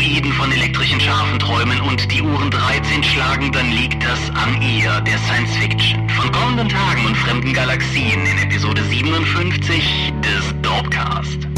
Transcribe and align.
Androiden 0.00 0.32
von 0.32 0.50
elektrischen 0.50 0.98
Schafen 0.98 1.38
träumen 1.38 1.78
und 1.82 2.10
die 2.10 2.22
Uhren 2.22 2.50
13 2.50 3.02
schlagen, 3.02 3.52
dann 3.52 3.70
liegt 3.70 4.02
das 4.02 4.30
an 4.30 4.62
ihr, 4.62 4.98
der 5.02 5.18
Science 5.18 5.54
Fiction. 5.54 6.08
Von 6.08 6.32
kommenden 6.32 6.70
Tagen 6.70 7.04
und 7.04 7.16
fremden 7.18 7.52
Galaxien 7.52 8.24
in 8.24 8.38
Episode 8.38 8.82
57 8.82 10.14
des 10.22 10.54
Dorpcast. 10.62 11.49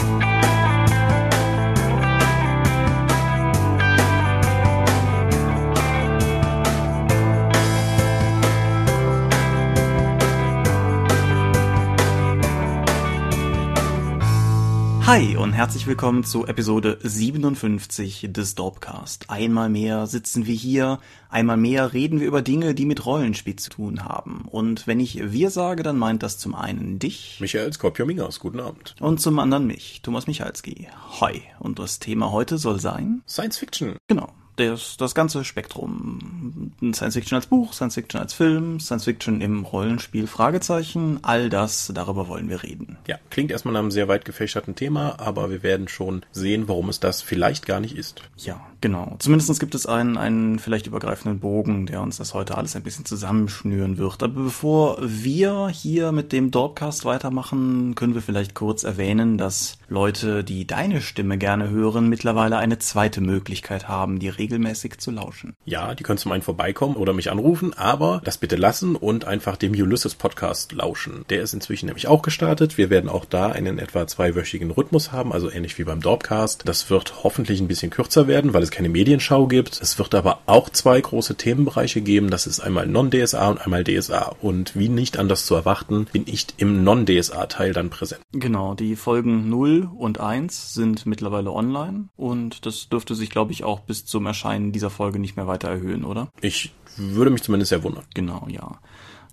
Hi 15.05 15.37
und 15.37 15.53
herzlich 15.53 15.89
willkommen 15.89 16.23
zu 16.23 16.47
Episode 16.47 16.97
57 17.03 18.29
des 18.31 18.55
Dorpcast. 18.55 19.29
Einmal 19.29 19.69
mehr 19.69 20.07
sitzen 20.07 20.47
wir 20.47 20.55
hier, 20.55 21.01
einmal 21.29 21.57
mehr 21.57 21.93
reden 21.93 22.21
wir 22.21 22.29
über 22.29 22.41
Dinge, 22.41 22.73
die 22.73 22.87
mit 22.87 23.05
Rollenspiel 23.05 23.57
zu 23.57 23.71
tun 23.71 24.05
haben. 24.05 24.45
Und 24.49 24.87
wenn 24.87 25.01
ich 25.01 25.33
wir 25.33 25.51
sage, 25.51 25.83
dann 25.83 25.99
meint 25.99 26.23
das 26.23 26.39
zum 26.39 26.55
einen 26.55 27.01
dich. 27.01 27.39
Michael 27.41 27.73
Skopjomingas, 27.73 28.39
guten 28.39 28.61
Abend. 28.61 28.95
Und 29.01 29.21
zum 29.21 29.41
anderen 29.41 29.67
mich, 29.67 30.03
Thomas 30.03 30.29
Michalski. 30.29 30.87
Hi. 31.21 31.43
Und 31.59 31.81
das 31.81 31.99
Thema 31.99 32.31
heute 32.31 32.57
soll 32.57 32.79
sein? 32.79 33.23
Science 33.27 33.59
Fiction. 33.59 33.97
Genau 34.07 34.33
das, 34.57 34.97
das 34.97 35.15
ganze 35.15 35.45
Spektrum. 35.45 36.73
Science 36.93 37.15
Fiction 37.15 37.37
als 37.37 37.47
Buch, 37.47 37.73
Science 37.73 37.95
Fiction 37.95 38.21
als 38.21 38.35
Film, 38.35 38.81
Science 38.81 39.05
Fiction 39.05 39.41
im 39.41 39.65
Rollenspiel, 39.65 40.27
Fragezeichen, 40.27 41.21
all 41.23 41.49
das, 41.49 41.91
darüber 41.95 42.29
wollen 42.29 42.49
wir 42.49 42.63
reden. 42.63 42.99
Ja, 43.07 43.17
klingt 43.31 43.51
erstmal 43.51 43.73
nach 43.73 43.81
einem 43.81 43.91
sehr 43.91 44.09
weit 44.09 44.25
gefächerten 44.25 44.75
Thema, 44.75 45.19
aber 45.19 45.51
wir 45.51 45.63
werden 45.63 45.89
schon 45.89 46.23
sehen, 46.33 46.69
warum 46.69 46.89
es 46.89 47.01
das 47.01 47.23
vielleicht 47.23 47.67
gar 47.67 47.81
nicht 47.81 47.97
ist. 47.97 48.23
Ja, 48.37 48.61
genau. 48.81 49.17
Zumindest 49.19 49.59
gibt 49.61 49.75
es 49.75 49.87
einen, 49.87 50.17
einen 50.17 50.59
vielleicht 50.59 50.87
übergreifenden 50.87 51.41
Bogen, 51.41 51.87
der 51.87 52.03
uns 52.03 52.19
das 52.19 52.35
heute 52.35 52.57
alles 52.57 52.77
ein 52.77 52.83
bisschen 52.83 53.05
zusammenschnüren 53.05 53.99
wird. 53.99 54.23
Aber 54.23 54.43
bevor 54.43 54.99
wir 55.01 55.69
hier 55.69 56.13
mit 56.13 56.33
dem 56.33 56.51
Dorpcast 56.51 57.05
weitermachen, 57.05 57.95
können 57.95 58.15
wir 58.15 58.23
vielleicht 58.23 58.55
kurz 58.55 58.85
erwähnen, 58.85 59.39
dass 59.39 59.79
Leute, 59.89 60.45
die 60.45 60.67
deine 60.67 61.01
Stimme 61.01 61.39
gerne 61.39 61.71
hören, 61.71 62.09
mittlerweile 62.09 62.57
eine 62.59 62.79
zweite 62.79 63.21
Möglichkeit 63.21 63.89
haben, 63.89 64.19
die 64.19 64.29
regelmäßig 64.43 64.99
zu 64.99 65.11
lauschen. 65.11 65.55
Ja, 65.65 65.95
die 65.95 66.03
können 66.03 66.19
zum 66.19 66.33
einen 66.33 66.43
vorbeikommen 66.43 66.97
oder 66.97 67.13
mich 67.13 67.31
anrufen, 67.31 67.75
aber 67.75 68.21
das 68.25 68.39
bitte 68.39 68.57
lassen 68.57 68.97
und 68.97 69.25
einfach 69.25 69.57
dem 69.57 69.73
Ulysses 69.73 70.17
Podcast 70.17 70.73
lauschen. 70.73 71.25
Der 71.31 71.43
ist 71.43 71.55
inzwischen 71.55 71.87
nämlich 71.87 72.09
auch 72.09 72.23
gestartet. 72.23 72.77
Wir 72.77 72.91
werden 72.91 73.09
auch 73.09 73.25
da 73.25 73.49
einen 73.49 73.79
etwa 73.79 74.07
zweiwöchigen 74.07 74.71
Rhythmus 74.73 75.13
haben, 75.13 75.33
also 75.33 75.51
ähnlich 75.51 75.79
wie 75.79 75.85
beim 75.85 76.01
Dorpcast. 76.01 76.63
Das 76.65 76.91
wird 76.91 77.23
hoffentlich 77.23 77.61
ein 77.61 77.69
bisschen 77.69 77.91
kürzer 77.91 78.27
werden, 78.27 78.53
weil 78.53 78.63
es 78.63 78.73
keine 78.73 78.89
Medienschau 78.89 79.47
gibt. 79.47 79.81
Es 79.81 79.99
wird 79.99 80.15
aber 80.15 80.41
auch 80.47 80.69
zwei 80.71 81.01
große 81.01 81.37
Themenbereiche 81.37 82.01
geben. 82.01 82.31
Das 82.31 82.47
ist 82.47 82.61
einmal 82.61 82.87
Non-DSA 82.87 83.49
und 83.49 83.61
einmal 83.61 83.85
DSA. 83.85 84.35
Und 84.41 84.77
wie 84.77 84.89
nicht 84.89 85.19
anders 85.19 85.47
zu 85.47 85.55
erwarten, 85.55 86.07
bin 86.13 86.25
ich 86.27 86.47
im 86.57 86.83
Non-DSA-Teil 86.83 87.73
dann 87.73 87.91
präsent. 87.91 88.23
Genau, 88.33 88.75
die 88.75 88.97
Folgen 88.97 89.49
0 89.49 89.89
und 89.97 90.19
1 90.19 90.75
sind 90.75 91.07
mittlerweile 91.07 91.53
online 91.53 92.09
und 92.17 92.67
das 92.67 92.89
dürfte 92.89 93.15
sich, 93.15 93.31
glaube 93.31 93.53
ich, 93.53 93.63
auch 93.63 93.81
bis 93.81 94.05
zum 94.05 94.27
Erscheinen 94.33 94.73
dieser 94.73 94.91
Folge 94.91 95.19
nicht 95.19 95.37
mehr 95.37 95.47
weiter 95.47 95.69
erhöhen, 95.69 96.05
oder? 96.05 96.29
Ich 96.41 96.73
würde 96.97 97.31
mich 97.31 97.43
zumindest 97.43 97.71
sehr 97.71 97.83
wundern. 97.83 98.05
Genau, 98.15 98.47
ja. 98.49 98.81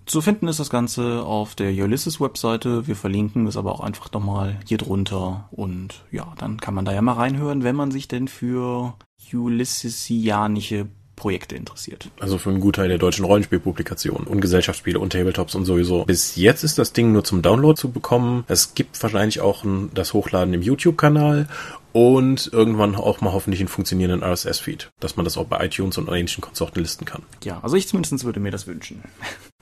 Zu 0.06 0.20
finden 0.20 0.48
ist 0.48 0.60
das 0.60 0.70
Ganze 0.70 1.22
auf 1.22 1.54
der 1.54 1.72
Ulysses-Webseite. 1.72 2.86
Wir 2.86 2.96
verlinken 2.96 3.46
es 3.46 3.56
aber 3.56 3.72
auch 3.72 3.80
einfach 3.80 4.10
nochmal 4.12 4.58
hier 4.66 4.78
drunter. 4.78 5.48
Und 5.50 6.04
ja, 6.10 6.32
dann 6.38 6.58
kann 6.58 6.74
man 6.74 6.84
da 6.84 6.92
ja 6.92 7.02
mal 7.02 7.12
reinhören, 7.12 7.62
wenn 7.62 7.76
man 7.76 7.90
sich 7.90 8.08
denn 8.08 8.28
für 8.28 8.94
Ulyssesianische 9.32 10.88
Projekte 11.20 11.54
interessiert. 11.54 12.08
Also 12.18 12.38
für 12.38 12.48
einen 12.48 12.60
Gutteil 12.60 12.88
der 12.88 12.96
deutschen 12.96 13.26
Rollenspielpublikationen 13.26 14.26
und 14.26 14.40
Gesellschaftsspiele 14.40 14.98
und 14.98 15.12
Tabletops 15.12 15.54
und 15.54 15.66
sowieso. 15.66 16.06
Bis 16.06 16.34
jetzt 16.36 16.64
ist 16.64 16.78
das 16.78 16.94
Ding 16.94 17.12
nur 17.12 17.24
zum 17.24 17.42
Download 17.42 17.78
zu 17.78 17.90
bekommen. 17.90 18.44
Es 18.48 18.74
gibt 18.74 19.00
wahrscheinlich 19.02 19.42
auch 19.42 19.62
ein, 19.62 19.90
das 19.92 20.14
Hochladen 20.14 20.54
im 20.54 20.62
YouTube-Kanal 20.62 21.46
und 21.92 22.48
irgendwann 22.54 22.94
auch 22.94 23.20
mal 23.20 23.34
hoffentlich 23.34 23.60
einen 23.60 23.68
funktionierenden 23.68 24.22
RSS-Feed, 24.22 24.92
dass 24.98 25.16
man 25.16 25.24
das 25.24 25.36
auch 25.36 25.44
bei 25.44 25.62
iTunes 25.62 25.98
und 25.98 26.08
ähnlichen 26.08 26.40
Konsorten 26.40 26.80
listen 26.80 27.04
kann. 27.04 27.22
Ja, 27.44 27.60
also 27.62 27.76
ich 27.76 27.86
zumindest 27.86 28.24
würde 28.24 28.40
mir 28.40 28.50
das 28.50 28.66
wünschen. 28.66 29.02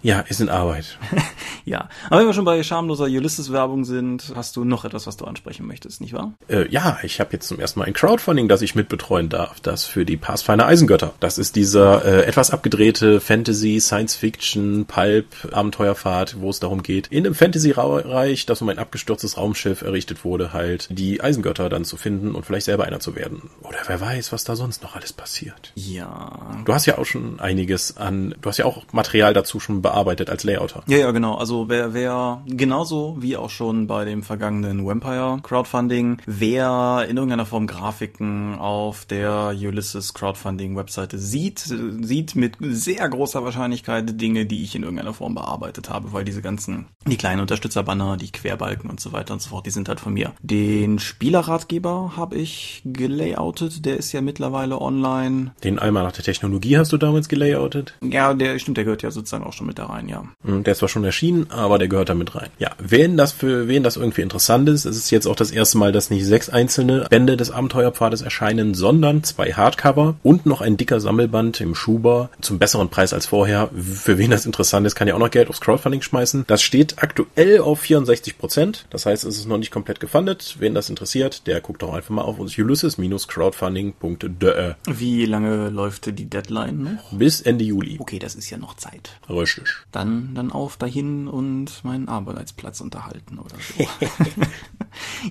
Ja, 0.00 0.20
ist 0.20 0.40
in 0.40 0.48
Arbeit. 0.48 0.96
ja, 1.64 1.88
aber 2.08 2.20
wenn 2.20 2.26
wir 2.28 2.32
schon 2.32 2.44
bei 2.44 2.62
schamloser 2.62 3.04
Ulysses-Werbung 3.06 3.84
sind, 3.84 4.32
hast 4.36 4.54
du 4.54 4.64
noch 4.64 4.84
etwas, 4.84 5.08
was 5.08 5.16
du 5.16 5.24
ansprechen 5.24 5.66
möchtest, 5.66 6.00
nicht 6.00 6.12
wahr? 6.12 6.34
Äh, 6.48 6.68
ja, 6.70 6.98
ich 7.02 7.18
habe 7.18 7.30
jetzt 7.32 7.48
zum 7.48 7.58
ersten 7.58 7.80
Mal 7.80 7.86
ein 7.86 7.94
Crowdfunding, 7.94 8.46
das 8.46 8.62
ich 8.62 8.76
mitbetreuen 8.76 9.28
darf, 9.28 9.58
das 9.58 9.86
für 9.86 10.04
die 10.04 10.16
Pathfinder 10.16 10.66
Eisengötter. 10.66 11.14
Das 11.18 11.36
ist 11.36 11.56
dieser 11.56 12.04
äh, 12.04 12.26
etwas 12.26 12.52
abgedrehte 12.52 13.20
Fantasy, 13.20 13.80
Science-Fiction, 13.80 14.86
Pulp, 14.86 15.26
Abenteuerfahrt, 15.50 16.40
wo 16.40 16.50
es 16.50 16.60
darum 16.60 16.84
geht, 16.84 17.08
in 17.08 17.26
einem 17.26 17.34
Fantasy-Reich, 17.34 18.46
das 18.46 18.62
um 18.62 18.68
ein 18.68 18.78
abgestürztes 18.78 19.36
Raumschiff 19.36 19.82
errichtet 19.82 20.24
wurde, 20.24 20.52
halt 20.52 20.86
die 20.92 21.20
Eisengötter 21.20 21.68
dann 21.68 21.84
zu 21.84 21.96
finden 21.96 22.36
und 22.36 22.46
vielleicht 22.46 22.66
selber 22.66 22.84
einer 22.84 23.00
zu 23.00 23.16
werden. 23.16 23.50
Oder 23.62 23.78
wer 23.86 24.00
weiß, 24.00 24.30
was 24.32 24.44
da 24.44 24.54
sonst 24.54 24.84
noch 24.84 24.94
alles 24.94 25.12
passiert. 25.12 25.72
Ja. 25.74 26.62
Du 26.64 26.72
hast 26.72 26.86
ja 26.86 26.98
auch 26.98 27.04
schon 27.04 27.40
einiges 27.40 27.96
an, 27.96 28.36
du 28.40 28.48
hast 28.48 28.58
ja 28.58 28.64
auch 28.64 28.84
Material 28.92 29.34
dazu 29.34 29.58
schon 29.58 29.82
bearbeitet 29.88 30.28
als 30.28 30.44
Layouter. 30.44 30.82
Ja, 30.86 30.98
ja, 30.98 31.10
genau. 31.12 31.36
Also 31.36 31.68
wer, 31.68 31.94
wer 31.94 32.42
genauso 32.46 33.16
wie 33.20 33.38
auch 33.38 33.48
schon 33.48 33.86
bei 33.86 34.04
dem 34.04 34.22
vergangenen 34.22 34.84
Vampire 34.84 35.38
Crowdfunding, 35.42 36.18
wer 36.26 37.06
in 37.08 37.16
irgendeiner 37.16 37.46
Form 37.46 37.66
Grafiken 37.66 38.58
auf 38.58 39.06
der 39.06 39.54
Ulysses 39.58 40.12
Crowdfunding 40.12 40.76
Webseite 40.76 41.18
sieht, 41.18 41.60
sieht 41.60 42.36
mit 42.36 42.56
sehr 42.60 43.08
großer 43.08 43.42
Wahrscheinlichkeit 43.42 44.20
Dinge, 44.20 44.44
die 44.44 44.62
ich 44.62 44.74
in 44.74 44.82
irgendeiner 44.82 45.14
Form 45.14 45.34
bearbeitet 45.34 45.88
habe, 45.88 46.12
weil 46.12 46.24
diese 46.24 46.42
ganzen, 46.42 46.86
die 47.06 47.16
kleinen 47.16 47.40
Unterstützerbanner, 47.40 48.18
die 48.18 48.30
Querbalken 48.30 48.90
und 48.90 49.00
so 49.00 49.12
weiter 49.12 49.32
und 49.32 49.40
so 49.40 49.50
fort, 49.50 49.64
die 49.64 49.70
sind 49.70 49.88
halt 49.88 50.00
von 50.00 50.12
mir. 50.12 50.32
Den 50.42 50.98
Spielerratgeber 50.98 52.12
habe 52.16 52.36
ich 52.36 52.82
gelayoutet, 52.84 53.86
der 53.86 53.96
ist 53.96 54.12
ja 54.12 54.20
mittlerweile 54.20 54.80
online. 54.80 55.52
Den 55.64 55.78
einmal 55.78 56.02
nach 56.02 56.12
der 56.12 56.24
Technologie 56.24 56.76
hast 56.76 56.92
du 56.92 56.98
damals 56.98 57.28
gelayoutet? 57.28 57.94
Ja, 58.02 58.34
der 58.34 58.58
stimmt, 58.58 58.76
der 58.76 58.84
gehört 58.84 59.02
ja 59.02 59.10
sozusagen 59.10 59.44
auch 59.44 59.54
schon 59.54 59.66
mit 59.66 59.77
da 59.78 59.86
rein, 59.86 60.08
ja. 60.08 60.24
Hm, 60.44 60.64
der 60.64 60.72
ist 60.72 60.78
zwar 60.78 60.88
schon 60.88 61.04
erschienen, 61.04 61.50
aber 61.50 61.78
der 61.78 61.88
gehört 61.88 62.08
da 62.08 62.14
mit 62.14 62.34
rein. 62.34 62.50
Ja, 62.58 62.70
wen 62.78 63.16
das 63.16 63.32
für 63.32 63.68
wen 63.68 63.82
das 63.82 63.96
irgendwie 63.96 64.22
interessant 64.22 64.68
ist, 64.68 64.84
es 64.84 64.96
ist 64.96 65.10
jetzt 65.10 65.26
auch 65.26 65.36
das 65.36 65.50
erste 65.50 65.78
Mal, 65.78 65.92
dass 65.92 66.10
nicht 66.10 66.26
sechs 66.26 66.48
einzelne 66.48 67.06
Bände 67.08 67.36
des 67.36 67.50
Abenteuerpfades 67.50 68.22
erscheinen, 68.22 68.74
sondern 68.74 69.24
zwei 69.24 69.52
Hardcover 69.52 70.16
und 70.22 70.46
noch 70.46 70.60
ein 70.60 70.76
dicker 70.76 71.00
Sammelband 71.00 71.60
im 71.60 71.74
Schuber 71.74 72.30
zum 72.40 72.58
besseren 72.58 72.88
Preis 72.88 73.12
als 73.12 73.26
vorher. 73.26 73.70
Für 73.74 74.18
wen 74.18 74.30
das 74.30 74.46
interessant 74.46 74.86
ist, 74.86 74.94
kann 74.94 75.08
ja 75.08 75.14
auch 75.14 75.18
noch 75.18 75.30
Geld 75.30 75.48
aufs 75.48 75.60
Crowdfunding 75.60 76.02
schmeißen. 76.02 76.44
Das 76.46 76.62
steht 76.62 77.02
aktuell 77.02 77.60
auf 77.60 77.80
64 77.80 78.38
Prozent. 78.38 78.86
Das 78.90 79.06
heißt, 79.06 79.24
es 79.24 79.38
ist 79.38 79.46
noch 79.46 79.58
nicht 79.58 79.70
komplett 79.70 80.00
gefundet. 80.00 80.56
Wen 80.58 80.74
das 80.74 80.90
interessiert, 80.90 81.46
der 81.46 81.60
guckt 81.60 81.82
doch 81.82 81.92
einfach 81.92 82.10
mal 82.10 82.22
auf 82.22 82.38
uns 82.38 82.56
ulysses-crowdfunding.de. 82.58 84.74
Wie 84.86 85.26
lange 85.26 85.68
läuft 85.68 86.06
die 86.18 86.24
Deadline 86.24 86.82
noch? 86.82 87.12
Bis 87.12 87.40
Ende 87.40 87.64
Juli. 87.64 87.96
Okay, 87.98 88.18
das 88.18 88.34
ist 88.34 88.50
ja 88.50 88.58
noch 88.58 88.74
Zeit. 88.74 89.18
Richtig. 89.28 89.67
Dann, 89.92 90.34
dann 90.34 90.50
auf 90.52 90.76
dahin 90.76 91.28
und 91.28 91.84
meinen 91.84 92.08
Arbeitsplatz 92.08 92.80
unterhalten 92.80 93.38
oder 93.38 93.56
so. 93.56 93.86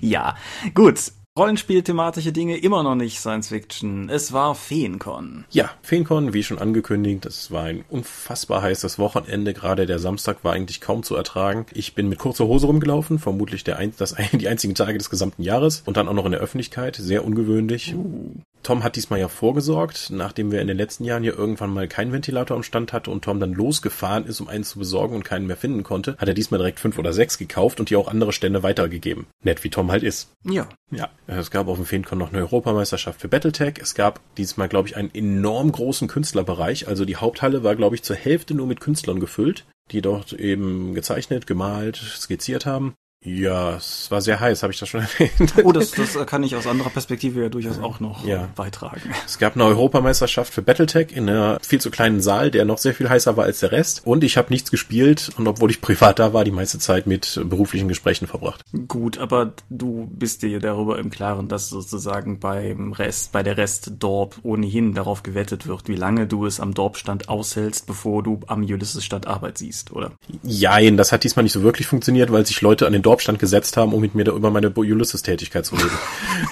ja, 0.00 0.36
gut. 0.74 1.12
Rollenspiel-thematische 1.38 2.32
Dinge 2.32 2.56
immer 2.56 2.82
noch 2.82 2.96
nicht 2.96 3.20
Science 3.20 3.48
Fiction. 3.48 4.08
Es 4.08 4.32
war 4.32 4.56
Feencon. 4.56 5.44
Ja, 5.50 5.70
Feencon, 5.82 6.32
wie 6.32 6.42
schon 6.42 6.58
angekündigt, 6.58 7.24
das 7.24 7.52
war 7.52 7.62
ein 7.62 7.84
unfassbar 7.88 8.62
heißes 8.62 8.98
Wochenende. 8.98 9.54
Gerade 9.54 9.86
der 9.86 10.00
Samstag 10.00 10.42
war 10.42 10.54
eigentlich 10.54 10.80
kaum 10.80 11.04
zu 11.04 11.14
ertragen. 11.14 11.66
Ich 11.72 11.94
bin 11.94 12.08
mit 12.08 12.18
kurzer 12.18 12.46
Hose 12.48 12.66
rumgelaufen, 12.66 13.20
vermutlich 13.20 13.62
der 13.62 13.76
ein, 13.76 13.94
das, 13.96 14.16
die 14.32 14.48
einzigen 14.48 14.74
Tage 14.74 14.98
des 14.98 15.10
gesamten 15.10 15.44
Jahres 15.44 15.84
und 15.86 15.96
dann 15.96 16.08
auch 16.08 16.14
noch 16.14 16.24
in 16.24 16.32
der 16.32 16.40
Öffentlichkeit. 16.40 16.96
Sehr 16.96 17.24
ungewöhnlich. 17.24 17.94
Uh. 17.94 18.34
Tom 18.68 18.84
hat 18.84 18.96
diesmal 18.96 19.18
ja 19.18 19.28
vorgesorgt, 19.28 20.10
nachdem 20.10 20.52
wir 20.52 20.60
in 20.60 20.66
den 20.66 20.76
letzten 20.76 21.04
Jahren 21.04 21.22
hier 21.22 21.32
irgendwann 21.32 21.72
mal 21.72 21.88
keinen 21.88 22.12
Ventilator 22.12 22.54
am 22.54 22.62
Stand 22.62 22.92
hatte 22.92 23.10
und 23.10 23.24
Tom 23.24 23.40
dann 23.40 23.54
losgefahren 23.54 24.26
ist, 24.26 24.42
um 24.42 24.48
einen 24.48 24.62
zu 24.62 24.78
besorgen 24.78 25.14
und 25.14 25.24
keinen 25.24 25.46
mehr 25.46 25.56
finden 25.56 25.84
konnte, 25.84 26.18
hat 26.18 26.28
er 26.28 26.34
diesmal 26.34 26.58
direkt 26.58 26.78
fünf 26.78 26.98
oder 26.98 27.14
sechs 27.14 27.38
gekauft 27.38 27.80
und 27.80 27.88
die 27.88 27.96
auch 27.96 28.08
andere 28.08 28.30
Stände 28.30 28.62
weitergegeben. 28.62 29.26
Nett 29.42 29.64
wie 29.64 29.70
Tom 29.70 29.90
halt 29.90 30.02
ist. 30.02 30.32
Ja. 30.44 30.68
Ja. 30.90 31.08
Es 31.26 31.50
gab 31.50 31.66
auf 31.66 31.78
dem 31.78 31.86
Feencon 31.86 32.18
noch 32.18 32.30
eine 32.30 32.42
Europameisterschaft 32.42 33.22
für 33.22 33.28
Battletech. 33.28 33.78
Es 33.80 33.94
gab 33.94 34.20
diesmal, 34.36 34.68
glaube 34.68 34.86
ich, 34.86 34.96
einen 34.96 35.14
enorm 35.14 35.72
großen 35.72 36.06
Künstlerbereich. 36.06 36.88
Also 36.88 37.06
die 37.06 37.16
Haupthalle 37.16 37.64
war, 37.64 37.74
glaube 37.74 37.94
ich, 37.94 38.02
zur 38.02 38.16
Hälfte 38.16 38.52
nur 38.52 38.66
mit 38.66 38.80
Künstlern 38.80 39.18
gefüllt, 39.18 39.64
die 39.92 40.02
dort 40.02 40.34
eben 40.34 40.92
gezeichnet, 40.92 41.46
gemalt, 41.46 41.96
skizziert 41.96 42.66
haben. 42.66 42.92
Ja, 43.24 43.74
es 43.74 44.10
war 44.10 44.20
sehr 44.20 44.38
heiß, 44.38 44.62
habe 44.62 44.72
ich 44.72 44.78
das 44.78 44.88
schon 44.88 45.00
erwähnt. 45.18 45.54
Oh, 45.64 45.72
das, 45.72 45.90
das 45.90 46.14
kann 46.26 46.44
ich 46.44 46.54
aus 46.54 46.68
anderer 46.68 46.90
Perspektive 46.90 47.42
ja 47.42 47.48
durchaus 47.48 47.80
auch 47.80 47.98
noch 47.98 48.24
Ja. 48.24 48.48
beitragen. 48.54 49.00
Es 49.26 49.38
gab 49.38 49.56
eine 49.56 49.64
Europameisterschaft 49.64 50.54
für 50.54 50.62
Battletech 50.62 51.08
in 51.12 51.28
einem 51.28 51.58
viel 51.60 51.80
zu 51.80 51.90
kleinen 51.90 52.20
Saal, 52.20 52.52
der 52.52 52.64
noch 52.64 52.78
sehr 52.78 52.94
viel 52.94 53.08
heißer 53.08 53.36
war 53.36 53.44
als 53.44 53.58
der 53.58 53.72
Rest. 53.72 54.02
Und 54.04 54.22
ich 54.22 54.36
habe 54.36 54.52
nichts 54.52 54.70
gespielt 54.70 55.30
und 55.36 55.48
obwohl 55.48 55.70
ich 55.70 55.80
privat 55.80 56.20
da 56.20 56.32
war, 56.32 56.44
die 56.44 56.52
meiste 56.52 56.78
Zeit 56.78 57.08
mit 57.08 57.40
beruflichen 57.44 57.88
Gesprächen 57.88 58.28
verbracht. 58.28 58.62
Gut, 58.86 59.18
aber 59.18 59.52
du 59.68 60.08
bist 60.12 60.42
dir 60.42 60.60
darüber 60.60 60.98
im 61.00 61.10
Klaren, 61.10 61.48
dass 61.48 61.68
sozusagen 61.70 62.38
beim 62.38 62.92
Rest, 62.92 63.32
bei 63.32 63.42
der 63.42 63.56
Rest-Dorp 63.56 64.36
ohnehin 64.44 64.94
darauf 64.94 65.24
gewettet 65.24 65.66
wird, 65.66 65.88
wie 65.88 65.96
lange 65.96 66.28
du 66.28 66.46
es 66.46 66.60
am 66.60 66.72
Dorpstand 66.72 67.28
aushältst, 67.28 67.86
bevor 67.86 68.22
du 68.22 68.40
am 68.46 68.62
Ulysses-Stand 68.62 69.26
Arbeit 69.26 69.58
siehst, 69.58 69.90
oder? 69.92 70.12
Jein, 70.44 70.96
das 70.96 71.10
hat 71.10 71.24
diesmal 71.24 71.42
nicht 71.42 71.52
so 71.52 71.62
wirklich 71.64 71.88
funktioniert, 71.88 72.30
weil 72.30 72.46
sich 72.46 72.60
Leute 72.60 72.86
an 72.86 72.92
den 72.92 73.02
Dorfstand 73.08 73.38
gesetzt 73.38 73.78
haben, 73.78 73.94
um 73.94 74.02
mit 74.02 74.14
mir 74.14 74.24
da 74.24 74.32
über 74.32 74.50
meine 74.50 74.70
Ulysses-Tätigkeit 74.70 75.64
zu 75.64 75.76
reden. 75.76 75.98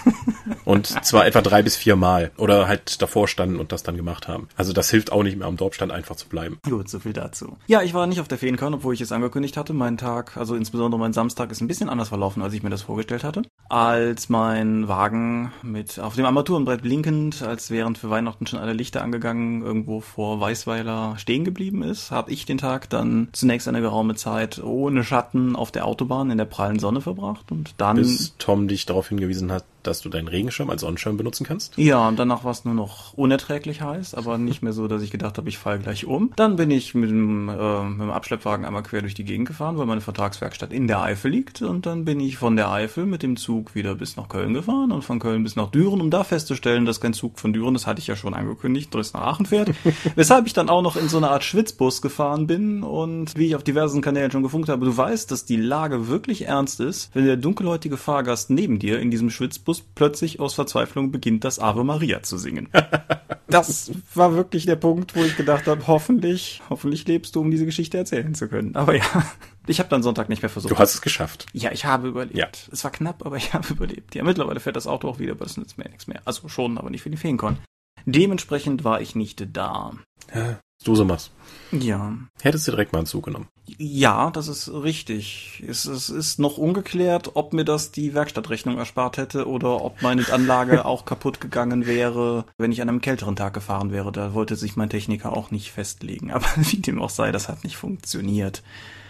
und 0.64 0.86
zwar 1.04 1.26
etwa 1.26 1.42
drei 1.42 1.62
bis 1.62 1.76
vier 1.76 1.96
Mal. 1.96 2.30
Oder 2.38 2.66
halt 2.66 3.02
davor 3.02 3.28
standen 3.28 3.60
und 3.60 3.72
das 3.72 3.82
dann 3.82 3.96
gemacht 3.96 4.26
haben. 4.26 4.48
Also 4.56 4.72
das 4.72 4.90
hilft 4.90 5.12
auch 5.12 5.22
nicht 5.22 5.36
mehr 5.36 5.48
am 5.48 5.58
Dorfstand 5.58 5.92
einfach 5.92 6.16
zu 6.16 6.28
bleiben. 6.28 6.58
Gut, 6.64 6.88
so 6.88 6.98
viel 6.98 7.12
dazu. 7.12 7.58
Ja, 7.66 7.82
ich 7.82 7.92
war 7.92 8.06
nicht 8.06 8.20
auf 8.20 8.28
der 8.28 8.38
Feencon, 8.38 8.72
obwohl 8.72 8.94
ich 8.94 9.02
es 9.02 9.12
angekündigt 9.12 9.58
hatte. 9.58 9.74
Mein 9.74 9.98
Tag, 9.98 10.38
also 10.38 10.54
insbesondere 10.54 10.98
mein 10.98 11.12
Samstag, 11.12 11.50
ist 11.50 11.60
ein 11.60 11.68
bisschen 11.68 11.90
anders 11.90 12.08
verlaufen, 12.08 12.42
als 12.42 12.54
ich 12.54 12.62
mir 12.62 12.70
das 12.70 12.82
vorgestellt 12.82 13.22
hatte. 13.22 13.42
Als 13.68 14.30
mein 14.30 14.88
Wagen 14.88 15.52
mit 15.62 15.98
auf 15.98 16.14
dem 16.14 16.24
Armaturenbrett 16.24 16.80
blinkend, 16.80 17.42
als 17.42 17.70
während 17.70 17.98
für 17.98 18.08
Weihnachten 18.08 18.46
schon 18.46 18.60
alle 18.60 18.72
Lichter 18.72 19.02
angegangen, 19.02 19.60
irgendwo 19.60 20.00
vor 20.00 20.40
Weißweiler 20.40 21.16
stehen 21.18 21.44
geblieben 21.44 21.82
ist, 21.82 22.10
habe 22.10 22.32
ich 22.32 22.46
den 22.46 22.56
Tag 22.56 22.88
dann 22.88 23.28
zunächst 23.32 23.68
eine 23.68 23.82
geraume 23.82 24.14
Zeit 24.14 24.62
ohne 24.64 25.04
Schatten 25.04 25.54
auf 25.54 25.70
der 25.70 25.84
Autobahn 25.84 26.30
in 26.30 26.38
der 26.38 26.45
prallen 26.46 26.78
Sonne 26.78 27.00
verbracht 27.00 27.50
und 27.52 27.74
dann 27.78 27.96
Bis 27.96 28.34
Tom 28.38 28.68
dich 28.68 28.86
darauf 28.86 29.08
hingewiesen 29.08 29.52
hat, 29.52 29.64
dass 29.86 30.00
du 30.00 30.08
deinen 30.08 30.28
Regenschirm 30.28 30.70
als 30.70 30.82
Sonnenschirm 30.82 31.16
benutzen 31.16 31.44
kannst. 31.44 31.76
Ja, 31.76 32.08
und 32.08 32.18
danach 32.18 32.44
war 32.44 32.52
es 32.52 32.64
nur 32.64 32.74
noch 32.74 33.14
unerträglich 33.14 33.82
heiß, 33.82 34.14
aber 34.14 34.38
nicht 34.38 34.62
mehr 34.62 34.72
so, 34.72 34.88
dass 34.88 35.02
ich 35.02 35.10
gedacht 35.10 35.38
habe, 35.38 35.48
ich 35.48 35.58
falle 35.58 35.78
gleich 35.78 36.06
um. 36.06 36.32
Dann 36.36 36.56
bin 36.56 36.70
ich 36.70 36.94
mit 36.94 37.10
dem, 37.10 37.48
äh, 37.48 37.84
mit 37.84 38.00
dem 38.00 38.10
Abschleppwagen 38.10 38.64
einmal 38.64 38.82
quer 38.82 39.02
durch 39.02 39.14
die 39.14 39.24
Gegend 39.24 39.48
gefahren, 39.48 39.78
weil 39.78 39.86
meine 39.86 40.00
Vertragswerkstatt 40.00 40.72
in 40.72 40.86
der 40.86 41.02
Eifel 41.02 41.30
liegt. 41.30 41.62
Und 41.62 41.86
dann 41.86 42.04
bin 42.04 42.20
ich 42.20 42.36
von 42.36 42.56
der 42.56 42.70
Eifel 42.70 43.06
mit 43.06 43.22
dem 43.22 43.36
Zug 43.36 43.74
wieder 43.74 43.94
bis 43.94 44.16
nach 44.16 44.28
Köln 44.28 44.54
gefahren 44.54 44.92
und 44.92 45.02
von 45.02 45.18
Köln 45.18 45.42
bis 45.42 45.56
nach 45.56 45.70
Düren, 45.70 46.00
um 46.00 46.10
da 46.10 46.24
festzustellen, 46.24 46.86
dass 46.86 47.00
kein 47.00 47.12
Zug 47.12 47.38
von 47.38 47.52
Düren, 47.52 47.74
das 47.74 47.86
hatte 47.86 48.00
ich 48.00 48.06
ja 48.06 48.16
schon 48.16 48.34
angekündigt, 48.34 48.92
durchs 48.94 49.12
nach 49.12 49.22
Aachen 49.22 49.46
fährt. 49.46 49.70
Weshalb 50.16 50.46
ich 50.46 50.52
dann 50.52 50.68
auch 50.68 50.82
noch 50.82 50.96
in 50.96 51.08
so 51.08 51.16
eine 51.16 51.30
Art 51.30 51.44
Schwitzbus 51.44 52.02
gefahren 52.02 52.46
bin 52.46 52.82
und 52.82 53.36
wie 53.36 53.46
ich 53.46 53.56
auf 53.56 53.62
diversen 53.62 54.02
Kanälen 54.02 54.30
schon 54.30 54.42
gefunkt 54.42 54.68
habe, 54.68 54.84
du 54.84 54.96
weißt, 54.96 55.30
dass 55.30 55.44
die 55.44 55.56
Lage 55.56 56.08
wirklich 56.08 56.46
ernst 56.46 56.80
ist, 56.80 57.10
wenn 57.14 57.24
der 57.24 57.36
dunkelhäutige 57.36 57.96
Fahrgast 57.96 58.50
neben 58.50 58.78
dir 58.78 59.00
in 59.00 59.10
diesem 59.10 59.30
Schwitzbus 59.30 59.75
plötzlich 59.80 60.40
aus 60.40 60.54
Verzweiflung 60.54 61.10
beginnt, 61.10 61.44
das 61.44 61.58
Ave 61.58 61.84
Maria 61.84 62.22
zu 62.22 62.38
singen. 62.38 62.68
Das 63.48 63.92
war 64.14 64.34
wirklich 64.34 64.66
der 64.66 64.74
Punkt, 64.74 65.14
wo 65.14 65.22
ich 65.22 65.36
gedacht 65.36 65.68
habe, 65.68 65.86
hoffentlich, 65.86 66.62
hoffentlich 66.68 67.06
lebst 67.06 67.36
du, 67.36 67.40
um 67.40 67.50
diese 67.52 67.64
Geschichte 67.64 67.96
erzählen 67.96 68.34
zu 68.34 68.48
können. 68.48 68.74
Aber 68.74 68.96
ja, 68.96 69.04
ich 69.68 69.78
habe 69.78 69.88
dann 69.88 70.02
Sonntag 70.02 70.28
nicht 70.28 70.42
mehr 70.42 70.48
versucht. 70.48 70.72
Du 70.72 70.78
hast 70.78 70.94
es 70.94 71.00
geschafft. 71.00 71.46
Ja, 71.52 71.70
ich 71.70 71.84
habe 71.84 72.08
überlebt. 72.08 72.36
Ja. 72.36 72.48
Es 72.72 72.82
war 72.82 72.90
knapp, 72.90 73.24
aber 73.24 73.36
ich 73.36 73.52
habe 73.54 73.68
überlebt. 73.68 74.16
Ja, 74.16 74.24
mittlerweile 74.24 74.58
fährt 74.58 74.74
das 74.74 74.88
Auto 74.88 75.08
auch 75.08 75.20
wieder, 75.20 75.32
aber 75.32 75.44
das 75.44 75.56
nützt 75.56 75.78
mir 75.78 75.84
nichts 75.84 76.08
mehr. 76.08 76.20
Also 76.24 76.48
schon, 76.48 76.76
aber 76.76 76.90
nicht 76.90 77.02
für 77.02 77.10
die 77.10 77.16
Feencon. 77.16 77.58
Dementsprechend 78.04 78.82
war 78.82 79.00
ich 79.00 79.14
nicht 79.14 79.46
da. 79.56 79.92
Ja, 80.34 80.58
du 80.84 80.94
so 80.96 81.04
machst. 81.04 81.30
Ja. 81.72 82.16
Hättest 82.40 82.66
du 82.68 82.72
direkt 82.72 82.92
mal 82.92 83.00
einen 83.00 83.06
Zug 83.06 83.24
genommen. 83.24 83.48
Ja, 83.78 84.30
das 84.30 84.48
ist 84.48 84.68
richtig. 84.68 85.62
Es, 85.66 85.84
es 85.86 86.08
ist 86.08 86.38
noch 86.38 86.56
ungeklärt, 86.58 87.32
ob 87.34 87.52
mir 87.52 87.64
das 87.64 87.90
die 87.90 88.14
Werkstattrechnung 88.14 88.78
erspart 88.78 89.16
hätte 89.16 89.48
oder 89.48 89.82
ob 89.82 90.02
meine 90.02 90.30
Anlage 90.30 90.84
auch 90.84 91.04
kaputt 91.04 91.40
gegangen 91.40 91.86
wäre, 91.86 92.44
wenn 92.58 92.72
ich 92.72 92.80
an 92.80 92.88
einem 92.88 93.00
kälteren 93.00 93.36
Tag 93.36 93.54
gefahren 93.54 93.90
wäre. 93.90 94.12
Da 94.12 94.34
wollte 94.34 94.56
sich 94.56 94.76
mein 94.76 94.90
Techniker 94.90 95.36
auch 95.36 95.50
nicht 95.50 95.72
festlegen. 95.72 96.30
Aber 96.32 96.46
wie 96.56 96.78
dem 96.78 97.02
auch 97.02 97.10
sei, 97.10 97.32
das 97.32 97.48
hat 97.48 97.64
nicht 97.64 97.76
funktioniert. 97.76 98.62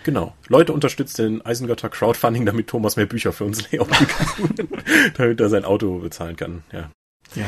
Genau. 0.04 0.34
Leute, 0.48 0.72
unterstützt 0.72 1.18
den 1.18 1.44
Eisengötter 1.44 1.88
Crowdfunding, 1.88 2.46
damit 2.46 2.68
Thomas 2.68 2.96
mehr 2.96 3.06
Bücher 3.06 3.32
für 3.32 3.44
uns 3.44 3.62
layouten 3.72 4.06
kann. 4.06 4.68
damit 5.16 5.40
er 5.40 5.48
sein 5.48 5.64
Auto 5.64 5.98
bezahlen 5.98 6.36
kann. 6.36 6.62
Ja. 6.72 6.90
Ja. 7.34 7.46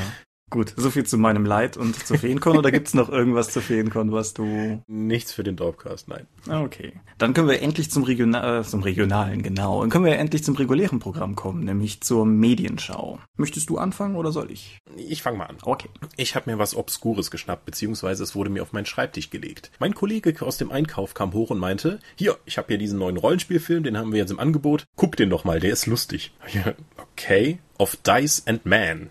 Gut, 0.51 0.73
so 0.77 0.91
viel 0.91 1.05
zu 1.05 1.19
meinem 1.19 1.45
Leid 1.45 1.77
und 1.77 1.95
zu 2.07 2.17
Feencon 2.17 2.57
oder 2.57 2.71
gibt's 2.71 2.95
noch 2.95 3.11
irgendwas 3.11 3.51
zu 3.53 3.61
Feencon, 3.61 4.13
was 4.13 4.33
du 4.33 4.83
Nichts 4.87 5.33
für 5.33 5.43
den 5.45 5.57
Dorpcast, 5.57 6.09
nein. 6.09 6.27
Ah, 6.49 6.63
Okay. 6.63 6.93
Dann 7.19 7.35
können 7.35 7.49
wir 7.49 7.61
endlich 7.61 7.91
zum, 7.91 8.05
Regional, 8.05 8.61
äh, 8.61 8.65
zum 8.65 8.83
Regionalen, 8.83 9.43
genau. 9.43 9.81
Dann 9.81 9.91
können 9.91 10.05
wir 10.05 10.17
endlich 10.17 10.45
zum 10.45 10.55
regulären 10.55 11.01
Programm 11.01 11.35
kommen, 11.35 11.65
nämlich 11.65 12.01
zur 12.01 12.25
Medienschau. 12.25 13.19
Möchtest 13.37 13.69
du 13.71 13.79
anfangen 13.79 14.17
oder 14.17 14.33
soll 14.33 14.51
ich? 14.51 14.79
Ich 14.97 15.23
fange 15.23 15.39
mal 15.39 15.47
an. 15.47 15.57
Okay. 15.63 15.89
Ich 16.17 16.35
habe 16.35 16.51
mir 16.51 16.59
was 16.59 16.75
Obskures 16.77 17.31
geschnappt, 17.31 17.67
beziehungsweise 17.67 18.23
es 18.23 18.35
wurde 18.35 18.51
mir 18.51 18.63
auf 18.63 18.73
meinen 18.73 18.87
Schreibtisch 18.87 19.31
gelegt. 19.31 19.71
Mein 19.81 19.95
Kollege 19.95 20.35
aus 20.47 20.57
dem 20.59 20.71
Einkauf 20.71 21.15
kam 21.15 21.33
hoch 21.33 21.51
und 21.51 21.59
meinte, 21.59 21.99
hier, 22.17 22.39
ich 22.47 22.57
habe 22.57 22.69
hier 22.69 22.79
diesen 22.79 22.99
neuen 22.99 23.17
Rollenspielfilm, 23.17 23.83
den 23.83 23.99
haben 23.99 24.13
wir 24.13 24.19
jetzt 24.19 24.31
im 24.31 24.39
Angebot. 24.41 24.85
Guck 24.97 25.17
den 25.17 25.31
doch 25.31 25.45
mal, 25.45 25.61
der 25.61 25.73
ist 25.73 25.87
lustig. 25.87 26.33
Okay. 27.15 27.59
Of 27.79 27.97
Dice 27.97 28.45
and 28.47 28.65
Man. 28.65 29.09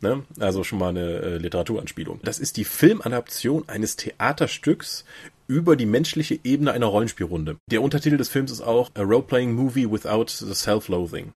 Ne? 0.00 0.24
Also 0.38 0.64
schon 0.64 0.78
mal 0.78 0.90
eine 0.90 1.00
äh, 1.00 1.36
Literaturanspielung. 1.38 2.20
Das 2.22 2.38
ist 2.38 2.56
die 2.56 2.64
Filmadaption 2.64 3.68
eines 3.68 3.96
Theaterstücks 3.96 5.04
über 5.46 5.76
die 5.76 5.86
menschliche 5.86 6.38
Ebene 6.42 6.72
einer 6.72 6.86
Rollenspielrunde. 6.86 7.56
Der 7.70 7.82
Untertitel 7.82 8.16
des 8.16 8.28
Films 8.28 8.50
ist 8.50 8.60
auch 8.60 8.90
A 8.94 9.02
Role-Playing 9.02 9.52
Movie 9.52 9.90
Without 9.90 10.26
the 10.28 10.54
Self-Loathing. 10.54 11.32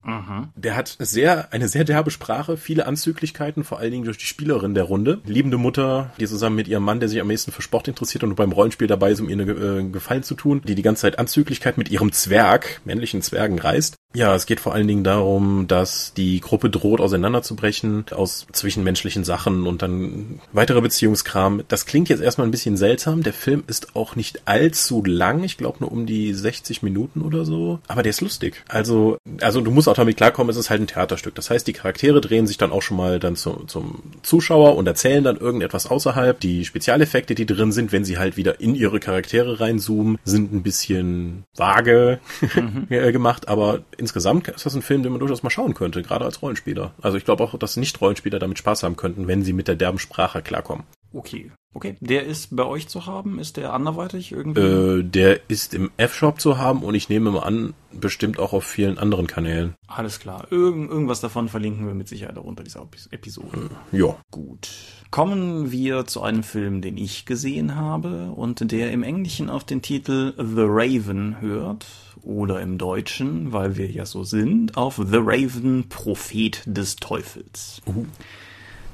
Der 0.56 0.76
hat 0.76 0.96
sehr, 0.98 1.52
eine 1.52 1.68
sehr 1.68 1.84
derbe 1.84 2.10
Sprache, 2.10 2.56
viele 2.56 2.86
Anzüglichkeiten, 2.86 3.64
vor 3.64 3.78
allen 3.78 3.90
Dingen 3.90 4.04
durch 4.04 4.18
die 4.18 4.26
Spielerin 4.26 4.74
der 4.74 4.84
Runde. 4.84 5.20
Liebende 5.24 5.58
Mutter, 5.58 6.12
die 6.18 6.26
zusammen 6.26 6.56
mit 6.56 6.68
ihrem 6.68 6.84
Mann, 6.84 7.00
der 7.00 7.08
sich 7.08 7.20
am 7.20 7.28
meisten 7.28 7.52
für 7.52 7.62
Sport 7.62 7.88
interessiert 7.88 8.24
und 8.24 8.34
beim 8.34 8.52
Rollenspiel 8.52 8.86
dabei 8.86 9.10
ist, 9.10 9.20
um 9.20 9.28
ihr 9.28 9.38
eine, 9.38 9.52
äh, 9.52 9.88
Gefallen 9.88 10.22
zu 10.22 10.34
tun, 10.34 10.62
die 10.64 10.74
die 10.74 10.82
ganze 10.82 11.02
Zeit 11.02 11.18
Anzüglichkeit 11.18 11.78
mit 11.78 11.90
ihrem 11.90 12.12
Zwerg, 12.12 12.80
männlichen 12.84 13.22
Zwergen 13.22 13.58
reißt. 13.58 13.96
Ja, 14.14 14.34
es 14.34 14.46
geht 14.46 14.58
vor 14.58 14.72
allen 14.72 14.88
Dingen 14.88 15.04
darum, 15.04 15.66
dass 15.68 16.14
die 16.14 16.40
Gruppe 16.40 16.70
droht 16.70 17.00
auseinanderzubrechen 17.00 18.06
aus 18.10 18.46
zwischenmenschlichen 18.52 19.22
Sachen 19.22 19.66
und 19.66 19.82
dann 19.82 20.40
weiterer 20.52 20.80
Beziehungskram. 20.80 21.62
Das 21.68 21.84
klingt 21.84 22.08
jetzt 22.08 22.22
erstmal 22.22 22.48
ein 22.48 22.50
bisschen 22.50 22.78
seltsam. 22.78 23.22
Der 23.22 23.34
Film 23.34 23.64
ist 23.66 23.96
auch 23.98 24.16
nicht 24.16 24.48
allzu 24.48 25.02
lang. 25.04 25.44
Ich 25.44 25.58
glaube 25.58 25.78
nur 25.80 25.92
um 25.92 26.06
die 26.06 26.32
60 26.32 26.82
Minuten 26.82 27.20
oder 27.20 27.44
so. 27.44 27.80
Aber 27.88 28.02
der 28.02 28.10
ist 28.10 28.20
lustig. 28.20 28.64
Also, 28.68 29.18
also 29.40 29.60
du 29.60 29.70
musst 29.70 29.88
auch 29.88 29.94
damit 29.94 30.16
klarkommen, 30.16 30.50
es 30.50 30.56
ist 30.56 30.70
halt 30.70 30.80
ein 30.80 30.86
Theaterstück. 30.86 31.34
Das 31.34 31.50
heißt, 31.50 31.66
die 31.66 31.72
Charaktere 31.72 32.20
drehen 32.20 32.46
sich 32.46 32.56
dann 32.56 32.72
auch 32.72 32.82
schon 32.82 32.96
mal 32.96 33.18
dann 33.18 33.36
zu, 33.36 33.64
zum 33.66 34.02
Zuschauer 34.22 34.76
und 34.76 34.86
erzählen 34.86 35.24
dann 35.24 35.36
irgendetwas 35.36 35.86
außerhalb. 35.86 36.38
Die 36.40 36.64
Spezialeffekte, 36.64 37.34
die 37.34 37.46
drin 37.46 37.72
sind, 37.72 37.92
wenn 37.92 38.04
sie 38.04 38.18
halt 38.18 38.36
wieder 38.36 38.60
in 38.60 38.74
ihre 38.74 39.00
Charaktere 39.00 39.60
reinzoomen, 39.60 40.18
sind 40.24 40.52
ein 40.52 40.62
bisschen 40.62 41.44
vage 41.56 42.20
äh, 42.88 43.12
gemacht, 43.12 43.48
aber 43.48 43.80
insgesamt 43.96 44.48
ist 44.48 44.64
das 44.64 44.74
ein 44.74 44.82
Film, 44.82 45.02
den 45.02 45.12
man 45.12 45.20
durchaus 45.20 45.42
mal 45.42 45.50
schauen 45.50 45.74
könnte, 45.74 46.02
gerade 46.02 46.24
als 46.24 46.40
Rollenspieler. 46.40 46.92
Also 47.02 47.18
ich 47.18 47.24
glaube 47.24 47.42
auch, 47.42 47.58
dass 47.58 47.76
Nicht-Rollenspieler 47.76 48.38
damit 48.38 48.58
Spaß 48.58 48.84
haben 48.84 48.96
könnten, 48.96 49.26
wenn 49.26 49.42
sie 49.42 49.52
mit 49.52 49.68
der 49.68 49.76
derben 49.76 49.98
Sprache 49.98 50.42
klarkommen. 50.42 50.84
Okay. 51.12 51.50
Okay. 51.74 51.96
Der 52.00 52.24
ist 52.24 52.56
bei 52.56 52.64
euch 52.64 52.88
zu 52.88 53.06
haben? 53.06 53.38
Ist 53.38 53.56
der 53.56 53.74
anderweitig 53.74 54.32
irgendwie? 54.32 54.60
Äh, 54.60 55.02
der 55.02 55.48
ist 55.50 55.74
im 55.74 55.90
F-Shop 55.96 56.40
zu 56.40 56.58
haben 56.58 56.82
und 56.82 56.94
ich 56.94 57.08
nehme 57.08 57.30
mal 57.30 57.40
an, 57.40 57.74
bestimmt 57.92 58.38
auch 58.38 58.52
auf 58.52 58.64
vielen 58.64 58.98
anderen 58.98 59.26
Kanälen. 59.26 59.74
Alles 59.86 60.18
klar. 60.18 60.46
Irgend, 60.50 60.90
irgendwas 60.90 61.20
davon 61.20 61.48
verlinken 61.48 61.86
wir 61.86 61.94
mit 61.94 62.08
Sicherheit 62.08 62.38
auch 62.38 62.44
unter 62.44 62.64
dieser 62.64 62.80
Epis- 62.80 63.12
Episode. 63.12 63.70
Ja. 63.92 64.16
Gut. 64.30 64.70
Kommen 65.10 65.70
wir 65.70 66.06
zu 66.06 66.22
einem 66.22 66.42
Film, 66.42 66.80
den 66.80 66.96
ich 66.96 67.26
gesehen 67.26 67.76
habe 67.76 68.30
und 68.30 68.72
der 68.72 68.90
im 68.90 69.02
Englischen 69.02 69.50
auf 69.50 69.64
den 69.64 69.82
Titel 69.82 70.32
The 70.36 70.64
Raven 70.66 71.40
hört 71.40 71.86
oder 72.22 72.60
im 72.60 72.78
Deutschen, 72.78 73.52
weil 73.52 73.76
wir 73.76 73.90
ja 73.90 74.04
so 74.06 74.24
sind, 74.24 74.76
auf 74.76 74.96
The 74.96 75.18
Raven, 75.20 75.88
Prophet 75.88 76.62
des 76.66 76.96
Teufels. 76.96 77.80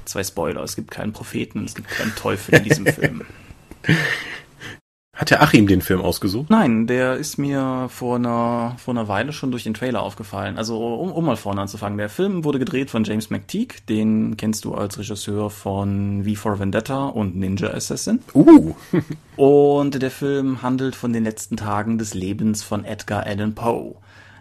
Zwei 0.05 0.23
Spoiler, 0.23 0.63
es 0.63 0.75
gibt 0.75 0.91
keinen 0.91 1.13
Propheten, 1.13 1.65
es 1.65 1.75
gibt 1.75 1.89
keinen 1.89 2.15
Teufel 2.15 2.55
in 2.55 2.63
diesem 2.63 2.85
Film. 2.85 3.23
Hat 5.15 5.31
der 5.31 5.41
Achim 5.41 5.65
den 5.65 5.79
Film 5.79 6.01
ausgesucht? 6.01 6.49
Nein, 6.49 6.87
der 6.87 7.15
ist 7.15 7.37
mir 7.37 7.87
vor 7.89 8.17
einer, 8.17 8.75
vor 8.77 8.93
einer 8.93 9.07
Weile 9.07 9.31
schon 9.31 9.49
durch 9.49 9.63
den 9.63 9.73
Trailer 9.73 10.03
aufgefallen. 10.03 10.57
Also, 10.57 10.77
um, 10.77 11.09
um 11.09 11.23
mal 11.23 11.37
vorne 11.37 11.61
anzufangen. 11.61 11.97
Der 11.97 12.09
Film 12.09 12.43
wurde 12.43 12.59
gedreht 12.59 12.89
von 12.89 13.05
James 13.05 13.29
McTeague. 13.29 13.85
Den 13.87 14.35
kennst 14.35 14.65
du 14.65 14.73
als 14.73 14.99
Regisseur 14.99 15.49
von 15.49 16.25
V 16.25 16.35
for 16.35 16.59
Vendetta 16.59 17.05
und 17.05 17.37
Ninja 17.37 17.69
Assassin. 17.69 18.19
Uh. 18.33 18.73
Und 19.37 20.01
der 20.01 20.11
Film 20.11 20.61
handelt 20.61 20.95
von 20.95 21.11
den 21.11 21.23
letzten 21.23 21.57
Tagen 21.57 21.97
des 21.97 22.13
Lebens 22.13 22.63
von 22.63 22.85
Edgar 22.85 23.25
Allan 23.25 23.53
Poe. 23.53 23.95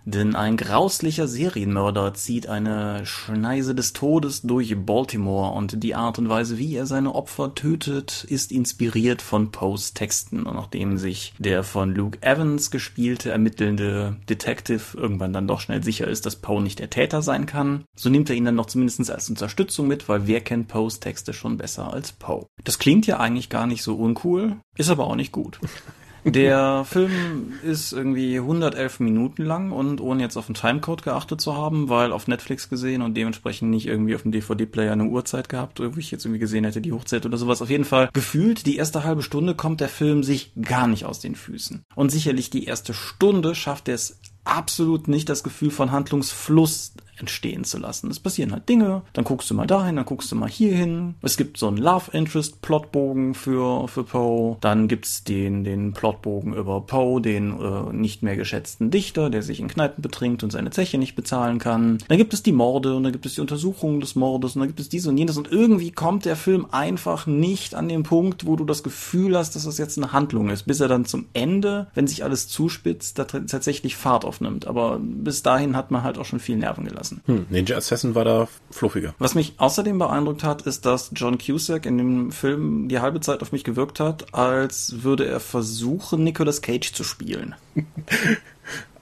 Denn 0.06 0.34
ein 0.34 0.56
grauslicher 0.56 1.26
Serienmörder 1.26 2.12
zieht 2.14 2.46
eine 2.46 3.06
Schneise 3.06 3.74
des 3.74 3.94
Todes 3.94 4.42
durch 4.42 4.76
Baltimore 4.76 5.52
und 5.52 5.82
die 5.82 5.94
Art 5.94 6.18
und 6.18 6.28
Weise, 6.28 6.58
wie 6.58 6.74
er 6.74 6.86
seine 6.86 7.14
Opfer 7.14 7.54
tötet, 7.54 8.24
ist 8.28 8.52
inspiriert 8.52 9.22
von 9.22 9.50
Poes 9.50 9.94
Texten. 9.94 10.42
Und 10.42 10.56
nachdem 10.56 10.98
sich 10.98 11.32
der 11.38 11.64
von 11.64 11.94
Luke 11.94 12.18
Evans 12.20 12.70
gespielte 12.70 13.30
ermittelnde 13.30 14.16
Detective 14.28 14.96
irgendwann 14.96 15.32
dann 15.32 15.48
doch 15.48 15.60
schnell 15.60 15.82
sicher 15.82 16.06
ist, 16.06 16.26
dass 16.26 16.36
Poe 16.36 16.62
nicht 16.62 16.80
der 16.80 16.90
Täter 16.90 17.22
sein 17.22 17.46
kann, 17.46 17.84
so 17.96 18.10
nimmt 18.10 18.28
er 18.28 18.36
ihn 18.36 18.44
dann 18.44 18.54
noch 18.54 18.66
zumindest 18.66 19.10
als 19.10 19.30
Unterstützung 19.30 19.88
mit, 19.88 20.08
weil 20.08 20.26
wer 20.26 20.40
kennt 20.42 20.68
Poes 20.68 21.00
Texte 21.00 21.32
schon 21.32 21.56
besser 21.56 21.92
als 21.92 22.12
Poe. 22.12 22.46
Das 22.62 22.78
klingt 22.78 23.06
ja 23.06 23.20
eigentlich 23.20 23.48
gar 23.48 23.66
nicht 23.66 23.82
so 23.82 23.94
uncool, 23.96 24.56
ist 24.76 24.90
aber 24.90 25.06
auch 25.06 25.16
nicht 25.16 25.32
gut. 25.32 25.58
Der 26.24 26.84
Film 26.86 27.52
ist 27.62 27.92
irgendwie 27.92 28.38
111 28.38 29.00
Minuten 29.00 29.44
lang 29.44 29.72
und 29.72 30.00
ohne 30.00 30.22
jetzt 30.22 30.36
auf 30.36 30.46
den 30.46 30.54
Timecode 30.54 31.02
geachtet 31.02 31.40
zu 31.40 31.56
haben, 31.56 31.90
weil 31.90 32.12
auf 32.12 32.28
Netflix 32.28 32.70
gesehen 32.70 33.02
und 33.02 33.14
dementsprechend 33.14 33.70
nicht 33.70 33.86
irgendwie 33.86 34.14
auf 34.14 34.22
dem 34.22 34.32
DVD-Player 34.32 34.92
eine 34.92 35.04
Uhrzeit 35.04 35.50
gehabt, 35.50 35.80
wo 35.80 35.98
ich 35.98 36.10
jetzt 36.10 36.24
irgendwie 36.24 36.40
gesehen 36.40 36.64
hätte, 36.64 36.80
die 36.80 36.92
Hochzeit 36.92 37.26
oder 37.26 37.36
sowas. 37.36 37.60
Auf 37.60 37.70
jeden 37.70 37.84
Fall 37.84 38.08
gefühlt, 38.12 38.64
die 38.64 38.76
erste 38.76 39.04
halbe 39.04 39.22
Stunde 39.22 39.54
kommt 39.54 39.80
der 39.80 39.88
Film 39.88 40.22
sich 40.22 40.52
gar 40.60 40.86
nicht 40.86 41.04
aus 41.04 41.20
den 41.20 41.34
Füßen. 41.34 41.84
Und 41.94 42.10
sicherlich 42.10 42.48
die 42.48 42.64
erste 42.64 42.94
Stunde 42.94 43.54
schafft 43.54 43.88
er 43.88 43.94
es 43.94 44.18
absolut 44.44 45.08
nicht, 45.08 45.28
das 45.28 45.42
Gefühl 45.42 45.70
von 45.70 45.92
Handlungsfluss 45.92 46.94
entstehen 47.18 47.64
zu 47.64 47.78
lassen. 47.78 48.10
Es 48.10 48.20
passieren 48.20 48.52
halt 48.52 48.68
Dinge, 48.68 49.02
dann 49.12 49.24
guckst 49.24 49.50
du 49.50 49.54
mal 49.54 49.66
dahin, 49.66 49.96
dann 49.96 50.04
guckst 50.04 50.30
du 50.30 50.36
mal 50.36 50.48
hier 50.48 50.74
hin. 50.74 51.14
Es 51.22 51.36
gibt 51.36 51.58
so 51.58 51.68
einen 51.68 51.76
Love 51.76 52.10
Interest 52.12 52.60
Plotbogen 52.62 53.34
für, 53.34 53.88
für 53.88 54.04
Poe. 54.04 54.56
Dann 54.60 54.88
gibt's 54.88 55.24
den, 55.24 55.64
den 55.64 55.92
Plotbogen 55.92 56.54
über 56.54 56.80
Poe, 56.80 57.20
den 57.20 57.58
äh, 57.60 57.92
nicht 57.92 58.22
mehr 58.22 58.36
geschätzten 58.36 58.90
Dichter, 58.90 59.30
der 59.30 59.42
sich 59.42 59.60
in 59.60 59.68
Kneipen 59.68 60.02
betrinkt 60.02 60.42
und 60.42 60.50
seine 60.50 60.70
Zeche 60.70 60.98
nicht 60.98 61.14
bezahlen 61.14 61.58
kann. 61.58 61.98
Dann 62.08 62.18
gibt 62.18 62.34
es 62.34 62.42
die 62.42 62.52
Morde 62.52 62.94
und 62.96 63.04
dann 63.04 63.12
gibt 63.12 63.26
es 63.26 63.34
die 63.34 63.40
Untersuchung 63.40 64.00
des 64.00 64.14
Mordes 64.14 64.56
und 64.56 64.60
dann 64.60 64.68
gibt 64.68 64.80
es 64.80 64.88
dies 64.88 65.06
und 65.06 65.16
jenes 65.16 65.36
und 65.36 65.50
irgendwie 65.50 65.90
kommt 65.90 66.24
der 66.24 66.36
Film 66.36 66.66
einfach 66.70 67.26
nicht 67.26 67.74
an 67.74 67.88
den 67.88 68.02
Punkt, 68.02 68.46
wo 68.46 68.56
du 68.56 68.64
das 68.64 68.82
Gefühl 68.82 69.36
hast, 69.36 69.54
dass 69.54 69.64
das 69.64 69.78
jetzt 69.78 69.98
eine 69.98 70.12
Handlung 70.12 70.50
ist, 70.50 70.64
bis 70.64 70.80
er 70.80 70.88
dann 70.88 71.04
zum 71.04 71.26
Ende, 71.32 71.88
wenn 71.94 72.06
sich 72.06 72.24
alles 72.24 72.48
zuspitzt, 72.48 73.18
da 73.18 73.24
tatsächlich 73.24 73.96
Fahrt 73.96 74.24
aufnimmt. 74.24 74.66
Aber 74.66 74.98
bis 75.00 75.42
dahin 75.42 75.76
hat 75.76 75.90
man 75.90 76.02
halt 76.02 76.18
auch 76.18 76.24
schon 76.24 76.40
viel 76.40 76.56
Nerven 76.56 76.84
gelassen 76.84 77.03
lassen. 77.04 77.22
Hm, 77.26 77.46
Ninja 77.50 77.76
Assassin 77.76 78.14
war 78.14 78.24
da 78.24 78.48
fluffiger. 78.70 79.14
Was 79.18 79.34
mich 79.34 79.54
außerdem 79.58 79.98
beeindruckt 79.98 80.42
hat, 80.42 80.62
ist, 80.62 80.86
dass 80.86 81.10
John 81.14 81.38
Cusack 81.38 81.86
in 81.86 81.98
dem 81.98 82.32
Film 82.32 82.88
die 82.88 83.00
halbe 83.00 83.20
Zeit 83.20 83.42
auf 83.42 83.52
mich 83.52 83.64
gewirkt 83.64 84.00
hat, 84.00 84.34
als 84.34 85.02
würde 85.02 85.26
er 85.26 85.40
versuchen, 85.40 86.24
Nicolas 86.24 86.62
Cage 86.62 86.92
zu 86.92 87.04
spielen. 87.04 87.54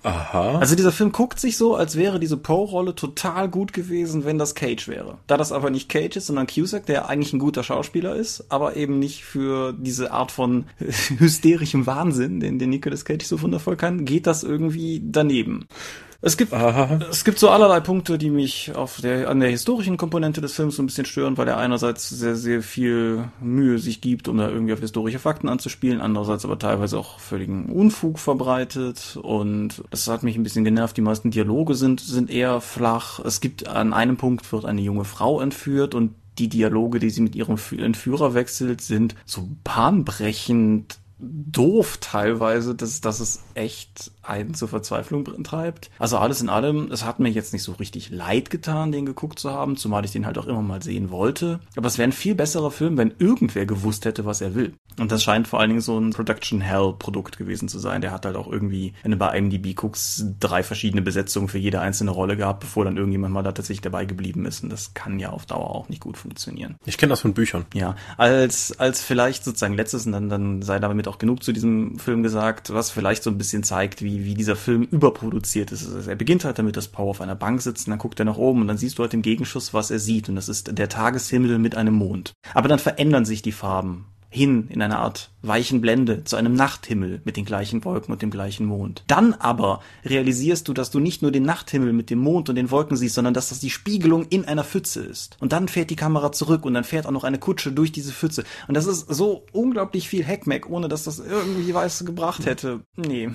Aha. 0.05 0.59
Also 0.59 0.75
dieser 0.75 0.91
Film 0.91 1.13
guckt 1.13 1.39
sich 1.39 1.57
so, 1.57 1.77
als 1.77 1.95
wäre 1.95 2.19
diese 2.19 2.37
Poe-Rolle 2.37 2.97
total 2.97 3.49
gut 3.49 3.73
gewesen, 3.73 4.25
wenn 4.25 4.37
das 4.37 4.57
Cage 4.57 4.89
wäre. 4.89 5.19
Da 5.29 5.37
das 5.37 5.53
aber 5.53 5.71
nicht 5.71 5.89
Cage 5.89 6.17
ist, 6.17 6.27
sondern 6.27 6.49
Cusack, 6.49 6.87
der 6.87 7.09
eigentlich 7.09 7.33
ein 7.33 7.39
guter 7.39 7.63
Schauspieler 7.63 8.17
ist, 8.17 8.47
aber 8.49 8.75
eben 8.75 8.99
nicht 8.99 9.25
für 9.25 9.73
diese 9.73 10.11
Art 10.11 10.33
von 10.33 10.65
hysterischem 11.19 11.87
Wahnsinn, 11.87 12.41
den, 12.41 12.59
den 12.59 12.71
Nicolas 12.71 13.05
Cage 13.05 13.25
so 13.25 13.43
wundervoll 13.43 13.77
kann, 13.77 14.05
geht 14.05 14.27
das 14.27 14.43
irgendwie 14.43 15.01
daneben. 15.05 15.69
Es 16.25 16.37
gibt, 16.37 16.53
Aha. 16.53 17.01
es 17.11 17.25
gibt 17.25 17.41
so 17.41 17.51
allerlei 17.51 17.81
Punkte, 17.81 18.17
die 18.17 18.31
mich 18.31 18.73
auf 18.77 19.01
der, 19.01 19.29
an 19.29 19.41
der 19.41 19.51
historischen 19.51 19.97
Komponente 19.97 20.41
des 20.41 20.53
Films 20.53 20.77
so 20.77 20.83
ein 20.83 20.87
bisschen 20.87 21.05
stören, 21.05 21.37
weil 21.37 21.49
er 21.49 21.59
einerseits 21.59 22.09
sehr, 22.09 22.37
sehr 22.37 22.63
viel 22.63 23.25
Mühe 23.41 23.81
sich 23.81 24.01
gibt, 24.01 24.29
um 24.29 24.39
da 24.39 24.49
irgendwie 24.49 24.73
auf 24.73 24.79
historische 24.79 25.19
Fakten 25.19 25.49
anzuspielen, 25.49 26.01
andererseits 26.01 26.45
aber 26.45 26.61
teilweise 26.61 26.97
auch 26.97 27.19
völligen 27.19 27.67
Unfug 27.67 28.21
verbreitet 28.21 29.19
und 29.21 29.83
das 29.91 30.07
hat 30.07 30.23
mich 30.23 30.37
ein 30.37 30.45
bisschen 30.45 30.65
genervt. 30.65 30.97
Die 30.97 31.03
meisten 31.03 31.33
Dialoge 31.33 31.75
sind, 31.75 32.01
sind 32.01 32.31
eher 32.31 32.61
flach. 32.61 33.19
Es 33.19 33.41
gibt, 33.41 33.67
an 33.67 33.93
einem 33.93 34.17
Punkt 34.17 34.51
wird 34.53 34.65
eine 34.65 34.81
junge 34.81 35.05
Frau 35.05 35.41
entführt 35.41 35.97
und 35.97 36.15
die 36.39 36.49
Dialoge, 36.49 37.01
die 37.01 37.11
sie 37.11 37.21
mit 37.21 37.35
ihrem 37.35 37.59
Entführer 37.77 38.33
wechselt, 38.35 38.81
sind 38.81 39.17
so 39.27 39.49
bahnbrechend 39.65 40.99
doof 41.23 41.99
teilweise, 42.01 42.75
dass, 42.75 43.01
dass 43.01 43.21
es 43.21 43.43
echt 43.55 44.11
einen 44.23 44.55
zur 44.55 44.69
Verzweiflung 44.69 45.25
treibt. 45.45 45.91
Also 45.99 46.19
alles 46.19 46.41
in 46.41 46.49
allem, 46.49 46.91
es 46.91 47.05
hat 47.05 47.21
mir 47.21 47.29
jetzt 47.29 47.53
nicht 47.53 47.63
so 47.63 47.73
richtig 47.73 48.11
leid 48.11 48.51
getan, 48.51 48.93
den 48.93 49.07
geguckt 49.07 49.39
zu 49.39 49.51
haben, 49.51 49.77
zumal 49.77 50.05
ich 50.05 50.13
den 50.13 50.27
halt 50.27 50.39
auch 50.39 50.47
immer 50.47 50.63
mal 50.63 50.83
sehen 50.83 51.11
wollte. 51.11 51.61
Aber 51.77 51.87
es 51.87 51.99
wäre 51.99 52.09
ein 52.09 52.13
viel 52.13 52.35
besserer 52.35 52.71
Film, 52.71 52.97
wenn 52.97 53.15
irgendwer 53.19 53.67
gewusst 53.67 54.05
hätte, 54.05 54.25
was 54.25 54.41
er 54.41 54.55
will. 54.55 54.75
Und 54.99 55.13
das 55.13 55.23
scheint 55.23 55.49
vor 55.49 55.61
allen 55.61 55.71
Dingen 55.71 55.81
so 55.81 55.99
ein 55.99 56.11
Production 56.11 56.61
Hell 56.61 56.95
Produkt 56.99 57.39
gewesen 57.39 57.69
zu 57.69 57.79
sein. 57.79 58.01
Der 58.01 58.11
hat 58.11 58.27
halt 58.27 58.37
auch 58.37 58.51
irgendwie, 58.51 58.93
wenn 59.03 59.13
du 59.13 59.17
bei 59.17 59.37
IMDb 59.37 59.75
guckst, 59.75 60.25
drei 60.41 60.63
verschiedene 60.63 61.03
Besetzungen 61.03 61.49
für 61.49 61.59
jede 61.59 61.81
einzelne 61.81 62.11
Rolle 62.11 62.37
gehabt, 62.37 62.61
bevor 62.61 62.85
dann 62.85 62.97
irgendjemand 62.97 63.33
mal 63.33 63.43
da 63.43 63.53
tatsächlich 63.53 63.83
dabei 63.83 64.05
geblieben 64.05 64.45
ist. 64.45 64.63
Und 64.63 64.71
das 64.71 64.95
kann 64.95 65.19
ja 65.19 65.31
auf 65.31 65.47
Dauer 65.47 65.71
auch 65.71 65.89
nicht 65.89 66.03
gut 66.03 66.17
funktionieren. 66.17 66.77
Ich 66.85 66.99
kenne 66.99 67.11
das 67.11 67.21
von 67.21 67.35
Büchern. 67.35 67.65
Ja, 67.75 67.97
als, 68.17 68.79
als 68.79 69.03
vielleicht 69.03 69.45
sozusagen 69.45 69.75
letztes, 69.75 70.07
und 70.07 70.13
dann, 70.13 70.29
dann 70.29 70.63
sei 70.63 70.79
damit 70.79 71.09
auch 71.09 71.12
genug 71.19 71.43
zu 71.43 71.53
diesem 71.53 71.99
Film 71.99 72.23
gesagt, 72.23 72.73
was 72.73 72.91
vielleicht 72.91 73.23
so 73.23 73.31
ein 73.31 73.39
bisschen 73.39 73.63
zeigt, 73.63 74.03
wie, 74.03 74.25
wie 74.25 74.35
dieser 74.35 74.57
Film 74.57 74.83
überproduziert 74.85 75.73
ist. 75.73 75.93
Also 75.93 76.11
er 76.11 76.17
beginnt 76.17 76.45
halt 76.45 76.59
damit, 76.59 76.77
dass 76.77 76.89
Poe 76.89 77.11
auf 77.11 77.21
einer 77.21 77.35
Bank 77.35 77.63
sitzt 77.63 77.87
und 77.87 77.93
dann 77.93 77.99
guckt 77.99 78.19
er 78.19 78.25
nach 78.25 78.37
oben 78.37 78.61
und 78.61 78.69
dann 78.69 78.79
siehst 78.79 78.99
du 78.99 79.03
halt 79.03 79.15
im 79.15 79.23
Gegenschuss, 79.23 79.75
was 79.75 79.91
er 79.91 79.99
sieht. 79.99 80.29
Und 80.29 80.37
das 80.37 80.49
ist 80.49 80.77
der 80.77 80.89
Tageshimmel 80.89 81.59
mit 81.59 81.77
einem 81.77 81.95
Mond. 81.95 82.33
Aber 82.55 82.69
dann 82.69 82.79
verändern 82.79 83.25
sich 83.25 83.43
die 83.43 83.53
Farben 83.53 84.07
hin 84.33 84.69
in 84.71 84.81
einer 84.81 84.99
Art 84.99 85.31
weichen 85.43 85.81
Blende 85.81 86.25
zu 86.25 86.37
einem 86.37 86.55
Nachthimmel 86.55 87.21
mit 87.25 87.37
den 87.37 87.45
gleichen 87.45 87.85
Wolken 87.85 88.13
und 88.13 88.23
dem 88.23 88.31
gleichen 88.31 88.67
Mond. 88.67 89.05
Dann 89.07 89.35
aber 89.35 89.81
realisierst 90.05 90.69
du, 90.69 90.73
dass 90.73 90.91
du 90.91 91.01
nicht 91.01 91.21
nur 91.21 91.31
den 91.31 91.43
Nachthimmel 91.43 91.93
mit 91.93 92.09
dem 92.09 92.19
Mond 92.19 92.49
und 92.49 92.57
den 92.57 92.71
Wolken 92.71 92.97
siehst, 92.97 93.15
sondern 93.15 93.35
dass 93.35 93.51
das 93.51 93.61
die 93.61 93.71
Spiegelung 93.71 94.27
in 94.31 94.47
einer 94.47 94.65
Pfütze 94.65 95.03
ist. 95.03 95.37
Und 95.41 95.53
dann 95.53 95.69
fährt 95.69 95.91
die 95.91 95.97
Kamera 95.97 96.33
zurück 96.33 96.65
und 96.65 96.75
dann 96.75 96.85
fährt 96.85 97.07
auch 97.07 97.11
noch 97.11 97.25
eine 97.25 97.39
Kutsche 97.39 97.73
durch 97.73 97.93
diese 97.93 98.13
Pfütze. 98.13 98.45
Und 98.69 98.75
das 98.75 98.87
ist 98.87 99.07
so 99.09 99.45
unglaublich 99.53 100.09
viel 100.09 100.25
Heckmeck, 100.25 100.69
ohne 100.69 100.89
dass 100.89 101.05
das 101.05 101.19
irgendwie 101.19 101.75
weiß 101.75 102.05
gebracht 102.05 102.47
hätte. 102.47 102.81
Nee. 102.97 103.31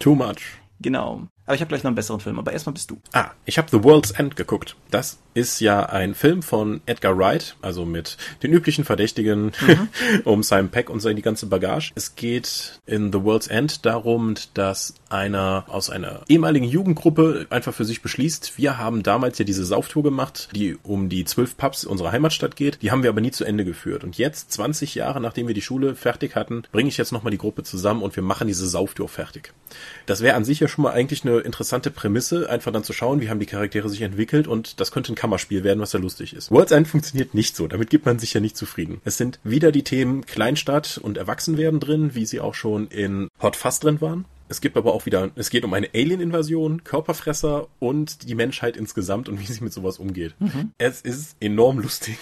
Too 0.00 0.16
much. 0.16 0.58
Genau. 0.80 1.28
Aber 1.44 1.54
ich 1.54 1.60
habe 1.60 1.68
gleich 1.68 1.82
noch 1.82 1.88
einen 1.88 1.96
besseren 1.96 2.20
Film, 2.20 2.38
aber 2.38 2.52
erstmal 2.52 2.72
bist 2.72 2.90
du. 2.90 2.98
Ah, 3.12 3.30
ich 3.44 3.58
habe 3.58 3.68
The 3.70 3.82
World's 3.82 4.12
End 4.12 4.36
geguckt. 4.36 4.76
Das 4.90 5.18
ist 5.34 5.60
ja 5.60 5.86
ein 5.86 6.14
Film 6.14 6.42
von 6.42 6.80
Edgar 6.86 7.18
Wright, 7.18 7.56
also 7.62 7.84
mit 7.84 8.16
den 8.42 8.52
üblichen 8.52 8.84
Verdächtigen 8.84 9.52
mhm. 9.60 9.88
um 10.24 10.42
Simon 10.42 10.70
Peck 10.70 10.88
und 10.88 11.00
seine 11.00 11.16
die 11.16 11.22
ganze 11.22 11.46
Bagage. 11.46 11.92
Es 11.94 12.14
geht 12.14 12.80
in 12.86 13.12
The 13.12 13.22
World's 13.22 13.48
End 13.48 13.84
darum, 13.84 14.34
dass 14.54 14.94
einer 15.12 15.64
aus 15.68 15.90
einer 15.90 16.22
ehemaligen 16.28 16.66
Jugendgruppe 16.66 17.46
einfach 17.50 17.74
für 17.74 17.84
sich 17.84 18.02
beschließt, 18.02 18.58
wir 18.58 18.78
haben 18.78 19.02
damals 19.02 19.38
ja 19.38 19.44
diese 19.44 19.64
Sauftour 19.64 20.02
gemacht, 20.02 20.48
die 20.54 20.76
um 20.82 21.08
die 21.08 21.24
zwölf 21.24 21.56
Pubs 21.56 21.84
unserer 21.84 22.12
Heimatstadt 22.12 22.56
geht. 22.56 22.82
Die 22.82 22.90
haben 22.90 23.02
wir 23.02 23.10
aber 23.10 23.20
nie 23.20 23.30
zu 23.30 23.44
Ende 23.44 23.64
geführt. 23.64 24.04
Und 24.04 24.18
jetzt, 24.18 24.52
20 24.52 24.94
Jahre 24.94 25.20
nachdem 25.20 25.46
wir 25.48 25.54
die 25.54 25.62
Schule 25.62 25.94
fertig 25.94 26.34
hatten, 26.34 26.62
bringe 26.72 26.88
ich 26.88 26.96
jetzt 26.96 27.12
nochmal 27.12 27.30
die 27.30 27.38
Gruppe 27.38 27.62
zusammen 27.62 28.02
und 28.02 28.16
wir 28.16 28.22
machen 28.22 28.46
diese 28.46 28.68
Sauftour 28.68 29.08
fertig. 29.08 29.52
Das 30.06 30.20
wäre 30.20 30.36
an 30.36 30.44
sich 30.44 30.60
ja 30.60 30.68
schon 30.68 30.82
mal 30.82 30.92
eigentlich 30.92 31.24
eine 31.24 31.38
interessante 31.38 31.90
Prämisse, 31.90 32.48
einfach 32.48 32.72
dann 32.72 32.84
zu 32.84 32.92
schauen, 32.92 33.20
wie 33.20 33.30
haben 33.30 33.40
die 33.40 33.46
Charaktere 33.46 33.88
sich 33.88 34.02
entwickelt 34.02 34.46
und 34.46 34.80
das 34.80 34.92
könnte 34.92 35.12
ein 35.12 35.16
Kammerspiel 35.16 35.64
werden, 35.64 35.80
was 35.80 35.92
ja 35.92 36.00
lustig 36.00 36.34
ist. 36.34 36.50
World's 36.50 36.72
End 36.72 36.88
funktioniert 36.88 37.34
nicht 37.34 37.56
so, 37.56 37.66
damit 37.66 37.90
gibt 37.90 38.06
man 38.06 38.18
sich 38.18 38.34
ja 38.34 38.40
nicht 38.40 38.56
zufrieden. 38.56 39.00
Es 39.04 39.16
sind 39.16 39.38
wieder 39.44 39.72
die 39.72 39.84
Themen 39.84 40.26
Kleinstadt 40.26 40.98
und 40.98 41.18
Erwachsenwerden 41.18 41.80
drin, 41.80 42.14
wie 42.14 42.26
sie 42.26 42.40
auch 42.40 42.54
schon 42.54 42.88
in 42.88 43.28
Hot 43.40 43.56
Fuzz 43.56 43.80
drin 43.80 44.00
waren. 44.00 44.24
Es 44.52 44.60
gibt 44.60 44.76
aber 44.76 44.92
auch 44.92 45.06
wieder, 45.06 45.30
es 45.34 45.48
geht 45.48 45.64
um 45.64 45.72
eine 45.72 45.88
Alien-Invasion, 45.94 46.84
Körperfresser 46.84 47.68
und 47.78 48.28
die 48.28 48.34
Menschheit 48.34 48.76
insgesamt 48.76 49.30
und 49.30 49.40
wie 49.40 49.46
sie 49.46 49.64
mit 49.64 49.72
sowas 49.72 49.98
umgeht. 49.98 50.34
Mhm. 50.40 50.72
Es 50.76 51.00
ist 51.00 51.36
enorm 51.40 51.78
lustig. 51.78 52.18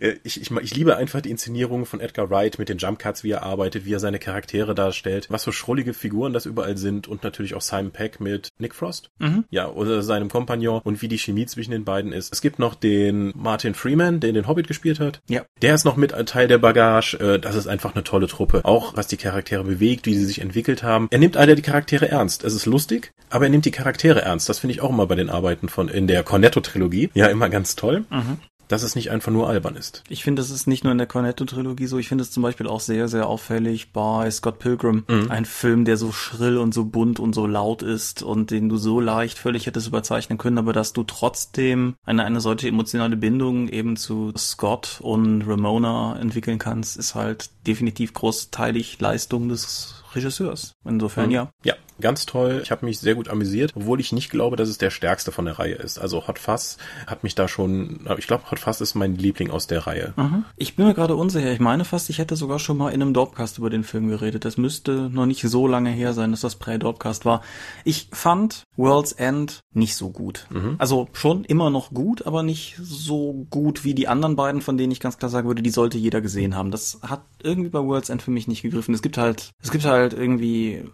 Äh, 0.00 0.16
ich, 0.24 0.40
ich, 0.40 0.50
ich 0.50 0.74
liebe 0.74 0.96
einfach 0.96 1.20
die 1.20 1.30
Inszenierung 1.30 1.86
von 1.86 2.00
Edgar 2.00 2.30
Wright 2.30 2.58
mit 2.58 2.68
den 2.68 2.78
Jump 2.78 2.98
Cuts, 2.98 3.24
wie 3.24 3.30
er 3.30 3.42
arbeitet, 3.42 3.84
wie 3.84 3.92
er 3.92 4.00
seine 4.00 4.18
Charaktere 4.18 4.74
darstellt, 4.74 5.26
was 5.30 5.44
für 5.44 5.52
schrullige 5.52 5.94
Figuren 5.94 6.32
das 6.32 6.46
überall 6.46 6.76
sind 6.76 7.08
und 7.08 7.22
natürlich 7.22 7.54
auch 7.54 7.60
Simon 7.60 7.90
Peck 7.90 8.20
mit 8.20 8.48
Nick 8.58 8.74
Frost. 8.74 9.10
Mhm. 9.18 9.44
Ja, 9.50 9.68
oder 9.68 10.02
seinem 10.02 10.28
Kompagnon 10.28 10.80
und 10.82 11.02
wie 11.02 11.08
die 11.08 11.18
Chemie 11.18 11.46
zwischen 11.46 11.70
den 11.70 11.84
beiden 11.84 12.12
ist. 12.12 12.32
Es 12.32 12.40
gibt 12.40 12.58
noch 12.58 12.74
den 12.74 13.32
Martin 13.36 13.74
Freeman, 13.74 14.20
der 14.20 14.32
den 14.32 14.46
Hobbit 14.46 14.68
gespielt 14.68 15.00
hat. 15.00 15.20
Ja. 15.28 15.44
Der 15.62 15.74
ist 15.74 15.84
noch 15.84 15.96
mit 15.96 16.12
Teil 16.26 16.48
der 16.48 16.58
Bagage. 16.58 17.18
Äh, 17.18 17.38
das 17.38 17.54
ist 17.54 17.66
einfach 17.66 17.94
eine 17.94 18.04
tolle 18.04 18.26
Truppe. 18.26 18.64
Auch 18.64 18.96
was 18.96 19.06
die 19.06 19.16
Charaktere 19.16 19.64
bewegt, 19.64 20.06
wie 20.06 20.14
sie 20.14 20.24
sich 20.24 20.40
entwickelt 20.40 20.82
haben. 20.82 21.08
Er 21.10 21.18
nimmt 21.18 21.36
alle 21.36 21.54
die 21.54 21.62
Charaktere 21.62 22.08
ernst. 22.08 22.44
Es 22.44 22.54
ist 22.54 22.66
lustig, 22.66 23.12
aber 23.30 23.44
er 23.44 23.50
nimmt 23.50 23.64
die 23.64 23.70
Charaktere 23.70 24.22
ernst. 24.22 24.48
Das 24.48 24.58
finde 24.58 24.74
ich 24.74 24.80
auch 24.80 24.90
immer 24.90 25.06
bei 25.06 25.14
den 25.14 25.30
Arbeiten 25.30 25.68
von 25.68 25.88
in 25.88 26.06
der 26.06 26.22
Cornetto-Trilogie. 26.22 27.10
Ja, 27.14 27.26
immer 27.26 27.48
ganz 27.48 27.76
toll. 27.76 28.04
Mhm 28.10 28.38
dass 28.68 28.82
es 28.82 28.94
nicht 28.94 29.10
einfach 29.10 29.32
nur 29.32 29.48
albern 29.48 29.76
ist. 29.76 30.02
Ich 30.08 30.24
finde, 30.24 30.40
das 30.42 30.50
ist 30.50 30.66
nicht 30.66 30.84
nur 30.84 30.92
in 30.92 30.98
der 30.98 31.06
Cornetto-Trilogie 31.06 31.86
so. 31.86 31.98
Ich 31.98 32.08
finde 32.08 32.22
es 32.22 32.30
zum 32.30 32.42
Beispiel 32.42 32.66
auch 32.66 32.80
sehr, 32.80 33.08
sehr 33.08 33.26
auffällig 33.28 33.92
bei 33.92 34.30
Scott 34.30 34.58
Pilgrim. 34.58 35.04
Mhm. 35.08 35.30
Ein 35.30 35.44
Film, 35.44 35.84
der 35.84 35.96
so 35.96 36.12
schrill 36.12 36.58
und 36.58 36.74
so 36.74 36.84
bunt 36.84 37.20
und 37.20 37.34
so 37.34 37.46
laut 37.46 37.82
ist 37.82 38.22
und 38.22 38.50
den 38.50 38.68
du 38.68 38.76
so 38.76 39.00
leicht 39.00 39.38
völlig 39.38 39.66
hättest 39.66 39.86
überzeichnen 39.88 40.38
können, 40.38 40.58
aber 40.58 40.72
dass 40.72 40.92
du 40.92 41.04
trotzdem 41.04 41.94
eine, 42.04 42.24
eine 42.24 42.40
solche 42.40 42.68
emotionale 42.68 43.16
Bindung 43.16 43.68
eben 43.68 43.96
zu 43.96 44.32
Scott 44.36 44.98
und 45.02 45.42
Ramona 45.42 46.18
entwickeln 46.18 46.58
kannst, 46.58 46.96
ist 46.96 47.14
halt 47.14 47.50
definitiv 47.66 48.12
großteilig 48.14 49.00
Leistung 49.00 49.48
des 49.48 50.02
Regisseurs. 50.14 50.72
Insofern 50.84 51.26
Mhm. 51.26 51.32
ja. 51.32 51.50
Ja, 51.64 51.74
ganz 52.00 52.26
toll. 52.26 52.60
Ich 52.62 52.70
habe 52.70 52.84
mich 52.84 52.98
sehr 52.98 53.14
gut 53.14 53.28
amüsiert, 53.28 53.72
obwohl 53.74 54.00
ich 54.00 54.12
nicht 54.12 54.30
glaube, 54.30 54.56
dass 54.56 54.68
es 54.68 54.78
der 54.78 54.90
stärkste 54.90 55.32
von 55.32 55.44
der 55.44 55.58
Reihe 55.58 55.74
ist. 55.74 55.98
Also 55.98 56.26
Hot 56.28 56.38
Fuzz 56.38 56.76
hat 57.06 57.22
mich 57.22 57.34
da 57.34 57.48
schon, 57.48 58.06
ich 58.18 58.26
glaube, 58.26 58.50
Hot 58.50 58.58
Fuzz 58.58 58.80
ist 58.80 58.94
mein 58.94 59.16
Liebling 59.16 59.50
aus 59.50 59.66
der 59.66 59.86
Reihe. 59.86 60.14
Mhm. 60.16 60.44
Ich 60.56 60.76
bin 60.76 60.86
mir 60.86 60.94
gerade 60.94 61.16
unsicher. 61.16 61.52
Ich 61.52 61.60
meine 61.60 61.84
fast, 61.84 62.10
ich 62.10 62.18
hätte 62.18 62.36
sogar 62.36 62.58
schon 62.58 62.76
mal 62.76 62.90
in 62.90 63.02
einem 63.02 63.14
Dorpcast 63.14 63.58
über 63.58 63.70
den 63.70 63.84
Film 63.84 64.08
geredet. 64.08 64.44
Das 64.44 64.56
müsste 64.56 65.10
noch 65.10 65.26
nicht 65.26 65.42
so 65.42 65.66
lange 65.66 65.90
her 65.90 66.12
sein, 66.12 66.30
dass 66.30 66.40
das 66.40 66.56
Prä-Dorpcast 66.56 67.24
war. 67.24 67.42
Ich 67.84 68.08
fand 68.12 68.64
World's 68.76 69.12
End 69.12 69.60
nicht 69.72 69.96
so 69.96 70.10
gut. 70.10 70.46
Also 70.78 71.08
schon 71.12 71.44
immer 71.44 71.70
noch 71.70 71.90
gut, 71.90 72.26
aber 72.26 72.42
nicht 72.42 72.76
so 72.82 73.46
gut 73.50 73.84
wie 73.84 73.94
die 73.94 74.08
anderen 74.08 74.36
beiden, 74.36 74.62
von 74.62 74.78
denen 74.78 74.92
ich 74.92 75.00
ganz 75.00 75.18
klar 75.18 75.30
sagen 75.30 75.48
würde, 75.48 75.62
die 75.62 75.70
sollte 75.70 75.98
jeder 75.98 76.20
gesehen 76.20 76.54
haben. 76.54 76.70
Das 76.70 76.98
hat 77.02 77.22
irgendwie 77.42 77.70
bei 77.70 77.80
World's 77.80 78.08
End 78.08 78.22
für 78.22 78.30
mich 78.30 78.48
nicht 78.48 78.62
gegriffen. 78.62 78.94
Es 78.94 79.02
gibt 79.02 79.18
halt, 79.18 79.50
es 79.62 79.70
gibt 79.70 79.84
halt 79.84 80.12
irgendwie 80.12 80.84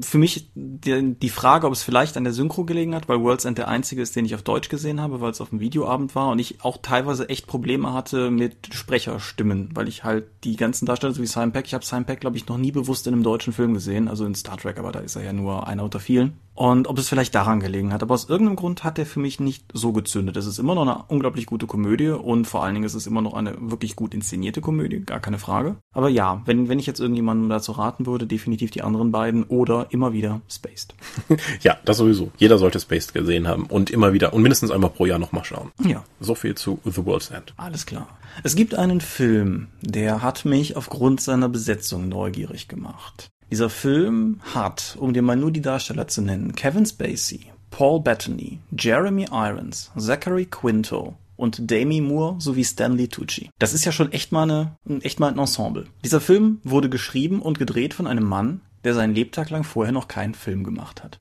für 0.00 0.18
mich 0.18 0.50
die, 0.54 1.14
die 1.14 1.28
Frage, 1.28 1.66
ob 1.66 1.72
es 1.72 1.82
vielleicht 1.82 2.16
an 2.16 2.24
der 2.24 2.32
Synchro 2.32 2.64
gelegen 2.64 2.94
hat, 2.94 3.08
weil 3.08 3.20
World's 3.20 3.44
End 3.44 3.58
der 3.58 3.68
einzige 3.68 4.02
ist, 4.02 4.16
den 4.16 4.24
ich 4.24 4.34
auf 4.34 4.42
Deutsch 4.42 4.68
gesehen 4.68 5.00
habe, 5.00 5.20
weil 5.20 5.30
es 5.30 5.40
auf 5.40 5.50
dem 5.50 5.60
Videoabend 5.60 6.14
war 6.14 6.30
und 6.30 6.38
ich 6.38 6.64
auch 6.64 6.78
teilweise 6.80 7.28
echt 7.28 7.46
Probleme 7.46 7.92
hatte 7.92 8.30
mit 8.30 8.74
Sprecherstimmen, 8.74 9.70
weil 9.74 9.88
ich 9.88 10.04
halt 10.04 10.26
die 10.44 10.56
ganzen 10.56 10.86
Darsteller, 10.86 11.14
so 11.14 11.22
wie 11.22 11.26
Simon 11.26 11.52
Peck, 11.52 11.66
ich 11.66 11.74
habe 11.74 11.84
Simon 11.84 12.04
Peck, 12.04 12.20
glaube 12.20 12.36
ich, 12.36 12.46
noch 12.46 12.58
nie 12.58 12.72
bewusst 12.72 13.06
in 13.06 13.14
einem 13.14 13.22
deutschen 13.22 13.52
Film 13.52 13.74
gesehen, 13.74 14.08
also 14.08 14.24
in 14.24 14.34
Star 14.34 14.56
Trek, 14.56 14.78
aber 14.78 14.92
da 14.92 15.00
ist 15.00 15.16
er 15.16 15.24
ja 15.24 15.32
nur 15.32 15.66
einer 15.66 15.84
unter 15.84 16.00
vielen. 16.00 16.34
Und 16.58 16.88
ob 16.88 16.98
es 16.98 17.08
vielleicht 17.08 17.36
daran 17.36 17.60
gelegen 17.60 17.92
hat. 17.92 18.02
Aber 18.02 18.14
aus 18.14 18.28
irgendeinem 18.28 18.56
Grund 18.56 18.82
hat 18.82 18.98
er 18.98 19.06
für 19.06 19.20
mich 19.20 19.38
nicht 19.38 19.64
so 19.74 19.92
gezündet. 19.92 20.36
Es 20.36 20.44
ist 20.44 20.58
immer 20.58 20.74
noch 20.74 20.82
eine 20.82 21.04
unglaublich 21.06 21.46
gute 21.46 21.68
Komödie 21.68 22.08
und 22.08 22.48
vor 22.48 22.64
allen 22.64 22.74
Dingen 22.74 22.84
ist 22.84 22.94
es 22.94 23.06
immer 23.06 23.22
noch 23.22 23.34
eine 23.34 23.54
wirklich 23.60 23.94
gut 23.94 24.12
inszenierte 24.12 24.60
Komödie, 24.60 24.98
gar 24.98 25.20
keine 25.20 25.38
Frage. 25.38 25.76
Aber 25.92 26.08
ja, 26.08 26.42
wenn, 26.46 26.68
wenn 26.68 26.80
ich 26.80 26.86
jetzt 26.86 26.98
irgendjemandem 26.98 27.48
dazu 27.48 27.70
raten 27.70 28.06
würde, 28.06 28.26
definitiv 28.26 28.72
die 28.72 28.82
anderen 28.82 29.12
beiden 29.12 29.44
oder 29.44 29.86
immer 29.90 30.12
wieder 30.12 30.40
Spaced. 30.48 30.96
Ja, 31.60 31.76
das 31.84 31.98
sowieso. 31.98 32.32
Jeder 32.38 32.58
sollte 32.58 32.80
Spaced 32.80 33.14
gesehen 33.14 33.46
haben 33.46 33.66
und 33.66 33.90
immer 33.90 34.12
wieder 34.12 34.32
und 34.32 34.42
mindestens 34.42 34.72
einmal 34.72 34.90
pro 34.90 35.06
Jahr 35.06 35.20
nochmal 35.20 35.44
schauen. 35.44 35.70
Ja. 35.84 36.02
So 36.18 36.34
viel 36.34 36.56
zu 36.56 36.80
The 36.84 37.06
World's 37.06 37.30
End. 37.30 37.54
Alles 37.56 37.86
klar. 37.86 38.08
Es 38.42 38.56
gibt 38.56 38.74
einen 38.74 39.00
Film, 39.00 39.68
der 39.80 40.22
hat 40.22 40.44
mich 40.44 40.76
aufgrund 40.76 41.20
seiner 41.20 41.48
Besetzung 41.48 42.08
neugierig 42.08 42.66
gemacht. 42.66 43.30
Dieser 43.50 43.70
Film 43.70 44.40
hat, 44.54 44.96
um 45.00 45.14
dir 45.14 45.22
mal 45.22 45.36
nur 45.36 45.50
die 45.50 45.62
Darsteller 45.62 46.06
zu 46.06 46.20
nennen, 46.20 46.54
Kevin 46.54 46.84
Spacey, 46.84 47.46
Paul 47.70 48.00
Bettany, 48.00 48.58
Jeremy 48.76 49.26
Irons, 49.30 49.90
Zachary 49.96 50.44
Quinto 50.44 51.14
und 51.36 51.70
Demi 51.70 52.02
Moore 52.02 52.36
sowie 52.40 52.64
Stanley 52.64 53.08
Tucci. 53.08 53.50
Das 53.58 53.72
ist 53.72 53.86
ja 53.86 53.92
schon 53.92 54.12
echt 54.12 54.32
mal, 54.32 54.42
eine, 54.42 55.02
echt 55.02 55.18
mal 55.18 55.30
ein 55.32 55.38
Ensemble. 55.38 55.86
Dieser 56.04 56.20
Film 56.20 56.60
wurde 56.62 56.90
geschrieben 56.90 57.40
und 57.40 57.58
gedreht 57.58 57.94
von 57.94 58.06
einem 58.06 58.24
Mann, 58.24 58.60
der 58.84 58.94
seinen 58.94 59.14
Lebtag 59.14 59.50
lang 59.50 59.64
vorher 59.64 59.92
noch 59.92 60.08
keinen 60.08 60.34
Film 60.34 60.64
gemacht 60.64 61.02
hat. 61.02 61.20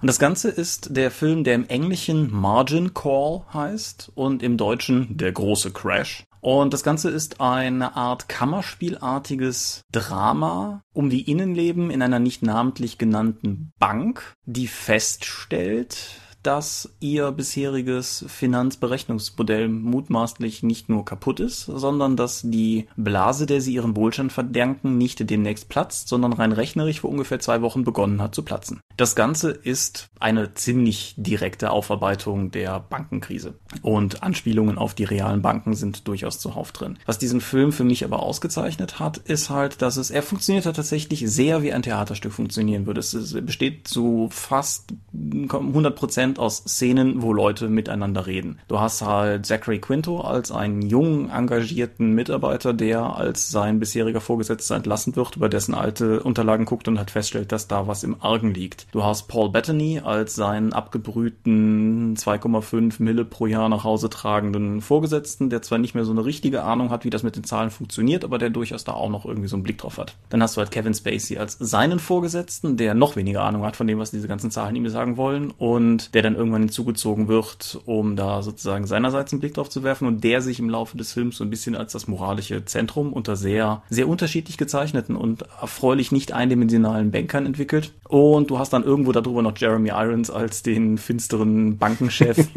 Und 0.00 0.06
das 0.06 0.18
Ganze 0.18 0.48
ist 0.48 0.96
der 0.96 1.10
Film, 1.10 1.44
der 1.44 1.54
im 1.54 1.66
Englischen 1.68 2.32
Margin 2.32 2.94
Call 2.94 3.42
heißt 3.52 4.12
und 4.14 4.42
im 4.42 4.56
Deutschen 4.56 5.16
Der 5.16 5.32
große 5.32 5.70
Crash. 5.70 6.24
Und 6.40 6.74
das 6.74 6.82
Ganze 6.82 7.08
ist 7.08 7.40
eine 7.40 7.94
Art 7.94 8.28
Kammerspielartiges 8.28 9.82
Drama 9.92 10.82
um 10.92 11.08
die 11.08 11.30
Innenleben 11.30 11.90
in 11.90 12.02
einer 12.02 12.18
nicht 12.18 12.42
namentlich 12.42 12.98
genannten 12.98 13.72
Bank, 13.78 14.34
die 14.44 14.66
feststellt, 14.66 16.20
dass 16.42 16.90
ihr 17.00 17.30
bisheriges 17.32 18.24
Finanzberechnungsmodell 18.28 19.68
mutmaßlich 19.68 20.62
nicht 20.62 20.88
nur 20.88 21.04
kaputt 21.04 21.40
ist, 21.40 21.66
sondern 21.66 22.16
dass 22.16 22.42
die 22.42 22.88
Blase, 22.96 23.46
der 23.46 23.60
sie 23.60 23.74
ihren 23.74 23.96
Wohlstand 23.96 24.32
verdanken, 24.32 24.98
nicht 24.98 25.28
demnächst 25.28 25.68
platzt, 25.68 26.08
sondern 26.08 26.32
rein 26.32 26.52
rechnerisch 26.52 27.00
vor 27.00 27.10
ungefähr 27.10 27.40
zwei 27.40 27.62
Wochen 27.62 27.84
begonnen 27.84 28.20
hat 28.20 28.34
zu 28.34 28.42
platzen. 28.42 28.80
Das 28.96 29.14
Ganze 29.14 29.50
ist 29.50 30.08
eine 30.18 30.54
ziemlich 30.54 31.14
direkte 31.16 31.70
Aufarbeitung 31.70 32.50
der 32.50 32.80
Bankenkrise 32.80 33.54
und 33.82 34.22
Anspielungen 34.22 34.78
auf 34.78 34.94
die 34.94 35.04
realen 35.04 35.42
Banken 35.42 35.74
sind 35.74 36.06
durchaus 36.08 36.38
zuhauf 36.38 36.72
drin. 36.72 36.98
Was 37.06 37.18
diesen 37.18 37.40
Film 37.40 37.72
für 37.72 37.84
mich 37.84 38.04
aber 38.04 38.22
ausgezeichnet 38.22 38.98
hat, 38.98 39.18
ist 39.18 39.50
halt, 39.50 39.82
dass 39.82 39.96
es, 39.96 40.10
er 40.10 40.22
funktioniert 40.22 40.66
halt 40.66 40.76
tatsächlich 40.76 41.28
sehr 41.30 41.62
wie 41.62 41.72
ein 41.72 41.82
Theaterstück 41.82 42.32
funktionieren 42.32 42.86
würde. 42.86 43.00
Es, 43.00 43.14
es 43.14 43.32
besteht 43.44 43.88
zu 43.88 44.28
fast 44.30 44.92
100 45.12 45.94
Prozent 45.96 46.31
aus 46.38 46.58
Szenen, 46.58 47.22
wo 47.22 47.32
Leute 47.32 47.68
miteinander 47.68 48.26
reden. 48.26 48.58
Du 48.68 48.80
hast 48.80 49.02
halt 49.02 49.46
Zachary 49.46 49.78
Quinto 49.78 50.20
als 50.20 50.50
einen 50.52 50.82
jungen, 50.82 51.30
engagierten 51.30 52.12
Mitarbeiter, 52.14 52.72
der 52.72 53.16
als 53.16 53.50
sein 53.50 53.80
bisheriger 53.80 54.20
Vorgesetzter 54.20 54.76
entlassen 54.76 55.16
wird, 55.16 55.36
über 55.36 55.48
dessen 55.48 55.74
alte 55.74 56.22
Unterlagen 56.22 56.64
guckt 56.64 56.88
und 56.88 56.98
halt 56.98 57.10
feststellt, 57.10 57.52
dass 57.52 57.68
da 57.68 57.86
was 57.86 58.04
im 58.04 58.16
Argen 58.20 58.54
liegt. 58.54 58.86
Du 58.92 59.04
hast 59.04 59.28
Paul 59.28 59.50
Bettany 59.50 60.00
als 60.04 60.34
seinen 60.34 60.72
abgebrühten 60.72 62.16
2,5 62.16 63.02
Mille 63.02 63.24
pro 63.24 63.46
Jahr 63.46 63.68
nach 63.68 63.84
Hause 63.84 64.10
tragenden 64.10 64.80
Vorgesetzten, 64.80 65.50
der 65.50 65.62
zwar 65.62 65.78
nicht 65.78 65.94
mehr 65.94 66.04
so 66.04 66.12
eine 66.12 66.24
richtige 66.24 66.62
Ahnung 66.62 66.90
hat, 66.90 67.04
wie 67.04 67.10
das 67.10 67.22
mit 67.22 67.36
den 67.36 67.44
Zahlen 67.44 67.70
funktioniert, 67.70 68.24
aber 68.24 68.38
der 68.38 68.50
durchaus 68.50 68.84
da 68.84 68.92
auch 68.92 69.10
noch 69.10 69.24
irgendwie 69.24 69.48
so 69.48 69.56
einen 69.56 69.62
Blick 69.62 69.78
drauf 69.78 69.98
hat. 69.98 70.16
Dann 70.30 70.42
hast 70.42 70.56
du 70.56 70.60
halt 70.60 70.70
Kevin 70.70 70.94
Spacey 70.94 71.38
als 71.38 71.56
seinen 71.58 71.98
Vorgesetzten, 71.98 72.76
der 72.76 72.94
noch 72.94 73.16
weniger 73.16 73.42
Ahnung 73.42 73.62
hat 73.62 73.76
von 73.76 73.86
dem, 73.86 73.98
was 73.98 74.10
diese 74.10 74.28
ganzen 74.28 74.50
Zahlen 74.50 74.76
ihm 74.76 74.88
sagen 74.88 75.16
wollen 75.16 75.52
und 75.56 76.14
der 76.14 76.21
dann 76.22 76.36
irgendwann 76.36 76.62
hinzugezogen 76.62 77.28
wird, 77.28 77.80
um 77.86 78.16
da 78.16 78.42
sozusagen 78.42 78.86
seinerseits 78.86 79.32
einen 79.32 79.40
Blick 79.40 79.54
drauf 79.54 79.68
zu 79.68 79.82
werfen 79.82 80.06
und 80.06 80.24
der 80.24 80.40
sich 80.40 80.58
im 80.58 80.70
Laufe 80.70 80.96
des 80.96 81.12
Films 81.12 81.36
so 81.36 81.44
ein 81.44 81.50
bisschen 81.50 81.74
als 81.74 81.92
das 81.92 82.08
moralische 82.08 82.64
Zentrum 82.64 83.12
unter 83.12 83.36
sehr, 83.36 83.82
sehr 83.90 84.08
unterschiedlich 84.08 84.56
gezeichneten 84.56 85.16
und 85.16 85.42
erfreulich 85.60 86.12
nicht 86.12 86.32
eindimensionalen 86.32 87.10
Bankern 87.10 87.46
entwickelt. 87.46 87.92
Und 88.08 88.50
du 88.50 88.58
hast 88.58 88.72
dann 88.72 88.84
irgendwo 88.84 89.12
darüber 89.12 89.42
noch 89.42 89.56
Jeremy 89.56 89.90
Irons 89.90 90.30
als 90.30 90.62
den 90.62 90.98
finsteren 90.98 91.78
Bankenchef. 91.78 92.48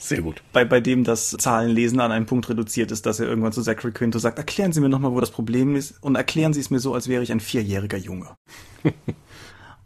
Sehr 0.00 0.22
gut. 0.22 0.42
bei, 0.54 0.64
bei 0.64 0.80
dem 0.80 1.04
das 1.04 1.28
Zahlenlesen 1.28 2.00
an 2.00 2.10
einen 2.10 2.24
Punkt 2.24 2.48
reduziert 2.48 2.90
ist, 2.90 3.04
dass 3.04 3.20
er 3.20 3.28
irgendwann 3.28 3.52
zu 3.52 3.60
Zachary 3.60 3.92
Quinto 3.92 4.18
sagt, 4.18 4.38
erklären 4.38 4.72
Sie 4.72 4.80
mir 4.80 4.88
nochmal, 4.88 5.12
wo 5.12 5.20
das 5.20 5.30
Problem 5.30 5.76
ist 5.76 6.02
und 6.02 6.14
erklären 6.14 6.54
Sie 6.54 6.60
es 6.60 6.70
mir 6.70 6.78
so, 6.78 6.94
als 6.94 7.06
wäre 7.06 7.22
ich 7.22 7.30
ein 7.30 7.40
vierjähriger 7.40 7.98
Junge. 7.98 8.28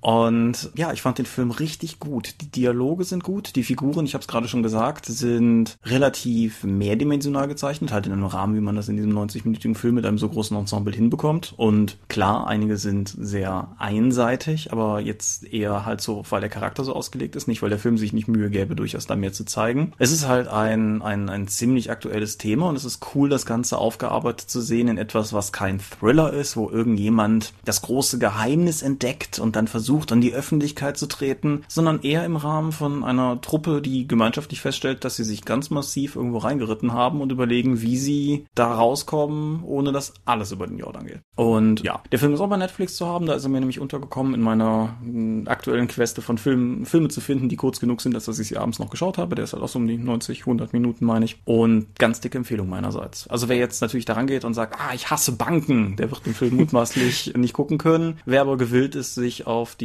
Und 0.05 0.71
ja, 0.77 0.93
ich 0.93 1.01
fand 1.01 1.17
den 1.17 1.25
Film 1.25 1.51
richtig 1.51 1.99
gut. 1.99 2.35
Die 2.43 2.51
Dialoge 2.51 3.05
sind 3.05 3.25
gut, 3.25 3.57
die 3.57 3.63
Figuren, 3.63 4.05
ich 4.05 4.13
habe 4.13 4.21
es 4.21 4.29
gerade 4.29 4.49
schon 4.49 4.63
gesagt, 4.63 5.07
sind 5.07 5.79
relativ 5.83 6.63
mehrdimensional 6.63 7.49
gezeichnet, 7.49 7.91
halt 7.91 8.05
in 8.05 8.13
einem 8.13 8.27
Rahmen, 8.27 8.55
wie 8.55 8.61
man 8.61 8.77
das 8.77 8.91
in 8.91 8.97
diesem 8.97 9.17
90-minütigen 9.17 9.75
Film 9.75 9.95
mit 9.95 10.05
einem 10.05 10.19
so 10.19 10.29
großen 10.29 10.55
Ensemble 10.59 10.95
hinbekommt. 10.95 11.55
Und 11.57 11.97
klar, 12.09 12.47
einige 12.47 12.77
sind 12.77 13.15
sehr 13.19 13.69
einseitig, 13.79 14.73
aber 14.73 15.01
jetzt 15.01 15.51
eher 15.51 15.87
halt 15.87 16.03
so, 16.03 16.23
weil 16.29 16.43
der 16.43 16.51
Charakter 16.51 16.85
so 16.85 16.95
ausgelegt 16.95 17.35
ist, 17.35 17.49
nicht 17.49 17.63
weil 17.63 17.71
der 17.71 17.79
Film 17.79 17.97
sich 17.97 18.13
nicht 18.13 18.29
Mühe 18.29 18.51
gäbe, 18.51 18.77
durchaus 18.77 19.07
da 19.07 19.17
mehr 19.17 19.33
zu 19.33 19.47
zeigen. 19.47 19.95
Es 19.97 20.13
ist 20.13 20.29
halt 20.29 20.49
ein, 20.49 21.01
ein, 21.01 21.31
ein 21.31 21.49
ziemlich 21.49 21.91
aktuelles 21.91 22.37
Thema 22.37 22.69
und 22.69 22.77
es 22.77 22.85
ist 22.85 23.01
cool, 23.15 23.31
das 23.31 23.47
Ganze 23.47 23.79
aufgearbeitet 23.79 24.51
zu 24.51 24.61
sehen 24.61 24.89
in 24.89 24.99
etwas, 24.99 25.33
was 25.33 25.51
kein 25.51 25.81
Thriller 25.81 26.31
ist, 26.31 26.59
wo 26.59 26.69
irgendjemand 26.69 27.55
das 27.65 27.81
große 27.81 28.19
Geheimnis 28.19 28.83
entdeckt 28.83 29.39
und 29.39 29.57
dann 29.57 29.67
versucht, 29.67 29.94
an 30.13 30.21
die 30.21 30.33
Öffentlichkeit 30.33 30.97
zu 30.97 31.07
treten, 31.07 31.65
sondern 31.69 32.03
eher 32.03 32.25
im 32.25 32.37
Rahmen 32.37 32.73
von 32.73 33.05
einer 33.05 33.41
Truppe, 33.41 33.81
die 33.81 34.07
gemeinschaftlich 34.07 34.61
feststellt, 34.61 35.05
dass 35.05 35.17
sie 35.17 35.25
sich 35.25 35.45
ganz 35.45 35.71
massiv 35.71 36.17
irgendwo 36.17 36.39
reingeritten 36.39 36.93
haben 36.93 37.21
und 37.21 37.33
überlegen, 37.33 37.81
wie 37.81 37.97
sie 37.97 38.47
da 38.55 38.73
rauskommen, 38.75 39.63
ohne 39.65 39.93
dass 39.93 40.15
alles 40.25 40.53
über 40.53 40.67
den 40.67 40.79
Jordan 40.79 41.07
geht. 41.07 41.21
Und 41.37 41.83
ja, 41.83 42.03
der 42.13 42.19
Film 42.19 42.35
ist 42.35 42.41
auch 42.41 42.49
bei 42.49 42.57
Netflix 42.57 42.97
zu 42.97 43.07
haben, 43.07 43.27
da 43.27 43.35
ist 43.35 43.45
er 43.45 43.51
mir 43.51 43.61
nämlich 43.61 43.81
untergekommen 43.81 44.35
in 44.35 44.41
meiner 44.41 44.97
mh, 45.03 45.51
aktuellen 45.51 45.89
Queste 45.89 46.23
von 46.23 46.39
Filmen, 46.39 46.87
Filme 46.87 47.09
zu 47.09 47.21
finden, 47.21 47.49
die 47.49 47.57
kurz 47.57 47.81
genug 47.81 48.01
sind, 48.01 48.15
dass 48.15 48.29
ich 48.29 48.49
sie 48.49 48.57
abends 48.57 48.79
noch 48.79 48.91
geschaut 48.91 49.19
habe. 49.19 49.35
Der 49.35 49.45
ist 49.45 49.53
halt 49.53 49.63
auch 49.63 49.69
so 49.69 49.79
um 49.79 49.87
die 49.87 49.99
90, 49.99 50.41
100 50.41 50.73
Minuten, 50.73 51.05
meine 51.05 51.25
ich. 51.25 51.41
Und 51.45 51.99
ganz 51.99 52.21
dicke 52.21 52.39
Empfehlung 52.39 52.69
meinerseits. 52.69 53.29
Also 53.29 53.49
wer 53.49 53.57
jetzt 53.57 53.81
natürlich 53.81 54.05
daran 54.05 54.27
geht 54.27 54.45
und 54.45 54.55
sagt, 54.55 54.79
ah, 54.79 54.95
ich 54.95 55.11
hasse 55.11 55.33
Banken, 55.33 55.97
der 55.97 56.11
wird 56.11 56.27
den 56.27 56.35
Film 56.35 56.57
mutmaßlich 56.57 57.35
nicht 57.37 57.55
gucken 57.55 57.79
können. 57.79 58.19
Wer 58.25 58.41
aber 58.41 58.57
gewillt 58.57 58.95
ist, 58.95 59.15
sich 59.15 59.47
auf 59.47 59.75
die, 59.77 59.84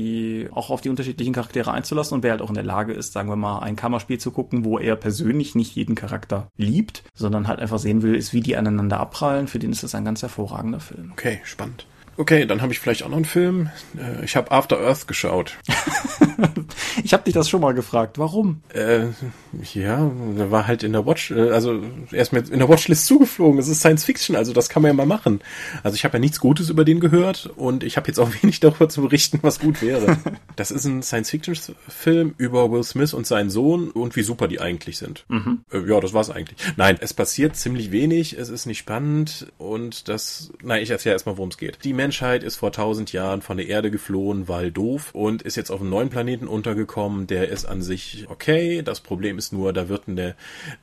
auch 0.52 0.70
auf 0.70 0.82
die 0.82 0.90
unterschiedlichen 0.90 1.34
Charaktere 1.34 1.72
einzulassen 1.72 2.16
und 2.16 2.24
wer 2.24 2.32
halt 2.32 2.42
auch 2.42 2.50
in 2.50 2.56
der 2.56 2.64
Lage 2.64 2.94
ist, 2.94 3.14
sagen 3.14 3.30
wir 3.30 3.36
mal, 3.36 3.60
ein 3.60 3.76
Kammerspiel 3.76 4.20
zu 4.20 4.32
gucken, 4.32 4.66
wo 4.66 4.80
er 4.80 4.96
persönlich 4.96 5.56
nicht 5.56 5.76
jeden 5.76 5.96
Charakter 5.96 6.48
liebt, 6.58 7.04
sondern 7.14 7.48
halt 7.48 7.60
einfach 7.60 7.80
sehen 7.80 8.02
will, 8.02 8.16
ist, 8.16 8.34
wie 8.34 8.42
die 8.42 8.56
aneinander 8.56 9.00
abprallen, 9.00 9.48
für 9.48 9.60
den 9.60 9.72
ist 9.72 9.84
das 9.84 9.96
ein 9.96 10.06
ganz 10.06 10.22
hervorragender 10.22 10.80
Film. 10.80 11.12
Okay, 11.14 11.40
spannend. 11.44 11.86
Okay, 12.20 12.46
dann 12.46 12.62
habe 12.62 12.74
ich 12.74 12.80
vielleicht 12.80 13.04
auch 13.04 13.08
noch 13.08 13.16
einen 13.16 13.24
Film. 13.24 13.70
Äh, 13.98 14.26
Ich 14.26 14.36
habe 14.36 14.52
After 14.52 14.78
Earth 14.82 15.08
geschaut. 15.08 15.58
Ich 17.04 17.14
habe 17.14 17.24
dich 17.24 17.34
das 17.34 17.50
schon 17.50 17.62
mal 17.62 17.74
gefragt, 17.74 18.18
warum? 18.18 18.62
Äh, 18.74 19.08
ja, 19.74 20.12
der 20.38 20.52
war 20.52 20.68
halt 20.68 20.84
in 20.84 20.92
der 20.94 21.06
Watch, 21.06 21.32
äh, 21.32 21.50
also 21.50 21.82
er 22.12 22.22
ist 22.22 22.34
mir 22.34 22.40
in 22.40 22.60
der 22.60 22.70
Watchlist 22.70 23.06
zugeflogen. 23.06 23.60
Es 23.60 23.68
ist 23.68 23.80
Science 23.80 24.04
Fiction, 24.04 24.36
also 24.36 24.54
das 24.54 24.70
kann 24.70 24.82
man 24.82 24.90
ja 24.90 24.94
mal 24.94 25.06
machen. 25.06 25.42
Also 25.84 25.96
ich 25.96 26.04
habe 26.04 26.18
ja 26.18 26.20
nichts 26.20 26.40
Gutes 26.40 26.70
über 26.70 26.86
den 26.86 27.00
gehört 27.00 27.48
und 27.56 27.84
ich 27.84 27.98
habe 27.98 28.08
jetzt 28.08 28.20
auch 28.20 28.30
wenig 28.42 28.60
darüber 28.60 28.90
zu 28.90 29.02
berichten, 29.02 29.40
was 29.42 29.60
gut 29.60 29.82
wäre. 29.82 30.18
das 30.56 30.72
ist 30.72 30.86
ein 30.86 31.02
Science 31.02 31.30
Fiction 31.30 31.56
Film 31.88 32.36
über 32.38 32.72
Will 32.72 32.84
Smith 32.84 33.14
und 33.14 33.26
seinen 33.26 33.50
Sohn 33.50 33.90
und 33.92 34.16
wie 34.16 34.24
super 34.24 34.48
die 34.48 34.60
eigentlich 34.60 34.98
sind. 34.98 35.26
Äh, 35.72 35.90
ja, 35.90 36.00
das 36.00 36.14
war's 36.14 36.30
eigentlich. 36.30 36.60
Nein, 36.76 36.98
es 37.00 37.14
passiert 37.14 37.56
ziemlich 37.56 37.92
wenig, 37.92 38.38
es 38.38 38.50
ist 38.50 38.66
nicht 38.66 38.80
spannend 38.80 39.48
und 39.58 40.08
das, 40.10 40.52
nein, 40.62 40.84
ich 40.84 40.90
erzähle 40.90 41.14
erstmal, 41.14 41.38
worum 41.38 41.50
es 41.50 41.58
geht. 41.58 41.80
Die 41.84 41.94
Menschheit 42.10 42.42
ist 42.42 42.56
vor 42.56 42.72
tausend 42.72 43.14
Jahren 43.14 43.44
von 43.44 43.58
der 43.58 43.68
Erde 43.68 43.92
geflohen, 43.92 44.48
weil 44.48 44.72
doof 44.72 45.12
und 45.14 45.44
ist 45.44 45.58
jetzt 45.58 45.70
auf 45.70 45.80
einem 45.80 45.92
neuen 45.92 46.10
Planeten 46.10 46.48
untergekommen. 46.48 47.28
Der 47.28 47.50
ist 47.50 47.66
an 47.66 47.84
sich 47.84 48.26
okay. 48.30 48.82
Das 48.82 49.00
Problem 49.00 49.38
ist 49.38 49.54
nur, 49.54 49.74
da 49.74 49.90
wird 49.90 50.08
eine 50.08 50.34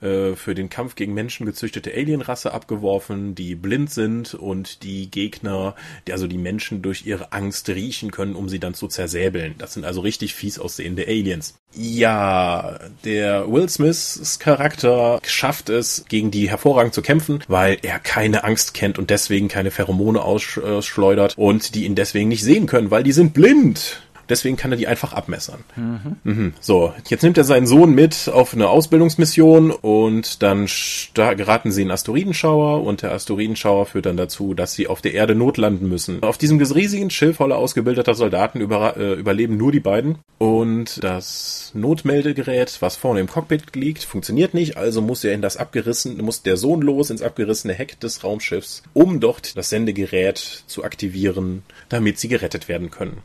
äh, 0.03 0.37
für 0.37 0.55
den 0.55 0.71
Kampf 0.71 0.95
gegen 0.95 1.15
Menschen 1.15 1.45
gezüchtete 1.45 1.93
Alienrasse 1.93 2.55
abgeworfen, 2.55 3.35
die 3.35 3.57
blind 3.57 3.91
sind 3.91 4.35
und 4.35 4.85
die 4.85 5.11
Gegner, 5.11 5.75
also 6.09 6.29
die 6.29 6.39
Menschen 6.39 6.81
durch 6.81 7.05
ihre 7.07 7.33
Angst 7.33 7.69
riechen 7.71 8.13
können, 8.13 8.37
um 8.37 8.49
sie 8.49 8.61
dann 8.61 8.75
zu 8.75 8.87
zersäbeln. 8.87 9.57
Das 9.59 9.75
sind 9.75 9.85
also 9.85 10.03
richtig 10.03 10.33
fies 10.33 10.61
aussehende 10.61 11.09
Aliens. 11.09 11.59
Ja, 11.75 12.79
der 13.05 13.53
Will 13.53 13.69
Smiths 13.69 14.39
Charakter 14.39 15.21
schafft 15.27 15.71
es, 15.71 16.05
gegen 16.09 16.31
die 16.31 16.49
hervorragend 16.49 16.95
zu 16.95 17.03
kämpfen, 17.03 17.43
weil 17.49 17.79
er 17.83 17.99
keine 17.99 18.45
Angst 18.45 18.75
kennt 18.75 18.97
und 18.99 19.11
deswegen 19.11 19.49
keine 19.49 19.73
Pheromone 19.73 20.23
ausschleudert 20.23 21.06
und 21.37 21.75
die 21.75 21.85
ihn 21.85 21.95
deswegen 21.95 22.29
nicht 22.29 22.43
sehen 22.43 22.67
können, 22.67 22.91
weil 22.91 23.03
die 23.03 23.13
sind 23.13 23.35
blind. 23.35 24.03
Deswegen 24.29 24.57
kann 24.57 24.73
er 24.73 24.77
die 24.77 24.87
einfach 24.87 25.13
abmessern. 25.13 25.65
Mhm. 25.77 26.17
Mhm. 26.25 26.55
So, 26.61 26.93
jetzt 27.09 27.23
nimmt 27.23 27.39
er 27.39 27.45
seinen 27.45 27.67
Sohn 27.67 27.95
mit 27.95 28.29
auf 28.33 28.55
eine 28.55 28.69
Ausbildungsmission 28.69 29.71
und 29.71 30.43
dann 30.43 30.69
geraten 31.15 31.71
sie 31.73 31.83
in 31.83 31.91
Asteroidenschauer 31.91 32.83
und 32.83 33.03
der 33.03 33.13
Asteroidenschauer 33.13 33.87
führt 33.87 34.07
dann 34.07 34.17
dazu, 34.17 34.55
dass 34.55 34.73
sie 34.73 34.89
auf 34.89 35.01
der 35.01 35.15
Erde 35.15 35.35
notlanden 35.35 35.89
müssen. 35.89 36.23
Auf 36.23 36.39
diesem 36.39 36.61
riesigen 36.61 37.11
Schiff 37.11 37.37
voller 37.37 37.59
ausgebildeter 37.59 38.15
Soldaten 38.15 38.61
über, 38.61 38.97
äh, 38.97 39.13
überleben 39.13 39.57
nur 39.57 39.71
die 39.71 39.81
beiden 39.81 40.19
und 40.39 41.03
das 41.05 41.71
Notmeldegerät, 41.75 42.79
was 42.81 42.97
vorne 42.97 43.21
im 43.21 43.29
Cockpit 43.29 43.77
liegt, 43.77 44.03
funktioniert 44.05 44.55
nicht, 44.55 44.77
also 44.77 45.01
muss 45.03 45.23
er 45.23 45.33
in 45.33 45.43
das 45.43 45.57
abgerissen, 45.57 46.17
muss 46.19 46.43
der 46.43 46.57
Sohn 46.57 46.83
los 46.83 47.11
ins 47.11 47.23
abgerissene 47.23 47.75
Heck 47.75 48.01
des 48.01 48.25
Raumschiffs, 48.25 48.83
um 48.95 49.21
dort 49.21 49.57
das 49.57 49.71
Sendegerät 49.71 50.65
zu 50.67 50.83
aktivieren, 50.85 51.63
damit 51.89 52.19
sie 52.19 52.29
gerettet 52.29 52.69
werden 52.69 52.91
können. 52.91 53.19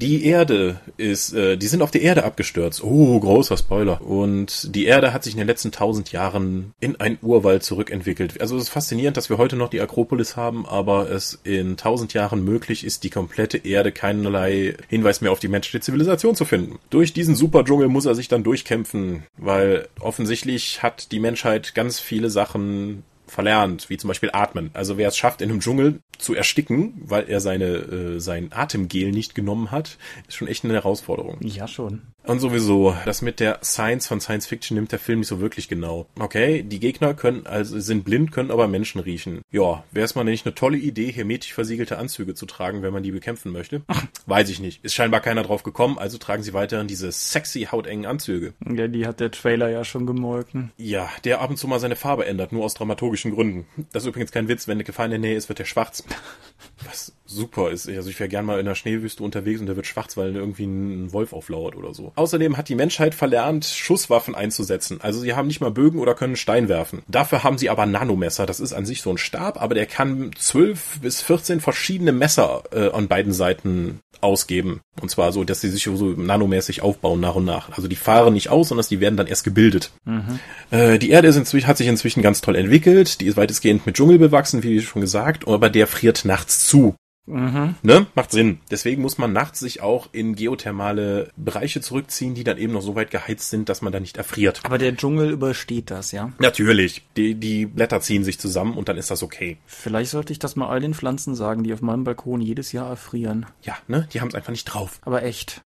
Die 0.00 0.26
Erde 0.26 0.80
ist, 0.96 1.32
äh, 1.32 1.56
die 1.56 1.66
sind 1.66 1.82
auf 1.82 1.90
die 1.90 2.02
Erde 2.02 2.24
abgestürzt. 2.24 2.84
Oh, 2.84 3.18
großer 3.18 3.56
Spoiler. 3.56 4.00
Und 4.00 4.74
die 4.74 4.86
Erde 4.86 5.12
hat 5.12 5.24
sich 5.24 5.34
in 5.34 5.38
den 5.38 5.48
letzten 5.48 5.72
tausend 5.72 6.12
Jahren 6.12 6.72
in 6.78 7.00
einen 7.00 7.18
Urwald 7.20 7.64
zurückentwickelt. 7.64 8.40
Also 8.40 8.56
es 8.56 8.64
ist 8.64 8.68
faszinierend, 8.68 9.16
dass 9.16 9.28
wir 9.28 9.38
heute 9.38 9.56
noch 9.56 9.70
die 9.70 9.80
Akropolis 9.80 10.36
haben, 10.36 10.66
aber 10.66 11.10
es 11.10 11.40
in 11.42 11.76
tausend 11.76 12.14
Jahren 12.14 12.44
möglich 12.44 12.84
ist, 12.84 13.02
die 13.02 13.10
komplette 13.10 13.58
Erde 13.58 13.90
keinerlei 13.90 14.76
Hinweis 14.88 15.20
mehr 15.20 15.32
auf 15.32 15.40
die 15.40 15.48
menschliche 15.48 15.80
Zivilisation 15.80 16.36
zu 16.36 16.44
finden. 16.44 16.78
Durch 16.90 17.12
diesen 17.12 17.34
Superdschungel 17.34 17.88
muss 17.88 18.06
er 18.06 18.14
sich 18.14 18.28
dann 18.28 18.44
durchkämpfen, 18.44 19.24
weil 19.36 19.88
offensichtlich 19.98 20.80
hat 20.80 21.10
die 21.10 21.20
Menschheit 21.20 21.74
ganz 21.74 21.98
viele 21.98 22.30
Sachen 22.30 23.02
verlernt, 23.28 23.90
wie 23.90 23.96
zum 23.96 24.08
Beispiel 24.08 24.30
Atmen. 24.32 24.70
Also 24.74 24.98
wer 24.98 25.08
es 25.08 25.16
schafft, 25.16 25.40
in 25.40 25.50
einem 25.50 25.60
Dschungel 25.60 26.00
zu 26.18 26.34
ersticken, 26.34 26.94
weil 27.04 27.28
er 27.28 27.40
seine 27.40 27.66
äh, 27.66 28.20
sein 28.20 28.52
Atemgel 28.52 29.10
nicht 29.10 29.34
genommen 29.34 29.70
hat, 29.70 29.98
ist 30.26 30.36
schon 30.36 30.48
echt 30.48 30.64
eine 30.64 30.74
Herausforderung. 30.74 31.38
Ja, 31.40 31.68
schon. 31.68 32.02
Und 32.28 32.40
sowieso, 32.40 32.94
das 33.06 33.22
mit 33.22 33.40
der 33.40 33.60
Science 33.64 34.06
von 34.06 34.20
Science 34.20 34.46
Fiction 34.46 34.74
nimmt 34.74 34.92
der 34.92 34.98
Film 34.98 35.20
nicht 35.20 35.28
so 35.28 35.40
wirklich 35.40 35.66
genau. 35.66 36.06
Okay, 36.18 36.62
die 36.62 36.78
Gegner 36.78 37.14
können 37.14 37.46
also 37.46 37.80
sind 37.80 38.04
blind, 38.04 38.32
können 38.32 38.50
aber 38.50 38.68
Menschen 38.68 39.00
riechen. 39.00 39.40
Ja, 39.50 39.82
wäre 39.92 40.04
es 40.04 40.14
mal 40.14 40.24
nicht 40.24 40.44
eine 40.44 40.54
tolle 40.54 40.76
Idee, 40.76 41.10
hermetisch 41.10 41.54
versiegelte 41.54 41.96
Anzüge 41.96 42.34
zu 42.34 42.44
tragen, 42.44 42.82
wenn 42.82 42.92
man 42.92 43.02
die 43.02 43.12
bekämpfen 43.12 43.50
möchte? 43.50 43.80
Weiß 44.26 44.50
ich 44.50 44.60
nicht. 44.60 44.84
Ist 44.84 44.94
scheinbar 44.94 45.20
keiner 45.20 45.42
drauf 45.42 45.62
gekommen, 45.62 45.98
also 45.98 46.18
tragen 46.18 46.42
sie 46.42 46.52
weiterhin 46.52 46.86
diese 46.86 47.10
sexy 47.12 47.68
hautengen 47.72 48.04
Anzüge. 48.04 48.52
Ja, 48.70 48.88
die 48.88 49.06
hat 49.06 49.20
der 49.20 49.30
Trailer 49.30 49.70
ja 49.70 49.82
schon 49.84 50.04
gemolken. 50.04 50.70
Ja, 50.76 51.08
der 51.24 51.40
ab 51.40 51.48
und 51.48 51.56
zu 51.56 51.66
mal 51.66 51.80
seine 51.80 51.96
Farbe 51.96 52.26
ändert, 52.26 52.52
nur 52.52 52.64
aus 52.64 52.74
dramaturgischen 52.74 53.32
Gründen. 53.32 53.66
Das 53.92 54.02
ist 54.02 54.08
übrigens 54.08 54.32
kein 54.32 54.48
Witz, 54.48 54.68
wenn 54.68 54.76
eine 54.76 54.84
Gefahr 54.84 55.06
in 55.06 55.12
der 55.12 55.20
Nähe 55.20 55.36
ist, 55.36 55.48
wird 55.48 55.60
der 55.60 55.64
schwarz. 55.64 56.04
Was 56.86 57.14
super 57.28 57.70
ist. 57.70 57.88
Also 57.88 58.10
ich 58.10 58.18
wäre 58.18 58.28
gern 58.28 58.44
mal 58.44 58.58
in 58.58 58.66
der 58.66 58.74
Schneewüste 58.74 59.22
unterwegs 59.22 59.60
und 59.60 59.66
der 59.66 59.76
wird 59.76 59.86
schwarz, 59.86 60.16
weil 60.16 60.34
irgendwie 60.34 60.64
ein 60.64 61.12
Wolf 61.12 61.32
auflauert 61.32 61.76
oder 61.76 61.94
so. 61.94 62.12
Außerdem 62.16 62.56
hat 62.56 62.68
die 62.68 62.74
Menschheit 62.74 63.14
verlernt, 63.14 63.66
Schusswaffen 63.66 64.34
einzusetzen. 64.34 65.00
Also 65.02 65.20
sie 65.20 65.34
haben 65.34 65.46
nicht 65.46 65.60
mal 65.60 65.70
Bögen 65.70 66.00
oder 66.00 66.14
können 66.14 66.36
Stein 66.36 66.68
werfen. 66.68 67.02
Dafür 67.06 67.44
haben 67.44 67.58
sie 67.58 67.70
aber 67.70 67.86
Nanomesser. 67.86 68.46
Das 68.46 68.60
ist 68.60 68.72
an 68.72 68.86
sich 68.86 69.02
so 69.02 69.10
ein 69.10 69.18
Stab, 69.18 69.60
aber 69.60 69.74
der 69.74 69.86
kann 69.86 70.30
zwölf 70.38 70.98
bis 71.00 71.20
vierzehn 71.20 71.60
verschiedene 71.60 72.12
Messer 72.12 72.64
äh, 72.72 72.90
an 72.90 73.08
beiden 73.08 73.32
Seiten 73.32 74.00
ausgeben. 74.20 74.80
Und 75.00 75.10
zwar 75.10 75.32
so, 75.32 75.44
dass 75.44 75.60
sie 75.60 75.70
sich 75.70 75.84
so 75.84 76.06
nanomäßig 76.06 76.82
aufbauen 76.82 77.20
nach 77.20 77.36
und 77.36 77.44
nach. 77.44 77.70
Also 77.76 77.88
die 77.88 77.96
fahren 77.96 78.34
nicht 78.34 78.48
aus, 78.48 78.68
sondern 78.68 78.86
die 78.88 79.00
werden 79.00 79.16
dann 79.16 79.26
erst 79.26 79.44
gebildet. 79.44 79.92
Mhm. 80.04 80.40
Äh, 80.70 80.98
die 80.98 81.10
Erde 81.10 81.28
ist 81.28 81.36
inzwischen, 81.36 81.66
hat 81.66 81.76
sich 81.76 81.86
inzwischen 81.86 82.22
ganz 82.22 82.40
toll 82.40 82.56
entwickelt. 82.56 83.20
Die 83.20 83.26
ist 83.26 83.36
weitestgehend 83.36 83.86
mit 83.86 83.96
Dschungel 83.96 84.18
bewachsen, 84.18 84.62
wie 84.62 84.80
schon 84.80 85.02
gesagt, 85.02 85.46
aber 85.46 85.70
der 85.70 85.86
friert 85.86 86.24
nachts 86.24 86.66
zu. 86.66 86.96
Mhm. 87.28 87.74
Ne? 87.82 88.06
Macht 88.14 88.30
Sinn. 88.30 88.58
Deswegen 88.70 89.02
muss 89.02 89.18
man 89.18 89.32
nachts 89.32 89.60
sich 89.60 89.80
auch 89.80 90.08
in 90.12 90.34
geothermale 90.34 91.30
Bereiche 91.36 91.80
zurückziehen, 91.80 92.34
die 92.34 92.44
dann 92.44 92.58
eben 92.58 92.72
noch 92.72 92.82
so 92.82 92.94
weit 92.94 93.10
geheizt 93.10 93.50
sind, 93.50 93.68
dass 93.68 93.82
man 93.82 93.92
da 93.92 94.00
nicht 94.00 94.16
erfriert. 94.16 94.60
Aber 94.64 94.78
der 94.78 94.96
Dschungel 94.96 95.30
übersteht 95.30 95.90
das, 95.90 96.12
ja? 96.12 96.32
Natürlich. 96.38 97.02
Die, 97.16 97.34
die 97.34 97.66
Blätter 97.66 98.00
ziehen 98.00 98.24
sich 98.24 98.38
zusammen 98.38 98.76
und 98.76 98.88
dann 98.88 98.96
ist 98.96 99.10
das 99.10 99.22
okay. 99.22 99.58
Vielleicht 99.66 100.10
sollte 100.10 100.32
ich 100.32 100.38
das 100.38 100.56
mal 100.56 100.68
all 100.68 100.80
den 100.80 100.94
Pflanzen 100.94 101.34
sagen, 101.34 101.62
die 101.64 101.72
auf 101.72 101.82
meinem 101.82 102.04
Balkon 102.04 102.40
jedes 102.40 102.72
Jahr 102.72 102.88
erfrieren. 102.88 103.46
Ja, 103.62 103.76
ne? 103.86 104.08
Die 104.12 104.20
haben 104.20 104.28
es 104.28 104.34
einfach 104.34 104.50
nicht 104.50 104.64
drauf. 104.64 105.00
Aber 105.04 105.22
echt. 105.22 105.62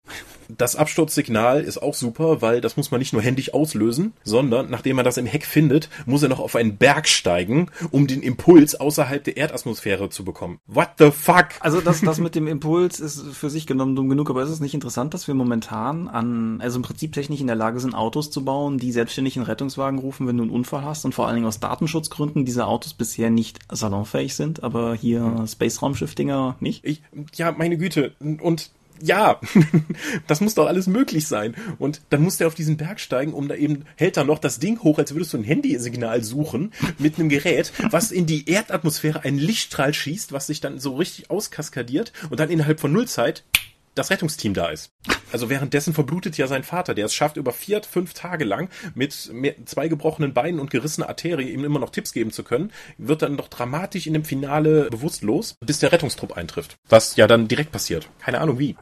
Das 0.57 0.77
Absturzsignal 0.77 1.63
ist 1.63 1.79
auch 1.79 1.95
super, 1.95 2.43
weil 2.43 2.61
das 2.61 2.77
muss 2.77 2.91
man 2.91 2.99
nicht 2.99 3.13
nur 3.13 3.23
händisch 3.23 3.55
auslösen, 3.55 4.13
sondern 4.25 4.71
nachdem 4.71 4.97
man 4.97 5.05
das 5.05 5.17
im 5.17 5.27
Heck 5.27 5.45
findet, 5.45 5.89
muss 6.07 6.23
er 6.23 6.29
noch 6.29 6.41
auf 6.41 6.57
einen 6.57 6.77
Berg 6.77 7.09
steigen, 7.09 7.69
um 7.91 8.07
den 8.07 8.23
Impuls 8.23 8.75
außerhalb 8.75 9.23
der 9.23 9.37
Erdatmosphäre 9.37 10.11
zu 10.11 10.25
bekommen. 10.25 10.61
What 10.67 10.91
the 10.99 11.11
fuck? 11.11 11.49
Also 11.61 11.81
das, 11.81 12.01
das 12.01 12.19
mit 12.19 12.35
dem 12.35 12.47
Impuls 12.47 13.01
ist 13.01 13.23
für 13.33 13.51
sich 13.51 13.67
genommen 13.67 13.97
dumm 13.97 14.09
genug, 14.09 14.31
aber 14.31 14.43
ist 14.43 14.51
es 14.51 14.61
nicht 14.61 14.75
interessant, 14.75 15.15
dass 15.15 15.29
wir 15.29 15.35
momentan 15.35 16.09
an, 16.09 16.61
also 16.61 16.79
im 16.79 16.83
Prinzip 16.83 17.13
technisch 17.13 17.41
in 17.41 17.47
der 17.47 17.57
Lage 17.57 17.81
sind, 17.81 17.95
Autos 17.95 18.31
zu 18.31 18.45
bauen, 18.45 18.79
die 18.79 18.93
selbstständig 18.93 19.37
einen 19.37 19.47
Rettungswagen 19.47 19.99
rufen, 19.99 20.27
wenn 20.27 20.37
du 20.37 20.43
einen 20.43 20.53
Unfall 20.53 20.85
hast 20.85 21.05
und 21.05 21.15
vor 21.15 21.27
allen 21.27 21.37
Dingen 21.37 21.47
aus 21.47 21.61
Datenschutzgründen 21.61 22.45
diese 22.45 22.67
Autos 22.67 22.95
bisher 22.95 23.31
nicht 23.31 23.59
salonfähig 23.71 24.35
sind, 24.35 24.63
aber 24.63 24.95
hier 24.95 25.45
Space 25.47 25.83
Raumschiff 25.83 26.15
Dinger 26.15 26.57
nicht? 26.61 26.85
Ich, 26.85 27.03
ja, 27.35 27.53
meine 27.53 27.77
Güte. 27.79 28.13
Und 28.21 28.71
ja, 29.03 29.41
das 30.27 30.41
muss 30.41 30.55
doch 30.55 30.67
alles 30.67 30.87
möglich 30.87 31.27
sein. 31.27 31.55
Und 31.79 32.03
dann 32.11 32.23
muss 32.23 32.37
der 32.37 32.47
auf 32.47 32.55
diesen 32.55 32.77
Berg 32.77 33.01
steigen, 33.01 33.33
um 33.33 33.49
da 33.49 33.55
eben, 33.55 33.85
hält 33.97 34.17
er 34.17 34.25
noch 34.25 34.39
das 34.39 34.59
Ding 34.59 34.83
hoch, 34.83 34.99
als 34.99 35.15
würdest 35.15 35.33
du 35.33 35.39
ein 35.39 35.45
Handysignal 35.45 36.23
suchen, 36.23 36.73
mit 36.99 37.19
einem 37.19 37.29
Gerät, 37.29 37.73
was 37.91 38.13
in 38.13 38.27
die 38.27 38.49
Erdatmosphäre 38.49 39.25
einen 39.25 39.39
Lichtstrahl 39.39 39.95
schießt, 39.95 40.33
was 40.33 40.47
sich 40.47 40.61
dann 40.61 40.79
so 40.79 40.97
richtig 40.97 41.31
auskaskadiert 41.31 42.13
und 42.31 42.41
dann 42.41 42.51
innerhalb 42.51 42.81
von 42.81 42.93
Nullzeit 42.93 43.45
das 43.95 44.11
Rettungsteam 44.11 44.55
da 44.55 44.69
ist. 44.69 44.93
Also 45.33 45.49
währenddessen 45.49 45.95
verblutet 45.95 46.37
ja 46.37 46.47
sein 46.47 46.65
Vater, 46.65 46.95
der 46.95 47.07
es 47.07 47.15
schafft, 47.15 47.37
über 47.37 47.53
vier, 47.53 47.83
fünf 47.83 48.15
Tage 48.15 48.45
lang 48.45 48.69
mit 48.95 49.13
zwei 49.13 49.89
gebrochenen 49.89 50.35
Beinen 50.35 50.61
und 50.61 50.71
gerissener 50.71 51.09
Arterie 51.09 51.51
ihm 51.51 51.65
immer 51.65 51.79
noch 51.79 51.91
Tipps 51.91 52.13
geben 52.13 52.31
zu 52.31 52.43
können, 52.43 52.73
wird 52.99 53.23
dann 53.23 53.37
doch 53.37 53.49
dramatisch 53.49 54.07
in 54.07 54.15
dem 54.15 54.25
Finale 54.25 54.89
bewusstlos, 54.91 55.57
bis 55.61 55.79
der 55.79 55.93
Rettungstrupp 55.93 56.37
eintrifft. 56.37 56.77
Was 56.89 57.17
ja 57.17 57.27
dann 57.27 57.49
direkt 57.49 57.73
passiert. 57.73 58.09
Keine 58.21 58.41
Ahnung 58.41 58.59
wie. 58.59 58.77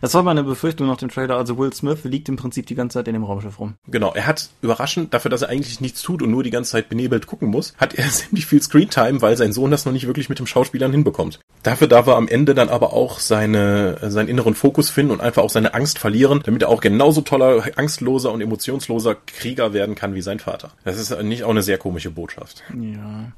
Das 0.00 0.14
war 0.14 0.22
meine 0.22 0.42
Befürchtung 0.42 0.86
nach 0.86 0.96
dem 0.96 1.10
Trailer. 1.10 1.36
Also 1.36 1.58
Will 1.58 1.72
Smith 1.72 2.04
liegt 2.04 2.28
im 2.28 2.36
Prinzip 2.36 2.66
die 2.66 2.74
ganze 2.74 2.98
Zeit 2.98 3.08
in 3.08 3.14
dem 3.14 3.24
Raumschiff 3.24 3.58
rum. 3.60 3.74
Genau. 3.88 4.12
Er 4.14 4.26
hat 4.26 4.48
überraschend, 4.62 5.12
dafür, 5.14 5.30
dass 5.30 5.42
er 5.42 5.48
eigentlich 5.48 5.80
nichts 5.80 6.02
tut 6.02 6.22
und 6.22 6.30
nur 6.30 6.42
die 6.42 6.50
ganze 6.50 6.72
Zeit 6.72 6.88
benebelt 6.88 7.26
gucken 7.26 7.48
muss, 7.48 7.74
hat 7.76 7.94
er 7.94 8.08
ziemlich 8.10 8.46
viel 8.46 8.62
Screentime, 8.62 9.20
weil 9.22 9.36
sein 9.36 9.52
Sohn 9.52 9.70
das 9.70 9.84
noch 9.84 9.92
nicht 9.92 10.06
wirklich 10.06 10.28
mit 10.28 10.38
dem 10.38 10.46
Schauspielern 10.46 10.92
hinbekommt. 10.92 11.40
Dafür 11.62 11.86
darf 11.86 12.06
er 12.06 12.16
am 12.16 12.28
Ende 12.28 12.54
dann 12.54 12.68
aber 12.68 12.92
auch 12.92 13.20
seine, 13.20 13.98
seinen 14.10 14.28
inneren 14.28 14.54
Fokus 14.54 14.90
finden 14.90 15.12
und 15.12 15.20
einfach 15.20 15.42
auch 15.42 15.50
seine 15.50 15.74
Angst 15.74 15.98
verlieren, 15.98 16.40
damit 16.44 16.62
er 16.62 16.68
auch 16.68 16.80
genauso 16.80 17.20
toller, 17.20 17.62
angstloser 17.76 18.32
und 18.32 18.40
emotionsloser 18.40 19.14
Krieger 19.26 19.72
werden 19.72 19.94
kann 19.94 20.14
wie 20.14 20.22
sein 20.22 20.40
Vater. 20.40 20.72
Das 20.84 20.98
ist 20.98 21.16
nicht 21.22 21.44
auch 21.44 21.50
eine 21.50 21.62
sehr 21.62 21.78
komische 21.78 22.10
Botschaft. 22.10 22.62
Ja. 22.74 23.32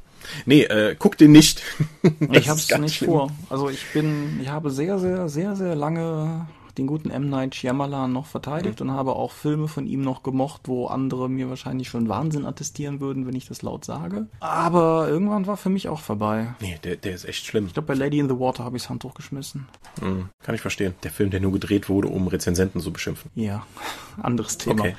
Nee, 0.47 0.63
äh, 0.63 0.97
guck 0.99 1.17
den 1.19 1.33
nicht. 1.33 1.63
ich 2.33 2.49
hab's 2.49 2.77
nicht 2.79 2.97
schlimm. 2.97 3.11
vor. 3.11 3.31
Also 3.51 3.69
ich 3.69 3.85
bin, 3.93 4.41
ich 4.43 4.49
habe 4.49 4.71
sehr, 4.71 4.99
sehr, 4.99 5.29
sehr, 5.29 5.57
sehr 5.57 5.75
lange 5.75 6.47
den 6.79 6.87
guten 6.87 7.11
M. 7.11 7.29
Night 7.31 7.55
Shyamalan 7.55 8.13
noch 8.13 8.27
verteidigt 8.27 8.81
mhm. 8.81 8.89
und 8.89 8.97
habe 8.97 9.15
auch 9.15 9.33
Filme 9.33 9.69
von 9.69 9.87
ihm 9.87 10.03
noch 10.03 10.23
gemocht, 10.23 10.63
wo 10.65 10.87
andere 10.87 11.29
mir 11.29 11.49
wahrscheinlich 11.49 11.89
schon 11.89 12.09
Wahnsinn 12.09 12.47
attestieren 12.47 13.01
würden, 13.01 13.27
wenn 13.27 13.37
ich 13.37 13.47
das 13.47 13.63
laut 13.63 13.85
sage. 13.85 14.27
Aber 14.41 15.09
irgendwann 15.09 15.47
war 15.47 15.57
für 15.57 15.71
mich 15.71 15.89
auch 15.89 16.01
vorbei. 16.01 16.55
Nee, 16.61 16.79
der, 16.83 16.97
der 16.97 17.15
ist 17.15 17.25
echt 17.25 17.47
schlimm. 17.47 17.67
Ich 17.67 17.75
glaube, 17.75 17.87
bei 17.87 17.95
Lady 17.95 18.19
in 18.19 18.29
the 18.29 18.39
Water 18.39 18.65
habe 18.65 18.77
ich 18.77 18.83
das 18.83 18.91
Handtuch 18.91 19.15
geschmissen. 19.15 19.69
Mhm, 20.01 20.31
kann 20.43 20.55
ich 20.55 20.61
verstehen. 20.61 20.95
Der 21.03 21.11
Film, 21.11 21.31
der 21.31 21.41
nur 21.41 21.53
gedreht 21.53 21.89
wurde, 21.89 22.09
um 22.09 22.27
Rezensenten 22.27 22.81
zu 22.81 22.93
beschimpfen. 22.93 23.31
Ja, 23.35 23.67
anderes 24.23 24.59
Thema. 24.59 24.81
Okay. 24.81 24.97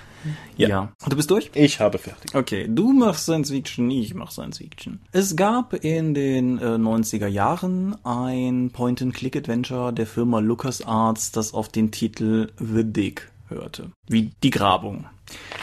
Ja. 0.58 0.70
ja. 0.70 0.94
Du 1.08 1.16
bist 1.16 1.30
durch? 1.32 1.52
Ich 1.54 1.80
habe 1.80 1.98
fertig. 1.98 2.36
Okay, 2.36 2.68
du 2.70 2.92
machst 2.92 3.24
Science 3.24 3.50
Fiction, 3.50 3.90
ich 3.92 4.14
mach 4.14 4.32
Science 4.32 4.58
Fiction. 4.58 5.00
Es 5.12 5.36
gab 5.36 5.74
in 5.74 6.14
den 6.14 6.58
äh, 6.60 6.76
90er 6.76 7.28
Jahren 7.28 7.96
ein 8.06 8.72
Point-and-Click-Adventure 8.72 9.94
der 9.94 10.08
Firma 10.08 10.40
LucasArts, 10.40 11.32
das 11.32 11.54
auf 11.54 11.70
den 11.70 11.92
Titel 11.92 12.52
The 12.60 12.84
Dig 12.84 13.30
hörte. 13.48 13.92
Wie 14.08 14.32
die 14.44 14.50
Grabung. 14.50 15.06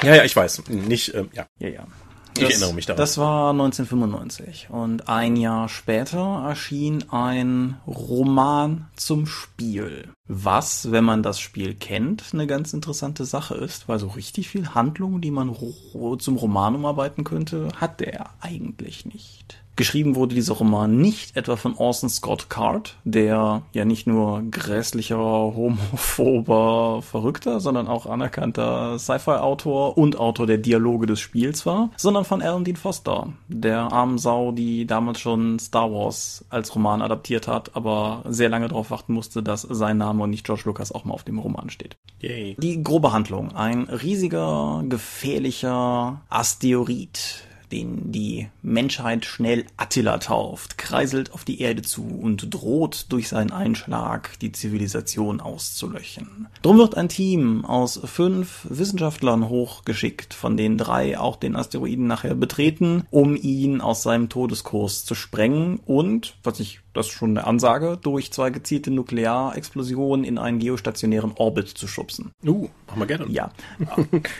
Ja, 0.02 0.16
ja, 0.16 0.24
ich 0.24 0.34
weiß. 0.34 0.68
Nicht, 0.68 1.14
ähm, 1.14 1.28
ja. 1.32 1.46
Ja, 1.58 1.68
ja. 1.68 1.86
Ich 2.34 2.42
das, 2.42 2.52
erinnere 2.52 2.74
mich 2.74 2.86
daran. 2.86 2.98
Das 2.98 3.18
war 3.18 3.50
1995 3.50 4.68
und 4.70 5.08
ein 5.08 5.36
Jahr 5.36 5.68
später 5.68 6.44
erschien 6.48 7.04
ein 7.10 7.76
Roman 7.86 8.88
zum 8.96 9.26
Spiel. 9.26 10.08
Was, 10.28 10.90
wenn 10.92 11.04
man 11.04 11.22
das 11.22 11.40
Spiel 11.40 11.74
kennt, 11.74 12.24
eine 12.32 12.46
ganz 12.46 12.72
interessante 12.72 13.24
Sache 13.24 13.54
ist, 13.54 13.88
weil 13.88 13.98
so 13.98 14.08
richtig 14.08 14.48
viel 14.48 14.68
Handlung, 14.68 15.20
die 15.20 15.30
man 15.30 15.48
ro 15.48 16.16
zum 16.16 16.36
Roman 16.36 16.74
umarbeiten 16.74 17.24
könnte, 17.24 17.68
hat 17.76 18.00
der 18.00 18.30
eigentlich 18.40 19.04
nicht. 19.04 19.61
Geschrieben 19.74 20.16
wurde 20.16 20.34
dieser 20.34 20.54
Roman 20.54 20.98
nicht 20.98 21.36
etwa 21.36 21.56
von 21.56 21.74
Orson 21.76 22.10
Scott 22.10 22.50
Card, 22.50 22.96
der 23.04 23.62
ja 23.72 23.84
nicht 23.84 24.06
nur 24.06 24.42
grässlicher, 24.50 25.16
homophober 25.16 27.00
Verrückter, 27.00 27.58
sondern 27.58 27.88
auch 27.88 28.04
anerkannter 28.06 28.98
Sci-Fi-Autor 28.98 29.96
und 29.96 30.18
Autor 30.18 30.46
der 30.46 30.58
Dialoge 30.58 31.06
des 31.06 31.20
Spiels 31.20 31.64
war, 31.64 31.90
sondern 31.96 32.24
von 32.24 32.42
Alan 32.42 32.64
Dean 32.64 32.76
Foster, 32.76 33.32
der 33.48 33.92
armen 33.92 34.18
Sau, 34.18 34.52
die 34.52 34.86
damals 34.86 35.20
schon 35.20 35.58
Star 35.58 35.90
Wars 35.90 36.44
als 36.50 36.74
Roman 36.74 37.00
adaptiert 37.00 37.48
hat, 37.48 37.74
aber 37.74 38.24
sehr 38.28 38.50
lange 38.50 38.68
darauf 38.68 38.90
warten 38.90 39.14
musste, 39.14 39.42
dass 39.42 39.62
sein 39.62 39.96
Name 39.96 40.24
und 40.24 40.30
nicht 40.30 40.44
George 40.44 40.62
Lucas 40.66 40.92
auch 40.92 41.04
mal 41.04 41.14
auf 41.14 41.24
dem 41.24 41.38
Roman 41.38 41.70
steht. 41.70 41.96
Yay. 42.20 42.56
Die 42.58 42.82
grobe 42.82 43.12
Handlung. 43.12 43.52
Ein 43.54 43.84
riesiger, 43.84 44.84
gefährlicher 44.86 46.20
Asteroid 46.28 47.44
den 47.72 48.12
die 48.12 48.48
Menschheit 48.62 49.24
schnell 49.24 49.64
Attila 49.76 50.18
tauft, 50.18 50.78
kreiselt 50.78 51.32
auf 51.32 51.44
die 51.44 51.60
Erde 51.60 51.82
zu 51.82 52.02
und 52.02 52.52
droht 52.52 53.06
durch 53.08 53.28
seinen 53.28 53.50
Einschlag 53.50 54.38
die 54.40 54.52
Zivilisation 54.52 55.40
auszulöchen. 55.40 56.48
Drum 56.62 56.78
wird 56.78 56.96
ein 56.96 57.08
Team 57.08 57.64
aus 57.64 58.00
fünf 58.04 58.66
Wissenschaftlern 58.68 59.48
hochgeschickt, 59.48 60.34
von 60.34 60.56
denen 60.56 60.78
drei 60.78 61.18
auch 61.18 61.36
den 61.36 61.56
Asteroiden 61.56 62.06
nachher 62.06 62.34
betreten, 62.34 63.04
um 63.10 63.34
ihn 63.34 63.80
aus 63.80 64.02
seinem 64.02 64.28
Todeskurs 64.28 65.04
zu 65.04 65.14
sprengen 65.14 65.80
und, 65.86 66.34
was 66.44 66.60
ich 66.60 66.80
das 66.94 67.06
ist 67.06 67.12
schon 67.12 67.30
eine 67.30 67.46
Ansage, 67.46 67.98
durch 68.00 68.32
zwei 68.32 68.50
gezielte 68.50 68.90
Nuklearexplosionen 68.90 70.24
in 70.24 70.38
einen 70.38 70.58
geostationären 70.58 71.32
Orbit 71.36 71.68
zu 71.68 71.86
schubsen. 71.86 72.32
Uh, 72.44 72.68
machen 72.86 73.00
wir 73.00 73.06
gerne. 73.06 73.28
Ja, 73.30 73.50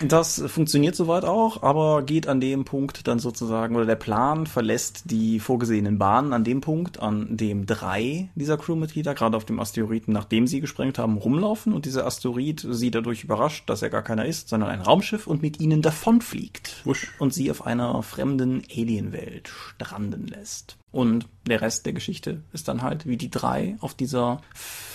das 0.07 0.43
funktioniert 0.47 0.95
soweit 0.95 1.25
auch, 1.25 1.63
aber 1.63 2.03
geht 2.03 2.27
an 2.27 2.41
dem 2.41 2.65
Punkt 2.65 3.07
dann 3.09 3.19
sozusagen, 3.19 3.77
oder 3.77 3.87
der 3.87 3.97
Plan 3.97 4.47
verlässt 4.47 5.11
die 5.11 5.41
vorgesehenen 5.41 5.99
Bahnen 5.99 6.33
an 6.33 6.45
dem 6.45 6.61
Punkt, 6.61 7.01
an 7.01 7.37
dem 7.37 7.67
drei 7.67 8.29
dieser 8.35 8.59
Crewmitglieder 8.59 9.15
gerade 9.15 9.37
auf 9.37 9.45
dem 9.45 9.61
Asteroiden, 9.61 10.13
nachdem 10.13 10.47
sie 10.47 10.61
gesprengt 10.61 10.99
haben, 10.99 11.17
rumlaufen 11.17 11.73
und 11.73 11.87
dieser 11.87 12.07
Asteroid 12.07 12.67
sie 12.69 12.91
dadurch 12.91 13.25
überrascht, 13.25 13.69
dass 13.69 13.83
er 13.83 13.91
gar 13.91 14.03
keiner 14.03 14.27
ist, 14.27 14.49
sondern 14.49 14.71
ein 14.71 14.81
Raumschiff 14.81 15.27
und 15.27 15.43
mit 15.43 15.61
ihnen 15.61 15.83
davonfliegt 15.83 16.83
Wusch. 16.85 17.13
und 17.19 17.33
sie 17.33 17.51
auf 17.51 17.67
einer 17.67 18.03
fremden 18.03 18.63
Alienwelt 18.71 19.49
stranden 19.49 20.27
lässt. 20.27 20.77
Und 20.93 21.27
der 21.47 21.63
Rest 21.63 21.87
der 21.87 21.95
Geschichte 21.95 22.43
ist 22.53 22.69
dann 22.69 22.83
halt, 22.83 23.07
wie 23.07 23.17
die 23.17 23.31
drei 23.31 23.77
auf 23.81 23.95
dieser 23.95 24.41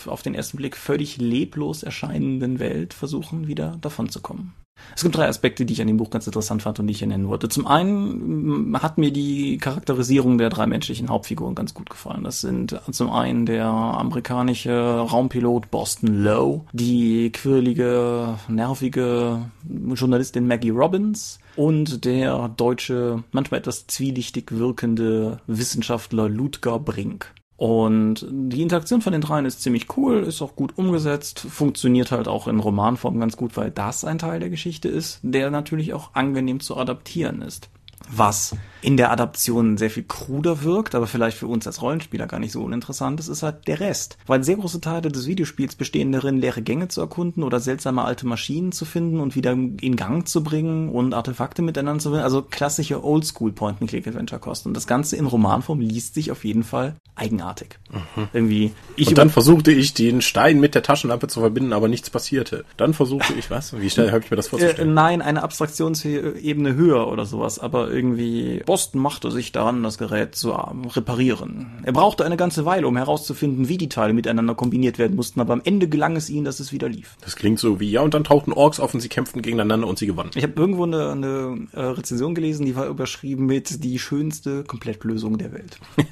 auf 0.05 0.21
den 0.21 0.35
ersten 0.35 0.57
Blick 0.57 0.77
völlig 0.77 1.17
leblos 1.17 1.83
erscheinenden 1.83 2.59
Welt 2.59 2.93
versuchen, 2.93 3.47
wieder 3.47 3.77
davon 3.81 4.09
zu 4.09 4.21
kommen. 4.21 4.53
Es 4.95 5.03
gibt 5.03 5.15
drei 5.15 5.27
Aspekte, 5.27 5.65
die 5.65 5.73
ich 5.73 5.81
an 5.81 5.87
dem 5.87 5.97
Buch 5.97 6.09
ganz 6.09 6.27
interessant 6.27 6.61
fand 6.61 6.79
und 6.79 6.87
die 6.87 6.91
ich 6.91 6.99
hier 6.99 7.07
nennen 7.07 7.27
wollte. 7.27 7.49
Zum 7.49 7.67
einen 7.67 8.69
mm, 8.69 8.81
hat 8.81 8.97
mir 8.97 9.11
die 9.11 9.57
Charakterisierung 9.57 10.37
der 10.37 10.49
drei 10.49 10.67
menschlichen 10.67 11.09
Hauptfiguren 11.09 11.55
ganz 11.55 11.73
gut 11.73 11.89
gefallen. 11.89 12.23
Das 12.23 12.41
sind 12.41 12.79
zum 12.91 13.11
einen 13.11 13.45
der 13.45 13.65
amerikanische 13.65 14.71
Raumpilot 14.71 15.71
Boston 15.71 16.23
Lowe, 16.23 16.61
die 16.73 17.31
quirlige, 17.31 18.37
nervige 18.47 19.49
Journalistin 19.67 20.47
Maggie 20.47 20.69
Robbins 20.69 21.39
und 21.57 22.05
der 22.05 22.49
deutsche, 22.49 23.23
manchmal 23.31 23.59
etwas 23.59 23.87
zwielichtig 23.87 24.51
wirkende 24.51 25.41
Wissenschaftler 25.47 26.29
Ludger 26.29 26.79
Brink. 26.79 27.33
Und 27.57 28.27
die 28.29 28.61
Interaktion 28.61 29.01
von 29.01 29.13
den 29.13 29.21
dreien 29.21 29.45
ist 29.45 29.63
ziemlich 29.63 29.97
cool, 29.97 30.19
ist 30.19 30.43
auch 30.43 30.55
gut 30.55 30.77
umgesetzt, 30.77 31.39
funktioniert 31.39 32.11
halt 32.11 32.27
auch 32.27 32.47
in 32.47 32.59
Romanform 32.59 33.19
ganz 33.19 33.35
gut, 33.35 33.57
weil 33.57 33.71
das 33.71 34.05
ein 34.05 34.19
Teil 34.19 34.39
der 34.39 34.51
Geschichte 34.51 34.87
ist, 34.87 35.19
der 35.23 35.49
natürlich 35.49 35.95
auch 35.95 36.13
angenehm 36.13 36.59
zu 36.59 36.77
adaptieren 36.77 37.41
ist. 37.41 37.69
Was 38.09 38.55
in 38.81 38.95
der 38.95 39.11
Adaption 39.11 39.77
sehr 39.77 39.89
viel 39.89 40.03
kruder 40.03 40.63
wirkt, 40.63 40.95
aber 40.95 41.07
vielleicht 41.07 41.37
für 41.37 41.47
uns 41.47 41.65
als 41.65 41.81
Rollenspieler 41.81 42.27
gar 42.27 42.39
nicht 42.39 42.51
so 42.51 42.63
uninteressant 42.63 43.19
ist, 43.19 43.27
ist 43.27 43.43
halt 43.43 43.67
der 43.67 43.79
Rest. 43.79 44.17
Weil 44.27 44.43
sehr 44.43 44.55
große 44.55 44.81
Teile 44.81 45.09
des 45.09 45.25
Videospiels 45.27 45.75
bestehen 45.75 46.11
darin, 46.11 46.37
leere 46.37 46.61
Gänge 46.61 46.87
zu 46.87 47.01
erkunden 47.01 47.43
oder 47.43 47.59
seltsame 47.59 48.03
alte 48.03 48.27
Maschinen 48.27 48.71
zu 48.71 48.85
finden 48.85 49.19
und 49.19 49.35
wieder 49.35 49.51
in 49.51 49.95
Gang 49.95 50.27
zu 50.27 50.43
bringen 50.43 50.89
und 50.89 51.13
Artefakte 51.13 51.61
miteinander 51.61 52.01
zu 52.01 52.09
finden. 52.09 52.23
Also 52.23 52.43
klassische 52.43 53.03
Oldschool 53.03 53.51
Point-and-Click-Adventure-Kosten. 53.51 54.69
Und 54.69 54.73
das 54.75 54.87
Ganze 54.87 55.15
in 55.15 55.25
Romanform 55.25 55.79
liest 55.79 56.13
sich 56.13 56.31
auf 56.31 56.45
jeden 56.45 56.63
Fall 56.63 56.95
eigenartig. 57.15 57.79
Mhm. 57.91 58.27
Irgendwie. 58.31 58.71
Und 58.97 59.17
dann 59.17 59.29
versuchte 59.31 59.71
ich, 59.71 59.95
den 59.95 60.21
Stein 60.21 60.59
mit 60.59 60.75
der 60.75 60.83
Taschenlampe 60.83 61.27
zu 61.27 61.39
verbinden, 61.39 61.73
aber 61.73 61.87
nichts 61.87 62.09
passierte. 62.09 62.63
Dann 62.77 62.93
versuchte 62.93 63.33
ich, 63.33 63.49
was? 63.49 63.77
Wie 63.79 63.89
schnell 63.89 64.11
habe 64.11 64.23
ich 64.23 64.29
mir 64.29 64.37
das 64.37 64.49
vorzustellen? 64.49 64.89
Äh, 64.89 64.93
nein, 64.93 65.21
eine 65.21 65.41
Abstraktionsebene 65.41 66.75
höher 66.75 67.07
oder 67.07 67.25
sowas, 67.25 67.57
aber 67.59 67.96
irgendwie 67.97 68.61
Boston 68.65 69.01
machte 69.01 69.31
sich 69.31 69.51
daran, 69.51 69.83
das 69.83 69.97
Gerät 69.97 70.35
zu 70.35 70.51
reparieren. 70.51 71.81
Er 71.83 71.91
brauchte 71.91 72.23
eine 72.23 72.37
ganze 72.37 72.65
Weile, 72.65 72.87
um 72.87 72.95
herauszufinden, 72.95 73.67
wie 73.67 73.77
die 73.77 73.89
Teile 73.89 74.13
miteinander 74.13 74.55
kombiniert 74.55 74.99
werden 74.99 75.15
mussten, 75.15 75.41
aber 75.41 75.53
am 75.53 75.61
Ende 75.63 75.89
gelang 75.89 76.15
es 76.15 76.29
ihnen, 76.29 76.45
dass 76.45 76.59
es 76.59 76.71
wieder 76.71 76.87
lief. 76.87 77.15
Das 77.21 77.35
klingt 77.35 77.59
so 77.59 77.79
wie, 77.79 77.91
ja, 77.91 78.01
und 78.01 78.13
dann 78.13 78.23
tauchten 78.23 78.53
Orks 78.53 78.79
auf 78.79 78.93
und 78.93 79.01
sie 79.01 79.09
kämpften 79.09 79.41
gegeneinander 79.41 79.87
und 79.87 79.97
sie 79.97 80.07
gewannen. 80.07 80.31
Ich 80.35 80.43
habe 80.43 80.53
irgendwo 80.55 80.83
eine, 80.83 81.11
eine 81.11 81.67
äh, 81.73 81.81
Rezension 81.81 82.35
gelesen, 82.35 82.65
die 82.65 82.75
war 82.75 82.87
überschrieben 82.87 83.45
mit 83.45 83.83
die 83.83 83.99
schönste 83.99 84.63
Komplettlösung 84.63 85.37
der 85.37 85.51
Welt. 85.51 85.79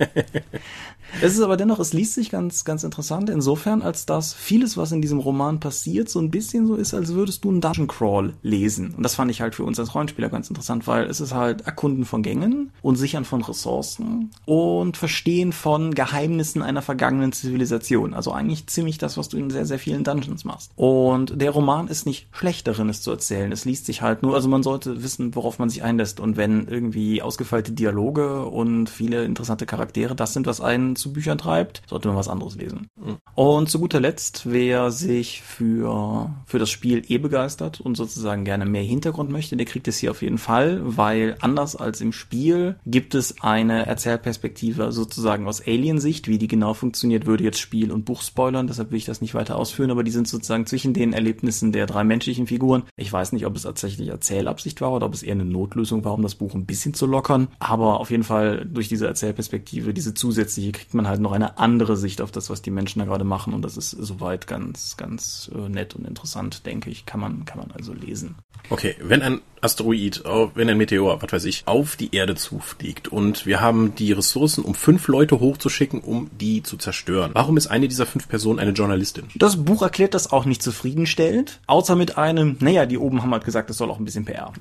es 1.22 1.34
ist 1.34 1.42
aber 1.42 1.58
dennoch, 1.58 1.80
es 1.80 1.94
liest 1.94 2.14
sich 2.14 2.30
ganz, 2.30 2.66
ganz 2.66 2.84
interessant 2.84 3.30
insofern, 3.30 3.82
als 3.82 4.06
dass 4.06 4.34
vieles, 4.34 4.78
was 4.78 4.92
in 4.92 5.02
diesem 5.02 5.20
Roman 5.20 5.60
passiert, 5.60 6.10
so 6.10 6.20
ein 6.20 6.32
bisschen 6.32 6.68
so 6.68 6.76
ist, 6.76 6.94
als 6.94 7.14
würdest 7.14 7.44
du 7.44 7.50
einen 7.50 7.62
Dungeon 7.62 7.88
Crawl 7.88 8.34
lesen. 8.42 8.94
Und 8.96 9.04
das 9.04 9.16
fand 9.16 9.32
ich 9.32 9.42
halt 9.42 9.56
für 9.56 9.64
uns 9.64 9.80
als 9.80 9.96
Rollenspieler 9.96 10.30
ganz 10.30 10.50
interessant, 10.50 10.88
weil 10.88 11.06
es 11.06 11.22
ist 11.22 11.34
halt 11.34 11.62
Erkunden 11.62 12.06
von 12.06 12.22
Gängen 12.22 12.72
und 12.82 12.98
Sichern 12.98 13.26
von 13.26 13.42
Ressourcen 13.42 14.32
und 14.46 14.98
Verstehen 14.98 15.54
von 15.54 15.94
Geheimnissen 15.94 16.62
einer 16.62 16.82
vergangenen 16.82 17.32
Zivilisation. 17.32 18.14
Also 18.14 18.32
eigentlich 18.32 18.68
ziemlich 18.68 18.98
das, 18.98 19.18
was 19.18 19.30
du 19.30 19.38
in 19.38 19.50
sehr, 19.50 19.66
sehr 19.66 19.80
vielen 19.80 20.04
Dungeons 20.04 20.44
machst. 20.44 20.72
Und 20.76 21.42
der 21.42 21.52
Roman 21.52 21.88
ist 21.88 22.06
nicht 22.06 22.28
schlecht 22.32 22.68
darin, 22.68 22.90
es 22.90 23.02
zu 23.02 23.12
erzählen. 23.12 23.52
Es 23.52 23.66
liest 23.66 23.86
sich 23.86 24.02
halt 24.02 24.22
nur, 24.22 24.36
also 24.36 24.50
man 24.50 24.64
sollte 24.64 25.04
wissen, 25.04 25.34
worauf 25.36 25.60
man 25.60 25.70
sich 25.70 25.84
einlässt. 25.84 26.20
Und 26.20 26.36
wenn 26.36 26.68
irgendwie 26.68 27.22
ausgefeilte 27.22 27.72
Dialoge 27.72 28.46
und 28.46 28.90
viele 28.90 29.24
interessante 29.24 29.66
Charaktere 29.66 30.16
das 30.16 30.34
sind, 30.34 30.46
was 30.46 30.62
einen 30.62 30.95
zu 30.96 31.14
Büchern 31.14 31.38
treibt, 31.38 31.82
sollte 31.88 32.08
man 32.08 32.18
was 32.18 32.28
anderes 32.28 32.56
lesen. 32.56 32.88
Mhm. 32.96 33.18
Und 33.36 33.70
zu 33.70 33.80
guter 33.80 34.00
Letzt, 34.00 34.44
wer 34.46 34.92
sich 34.92 35.42
für, 35.42 36.34
für 36.46 36.60
das 36.60 36.70
Spiel 36.70 37.04
eh 37.08 37.18
begeistert 37.18 37.82
und 37.82 37.96
sozusagen 37.96 38.46
gerne 38.46 38.66
mehr 38.66 38.84
Hintergrund 38.84 39.30
möchte, 39.30 39.58
der 39.58 39.66
kriegt 39.66 39.88
es 39.88 39.98
hier 39.98 40.12
auf 40.12 40.22
jeden 40.22 40.38
Fall, 40.38 40.82
weil 40.84 41.36
anders 41.42 41.76
als 41.76 42.02
im 42.02 42.12
Spiel 42.12 42.76
gibt 42.86 43.16
es 43.16 43.42
eine 43.42 43.86
Erzählperspektive 43.86 44.92
sozusagen 44.92 45.48
aus 45.48 45.66
Alien-Sicht. 45.66 46.28
Wie 46.28 46.38
die 46.38 46.48
genau 46.48 46.74
funktioniert, 46.74 47.26
würde 47.26 47.44
jetzt 47.44 47.60
Spiel 47.60 47.92
und 47.92 48.06
Buch 48.06 48.22
spoilern, 48.22 48.68
deshalb 48.68 48.92
will 48.92 48.98
ich 48.98 49.06
das 49.06 49.22
nicht 49.22 49.34
weiter 49.34 49.58
ausführen, 49.58 49.92
aber 49.92 50.04
die 50.04 50.12
sind 50.12 50.28
sozusagen 50.28 50.66
zwischen 50.66 50.94
den 50.94 51.14
Erlebnissen 51.14 51.72
der 51.72 51.86
drei 51.86 52.04
menschlichen 52.04 52.48
Figuren. 52.48 52.84
Ich 52.96 53.12
weiß 53.12 53.32
nicht, 53.34 53.46
ob 53.46 53.56
es 53.56 53.64
tatsächlich 53.64 54.10
Erzählabsicht 54.10 54.82
war 54.82 54.94
oder 54.94 55.06
ob 55.06 55.14
es 55.14 55.24
eher 55.24 55.34
eine 55.34 55.46
Notlösung 55.46 56.06
war, 56.06 56.14
um 56.14 56.22
das 56.22 56.36
Buch 56.36 56.54
ein 56.54 56.66
bisschen 56.66 56.94
zu 56.94 57.06
lockern, 57.06 57.48
aber 57.60 58.00
auf 58.00 58.12
jeden 58.12 58.24
Fall 58.24 58.66
durch 58.66 58.88
diese 58.88 59.08
Erzählperspektive, 59.08 59.94
diese 59.94 60.14
zusätzliche, 60.14 60.72
kriegt 60.86 60.94
man 60.94 61.08
halt 61.08 61.20
noch 61.20 61.32
eine 61.32 61.58
andere 61.58 61.98
Sicht 61.98 62.22
auf 62.22 62.30
das, 62.30 62.52
was 62.52 62.62
die 62.62 62.70
Menschen 62.70 63.00
da 63.00 63.06
gerade 63.06 63.24
machen 63.24 63.56
und 63.56 63.64
das 63.64 63.76
ist 63.76 63.90
soweit 63.90 64.46
ganz, 64.46 64.98
ganz 64.98 65.50
äh, 65.52 65.68
nett 65.68 65.96
und 65.96 66.08
interessant, 66.08 66.68
denke 66.68 66.92
ich, 66.92 67.08
kann 67.08 67.20
man, 67.20 67.44
kann 67.46 67.58
man 67.58 67.72
also 67.72 67.92
lesen. 67.92 68.36
Okay, 68.70 68.96
wenn 69.00 69.24
ein 69.24 69.42
Asteroid, 69.62 70.24
wenn 70.54 70.70
ein 70.70 70.78
Meteor, 70.78 71.24
was 71.24 71.32
weiß 71.32 71.46
ich, 71.46 71.64
auf 71.66 71.96
die 71.96 72.14
Erde 72.14 72.36
zufliegt 72.36 73.08
und 73.08 73.48
wir 73.48 73.62
haben 73.62 73.96
die 73.96 74.12
Ressourcen, 74.12 74.64
um 74.64 74.76
fünf 74.76 75.08
Leute 75.08 75.40
hochzuschicken, 75.40 76.02
um 76.02 76.30
die 76.40 76.62
zu 76.62 76.78
zerstören. 76.78 77.32
Warum 77.34 77.58
ist 77.58 77.66
eine 77.66 77.88
dieser 77.88 78.06
fünf 78.06 78.28
Personen 78.28 78.60
eine 78.60 78.72
Journalistin? 78.72 79.26
Das 79.34 79.66
Buch 79.66 79.82
erklärt 79.82 80.14
das 80.14 80.32
auch 80.32 80.46
nicht 80.46 80.62
zufriedenstellend, 80.62 81.62
außer 81.66 81.96
mit 81.96 82.20
einem, 82.20 82.58
naja, 82.60 82.86
die 82.86 83.00
oben 83.00 83.24
haben 83.24 83.32
halt 83.32 83.44
gesagt, 83.44 83.72
es 83.72 83.78
soll 83.78 83.90
auch 83.90 83.98
ein 83.98 84.06
bisschen 84.06 84.26
PR. 84.26 84.54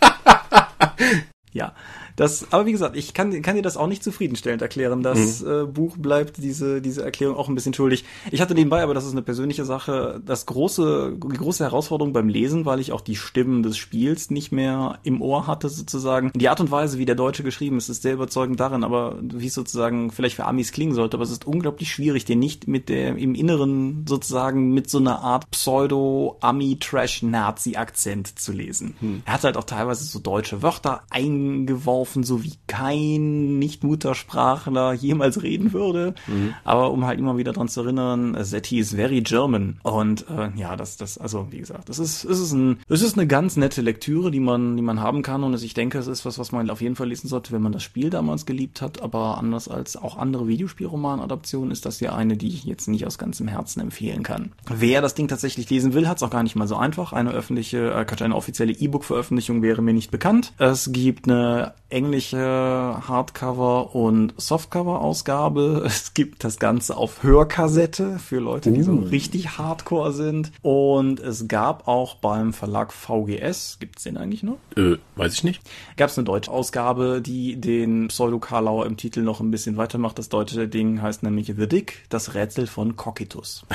ja, 1.52 1.74
Das, 2.16 2.46
aber 2.50 2.66
wie 2.66 2.72
gesagt, 2.72 2.96
ich 2.96 3.14
kann, 3.14 3.42
kann 3.42 3.56
dir 3.56 3.62
das 3.62 3.76
auch 3.76 3.86
nicht 3.86 4.02
zufriedenstellend 4.02 4.62
erklären. 4.62 5.02
Das 5.02 5.42
mhm. 5.42 5.50
äh, 5.50 5.64
Buch 5.64 5.96
bleibt 5.96 6.38
diese, 6.38 6.82
diese 6.82 7.04
Erklärung 7.04 7.36
auch 7.36 7.48
ein 7.48 7.54
bisschen 7.54 7.74
schuldig. 7.74 8.04
Ich 8.30 8.40
hatte 8.40 8.54
nebenbei, 8.54 8.82
aber 8.82 8.94
das 8.94 9.04
ist 9.04 9.12
eine 9.12 9.22
persönliche 9.22 9.64
Sache, 9.64 10.20
das 10.24 10.46
große, 10.46 11.16
die 11.32 11.36
große 11.36 11.64
Herausforderung 11.64 12.12
beim 12.12 12.28
Lesen, 12.28 12.66
weil 12.66 12.80
ich 12.80 12.92
auch 12.92 13.00
die 13.00 13.16
Stimmen 13.16 13.62
des 13.62 13.76
Spiels 13.76 14.30
nicht 14.30 14.52
mehr 14.52 14.98
im 15.02 15.20
Ohr 15.22 15.46
hatte, 15.46 15.68
sozusagen. 15.68 16.32
Die 16.34 16.48
Art 16.48 16.60
und 16.60 16.70
Weise, 16.70 16.98
wie 16.98 17.04
der 17.04 17.14
Deutsche 17.14 17.42
geschrieben 17.42 17.76
ist, 17.78 17.88
ist 17.88 18.02
sehr 18.02 18.14
überzeugend 18.14 18.60
darin, 18.60 18.84
aber 18.84 19.16
wie 19.22 19.46
es 19.46 19.54
sozusagen 19.54 20.10
vielleicht 20.10 20.36
für 20.36 20.46
Amis 20.46 20.72
klingen 20.72 20.94
sollte, 20.94 21.16
aber 21.16 21.24
es 21.24 21.30
ist 21.30 21.46
unglaublich 21.46 21.90
schwierig, 21.90 22.24
den 22.24 22.38
nicht 22.38 22.68
mit 22.68 22.88
der, 22.88 23.16
im 23.16 23.34
Inneren 23.34 24.06
sozusagen 24.08 24.72
mit 24.72 24.88
so 24.90 24.98
einer 24.98 25.20
Art 25.20 25.50
Pseudo-Ami-Trash-Nazi-Akzent 25.50 28.38
zu 28.38 28.52
lesen. 28.52 28.94
Hm. 29.00 29.22
Er 29.24 29.32
hat 29.34 29.44
halt 29.44 29.56
auch 29.56 29.64
teilweise 29.64 30.04
so 30.04 30.18
deutsche 30.18 30.62
Wörter 30.62 31.02
eingeworfen, 31.10 32.01
so 32.04 32.42
wie 32.42 32.54
kein 32.66 33.58
Nicht-Muttersprachler 33.58 34.92
jemals 34.92 35.42
reden 35.42 35.72
würde. 35.72 36.14
Mhm. 36.26 36.54
Aber 36.64 36.90
um 36.90 37.04
halt 37.06 37.18
immer 37.18 37.36
wieder 37.36 37.52
dran 37.52 37.68
zu 37.68 37.82
erinnern, 37.82 38.36
Setti 38.44 38.78
is 38.78 38.94
very 38.94 39.20
German. 39.22 39.78
Und 39.82 40.26
äh, 40.28 40.50
ja, 40.56 40.76
das, 40.76 40.96
das, 40.96 41.18
also 41.18 41.48
wie 41.50 41.58
gesagt, 41.58 41.88
das 41.88 41.98
ist, 41.98 42.24
es 42.24 42.38
ist 42.38 42.52
ein, 42.52 42.78
es 42.88 43.02
ist 43.02 43.16
eine 43.16 43.26
ganz 43.26 43.56
nette 43.56 43.82
Lektüre, 43.82 44.30
die 44.30 44.40
man, 44.40 44.76
die 44.76 44.82
man 44.82 45.00
haben 45.00 45.22
kann. 45.22 45.44
Und 45.44 45.60
ich 45.62 45.74
denke, 45.74 45.98
es 45.98 46.06
ist 46.06 46.24
was, 46.24 46.38
was 46.38 46.52
man 46.52 46.70
auf 46.70 46.80
jeden 46.80 46.96
Fall 46.96 47.08
lesen 47.08 47.28
sollte, 47.28 47.52
wenn 47.52 47.62
man 47.62 47.72
das 47.72 47.82
Spiel 47.82 48.10
damals 48.10 48.46
geliebt 48.46 48.82
hat. 48.82 49.02
Aber 49.02 49.38
anders 49.38 49.68
als 49.68 49.96
auch 49.96 50.16
andere 50.16 50.48
Videospielroman-Adaptionen 50.48 51.70
ist 51.70 51.86
das 51.86 52.00
ja 52.00 52.14
eine, 52.14 52.36
die 52.36 52.48
ich 52.48 52.64
jetzt 52.64 52.88
nicht 52.88 53.06
aus 53.06 53.18
ganzem 53.18 53.48
Herzen 53.48 53.80
empfehlen 53.80 54.22
kann. 54.22 54.52
Wer 54.68 55.00
das 55.00 55.14
Ding 55.14 55.28
tatsächlich 55.28 55.68
lesen 55.70 55.94
will, 55.94 56.08
hat 56.08 56.18
es 56.18 56.22
auch 56.22 56.30
gar 56.30 56.42
nicht 56.42 56.56
mal 56.56 56.68
so 56.68 56.76
einfach. 56.76 57.12
Eine 57.12 57.30
öffentliche, 57.30 57.90
äh, 57.90 58.22
eine 58.22 58.36
offizielle 58.36 58.72
E-Book-Veröffentlichung 58.72 59.62
wäre 59.62 59.82
mir 59.82 59.94
nicht 59.94 60.10
bekannt. 60.10 60.52
Es 60.58 60.92
gibt 60.92 61.28
eine 61.28 61.74
englische 61.92 62.38
Hardcover- 62.38 63.94
und 63.94 64.34
Softcover-Ausgabe. 64.36 65.82
Es 65.92 66.14
gibt 66.14 66.42
das 66.42 66.58
Ganze 66.58 66.96
auf 66.96 67.22
Hörkassette 67.22 68.18
für 68.18 68.38
Leute, 68.38 68.72
die 68.72 68.80
uh. 68.80 68.84
so 68.84 68.94
richtig 68.94 69.58
hardcore 69.58 70.12
sind. 70.12 70.50
Und 70.62 71.20
es 71.20 71.46
gab 71.48 71.86
auch 71.86 72.16
beim 72.16 72.52
Verlag 72.52 72.92
VGS, 72.92 73.78
gibt 73.78 73.98
es 73.98 74.04
den 74.04 74.16
eigentlich 74.16 74.42
noch? 74.42 74.58
Äh, 74.76 74.96
weiß 75.16 75.34
ich 75.34 75.44
nicht. 75.44 75.62
Gab 75.96 76.10
es 76.10 76.18
eine 76.18 76.24
deutsche 76.24 76.50
Ausgabe, 76.50 77.20
die 77.20 77.60
den 77.60 78.08
Pseudo-Karlauer 78.08 78.86
im 78.86 78.96
Titel 78.96 79.20
noch 79.20 79.40
ein 79.40 79.50
bisschen 79.50 79.76
weitermacht. 79.76 80.18
Das 80.18 80.28
deutsche 80.28 80.66
Ding 80.68 81.02
heißt 81.02 81.22
nämlich 81.22 81.52
The 81.56 81.68
Dick, 81.68 82.04
das 82.08 82.34
Rätsel 82.34 82.66
von 82.66 82.96
Cocytus. 82.96 83.66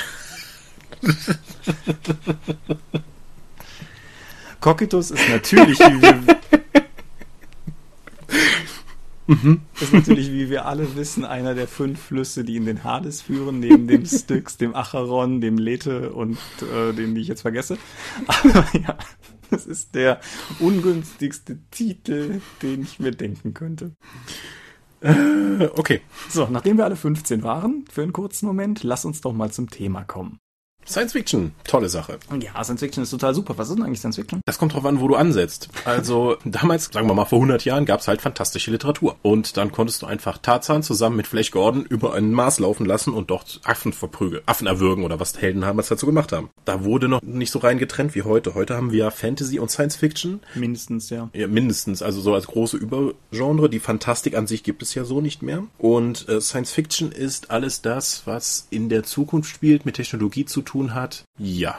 Cocytus 4.60 5.12
ist 5.12 5.30
natürlich, 5.30 5.80
wie 5.80 6.02
wir, 6.02 6.38
mhm. 9.28 9.62
ist 9.80 9.94
natürlich, 9.94 10.32
wie 10.32 10.50
wir 10.50 10.66
alle 10.66 10.96
wissen, 10.96 11.26
einer 11.26 11.54
der 11.54 11.68
fünf 11.68 12.00
Flüsse, 12.02 12.44
die 12.44 12.56
in 12.56 12.66
den 12.66 12.84
Hades 12.84 13.22
führen, 13.22 13.60
neben 13.60 13.88
dem 13.88 14.06
Styx, 14.06 14.58
dem 14.58 14.76
Acheron, 14.76 15.42
dem 15.42 15.58
Lethe 15.58 16.12
und 16.12 16.38
äh, 16.62 16.94
den, 16.94 17.16
die 17.16 17.22
ich 17.22 17.28
jetzt 17.28 17.42
vergesse. 17.42 17.78
Aber 18.28 18.66
ja, 18.74 18.98
das 19.50 19.66
ist 19.66 19.96
der 19.96 20.20
ungünstigste 20.60 21.60
Titel, 21.72 22.42
den 22.62 22.82
ich 22.82 23.00
mir 23.00 23.12
denken 23.12 23.54
könnte. 23.54 23.96
Äh, 25.02 25.70
okay. 25.76 26.02
So, 26.30 26.48
nachdem 26.50 26.78
wir 26.78 26.86
alle 26.86 26.96
15 26.96 27.44
waren, 27.44 27.86
für 27.90 28.02
einen 28.02 28.14
kurzen 28.14 28.48
Moment, 28.48 28.84
lass 28.84 29.06
uns 29.06 29.22
doch 29.22 29.34
mal 29.34 29.52
zum 29.52 29.70
Thema 29.70 30.04
kommen. 30.04 30.40
Science 30.90 31.12
Fiction, 31.12 31.52
tolle 31.66 31.90
Sache. 31.90 32.18
Ja, 32.40 32.64
Science 32.64 32.80
Fiction 32.80 33.04
ist 33.04 33.10
total 33.10 33.36
super. 33.36 33.58
Was 33.58 33.70
ist 33.70 33.76
denn 33.76 33.84
eigentlich 33.84 34.00
Science 34.00 34.16
Fiction? 34.16 34.40
Das 34.46 34.58
kommt 34.58 34.74
drauf 34.74 34.86
an, 34.86 35.02
wo 35.02 35.10
du 35.10 35.16
ansetzt. 35.16 35.68
Also 35.84 36.38
damals, 36.46 36.86
sagen 36.94 37.08
wir 37.08 37.14
mal 37.14 37.26
vor 37.26 37.40
100 37.40 37.66
Jahren, 37.66 37.86
gab 37.86 38.00
es 38.00 38.08
halt 38.08 38.22
fantastische 38.22 38.72
Literatur. 38.72 39.18
Und 39.22 39.58
dann 39.58 39.74
konntest 39.74 40.02
du 40.02 40.06
einfach 40.06 40.38
Tarzan 40.38 40.84
zusammen 40.84 41.18
mit 41.18 41.28
Flash 41.28 41.52
Gordon 41.52 41.84
über 41.86 42.14
einen 42.14 42.32
Mars 42.32 42.60
laufen 42.60 42.86
lassen 42.86 43.14
und 43.14 43.30
dort 43.30 43.60
Affen 43.66 43.92
verprügeln, 43.92 44.42
Affen 44.46 44.66
erwürgen 44.66 45.04
oder 45.04 45.20
was 45.20 45.38
Helden 45.42 45.62
damals 45.62 45.90
dazu 45.90 46.06
gemacht 46.06 46.32
haben. 46.32 46.50
Da 46.64 46.86
wurde 46.86 47.10
noch 47.10 47.22
nicht 47.22 47.52
so 47.52 47.60
rein 47.60 47.80
getrennt 47.80 48.16
wie 48.16 48.22
heute. 48.22 48.56
Heute 48.56 48.78
haben 48.78 48.94
wir 48.94 49.12
Fantasy 49.12 49.60
und 49.60 49.70
Science 49.70 49.98
Fiction. 49.98 50.40
Mindestens, 50.56 51.10
ja. 51.10 51.30
Ja, 51.34 51.48
mindestens. 51.48 52.02
Also 52.02 52.22
so 52.22 52.34
als 52.34 52.48
große 52.48 52.78
Übergenre. 52.78 53.70
Die 53.70 53.80
Fantastik 53.80 54.38
an 54.38 54.48
sich 54.48 54.64
gibt 54.64 54.82
es 54.82 54.96
ja 54.96 55.04
so 55.04 55.20
nicht 55.20 55.42
mehr. 55.42 55.64
Und 55.78 56.30
äh, 56.30 56.40
Science 56.40 56.72
Fiction 56.72 57.12
ist 57.12 57.52
alles 57.52 57.82
das, 57.82 58.22
was 58.24 58.68
in 58.70 58.88
der 58.88 59.04
Zukunft 59.04 59.50
spielt, 59.50 59.86
mit 59.86 59.96
Technologie 59.96 60.46
zu 60.46 60.62
tun 60.62 60.77
tun 60.78 60.94
hat. 60.94 61.26
Ja, 61.38 61.76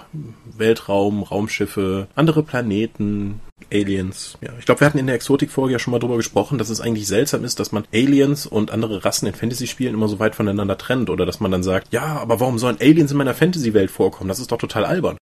Weltraum, 0.57 1.23
Raumschiffe, 1.23 2.09
andere 2.15 2.43
Planeten, 2.43 3.41
Aliens. 3.73 4.39
Ja, 4.41 4.51
ich 4.59 4.65
glaube, 4.65 4.81
wir 4.81 4.87
hatten 4.87 4.99
in 4.99 5.07
der 5.07 5.17
Exotik-Folge 5.17 5.73
ja 5.73 5.79
schon 5.79 5.93
mal 5.93 5.99
drüber 5.99 6.17
gesprochen, 6.17 6.59
dass 6.59 6.71
es 6.71 6.81
eigentlich 6.81 7.07
seltsam 7.07 7.45
ist, 7.45 7.61
dass 7.61 7.73
man 7.73 7.85
Aliens 7.93 8.47
und 8.47 8.71
andere 8.71 9.05
Rassen 9.05 9.27
in 9.27 9.35
Fantasy-Spielen 9.35 9.95
immer 9.95 10.09
so 10.09 10.19
weit 10.19 10.35
voneinander 10.35 10.79
trennt 10.79 11.11
oder 11.11 11.27
dass 11.27 11.41
man 11.41 11.51
dann 11.51 11.63
sagt, 11.63 11.93
ja, 11.93 12.05
aber 12.05 12.41
warum 12.41 12.59
sollen 12.59 12.79
Aliens 12.81 13.11
in 13.11 13.19
meiner 13.19 13.35
Fantasy-Welt 13.35 13.91
vorkommen? 13.91 14.29
Das 14.29 14.39
ist 14.41 14.53
doch 14.53 14.59
total 14.59 14.85
albern. 14.85 15.17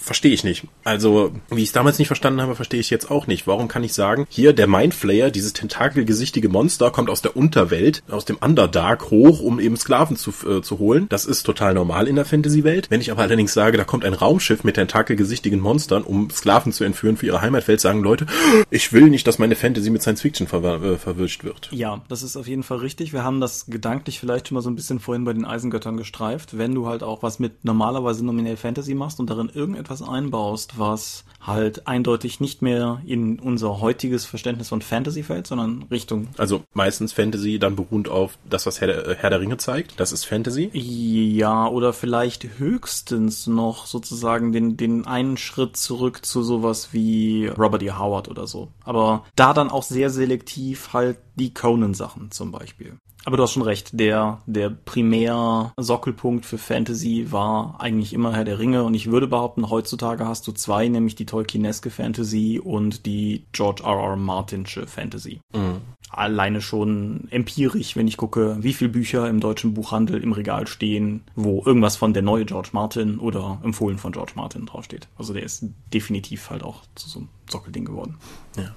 Verstehe 0.00 0.32
ich 0.32 0.42
nicht. 0.42 0.64
Also, 0.84 1.32
wie 1.50 1.62
ich 1.62 1.68
es 1.68 1.72
damals 1.72 1.98
nicht 1.98 2.08
verstanden 2.08 2.40
habe, 2.40 2.56
verstehe 2.56 2.80
ich 2.80 2.90
jetzt 2.90 3.10
auch 3.10 3.26
nicht. 3.26 3.46
Warum 3.46 3.68
kann 3.68 3.84
ich 3.84 3.92
sagen, 3.92 4.26
hier 4.28 4.52
der 4.52 4.66
Mindflayer, 4.66 5.30
dieses 5.30 5.52
tentakelgesichtige 5.52 6.48
Monster, 6.48 6.90
kommt 6.90 7.10
aus 7.10 7.22
der 7.22 7.36
Unterwelt, 7.36 8.02
aus 8.08 8.24
dem 8.24 8.36
Underdark 8.36 9.10
hoch, 9.10 9.40
um 9.40 9.60
eben 9.60 9.76
Sklaven 9.76 10.16
zu, 10.16 10.32
äh, 10.48 10.62
zu 10.62 10.78
holen. 10.78 11.06
Das 11.08 11.26
ist 11.26 11.44
total 11.44 11.74
normal 11.74 12.08
in 12.08 12.16
der 12.16 12.24
Fantasy-Welt. 12.24 12.90
Wenn 12.90 13.00
ich 13.00 13.12
aber 13.12 13.22
allerdings 13.22 13.52
sage, 13.52 13.76
da 13.76 13.84
kommt 13.84 14.04
ein 14.04 14.14
Raumschiff 14.14 14.64
mit 14.64 14.74
tentakelgesichtigen 14.74 15.60
Monstern, 15.60 16.02
um 16.02 16.30
Sklaven 16.30 16.72
zu 16.72 16.82
entführen 16.82 17.16
für 17.16 17.26
ihre 17.26 17.40
Heimatwelt, 17.56 17.80
sagen 17.80 18.02
Leute, 18.02 18.26
ich 18.70 18.92
will 18.92 19.08
nicht, 19.08 19.26
dass 19.26 19.38
meine 19.38 19.56
Fantasy 19.56 19.90
mit 19.90 20.02
Science 20.02 20.20
Fiction 20.20 20.46
ver 20.46 20.62
äh, 20.62 20.96
verwischt 20.98 21.42
wird. 21.42 21.70
Ja, 21.72 22.02
das 22.08 22.22
ist 22.22 22.36
auf 22.36 22.46
jeden 22.46 22.62
Fall 22.62 22.78
richtig. 22.78 23.12
Wir 23.12 23.24
haben 23.24 23.40
das 23.40 23.66
gedanklich 23.66 24.20
vielleicht 24.20 24.48
schon 24.48 24.56
mal 24.56 24.60
so 24.60 24.70
ein 24.70 24.76
bisschen 24.76 25.00
vorhin 25.00 25.24
bei 25.24 25.32
den 25.32 25.44
Eisengöttern 25.44 25.96
gestreift. 25.96 26.58
Wenn 26.58 26.74
du 26.74 26.86
halt 26.86 27.02
auch 27.02 27.22
was 27.22 27.38
mit 27.38 27.64
normalerweise 27.64 28.24
nominell 28.24 28.56
Fantasy 28.56 28.94
machst 28.94 29.20
und 29.20 29.30
darin 29.30 29.50
irgendetwas 29.52 30.02
einbaust, 30.02 30.78
was 30.78 31.24
halt 31.40 31.86
eindeutig 31.86 32.40
nicht 32.40 32.60
mehr 32.60 33.00
in 33.06 33.38
unser 33.38 33.80
heutiges 33.80 34.26
Verständnis 34.26 34.68
von 34.68 34.82
Fantasy 34.82 35.22
fällt, 35.22 35.46
sondern 35.46 35.84
Richtung. 35.90 36.28
Also 36.36 36.62
meistens 36.74 37.12
Fantasy 37.12 37.58
dann 37.58 37.76
beruht 37.76 38.08
auf 38.08 38.36
das, 38.48 38.66
was 38.66 38.80
Herr 38.80 38.88
der, 38.88 39.16
Herr 39.16 39.30
der 39.30 39.40
Ringe 39.40 39.56
zeigt. 39.56 39.98
Das 39.98 40.12
ist 40.12 40.24
Fantasy. 40.24 40.70
Ja, 40.72 41.68
oder 41.68 41.92
vielleicht 41.92 42.58
höchstens 42.58 43.46
noch 43.46 43.86
sozusagen 43.86 44.52
den, 44.52 44.76
den 44.76 45.06
einen 45.06 45.36
Schritt 45.36 45.76
zurück 45.76 46.26
zu 46.26 46.42
sowas 46.42 46.88
wie 46.92 47.45
Robert 47.52 47.82
E. 47.82 47.90
Howard 47.92 48.28
oder 48.28 48.46
so. 48.46 48.72
Aber 48.84 49.24
da 49.36 49.52
dann 49.52 49.70
auch 49.70 49.82
sehr 49.82 50.10
selektiv 50.10 50.92
halt 50.92 51.18
die 51.34 51.52
Conan-Sachen 51.52 52.30
zum 52.30 52.52
Beispiel. 52.52 52.98
Aber 53.26 53.36
du 53.36 53.42
hast 53.42 53.54
schon 53.54 53.62
recht, 53.62 53.98
der, 53.98 54.40
der 54.46 54.70
primär 54.70 55.72
Sockelpunkt 55.76 56.46
für 56.46 56.58
Fantasy 56.58 57.26
war 57.32 57.74
eigentlich 57.80 58.12
immer 58.12 58.32
Herr 58.32 58.44
der 58.44 58.60
Ringe 58.60 58.84
und 58.84 58.94
ich 58.94 59.10
würde 59.10 59.26
behaupten, 59.26 59.68
heutzutage 59.68 60.28
hast 60.28 60.46
du 60.46 60.52
zwei, 60.52 60.86
nämlich 60.86 61.16
die 61.16 61.26
Tolkieneske 61.26 61.90
Fantasy 61.90 62.60
und 62.62 63.04
die 63.04 63.44
George 63.50 63.82
R. 63.82 63.98
R. 63.98 64.16
Martinsche 64.16 64.86
Fantasy. 64.86 65.40
Mhm. 65.52 65.80
Alleine 66.08 66.60
schon 66.60 67.26
empirisch, 67.30 67.96
wenn 67.96 68.06
ich 68.06 68.16
gucke, 68.16 68.58
wie 68.60 68.72
viele 68.72 68.90
Bücher 68.90 69.28
im 69.28 69.40
deutschen 69.40 69.74
Buchhandel 69.74 70.22
im 70.22 70.30
Regal 70.30 70.68
stehen, 70.68 71.24
wo 71.34 71.64
irgendwas 71.66 71.96
von 71.96 72.14
der 72.14 72.22
neue 72.22 72.44
George 72.44 72.68
Martin 72.70 73.18
oder 73.18 73.58
empfohlen 73.64 73.98
von 73.98 74.12
George 74.12 74.34
Martin 74.36 74.66
draufsteht. 74.66 75.08
Also 75.16 75.34
der 75.34 75.42
ist 75.42 75.64
definitiv 75.92 76.48
halt 76.48 76.62
auch 76.62 76.82
zu 76.94 77.08
so 77.08 77.18
einem 77.18 77.28
Sockelding 77.50 77.86
geworden. 77.86 78.18
Ja. 78.56 78.72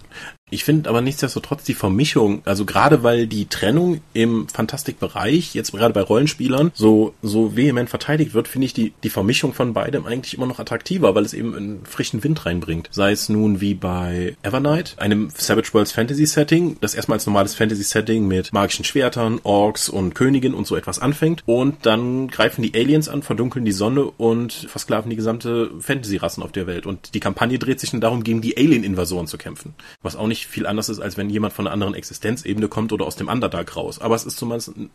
Ich 0.50 0.64
finde 0.64 0.90
aber 0.90 1.02
nichtsdestotrotz 1.02 1.64
die 1.64 1.74
Vermischung, 1.74 2.42
also 2.46 2.66
gerade 2.66 3.04
weil 3.04 3.28
die 3.28 3.46
Trennung 3.48 4.02
im 4.14 4.48
Fantastikbereich, 4.48 5.54
jetzt 5.54 5.72
gerade 5.72 5.94
bei 5.94 6.02
Rollenspielern, 6.02 6.72
so, 6.74 7.14
so 7.22 7.56
vehement 7.56 7.90
verteidigt 7.90 8.34
wird, 8.34 8.48
finde 8.48 8.66
ich 8.66 8.74
die, 8.74 8.94
die 9.04 9.10
Vermischung 9.10 9.54
von 9.54 9.74
beidem 9.74 10.06
eigentlich 10.06 10.34
immer 10.34 10.46
noch 10.46 10.60
attraktiver, 10.60 11.16
weil 11.16 11.26
es 11.26 11.34
eben 11.34 11.56
einen 11.56 11.86
frischen 11.86 12.24
Wind 12.24 12.46
reinbringt. 12.46 12.90
Sei 12.92 13.12
es 13.12 13.30
nun 13.30 13.62
wie 13.62 13.74
bei 13.74 14.36
Evernight, 14.42 14.96
einem 14.98 15.30
Savage 15.36 15.74
Worlds 15.74 15.92
Fantasy 15.92 16.26
Setting, 16.26 16.78
das 16.82 16.96
erstmal 16.96 17.18
als 17.18 17.26
normales 17.26 17.56
Fantasy 17.56 17.84
Setting 17.84 18.28
mit 18.28 18.54
magischen 18.54 18.86
Schwertern, 18.86 19.40
Orks 19.44 19.90
und 19.90 20.16
Königin 20.16 20.54
und 20.54 20.68
so 20.68 20.76
etwas 20.76 21.00
anfängt 21.00 21.44
und 21.46 21.86
dann 21.86 22.28
greifen 22.28 22.62
die 22.62 22.74
Aliens 22.74 23.10
an, 23.10 23.24
verdunkeln 23.24 23.66
die 23.66 23.72
Sonne 23.72 24.06
und 24.06 24.54
versklaven 24.54 25.10
die 25.10 25.16
gesamte 25.16 25.72
Fantasy-Rassen 25.80 26.44
auf 26.44 26.52
der 26.52 26.68
Welt. 26.68 26.86
Und 26.86 27.14
die 27.14 27.20
Kampagne 27.20 27.60
dreht 27.60 27.80
sich 27.80 27.92
dann 27.92 28.02
darum, 28.02 28.24
gegen 28.24 28.42
die 28.42 28.58
Alien-Invasoren 28.58 29.28
zu 29.28 29.38
kämpfen. 29.38 29.74
Was 30.02 30.16
auch 30.16 30.28
nicht 30.28 30.38
viel 30.47 30.65
anders 30.65 30.89
ist, 30.89 30.99
als 30.99 31.17
wenn 31.17 31.30
jemand 31.30 31.54
von 31.54 31.67
einer 31.67 31.73
anderen 31.73 31.93
Existenzebene 31.93 32.67
kommt 32.67 32.91
oder 32.93 33.06
aus 33.06 33.15
dem 33.15 33.28
Underdark 33.28 33.75
raus. 33.75 33.99
Aber 33.99 34.15
es 34.15 34.25
ist 34.25 34.38
zumindest 34.38 34.75
ein 34.78 34.89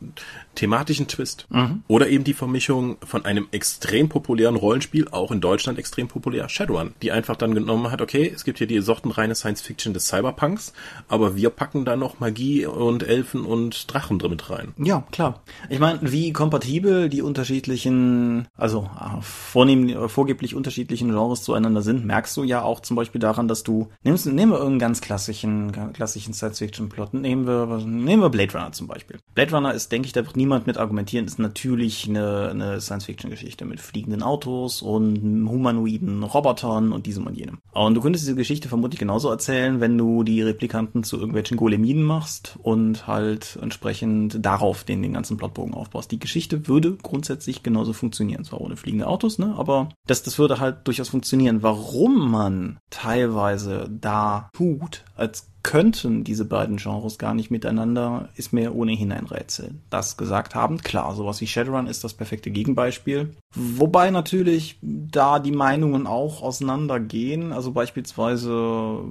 thematischen 0.54 1.08
Twist. 1.08 1.46
Mhm. 1.50 1.82
Oder 1.88 2.08
eben 2.08 2.24
die 2.24 2.34
Vermischung 2.34 2.96
von 3.04 3.24
einem 3.24 3.48
extrem 3.50 4.08
populären 4.08 4.56
Rollenspiel, 4.56 5.08
auch 5.08 5.30
in 5.30 5.40
Deutschland 5.40 5.78
extrem 5.78 6.08
populär, 6.08 6.48
Shadowrun, 6.48 6.94
die 7.02 7.12
einfach 7.12 7.36
dann 7.36 7.54
genommen 7.54 7.90
hat, 7.90 8.00
okay, 8.00 8.30
es 8.34 8.44
gibt 8.44 8.58
hier 8.58 8.66
die 8.66 8.80
sortenreine 8.80 9.34
Science-Fiction 9.34 9.94
des 9.94 10.06
Cyberpunks, 10.06 10.72
aber 11.08 11.36
wir 11.36 11.50
packen 11.50 11.84
da 11.84 11.96
noch 11.96 12.20
Magie 12.20 12.66
und 12.66 13.02
Elfen 13.02 13.44
und 13.44 13.92
Drachen 13.92 14.18
drin 14.18 14.30
mit 14.30 14.50
rein. 14.50 14.74
Ja, 14.78 15.04
klar. 15.10 15.42
Ich 15.68 15.78
meine, 15.78 16.00
wie 16.02 16.32
kompatibel 16.32 17.08
die 17.08 17.22
unterschiedlichen, 17.22 18.48
also 18.56 18.88
äh, 18.98 19.20
vornehm, 19.20 20.08
vorgeblich 20.08 20.54
unterschiedlichen 20.54 21.10
Genres 21.10 21.42
zueinander 21.42 21.82
sind, 21.82 22.04
merkst 22.04 22.36
du 22.36 22.44
ja 22.44 22.62
auch 22.62 22.80
zum 22.80 22.96
Beispiel 22.96 23.20
daran, 23.20 23.48
dass 23.48 23.62
du, 23.62 23.88
nimmst, 24.02 24.26
nehmen 24.26 24.52
wir 24.52 24.58
irgendeinen 24.58 24.78
ganz 24.78 25.00
klassischen 25.00 25.33
klassischen, 25.34 25.92
klassischen 25.92 26.34
Science-Fiction-Plot. 26.34 27.14
Nehmen 27.14 27.46
wir, 27.46 27.66
nehmen 27.84 28.22
wir 28.22 28.30
Blade 28.30 28.52
Runner 28.52 28.72
zum 28.72 28.86
Beispiel. 28.86 29.18
Blade 29.34 29.54
Runner 29.54 29.74
ist, 29.74 29.90
denke 29.90 30.06
ich, 30.06 30.12
da 30.12 30.24
wird 30.24 30.36
niemand 30.36 30.66
mit 30.66 30.78
argumentieren, 30.78 31.26
ist 31.26 31.38
natürlich 31.38 32.08
eine, 32.08 32.50
eine 32.50 32.80
Science-Fiction-Geschichte 32.80 33.64
mit 33.64 33.80
fliegenden 33.80 34.22
Autos 34.22 34.82
und 34.82 35.18
humanoiden 35.48 36.22
Robotern 36.22 36.92
und 36.92 37.06
diesem 37.06 37.26
und 37.26 37.36
jenem. 37.36 37.58
Und 37.72 37.94
du 37.94 38.00
könntest 38.00 38.24
diese 38.24 38.36
Geschichte 38.36 38.68
vermutlich 38.68 39.00
genauso 39.00 39.28
erzählen, 39.30 39.80
wenn 39.80 39.98
du 39.98 40.22
die 40.22 40.42
Replikanten 40.42 41.04
zu 41.04 41.16
irgendwelchen 41.16 41.56
Golemiden 41.56 42.02
machst 42.02 42.56
und 42.62 43.06
halt 43.06 43.58
entsprechend 43.60 44.44
darauf 44.44 44.84
den, 44.84 45.02
den 45.02 45.12
ganzen 45.12 45.36
Plotbogen 45.36 45.74
aufbaust. 45.74 46.10
Die 46.10 46.18
Geschichte 46.18 46.68
würde 46.68 46.96
grundsätzlich 47.02 47.62
genauso 47.62 47.92
funktionieren, 47.92 48.44
zwar 48.44 48.60
ohne 48.60 48.76
fliegende 48.76 49.06
Autos, 49.06 49.38
ne, 49.38 49.54
aber 49.56 49.88
das, 50.06 50.22
das 50.22 50.38
würde 50.38 50.60
halt 50.60 50.86
durchaus 50.86 51.08
funktionieren. 51.08 51.62
Warum 51.62 52.30
man 52.30 52.78
teilweise 52.90 53.88
da 53.90 54.50
tut, 54.52 55.04
als 55.24 55.46
könnten 55.62 56.24
diese 56.24 56.44
beiden 56.44 56.76
Genres 56.76 57.18
gar 57.18 57.32
nicht 57.32 57.50
miteinander, 57.50 58.28
ist 58.36 58.52
mir 58.52 58.74
ohnehin 58.74 59.10
ein 59.10 59.24
Rätsel. 59.24 59.74
Das 59.88 60.18
gesagt 60.18 60.54
haben, 60.54 60.78
klar, 60.78 61.14
sowas 61.14 61.40
wie 61.40 61.46
Shadowrun 61.46 61.86
ist 61.86 62.04
das 62.04 62.12
perfekte 62.12 62.50
Gegenbeispiel. 62.50 63.34
Wobei 63.54 64.10
natürlich 64.10 64.78
da 64.82 65.38
die 65.38 65.52
Meinungen 65.52 66.06
auch 66.06 66.42
auseinandergehen. 66.42 67.52
Also 67.52 67.72
beispielsweise 67.72 68.50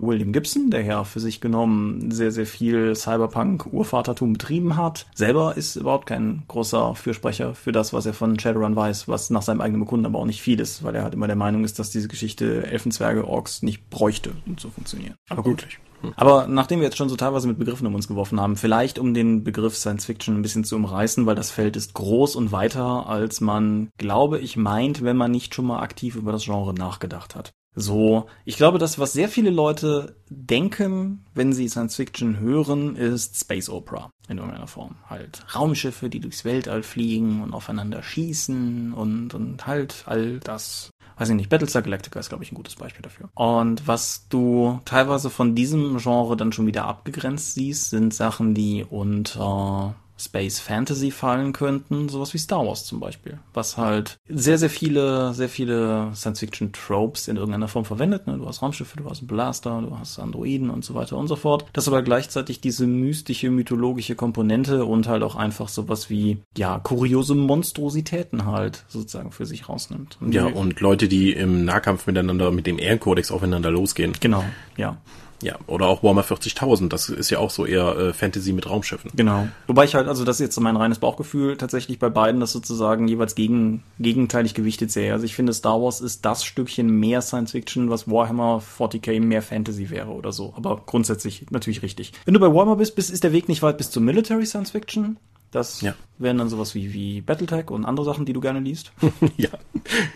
William 0.02 0.34
Gibson, 0.34 0.70
der 0.70 0.84
ja 0.84 1.04
für 1.04 1.20
sich 1.20 1.40
genommen 1.40 2.12
sehr, 2.12 2.32
sehr 2.32 2.46
viel 2.46 2.96
Cyberpunk-Urvatertum 2.96 4.34
betrieben 4.34 4.76
hat, 4.76 5.06
selber 5.16 5.56
ist 5.56 5.76
überhaupt 5.76 6.08
kein 6.08 6.44
großer 6.48 6.96
Fürsprecher 6.96 7.56
für 7.56 7.72
das, 7.72 7.94
was 7.94 8.06
er 8.06 8.14
von 8.14 8.38
Shadowrun 8.38 8.76
weiß, 8.76 9.08
was 9.08 9.30
nach 9.30 9.42
seinem 9.42 9.62
eigenen 9.62 9.82
Bekunden 9.82 10.06
aber 10.06 10.20
auch 10.20 10.26
nicht 10.26 10.42
viel 10.42 10.60
ist, 10.60 10.84
weil 10.84 10.96
er 10.96 11.04
halt 11.04 11.14
immer 11.14 11.28
der 11.28 11.36
Meinung 11.36 11.64
ist, 11.64 11.80
dass 11.80 11.90
diese 11.90 12.08
Geschichte 12.08 12.66
Elfenzwerge, 12.68 13.28
Orks 13.28 13.64
nicht 13.64 13.90
bräuchte, 13.90 14.32
um 14.46 14.58
zu 14.58 14.70
funktionieren. 14.70 15.16
Aber 15.30 15.44
gut. 15.44 15.68
Aber 16.16 16.48
nachdem 16.48 16.80
wir 16.80 16.86
jetzt 16.86 16.98
schon 16.98 17.10
so 17.10 17.16
teilweise 17.16 17.48
mit 17.48 17.58
Begriffen 17.60 17.88
um 17.88 17.96
uns 17.96 18.08
geworfen 18.08 18.40
haben, 18.40 18.56
vielleicht 18.56 19.00
um 19.00 19.14
den 19.14 19.44
Begriff 19.44 19.76
Science 19.76 20.06
Fiction 20.06 20.36
ein 20.36 20.42
bisschen 20.42 20.64
zu 20.64 20.76
umreißen, 20.76 21.26
weil 21.26 21.36
das 21.36 21.52
Feld 21.52 21.76
ist 21.76 21.94
groß 21.94 22.36
und 22.36 22.52
weiter, 22.52 23.08
als 23.08 23.42
man, 23.42 23.90
glaube 24.34 24.44
ich, 24.44 24.58
meint, 24.58 25.04
wenn 25.04 25.18
man 25.18 25.32
nicht 25.32 25.54
schon 25.54 25.66
mal 25.66 25.82
aktiv 25.82 26.16
über 26.16 26.32
das 26.32 26.46
Genre 26.46 26.74
nachgedacht 26.74 27.36
hat. 27.36 27.52
So, 27.76 28.28
ich 28.46 28.58
glaube, 28.58 28.78
das, 28.80 28.98
was 28.98 29.14
sehr 29.14 29.30
viele 29.30 29.50
Leute 29.50 30.16
denken, 30.30 31.26
wenn 31.34 31.54
sie 31.54 31.68
Science 31.68 31.96
Fiction 31.96 32.40
hören, 32.40 32.96
ist 32.96 33.40
Space 33.40 33.70
Opera 33.70 34.10
in 34.28 34.38
irgendeiner 34.38 34.68
Form. 34.68 34.96
Halt 35.08 35.44
Raumschiffe, 35.56 36.10
die 36.10 36.20
durchs 36.20 36.46
Weltall 36.46 36.84
fliegen 36.84 37.42
und 37.42 37.54
aufeinander 37.54 38.02
schießen 38.02 38.94
und, 38.94 39.34
und 39.34 39.68
halt 39.68 40.04
all 40.08 40.40
das 40.40 40.90
weiß 41.16 41.30
ich 41.30 41.36
nicht, 41.36 41.50
Battlestar 41.50 41.84
Galactica 41.84 42.20
ist, 42.20 42.30
glaube 42.30 42.44
ich, 42.44 42.52
ein 42.52 42.56
gutes 42.56 42.76
Beispiel 42.76 43.04
dafür. 43.04 43.30
Und 43.36 43.88
was 43.88 44.28
du 44.30 44.80
teilweise 44.84 45.30
von 45.30 45.54
diesem 45.54 45.98
Genre 46.00 46.36
dann 46.36 46.52
schon 46.52 46.66
wieder 46.66 46.86
abgegrenzt 46.86 47.54
siehst, 47.54 47.92
sind 47.92 48.16
Sachen, 48.16 48.56
die 48.56 48.84
unter 48.84 49.96
Space 50.24 50.60
Fantasy 50.60 51.12
fallen 51.12 51.54
könnten, 51.54 52.10
sowas 52.10 52.34
wie 52.34 52.38
Star 52.38 52.66
Wars 52.66 52.86
zum 52.86 53.00
Beispiel, 53.00 53.40
was 53.54 53.78
halt 53.78 54.18
sehr, 54.28 54.58
sehr 54.58 54.70
viele, 54.70 55.34
sehr 55.34 55.50
viele 55.50 56.12
Science-Fiction-Tropes 56.14 57.28
in 57.28 57.38
irgendeiner 57.38 57.68
Form 57.68 57.86
verwendet. 57.86 58.28
Ne? 58.28 58.38
Du 58.38 58.48
hast 58.48 58.62
Raumschiffe, 58.62 58.98
du 58.98 59.10
hast 59.10 59.28
Blaster, 59.28 59.82
du 59.82 59.98
hast 59.98 60.20
Androiden 60.20 60.70
und 60.70 60.86
so 60.86 60.94
weiter 60.94 61.18
und 61.18 61.28
so 61.28 61.36
fort. 61.36 61.66
Das 61.74 61.88
aber 61.88 62.02
gleichzeitig 62.02 62.62
diese 62.62 62.88
mystische, 62.88 63.50
mythologische 63.50 64.16
Komponente 64.16 64.86
und 64.86 65.08
halt 65.08 65.24
auch 65.24 65.36
einfach 65.36 65.68
sowas 65.68 66.10
wie, 66.10 66.38
ja, 66.58 66.80
kuriose 66.80 67.36
Monstrositäten 67.36 68.46
halt 68.46 68.84
sozusagen 68.88 69.32
für 69.32 69.46
sich 69.46 69.70
rausnimmt. 69.70 70.18
Und 70.22 70.34
ja, 70.34 70.46
und 70.46 70.80
Leute, 70.80 71.08
die 71.08 71.32
im 71.34 71.66
Nahkampf 71.66 72.08
miteinander 72.08 72.52
mit 72.52 72.68
dem 72.68 72.80
Ehrenkodex 72.80 73.32
aufeinander 73.32 73.72
losgehen. 73.72 74.14
Genau, 74.20 74.44
ja. 74.78 74.98
Ja, 75.44 75.58
oder 75.68 75.88
auch 75.88 76.04
Warhammer 76.04 76.24
40.000, 76.24 76.90
das 76.90 77.10
ist 77.10 77.30
ja 77.30 77.40
auch 77.40 77.50
so 77.50 77.66
eher 77.66 77.98
äh, 77.98 78.14
Fantasy 78.14 78.54
mit 78.54 78.70
Raumschiffen. 78.70 79.12
Genau. 79.16 79.48
Wobei 79.68 79.84
ich 79.86 79.96
halt, 79.96 80.08
also 80.08 80.24
das 80.24 80.38
ist 80.38 80.46
jetzt 80.46 80.60
mein 80.60 80.78
reines 80.78 81.00
Bauchgefühl, 81.00 81.58
tatsächlich 81.58 82.00
bei 82.00 82.10
beiden 82.10 82.40
das 82.40 82.52
sozusagen 82.52 83.08
jeweils 83.08 83.36
gegen, 83.36 83.84
gegenteilig 84.00 84.54
gewichtet 84.54 84.92
sehe. 84.92 85.12
Also 85.12 85.26
ich 85.26 85.36
finde 85.36 85.54
Star 85.54 85.82
Wars 85.82 86.02
ist 86.02 86.26
das 86.26 86.46
Stückchen 86.46 86.90
mehr 86.90 87.22
Science 87.22 87.52
Fiction, 87.52 87.90
was 87.90 88.08
Warhammer 88.10 88.62
40k 88.80 89.20
mehr 89.20 89.42
Fantasy 89.42 89.90
wäre 89.90 90.12
oder 90.12 90.32
so. 90.32 90.54
Aber 90.56 90.82
grundsätzlich 90.86 91.46
natürlich 91.52 91.82
richtig. 91.82 92.14
Wenn 92.26 92.34
du 92.34 92.40
bei 92.40 92.54
Warhammer 92.54 92.78
bist, 92.78 92.96
bist 92.96 93.12
ist 93.12 93.24
der 93.24 93.34
Weg 93.34 93.50
nicht 93.50 93.62
weit 93.62 93.78
bis 93.78 93.92
zur 93.92 94.02
Military 94.02 94.46
Science 94.46 94.72
Fiction. 94.72 95.18
Das 95.52 95.82
ja. 95.82 95.94
wären 96.18 96.40
dann 96.40 96.50
sowas 96.50 96.74
wie, 96.74 96.94
wie 96.94 97.22
Battletech 97.22 97.70
und 97.70 97.86
andere 97.86 98.06
Sachen, 98.06 98.26
die 98.26 98.34
du 98.34 98.42
gerne 98.42 98.60
liest. 98.60 98.92
ja. 99.38 99.50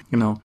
Genau. 0.10 0.40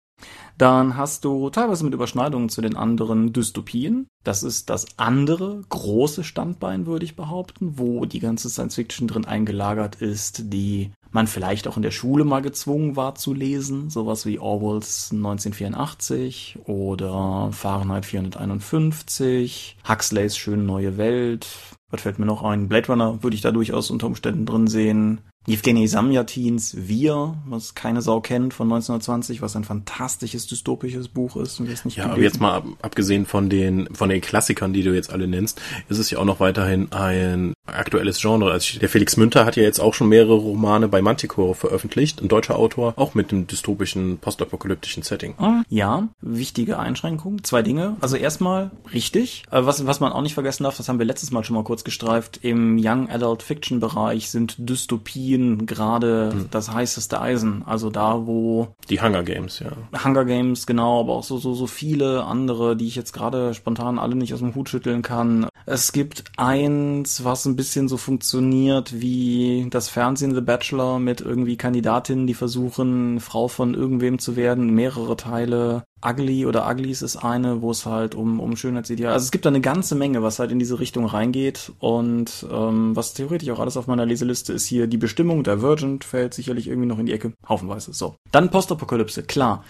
Dann 0.60 0.98
hast 0.98 1.24
du 1.24 1.48
teilweise 1.48 1.84
mit 1.84 1.94
Überschneidungen 1.94 2.50
zu 2.50 2.60
den 2.60 2.76
anderen 2.76 3.32
Dystopien. 3.32 4.08
Das 4.24 4.42
ist 4.42 4.68
das 4.68 4.84
andere 4.98 5.62
große 5.70 6.22
Standbein, 6.22 6.84
würde 6.84 7.06
ich 7.06 7.16
behaupten, 7.16 7.78
wo 7.78 8.04
die 8.04 8.20
ganze 8.20 8.50
Science 8.50 8.74
Fiction 8.74 9.08
drin 9.08 9.24
eingelagert 9.24 10.02
ist, 10.02 10.52
die 10.52 10.90
man 11.12 11.28
vielleicht 11.28 11.66
auch 11.66 11.78
in 11.78 11.82
der 11.82 11.92
Schule 11.92 12.24
mal 12.24 12.42
gezwungen 12.42 12.94
war 12.94 13.14
zu 13.14 13.32
lesen. 13.32 13.88
Sowas 13.88 14.26
wie 14.26 14.38
Orwells 14.38 15.12
1984 15.12 16.58
oder 16.66 17.48
Fahrenheit 17.52 18.04
451, 18.04 19.78
Huxleys 19.88 20.36
Schöne 20.36 20.62
neue 20.62 20.98
Welt. 20.98 21.46
Was 21.90 22.02
fällt 22.02 22.18
mir 22.18 22.26
noch 22.26 22.42
ein? 22.42 22.68
Blade 22.68 22.88
Runner 22.88 23.22
würde 23.22 23.34
ich 23.34 23.40
da 23.40 23.50
durchaus 23.50 23.90
unter 23.90 24.08
Umständen 24.08 24.44
drin 24.44 24.66
sehen. 24.66 25.22
Evgeny 25.52 25.88
Samyatins 25.88 26.76
Wir, 26.76 27.34
was 27.46 27.74
keine 27.74 28.02
Sau 28.02 28.20
kennt, 28.20 28.54
von 28.54 28.68
1920, 28.68 29.42
was 29.42 29.56
ein 29.56 29.64
fantastisches 29.64 30.46
dystopisches 30.46 31.08
Buch 31.08 31.36
ist. 31.36 31.58
Und 31.60 31.68
nicht 31.84 31.96
ja, 31.96 32.06
aber 32.06 32.20
jetzt 32.20 32.40
mal 32.40 32.62
abgesehen 32.82 33.26
von 33.26 33.50
den, 33.50 33.88
von 33.92 34.08
den 34.08 34.20
Klassikern, 34.20 34.72
die 34.72 34.82
du 34.82 34.94
jetzt 34.94 35.12
alle 35.12 35.26
nennst, 35.26 35.60
ist 35.88 35.98
es 35.98 36.10
ja 36.10 36.18
auch 36.18 36.24
noch 36.24 36.40
weiterhin 36.40 36.92
ein 36.92 37.54
aktuelles 37.66 38.20
Genre. 38.20 38.50
Also 38.50 38.78
der 38.78 38.88
Felix 38.88 39.16
Münter 39.16 39.44
hat 39.44 39.56
ja 39.56 39.62
jetzt 39.62 39.80
auch 39.80 39.94
schon 39.94 40.08
mehrere 40.08 40.34
Romane 40.34 40.88
bei 40.88 41.02
Manticore 41.02 41.54
veröffentlicht, 41.54 42.22
ein 42.22 42.28
deutscher 42.28 42.56
Autor, 42.56 42.94
auch 42.96 43.14
mit 43.14 43.32
einem 43.32 43.46
dystopischen, 43.46 44.18
postapokalyptischen 44.18 45.02
Setting. 45.02 45.34
Ah, 45.38 45.62
ja, 45.68 46.08
wichtige 46.20 46.78
Einschränkung. 46.78 47.42
Zwei 47.42 47.62
Dinge. 47.62 47.96
Also 48.00 48.16
erstmal 48.16 48.70
richtig. 48.92 49.44
Was, 49.50 49.86
was 49.86 50.00
man 50.00 50.12
auch 50.12 50.22
nicht 50.22 50.34
vergessen 50.34 50.64
darf, 50.64 50.76
das 50.76 50.88
haben 50.88 50.98
wir 50.98 51.06
letztes 51.06 51.30
Mal 51.30 51.44
schon 51.44 51.56
mal 51.56 51.64
kurz 51.64 51.84
gestreift, 51.84 52.40
im 52.42 52.78
Young 52.78 53.08
Adult 53.10 53.42
Fiction 53.42 53.80
Bereich 53.80 54.30
sind 54.30 54.56
Dystopien 54.58 55.39
gerade 55.66 56.30
hm. 56.32 56.46
das 56.50 56.72
heißeste 56.72 57.20
Eisen. 57.20 57.62
Also 57.66 57.90
da, 57.90 58.26
wo... 58.26 58.68
Die 58.88 59.00
Hunger 59.00 59.22
Games, 59.22 59.60
ja. 59.60 59.70
Hunger 60.04 60.24
Games, 60.24 60.66
genau, 60.66 61.00
aber 61.00 61.14
auch 61.14 61.24
so, 61.24 61.38
so, 61.38 61.54
so 61.54 61.66
viele 61.66 62.24
andere, 62.24 62.76
die 62.76 62.86
ich 62.86 62.96
jetzt 62.96 63.12
gerade 63.12 63.54
spontan 63.54 63.98
alle 63.98 64.16
nicht 64.16 64.34
aus 64.34 64.40
dem 64.40 64.54
Hut 64.54 64.68
schütteln 64.68 65.02
kann. 65.02 65.46
Es 65.66 65.92
gibt 65.92 66.24
eins, 66.36 67.24
was 67.24 67.44
ein 67.44 67.56
bisschen 67.56 67.88
so 67.88 67.96
funktioniert 67.96 69.00
wie 69.00 69.66
das 69.70 69.88
Fernsehen 69.88 70.34
The 70.34 70.40
Bachelor 70.40 70.98
mit 70.98 71.20
irgendwie 71.20 71.56
Kandidatinnen, 71.56 72.26
die 72.26 72.34
versuchen, 72.34 73.20
Frau 73.20 73.48
von 73.48 73.74
irgendwem 73.74 74.18
zu 74.18 74.36
werden, 74.36 74.70
mehrere 74.70 75.16
Teile. 75.16 75.84
Ugly 76.04 76.46
oder 76.46 76.68
Uglies 76.68 77.02
ist 77.02 77.16
eine, 77.16 77.62
wo 77.62 77.70
es 77.70 77.86
halt 77.86 78.14
um, 78.14 78.40
um 78.40 78.56
Schönheitsideal. 78.56 79.12
Also 79.12 79.24
es 79.24 79.30
gibt 79.30 79.44
da 79.44 79.50
eine 79.50 79.60
ganze 79.60 79.94
Menge, 79.94 80.22
was 80.22 80.38
halt 80.38 80.50
in 80.50 80.58
diese 80.58 80.78
Richtung 80.80 81.04
reingeht. 81.04 81.72
Und 81.78 82.46
ähm, 82.50 82.96
was 82.96 83.14
theoretisch 83.14 83.50
auch 83.50 83.60
alles 83.60 83.76
auf 83.76 83.86
meiner 83.86 84.06
Leseliste 84.06 84.52
ist 84.52 84.66
hier 84.66 84.86
die 84.86 84.96
Bestimmung. 84.96 85.44
Divergent 85.44 86.04
fällt 86.04 86.34
sicherlich 86.34 86.68
irgendwie 86.68 86.88
noch 86.88 86.98
in 86.98 87.06
die 87.06 87.12
Ecke. 87.12 87.32
Haufenweise. 87.48 87.92
So. 87.92 88.14
Dann 88.32 88.50
Postapokalypse, 88.50 89.22
klar 89.22 89.64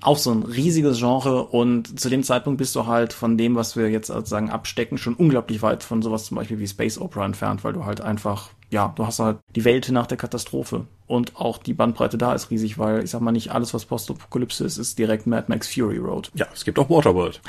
auch 0.00 0.18
so 0.18 0.30
ein 0.30 0.42
riesiges 0.42 0.98
Genre 0.98 1.44
und 1.44 2.00
zu 2.00 2.08
dem 2.08 2.22
Zeitpunkt 2.22 2.58
bist 2.58 2.74
du 2.74 2.86
halt 2.86 3.12
von 3.12 3.36
dem, 3.36 3.54
was 3.54 3.76
wir 3.76 3.90
jetzt 3.90 4.06
sozusagen 4.06 4.50
abstecken, 4.50 4.96
schon 4.96 5.14
unglaublich 5.14 5.60
weit 5.62 5.82
von 5.82 6.00
sowas 6.00 6.24
zum 6.24 6.36
Beispiel 6.36 6.58
wie 6.58 6.66
Space 6.66 6.98
Opera 6.98 7.24
entfernt, 7.24 7.64
weil 7.64 7.74
du 7.74 7.84
halt 7.84 8.00
einfach, 8.00 8.50
ja, 8.74 8.92
du 8.96 9.06
hast 9.06 9.20
halt 9.20 9.38
die 9.54 9.64
Welt 9.64 9.88
nach 9.92 10.08
der 10.08 10.18
Katastrophe 10.18 10.88
und 11.06 11.36
auch 11.36 11.58
die 11.58 11.74
Bandbreite 11.74 12.18
da 12.18 12.34
ist 12.34 12.50
riesig, 12.50 12.76
weil 12.76 13.04
ich 13.04 13.10
sag 13.10 13.20
mal 13.20 13.30
nicht 13.30 13.52
alles, 13.52 13.72
was 13.72 13.84
Postapokalypse 13.84 14.64
ist, 14.64 14.78
ist 14.78 14.98
direkt 14.98 15.28
Mad 15.28 15.44
Max 15.46 15.72
Fury 15.72 15.98
Road. 15.98 16.32
Ja, 16.34 16.46
es 16.52 16.64
gibt 16.64 16.80
auch 16.80 16.90
Waterworld. 16.90 17.40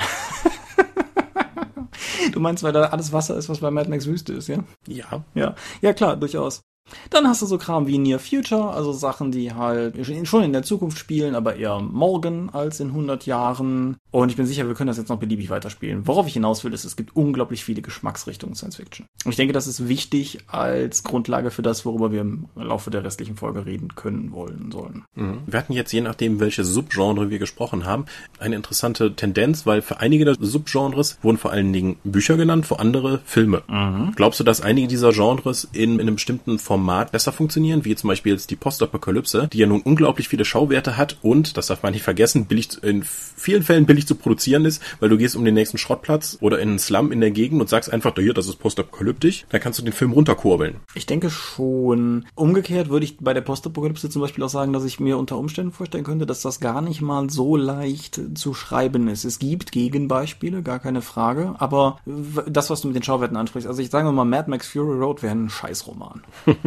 du 2.32 2.38
meinst, 2.38 2.62
weil 2.62 2.72
da 2.72 2.84
alles 2.84 3.12
Wasser 3.12 3.36
ist, 3.36 3.48
was 3.48 3.58
bei 3.58 3.72
Mad 3.72 3.90
Max 3.90 4.06
Wüste 4.06 4.34
ist, 4.34 4.46
ja? 4.46 4.62
Ja. 4.86 5.24
Ja, 5.34 5.56
ja 5.80 5.92
klar, 5.92 6.16
durchaus. 6.16 6.62
Dann 7.10 7.26
hast 7.26 7.42
du 7.42 7.46
so 7.46 7.58
Kram 7.58 7.86
wie 7.86 7.98
Near 7.98 8.18
Future, 8.18 8.70
also 8.70 8.92
Sachen, 8.92 9.32
die 9.32 9.52
halt 9.52 9.94
schon 10.26 10.42
in 10.42 10.52
der 10.52 10.62
Zukunft 10.62 10.98
spielen, 10.98 11.34
aber 11.34 11.56
eher 11.56 11.80
morgen 11.80 12.50
als 12.52 12.80
in 12.80 12.88
100 12.88 13.26
Jahren. 13.26 13.96
Und 14.10 14.30
ich 14.30 14.36
bin 14.36 14.46
sicher, 14.46 14.66
wir 14.66 14.74
können 14.74 14.88
das 14.88 14.96
jetzt 14.96 15.08
noch 15.08 15.18
beliebig 15.18 15.50
weiterspielen. 15.50 16.06
Worauf 16.06 16.26
ich 16.26 16.34
hinaus 16.34 16.64
will, 16.64 16.72
ist, 16.72 16.84
es 16.84 16.96
gibt 16.96 17.14
unglaublich 17.16 17.64
viele 17.64 17.82
Geschmacksrichtungen 17.82 18.54
Science 18.54 18.76
Fiction. 18.76 19.06
Und 19.24 19.30
ich 19.30 19.36
denke, 19.36 19.52
das 19.52 19.66
ist 19.66 19.88
wichtig 19.88 20.38
als 20.46 21.02
Grundlage 21.02 21.50
für 21.50 21.62
das, 21.62 21.84
worüber 21.84 22.12
wir 22.12 22.20
im 22.20 22.46
Laufe 22.54 22.90
der 22.90 23.04
restlichen 23.04 23.36
Folge 23.36 23.66
reden 23.66 23.94
können, 23.94 24.32
wollen, 24.32 24.70
sollen. 24.70 25.04
Mhm. 25.14 25.40
Wir 25.46 25.58
hatten 25.58 25.72
jetzt, 25.72 25.92
je 25.92 26.00
nachdem, 26.00 26.40
welche 26.40 26.64
Subgenre 26.64 27.30
wir 27.30 27.38
gesprochen 27.38 27.84
haben, 27.84 28.06
eine 28.38 28.56
interessante 28.56 29.14
Tendenz, 29.14 29.66
weil 29.66 29.82
für 29.82 30.00
einige 30.00 30.24
der 30.24 30.36
Subgenres 30.38 31.18
wurden 31.22 31.38
vor 31.38 31.50
allen 31.50 31.72
Dingen 31.72 31.96
Bücher 32.04 32.36
genannt, 32.36 32.66
für 32.66 32.78
andere 32.78 33.20
Filme. 33.24 33.62
Mhm. 33.68 34.12
Glaubst 34.16 34.40
du, 34.40 34.44
dass 34.44 34.60
einige 34.60 34.88
dieser 34.88 35.12
Genres 35.12 35.68
in, 35.72 35.94
in 35.94 36.00
einem 36.02 36.14
bestimmten 36.14 36.58
Format 36.58 36.75
Format 36.76 37.10
besser 37.10 37.32
funktionieren, 37.32 37.86
wie 37.86 37.96
zum 37.96 38.08
Beispiel 38.08 38.32
jetzt 38.32 38.50
die 38.50 38.56
Postapokalypse, 38.56 39.48
die 39.50 39.56
ja 39.56 39.66
nun 39.66 39.80
unglaublich 39.80 40.28
viele 40.28 40.44
Schauwerte 40.44 40.98
hat 40.98 41.16
und, 41.22 41.56
das 41.56 41.68
darf 41.68 41.82
man 41.82 41.94
nicht 41.94 42.02
vergessen, 42.02 42.44
billig 42.44 42.68
in 42.82 43.02
vielen 43.02 43.62
Fällen 43.62 43.86
billig 43.86 44.06
zu 44.06 44.14
produzieren 44.14 44.66
ist, 44.66 44.82
weil 45.00 45.08
du 45.08 45.16
gehst 45.16 45.36
um 45.36 45.44
den 45.46 45.54
nächsten 45.54 45.78
Schrottplatz 45.78 46.36
oder 46.42 46.58
in 46.58 46.68
einen 46.68 46.78
Slum 46.78 47.12
in 47.12 47.22
der 47.22 47.30
Gegend 47.30 47.62
und 47.62 47.70
sagst 47.70 47.90
einfach, 47.90 48.12
hier, 48.14 48.34
das 48.34 48.46
ist 48.46 48.56
postapokalyptisch, 48.56 49.46
dann 49.48 49.62
kannst 49.62 49.78
du 49.78 49.84
den 49.84 49.94
Film 49.94 50.12
runterkurbeln. 50.12 50.76
Ich 50.94 51.06
denke 51.06 51.30
schon. 51.30 52.26
Umgekehrt 52.34 52.90
würde 52.90 53.06
ich 53.06 53.16
bei 53.16 53.32
der 53.32 53.40
Postapokalypse 53.40 54.10
zum 54.10 54.20
Beispiel 54.20 54.44
auch 54.44 54.50
sagen, 54.50 54.74
dass 54.74 54.84
ich 54.84 55.00
mir 55.00 55.16
unter 55.16 55.38
Umständen 55.38 55.72
vorstellen 55.72 56.04
könnte, 56.04 56.26
dass 56.26 56.42
das 56.42 56.60
gar 56.60 56.82
nicht 56.82 57.00
mal 57.00 57.30
so 57.30 57.56
leicht 57.56 58.20
zu 58.34 58.52
schreiben 58.52 59.08
ist. 59.08 59.24
Es 59.24 59.38
gibt 59.38 59.72
Gegenbeispiele, 59.72 60.62
gar 60.62 60.78
keine 60.78 61.00
Frage, 61.00 61.54
aber 61.56 62.00
das, 62.46 62.68
was 62.68 62.82
du 62.82 62.88
mit 62.88 62.96
den 62.96 63.02
Schauwerten 63.02 63.38
ansprichst, 63.38 63.66
also 63.66 63.80
ich 63.80 63.88
sage 63.88 64.12
mal, 64.12 64.26
Mad 64.26 64.50
Max 64.50 64.68
Fury 64.68 64.98
Road 64.98 65.22
wäre 65.22 65.34
ein 65.34 65.48
Scheißroman. 65.48 66.22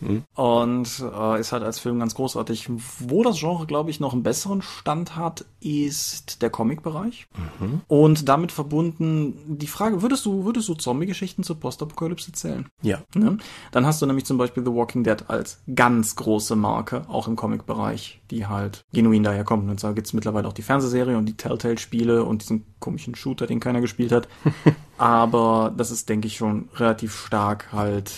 Mhm. 0.00 0.22
Und 0.34 0.88
äh, 1.00 1.40
ist 1.40 1.52
halt 1.52 1.62
als 1.62 1.78
Film 1.78 1.98
ganz 1.98 2.14
großartig. 2.14 2.68
Wo 2.98 3.22
das 3.22 3.38
Genre, 3.38 3.66
glaube 3.66 3.90
ich, 3.90 4.00
noch 4.00 4.12
einen 4.12 4.22
besseren 4.22 4.62
Stand 4.62 5.16
hat, 5.16 5.44
ist 5.60 6.42
der 6.42 6.50
Comic-Bereich. 6.50 7.26
Mhm. 7.60 7.80
Und 7.88 8.28
damit 8.28 8.52
verbunden 8.52 9.58
die 9.58 9.66
Frage, 9.66 10.02
würdest 10.02 10.26
du, 10.26 10.44
würdest 10.44 10.68
du 10.68 10.74
Zombie-Geschichten 10.74 11.42
zur 11.42 11.58
Postapokalypse 11.58 12.32
zählen? 12.32 12.68
Ja. 12.82 13.00
Ne? 13.14 13.38
Dann 13.72 13.86
hast 13.86 14.02
du 14.02 14.06
nämlich 14.06 14.26
zum 14.26 14.38
Beispiel 14.38 14.64
The 14.64 14.72
Walking 14.72 15.04
Dead 15.04 15.24
als 15.28 15.62
ganz 15.74 16.16
große 16.16 16.56
Marke, 16.56 17.08
auch 17.08 17.28
im 17.28 17.36
Comic-Bereich, 17.36 18.20
die 18.30 18.46
halt 18.46 18.84
genuin 18.92 19.22
daher 19.22 19.44
kommt. 19.44 19.68
Und 19.70 19.80
zwar 19.80 19.94
gibt 19.94 20.06
es 20.06 20.12
mittlerweile 20.12 20.48
auch 20.48 20.52
die 20.52 20.62
Fernsehserie 20.62 21.16
und 21.16 21.26
die 21.26 21.36
Telltale-Spiele 21.36 22.24
und 22.24 22.42
diesen 22.42 22.64
komischen 22.80 23.14
Shooter, 23.14 23.46
den 23.46 23.60
keiner 23.60 23.80
gespielt 23.80 24.12
hat. 24.12 24.28
Aber 24.96 25.72
das 25.76 25.90
ist, 25.90 26.08
denke 26.08 26.26
ich, 26.26 26.36
schon 26.36 26.68
relativ 26.76 27.14
stark 27.14 27.72
halt, 27.72 28.12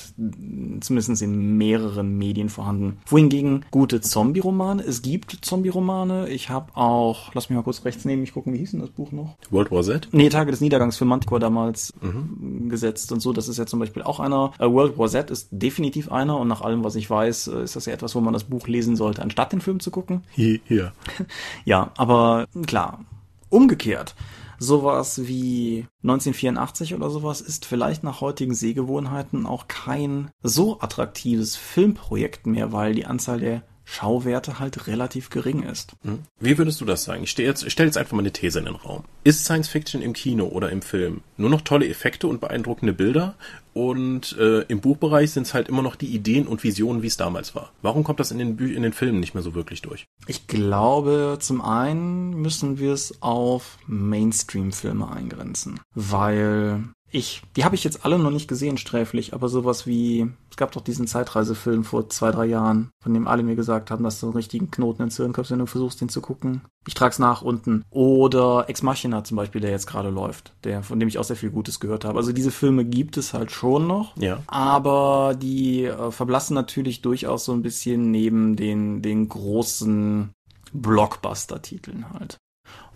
zumindest 0.81 1.23
in 1.23 1.57
mehreren 1.57 2.19
Medien 2.19 2.49
vorhanden. 2.49 2.99
Wohingegen 3.07 3.65
gute 3.71 4.01
Zombie-Romane, 4.01 4.83
es 4.83 5.03
gibt 5.03 5.39
Zombie-Romane. 5.41 6.29
Ich 6.29 6.51
habe 6.51 6.77
auch, 6.77 7.35
lass 7.35 7.49
mich 7.49 7.57
mal 7.57 7.63
kurz 7.63 7.85
rechts 7.85 8.05
nehmen, 8.05 8.23
ich 8.23 8.33
gucken, 8.33 8.53
wie 8.53 8.59
hieß 8.59 8.73
denn 8.73 8.81
das 8.81 8.91
Buch 8.91 9.13
noch? 9.13 9.37
World 9.51 9.71
War 9.71 9.83
Z? 9.83 10.09
Nee, 10.13 10.29
Tage 10.29 10.51
des 10.51 10.61
Niedergangs 10.61 10.97
für 10.97 11.05
Manticore 11.05 11.41
damals 11.41 11.95
mhm. 12.01 12.69
gesetzt 12.69 13.11
und 13.13 13.21
so. 13.21 13.33
Das 13.33 13.49
ist 13.49 13.59
ja 13.59 13.67
zum 13.67 13.81
Beispiel 13.81 14.03
auch 14.03 14.21
einer. 14.21 14.53
Äh, 14.59 14.71
World 14.71 14.99
War 14.99 15.09
Z 15.09 15.31
ist 15.31 15.49
definitiv 15.51 16.13
einer 16.13 16.39
und 16.39 16.49
nach 16.49 16.61
allem, 16.61 16.85
was 16.85 16.95
ich 16.97 17.09
weiß, 17.09 17.49
äh, 17.49 17.63
ist 17.63 17.77
das 17.77 17.87
ja 17.87 17.95
etwas, 17.95 18.15
wo 18.15 18.21
man 18.21 18.33
das 18.33 18.45
Buch 18.45 18.69
lesen 18.69 18.97
sollte, 18.97 19.23
anstatt 19.23 19.53
den 19.53 19.61
Film 19.61 19.81
zu 19.81 19.91
gucken. 19.91 20.25
Hier. 20.31 20.93
ja, 21.65 21.91
aber 21.97 22.47
klar. 22.67 23.01
Umgekehrt 23.49 24.15
sowas 24.59 25.27
wie 25.27 25.87
1984 26.03 26.95
oder 26.95 27.11
sowas 27.11 27.41
ist 27.41 27.65
vielleicht 27.65 28.03
nach 28.03 28.21
heutigen 28.21 28.55
Sehgewohnheiten 28.55 29.47
auch 29.47 29.69
kein 29.69 30.31
so 30.43 30.81
attraktives 30.81 31.57
Filmprojekt 31.57 32.47
mehr, 32.47 32.73
weil 32.73 32.95
die 32.95 33.07
Anzahl 33.07 33.41
der 33.41 33.63
Schauwerte 33.89 34.59
halt 34.59 34.89
relativ 34.89 35.31
gering 35.31 35.63
ist. 35.63 35.93
Hm. 36.03 36.25
Wie 36.41 36.59
würdest 36.59 36.81
du 36.81 36.85
das 36.85 37.05
sagen? 37.05 37.23
Ich 37.23 37.31
stelle 37.31 37.49
jetzt, 37.49 37.71
stell 37.71 37.87
jetzt 37.87 37.97
einfach 37.97 38.13
mal 38.13 38.21
eine 38.21 38.33
These 38.33 38.59
in 38.59 38.65
den 38.67 38.75
Raum. 38.75 39.05
Ist 39.25 39.45
Science 39.45 39.69
Fiction 39.69 40.03
im 40.03 40.13
Kino 40.13 40.47
oder 40.47 40.71
im 40.71 40.83
Film 40.83 41.23
nur 41.37 41.49
noch 41.49 41.63
tolle 41.63 41.89
Effekte 41.89 42.27
und 42.27 42.41
beeindruckende 42.41 42.93
Bilder 42.93 43.37
und 43.73 44.37
äh, 44.39 44.63
im 44.63 44.81
Buchbereich 44.81 45.31
sind 45.31 45.47
es 45.47 45.55
halt 45.55 45.69
immer 45.69 45.83
noch 45.83 45.97
die 45.97 46.07
Ideen 46.07 46.47
und 46.47 46.65
Visionen, 46.65 47.03
wie 47.03 47.07
es 47.07 47.17
damals 47.17 47.55
war? 47.55 47.73
Warum 47.81 48.05
kommt 48.05 48.21
das 48.21 48.33
in 48.33 48.39
den, 48.39 48.57
Bü 48.57 48.75
in 48.75 48.83
den 48.83 48.93
Filmen 48.93 49.21
nicht 49.21 49.35
mehr 49.35 49.43
so 49.43 49.55
wirklich 49.55 49.83
durch? 49.83 50.07
Ich 50.27 50.47
glaube, 50.47 51.37
zum 51.41 51.61
einen 51.61 52.31
müssen 52.31 52.79
wir 52.79 52.93
es 52.93 53.23
auf 53.23 53.79
Mainstream-Filme 53.87 55.11
eingrenzen, 55.11 55.79
weil 55.95 56.85
ich, 57.17 57.43
die 57.57 57.65
habe 57.65 57.75
ich 57.75 57.85
jetzt 57.85 58.05
alle 58.05 58.19
noch 58.19 58.31
nicht 58.31 58.49
gesehen, 58.49 58.77
sträflich, 58.77 59.33
aber 59.33 59.49
sowas 59.49 59.87
wie, 59.87 60.31
es 60.51 60.57
gab 60.57 60.73
doch 60.73 60.83
diesen 60.83 61.07
Zeitreisefilm 61.07 61.85
vor 61.85 62.09
zwei, 62.11 62.31
drei 62.31 62.47
Jahren, 62.47 62.91
von 63.03 63.15
dem 63.15 63.27
alle 63.27 63.43
mir 63.43 63.57
gesagt 63.57 63.91
haben, 63.91 64.05
dass 64.05 64.21
du 64.21 64.27
einen 64.27 64.37
richtigen 64.37 64.71
Knoten 64.71 65.03
ins 65.03 65.17
Hirn 65.17 65.33
kommst, 65.33 65.51
wenn 65.51 65.59
du 65.59 65.67
versuchst, 65.67 66.01
den 66.01 66.09
zu 66.09 66.21
gucken. 66.21 66.61
Ich 66.87 66.95
trag's 66.95 67.19
nach 67.19 67.43
unten. 67.43 67.85
Oder 67.91 68.67
Ex 68.69 68.83
Machina 68.83 69.25
zum 69.25 69.37
Beispiel, 69.37 69.61
der 69.61 69.71
jetzt 69.71 69.87
gerade 69.87 70.11
läuft, 70.11 70.53
der, 70.65 70.83
von 70.83 71.01
dem 71.01 71.09
ich 71.09 71.19
auch 71.19 71.25
sehr 71.25 71.37
viel 71.37 71.51
Gutes 71.51 71.81
gehört 71.81 72.05
habe. 72.05 72.19
Also 72.19 72.33
diese 72.33 72.51
Filme 72.51 72.85
gibt 72.85 73.17
es 73.17 73.33
halt 73.33 73.51
schon 73.51 73.87
noch. 73.87 74.17
Ja. 74.17 74.43
Aber 74.47 75.35
die 75.41 75.85
äh, 75.85 76.11
verblassen 76.11 76.55
natürlich 76.55 77.03
durchaus 77.03 77.45
so 77.45 77.53
ein 77.53 77.63
bisschen 77.63 78.11
neben 78.11 78.57
den, 78.57 79.03
den 79.03 79.29
großen 79.29 80.31
Blockbuster-Titeln 80.73 82.13
halt. 82.13 82.37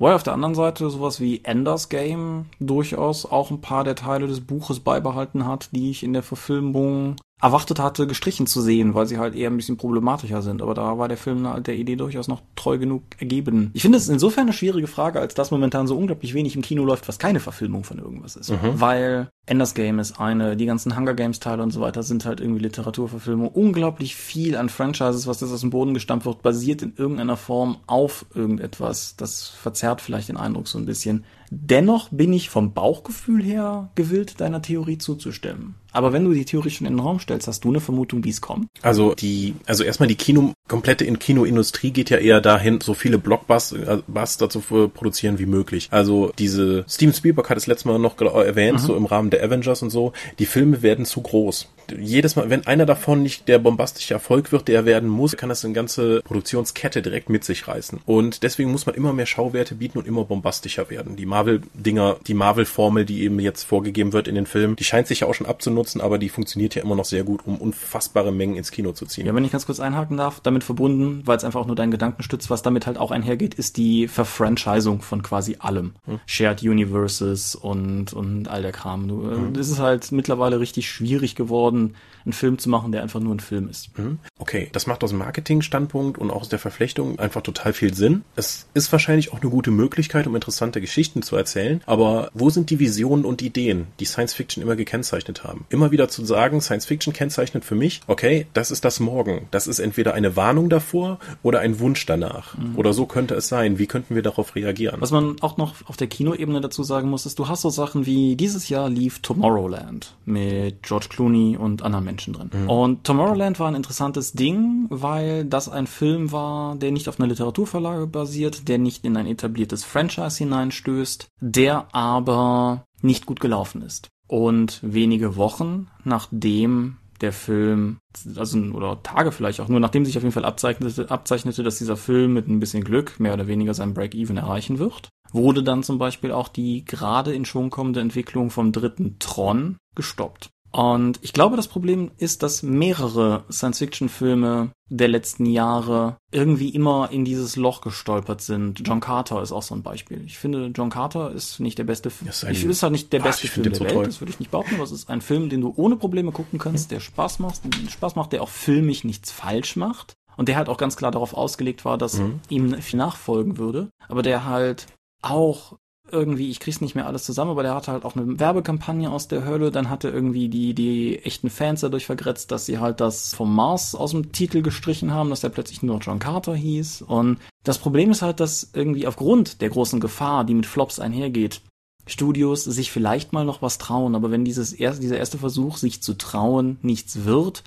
Wobei 0.00 0.14
auf 0.14 0.22
der 0.22 0.32
anderen 0.32 0.54
Seite 0.54 0.88
sowas 0.88 1.20
wie 1.20 1.44
Enders 1.44 1.90
Game 1.90 2.46
durchaus 2.58 3.26
auch 3.26 3.50
ein 3.50 3.60
paar 3.60 3.84
der 3.84 3.96
Teile 3.96 4.26
des 4.26 4.40
Buches 4.40 4.80
beibehalten 4.80 5.46
hat, 5.46 5.68
die 5.72 5.90
ich 5.90 6.02
in 6.02 6.14
der 6.14 6.22
Verfilmung 6.22 7.16
erwartet 7.40 7.78
hatte, 7.78 8.06
gestrichen 8.06 8.46
zu 8.46 8.60
sehen, 8.60 8.94
weil 8.94 9.06
sie 9.06 9.18
halt 9.18 9.34
eher 9.34 9.50
ein 9.50 9.56
bisschen 9.56 9.76
problematischer 9.76 10.42
sind. 10.42 10.62
Aber 10.62 10.74
da 10.74 10.98
war 10.98 11.08
der 11.08 11.16
Film 11.16 11.48
der 11.62 11.76
Idee 11.76 11.96
durchaus 11.96 12.28
noch 12.28 12.42
treu 12.56 12.78
genug 12.78 13.02
ergeben. 13.18 13.70
Ich 13.74 13.82
finde 13.82 13.98
es 13.98 14.08
insofern 14.08 14.42
eine 14.42 14.52
schwierige 14.52 14.86
Frage, 14.86 15.20
als 15.20 15.34
dass 15.34 15.50
momentan 15.50 15.86
so 15.86 15.96
unglaublich 15.96 16.34
wenig 16.34 16.54
im 16.56 16.62
Kino 16.62 16.84
läuft, 16.84 17.08
was 17.08 17.18
keine 17.18 17.40
Verfilmung 17.40 17.84
von 17.84 17.98
irgendwas 17.98 18.36
ist. 18.36 18.50
Mhm. 18.50 18.80
Weil 18.80 19.28
Enders 19.46 19.74
Game 19.74 19.98
ist 19.98 20.20
eine, 20.20 20.56
die 20.56 20.66
ganzen 20.66 20.96
Hunger 20.96 21.14
Games 21.14 21.40
Teile 21.40 21.62
und 21.62 21.70
so 21.70 21.80
weiter 21.80 22.02
sind 22.02 22.24
halt 22.24 22.40
irgendwie 22.40 22.62
Literaturverfilmung. 22.62 23.48
Unglaublich 23.48 24.14
viel 24.14 24.56
an 24.56 24.68
Franchises, 24.68 25.26
was 25.26 25.38
das 25.38 25.52
aus 25.52 25.62
dem 25.62 25.70
Boden 25.70 25.94
gestampft 25.94 26.26
wird, 26.26 26.42
basiert 26.42 26.82
in 26.82 26.94
irgendeiner 26.96 27.36
Form 27.36 27.78
auf 27.86 28.26
irgendetwas. 28.34 29.16
Das 29.16 29.48
verzerrt 29.48 30.02
vielleicht 30.02 30.28
den 30.28 30.36
Eindruck 30.36 30.68
so 30.68 30.78
ein 30.78 30.86
bisschen. 30.86 31.24
Dennoch 31.50 32.10
bin 32.10 32.32
ich 32.32 32.48
vom 32.48 32.74
Bauchgefühl 32.74 33.42
her 33.42 33.90
gewillt, 33.96 34.40
deiner 34.40 34.62
Theorie 34.62 34.98
zuzustimmen. 34.98 35.74
Aber 35.92 36.12
wenn 36.12 36.24
du 36.24 36.32
die 36.32 36.44
Theorie 36.44 36.70
schon 36.70 36.86
in 36.86 36.94
den 36.94 37.00
Raum 37.00 37.20
stellst, 37.20 37.48
hast 37.48 37.64
du 37.64 37.68
eine 37.68 37.80
Vermutung, 37.80 38.24
wie 38.24 38.30
es 38.30 38.40
kommt? 38.40 38.68
Also 38.82 39.14
die, 39.14 39.54
also 39.66 39.84
erstmal 39.84 40.08
die 40.08 40.14
Kino, 40.14 40.52
komplette 40.68 41.04
in 41.04 41.18
Kinoindustrie 41.18 41.90
geht 41.90 42.10
ja 42.10 42.18
eher 42.18 42.40
dahin, 42.40 42.80
so 42.80 42.94
viele 42.94 43.18
Blockbuster 43.18 44.48
zu 44.48 44.60
produzieren 44.60 45.38
wie 45.38 45.46
möglich. 45.46 45.88
Also 45.90 46.32
diese, 46.38 46.84
Steven 46.88 47.14
Spielberg 47.14 47.50
hat 47.50 47.56
es 47.56 47.66
letztes 47.66 47.84
Mal 47.86 47.98
noch 47.98 48.20
erwähnt, 48.20 48.80
mhm. 48.80 48.86
so 48.86 48.96
im 48.96 49.06
Rahmen 49.06 49.30
der 49.30 49.42
Avengers 49.42 49.82
und 49.82 49.90
so, 49.90 50.12
die 50.38 50.46
Filme 50.46 50.82
werden 50.82 51.04
zu 51.04 51.20
groß. 51.20 51.68
Jedes 51.98 52.36
Mal, 52.36 52.50
wenn 52.50 52.66
einer 52.66 52.86
davon 52.86 53.22
nicht 53.22 53.48
der 53.48 53.58
bombastische 53.58 54.14
Erfolg 54.14 54.52
wird, 54.52 54.68
der 54.68 54.84
werden 54.84 55.08
muss, 55.08 55.36
kann 55.36 55.48
das 55.48 55.64
eine 55.64 55.74
ganze 55.74 56.22
Produktionskette 56.22 57.02
direkt 57.02 57.30
mit 57.30 57.42
sich 57.44 57.66
reißen. 57.66 58.00
Und 58.06 58.44
deswegen 58.44 58.70
muss 58.70 58.86
man 58.86 58.94
immer 58.94 59.12
mehr 59.12 59.26
Schauwerte 59.26 59.74
bieten 59.74 59.98
und 59.98 60.06
immer 60.06 60.24
bombastischer 60.24 60.88
werden. 60.88 61.16
Die 61.16 61.26
Marvel-Dinger, 61.26 62.18
die 62.26 62.34
Marvel-Formel, 62.34 63.04
die 63.04 63.22
eben 63.22 63.40
jetzt 63.40 63.64
vorgegeben 63.64 64.12
wird 64.12 64.28
in 64.28 64.36
den 64.36 64.46
Filmen, 64.46 64.76
die 64.76 64.84
scheint 64.84 65.08
sich 65.08 65.20
ja 65.20 65.26
auch 65.26 65.34
schon 65.34 65.48
abzunutzen, 65.48 65.79
aber 66.00 66.18
die 66.18 66.28
funktioniert 66.28 66.74
ja 66.74 66.82
immer 66.82 66.96
noch 66.96 67.04
sehr 67.04 67.24
gut, 67.24 67.46
um 67.46 67.56
unfassbare 67.56 68.32
Mengen 68.32 68.56
ins 68.56 68.70
Kino 68.70 68.92
zu 68.92 69.06
ziehen. 69.06 69.26
Ja, 69.26 69.34
wenn 69.34 69.44
ich 69.44 69.52
ganz 69.52 69.66
kurz 69.66 69.80
einhaken 69.80 70.16
darf, 70.16 70.40
damit 70.40 70.64
verbunden, 70.64 71.22
weil 71.24 71.36
es 71.36 71.44
einfach 71.44 71.60
auch 71.60 71.66
nur 71.66 71.76
deinen 71.76 71.90
Gedanken 71.90 72.22
stützt, 72.22 72.50
was 72.50 72.62
damit 72.62 72.86
halt 72.86 72.98
auch 72.98 73.10
einhergeht, 73.10 73.54
ist 73.54 73.76
die 73.76 74.08
Verfranchisung 74.08 75.02
von 75.02 75.22
quasi 75.22 75.56
allem. 75.58 75.94
Hm. 76.06 76.20
Shared 76.26 76.62
Universes 76.62 77.54
und, 77.54 78.12
und 78.12 78.48
all 78.48 78.62
der 78.62 78.72
Kram. 78.72 79.08
Du, 79.08 79.30
äh, 79.30 79.34
hm. 79.34 79.54
Es 79.54 79.70
ist 79.70 79.78
halt 79.78 80.12
mittlerweile 80.12 80.60
richtig 80.60 80.90
schwierig 80.90 81.34
geworden, 81.34 81.94
einen 82.24 82.32
Film 82.32 82.58
zu 82.58 82.68
machen, 82.68 82.92
der 82.92 83.02
einfach 83.02 83.20
nur 83.20 83.34
ein 83.34 83.40
Film 83.40 83.68
ist. 83.68 83.90
Hm. 83.96 84.18
Okay, 84.38 84.68
das 84.72 84.86
macht 84.86 85.02
aus 85.04 85.10
dem 85.10 85.18
Marketing-Standpunkt 85.18 86.18
und 86.18 86.30
auch 86.30 86.42
aus 86.42 86.48
der 86.48 86.58
Verflechtung 86.58 87.18
einfach 87.18 87.42
total 87.42 87.72
viel 87.72 87.94
Sinn. 87.94 88.24
Es 88.36 88.66
ist 88.74 88.92
wahrscheinlich 88.92 89.32
auch 89.32 89.40
eine 89.40 89.50
gute 89.50 89.70
Möglichkeit, 89.70 90.26
um 90.26 90.34
interessante 90.34 90.80
Geschichten 90.80 91.22
zu 91.22 91.36
erzählen. 91.36 91.82
Aber 91.86 92.30
wo 92.34 92.50
sind 92.50 92.70
die 92.70 92.78
Visionen 92.78 93.24
und 93.24 93.42
Ideen, 93.42 93.86
die 93.98 94.04
Science 94.04 94.34
Fiction 94.34 94.62
immer 94.62 94.76
gekennzeichnet 94.76 95.44
haben? 95.44 95.64
Immer 95.70 95.92
wieder 95.92 96.08
zu 96.08 96.24
sagen, 96.24 96.60
Science 96.60 96.84
Fiction 96.84 97.12
kennzeichnet 97.12 97.64
für 97.64 97.76
mich, 97.76 98.00
okay, 98.08 98.48
das 98.54 98.72
ist 98.72 98.84
das 98.84 98.98
Morgen. 98.98 99.46
Das 99.52 99.68
ist 99.68 99.78
entweder 99.78 100.14
eine 100.14 100.34
Warnung 100.34 100.68
davor 100.68 101.20
oder 101.44 101.60
ein 101.60 101.78
Wunsch 101.78 102.04
danach. 102.06 102.58
Mhm. 102.58 102.76
Oder 102.76 102.92
so 102.92 103.06
könnte 103.06 103.36
es 103.36 103.46
sein. 103.46 103.78
Wie 103.78 103.86
könnten 103.86 104.16
wir 104.16 104.22
darauf 104.22 104.56
reagieren? 104.56 105.00
Was 105.00 105.12
man 105.12 105.36
auch 105.40 105.58
noch 105.58 105.74
auf 105.86 105.96
der 105.96 106.08
Kinoebene 106.08 106.60
dazu 106.60 106.82
sagen 106.82 107.08
muss, 107.08 107.24
ist, 107.24 107.38
du 107.38 107.46
hast 107.46 107.62
so 107.62 107.70
Sachen 107.70 108.04
wie 108.04 108.34
dieses 108.34 108.68
Jahr 108.68 108.90
lief 108.90 109.20
Tomorrowland 109.20 110.16
mit 110.24 110.82
George 110.82 111.06
Clooney 111.08 111.56
und 111.56 111.82
anderen 111.82 112.04
Menschen 112.04 112.32
drin. 112.32 112.50
Mhm. 112.52 112.68
Und 112.68 113.04
Tomorrowland 113.04 113.60
war 113.60 113.68
ein 113.68 113.76
interessantes 113.76 114.32
Ding, 114.32 114.86
weil 114.90 115.44
das 115.44 115.68
ein 115.68 115.86
Film 115.86 116.32
war, 116.32 116.74
der 116.74 116.90
nicht 116.90 117.08
auf 117.08 117.20
einer 117.20 117.28
Literaturverlage 117.28 118.08
basiert, 118.08 118.66
der 118.66 118.78
nicht 118.78 119.04
in 119.04 119.16
ein 119.16 119.26
etabliertes 119.26 119.84
Franchise 119.84 120.38
hineinstößt, 120.38 121.28
der 121.40 121.86
aber 121.94 122.86
nicht 123.02 123.24
gut 123.24 123.38
gelaufen 123.38 123.82
ist. 123.82 124.10
Und 124.30 124.78
wenige 124.82 125.34
Wochen 125.34 125.88
nachdem 126.04 126.98
der 127.20 127.32
Film, 127.32 127.98
also 128.36 128.60
oder 128.60 129.02
Tage 129.02 129.32
vielleicht 129.32 129.60
auch, 129.60 129.66
nur 129.66 129.80
nachdem 129.80 130.04
sich 130.04 130.16
auf 130.16 130.22
jeden 130.22 130.32
Fall 130.32 130.44
abzeichnete, 130.44 131.10
abzeichnete, 131.10 131.64
dass 131.64 131.78
dieser 131.78 131.96
Film 131.96 132.34
mit 132.34 132.46
ein 132.46 132.60
bisschen 132.60 132.84
Glück 132.84 133.18
mehr 133.18 133.34
oder 133.34 133.48
weniger 133.48 133.74
sein 133.74 133.92
Break-Even 133.92 134.36
erreichen 134.36 134.78
wird, 134.78 135.08
wurde 135.32 135.64
dann 135.64 135.82
zum 135.82 135.98
Beispiel 135.98 136.30
auch 136.30 136.46
die 136.46 136.84
gerade 136.84 137.34
in 137.34 137.44
Schwung 137.44 137.70
kommende 137.70 137.98
Entwicklung 137.98 138.50
vom 138.50 138.70
dritten 138.70 139.18
Tron 139.18 139.78
gestoppt. 139.96 140.50
Und 140.72 141.18
ich 141.22 141.32
glaube, 141.32 141.56
das 141.56 141.66
Problem 141.68 142.12
ist, 142.18 142.42
dass 142.44 142.62
mehrere 142.62 143.44
Science-Fiction-Filme 143.50 144.70
der 144.88 145.08
letzten 145.08 145.46
Jahre 145.46 146.16
irgendwie 146.32 146.68
immer 146.70 147.10
in 147.10 147.24
dieses 147.24 147.56
Loch 147.56 147.80
gestolpert 147.80 148.40
sind. 148.40 148.80
John 148.86 149.00
Carter 149.00 149.42
ist 149.42 149.52
auch 149.52 149.62
so 149.62 149.74
ein 149.74 149.82
Beispiel. 149.82 150.22
Ich 150.26 150.38
finde, 150.38 150.66
John 150.74 150.90
Carter 150.90 151.32
ist 151.32 151.60
nicht 151.60 151.78
der 151.78 151.84
beste 151.84 152.10
Film. 152.10 152.30
Ist 152.30 152.44
Ich 152.44 152.64
ist 152.64 152.82
halt 152.82 152.92
nicht 152.92 153.12
der 153.12 153.20
Ah, 153.20 153.24
beste 153.24 153.48
Film 153.48 153.64
der 153.64 153.74
so 153.74 153.84
Welt, 153.84 153.94
toll. 153.94 154.04
das 154.04 154.20
würde 154.20 154.30
ich 154.32 154.38
nicht 154.40 154.50
behaupten, 154.50 154.74
aber 154.76 154.84
es 154.84 154.92
ist 154.92 155.08
ein 155.10 155.20
Film, 155.20 155.48
den 155.48 155.60
du 155.60 155.72
ohne 155.76 155.96
Probleme 155.96 156.32
gucken 156.32 156.58
kannst, 156.58 156.90
der 156.90 157.00
Spaß 157.00 157.38
macht, 157.40 157.60
Spaß 157.90 158.14
macht, 158.16 158.32
der 158.32 158.42
auch 158.42 158.48
filmisch 158.48 159.04
nichts 159.04 159.30
falsch 159.32 159.76
macht. 159.76 160.14
Und 160.36 160.48
der 160.48 160.56
halt 160.56 160.68
auch 160.68 160.78
ganz 160.78 160.96
klar 160.96 161.10
darauf 161.10 161.34
ausgelegt 161.34 161.84
war, 161.84 161.98
dass 161.98 162.14
Mhm. 162.18 162.40
ihm 162.48 162.74
viel 162.80 162.98
nachfolgen 162.98 163.58
würde, 163.58 163.90
aber 164.08 164.22
der 164.22 164.46
halt 164.46 164.86
auch 165.20 165.76
irgendwie, 166.12 166.50
ich 166.50 166.60
krieg's 166.60 166.80
nicht 166.80 166.94
mehr 166.94 167.06
alles 167.06 167.24
zusammen, 167.24 167.52
aber 167.52 167.62
der 167.62 167.74
hatte 167.74 167.92
halt 167.92 168.04
auch 168.04 168.16
eine 168.16 168.38
Werbekampagne 168.38 169.10
aus 169.10 169.28
der 169.28 169.44
Hölle, 169.44 169.70
dann 169.70 169.90
hatte 169.90 170.08
irgendwie 170.08 170.48
die, 170.48 170.74
die 170.74 171.18
echten 171.24 171.50
Fans 171.50 171.80
dadurch 171.80 172.06
vergrätzt, 172.06 172.50
dass 172.50 172.66
sie 172.66 172.78
halt 172.78 173.00
das 173.00 173.34
vom 173.34 173.54
Mars 173.54 173.94
aus 173.94 174.12
dem 174.12 174.32
Titel 174.32 174.62
gestrichen 174.62 175.12
haben, 175.12 175.30
dass 175.30 175.40
der 175.40 175.48
plötzlich 175.48 175.82
nur 175.82 175.98
John 175.98 176.18
Carter 176.18 176.54
hieß. 176.54 177.02
Und 177.02 177.38
das 177.64 177.78
Problem 177.78 178.10
ist 178.10 178.22
halt, 178.22 178.40
dass 178.40 178.70
irgendwie 178.72 179.06
aufgrund 179.06 179.60
der 179.60 179.70
großen 179.70 180.00
Gefahr, 180.00 180.44
die 180.44 180.54
mit 180.54 180.66
Flops 180.66 180.98
einhergeht, 181.00 181.62
Studios 182.06 182.64
sich 182.64 182.90
vielleicht 182.90 183.32
mal 183.32 183.44
noch 183.44 183.62
was 183.62 183.78
trauen, 183.78 184.14
aber 184.14 184.30
wenn 184.30 184.44
dieses 184.44 184.72
erste, 184.72 185.00
dieser 185.00 185.18
erste 185.18 185.38
Versuch, 185.38 185.76
sich 185.76 186.02
zu 186.02 186.14
trauen, 186.14 186.78
nichts 186.82 187.24
wird, 187.24 187.62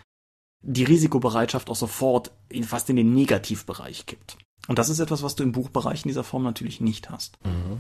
die 0.62 0.84
Risikobereitschaft 0.84 1.70
auch 1.70 1.76
sofort 1.76 2.32
fast 2.64 2.90
in 2.90 2.96
den 2.96 3.14
Negativbereich 3.14 4.06
kippt. 4.06 4.38
Und 4.68 4.80
das 4.80 4.90
ist 4.90 5.00
etwas, 5.00 5.24
was 5.24 5.36
du 5.36 5.44
im 5.44 5.52
Buchbereich 5.52 6.04
in 6.04 6.10
dieser 6.10 6.24
Form 6.24 6.44
natürlich 6.44 6.80
nicht 6.80 7.10
hast. 7.10 7.38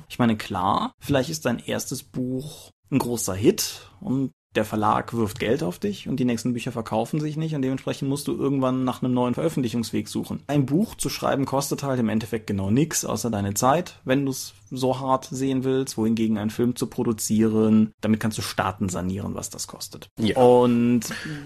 Ich 0.09 0.19
meine, 0.19 0.35
klar, 0.35 0.93
vielleicht 0.99 1.29
ist 1.29 1.45
dein 1.45 1.59
erstes 1.59 2.03
Buch 2.03 2.71
ein 2.91 2.99
großer 2.99 3.33
Hit 3.33 3.89
und 4.01 4.31
der 4.55 4.65
Verlag 4.65 5.13
wirft 5.13 5.39
Geld 5.39 5.63
auf 5.63 5.79
dich 5.79 6.07
und 6.07 6.17
die 6.19 6.25
nächsten 6.25 6.53
Bücher 6.53 6.71
verkaufen 6.71 7.19
sich 7.19 7.37
nicht 7.37 7.55
und 7.55 7.63
dementsprechend 7.63 8.07
musst 8.09 8.27
du 8.27 8.37
irgendwann 8.37 8.83
nach 8.83 9.01
einem 9.01 9.13
neuen 9.13 9.33
Veröffentlichungsweg 9.33 10.07
suchen. 10.07 10.43
Ein 10.47 10.65
Buch 10.65 10.95
zu 10.95 11.09
schreiben 11.09 11.45
kostet 11.45 11.83
halt 11.83 11.99
im 11.99 12.09
Endeffekt 12.09 12.47
genau 12.47 12.69
nix, 12.69 13.03
außer 13.03 13.31
deine 13.31 13.55
Zeit, 13.55 13.99
wenn 14.05 14.25
du 14.25 14.31
es 14.31 14.53
so 14.77 14.99
hart 14.99 15.27
sehen 15.29 15.63
willst, 15.63 15.97
wohingegen 15.97 16.37
einen 16.37 16.49
Film 16.49 16.75
zu 16.75 16.87
produzieren, 16.87 17.91
damit 18.01 18.19
kannst 18.19 18.37
du 18.37 18.41
Staaten 18.41 18.89
sanieren, 18.89 19.35
was 19.35 19.49
das 19.49 19.67
kostet. 19.67 20.09
Ja. 20.19 20.37
Und 20.37 21.01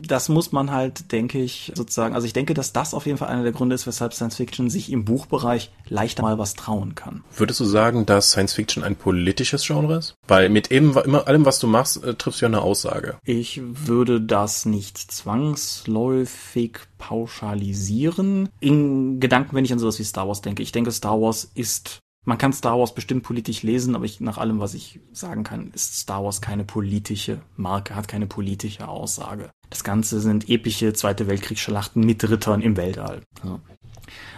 das 0.06 0.30
muss 0.30 0.52
man 0.52 0.72
halt, 0.72 1.12
denke 1.12 1.42
ich, 1.42 1.72
sozusagen, 1.76 2.16
also 2.16 2.26
ich 2.26 2.34
denke, 2.34 2.54
dass 2.54 2.74
das 2.74 2.94
auf 2.94 3.06
jeden 3.06 3.18
Fall 3.18 3.30
einer 3.30 3.44
der 3.44 3.52
Gründe 3.52 3.76
ist, 3.76 3.88
weshalb 3.88 4.14
Science 4.14 4.36
Fiction 4.36 4.70
sich 4.70 4.92
im 4.92 5.06
Buchbereich 5.06 5.72
leichter 5.88 6.24
mal 6.24 6.38
was 6.38 6.54
trauen 6.54 6.96
kann. 6.96 7.24
Würdest 7.36 7.60
du 7.60 7.66
sagen, 7.66 8.06
dass 8.06 8.32
Science 8.32 8.54
Fiction 8.54 8.84
ein 8.84 8.96
politisches 8.96 9.66
Genre 9.66 9.98
ist? 9.98 10.16
Weil 10.28 10.50
mit 10.50 10.72
eben 10.72 10.96
immer 10.98 11.28
allem, 11.28 11.46
was 11.46 11.60
du 11.60 11.68
machst, 11.68 12.04
äh, 12.04 12.16
triffst 12.16 12.42
du 12.42 12.46
ja 12.46 12.48
eine 12.48 12.62
Aussage. 12.62 13.18
Ich 13.24 13.62
würde 13.64 14.22
das 14.22 14.66
nicht 14.66 14.98
zwangsläufig 14.98 16.80
pauschalisieren. 16.98 18.50
In 18.60 19.20
Gedanken, 19.20 19.56
wenn 19.56 19.66
ich 19.66 19.74
an 19.74 19.80
sowas 19.80 20.00
wie 20.00 20.04
Star 20.04 20.28
Wars 20.28 20.42
denke. 20.42 20.64
Ich 20.64 20.72
denke, 20.72 20.92
Star 20.92 21.20
Wars 21.22 21.50
ist, 21.54 22.00
man 22.28 22.38
kann 22.38 22.52
Star 22.52 22.78
Wars 22.78 22.94
bestimmt 22.94 23.24
politisch 23.24 23.64
lesen, 23.64 23.96
aber 23.96 24.04
ich, 24.04 24.20
nach 24.20 24.38
allem, 24.38 24.60
was 24.60 24.74
ich 24.74 25.00
sagen 25.14 25.46
kann, 25.46 25.72
ist 25.72 25.98
Star 25.98 26.26
Wars 26.26 26.42
keine 26.42 26.66
politische 26.66 27.40
Marke, 27.56 27.96
hat 27.96 28.10
keine 28.10 28.28
politische 28.28 28.90
Aussage. 28.90 29.50
Das 29.70 29.86
Ganze 29.86 30.20
sind 30.20 30.50
epische 30.50 30.92
Zweite 30.92 31.28
Weltkriegsschlachten 31.28 32.06
mit 32.06 32.30
Rittern 32.30 32.60
im 32.62 32.76
Weltall. 32.76 33.22
Ja. 33.46 33.62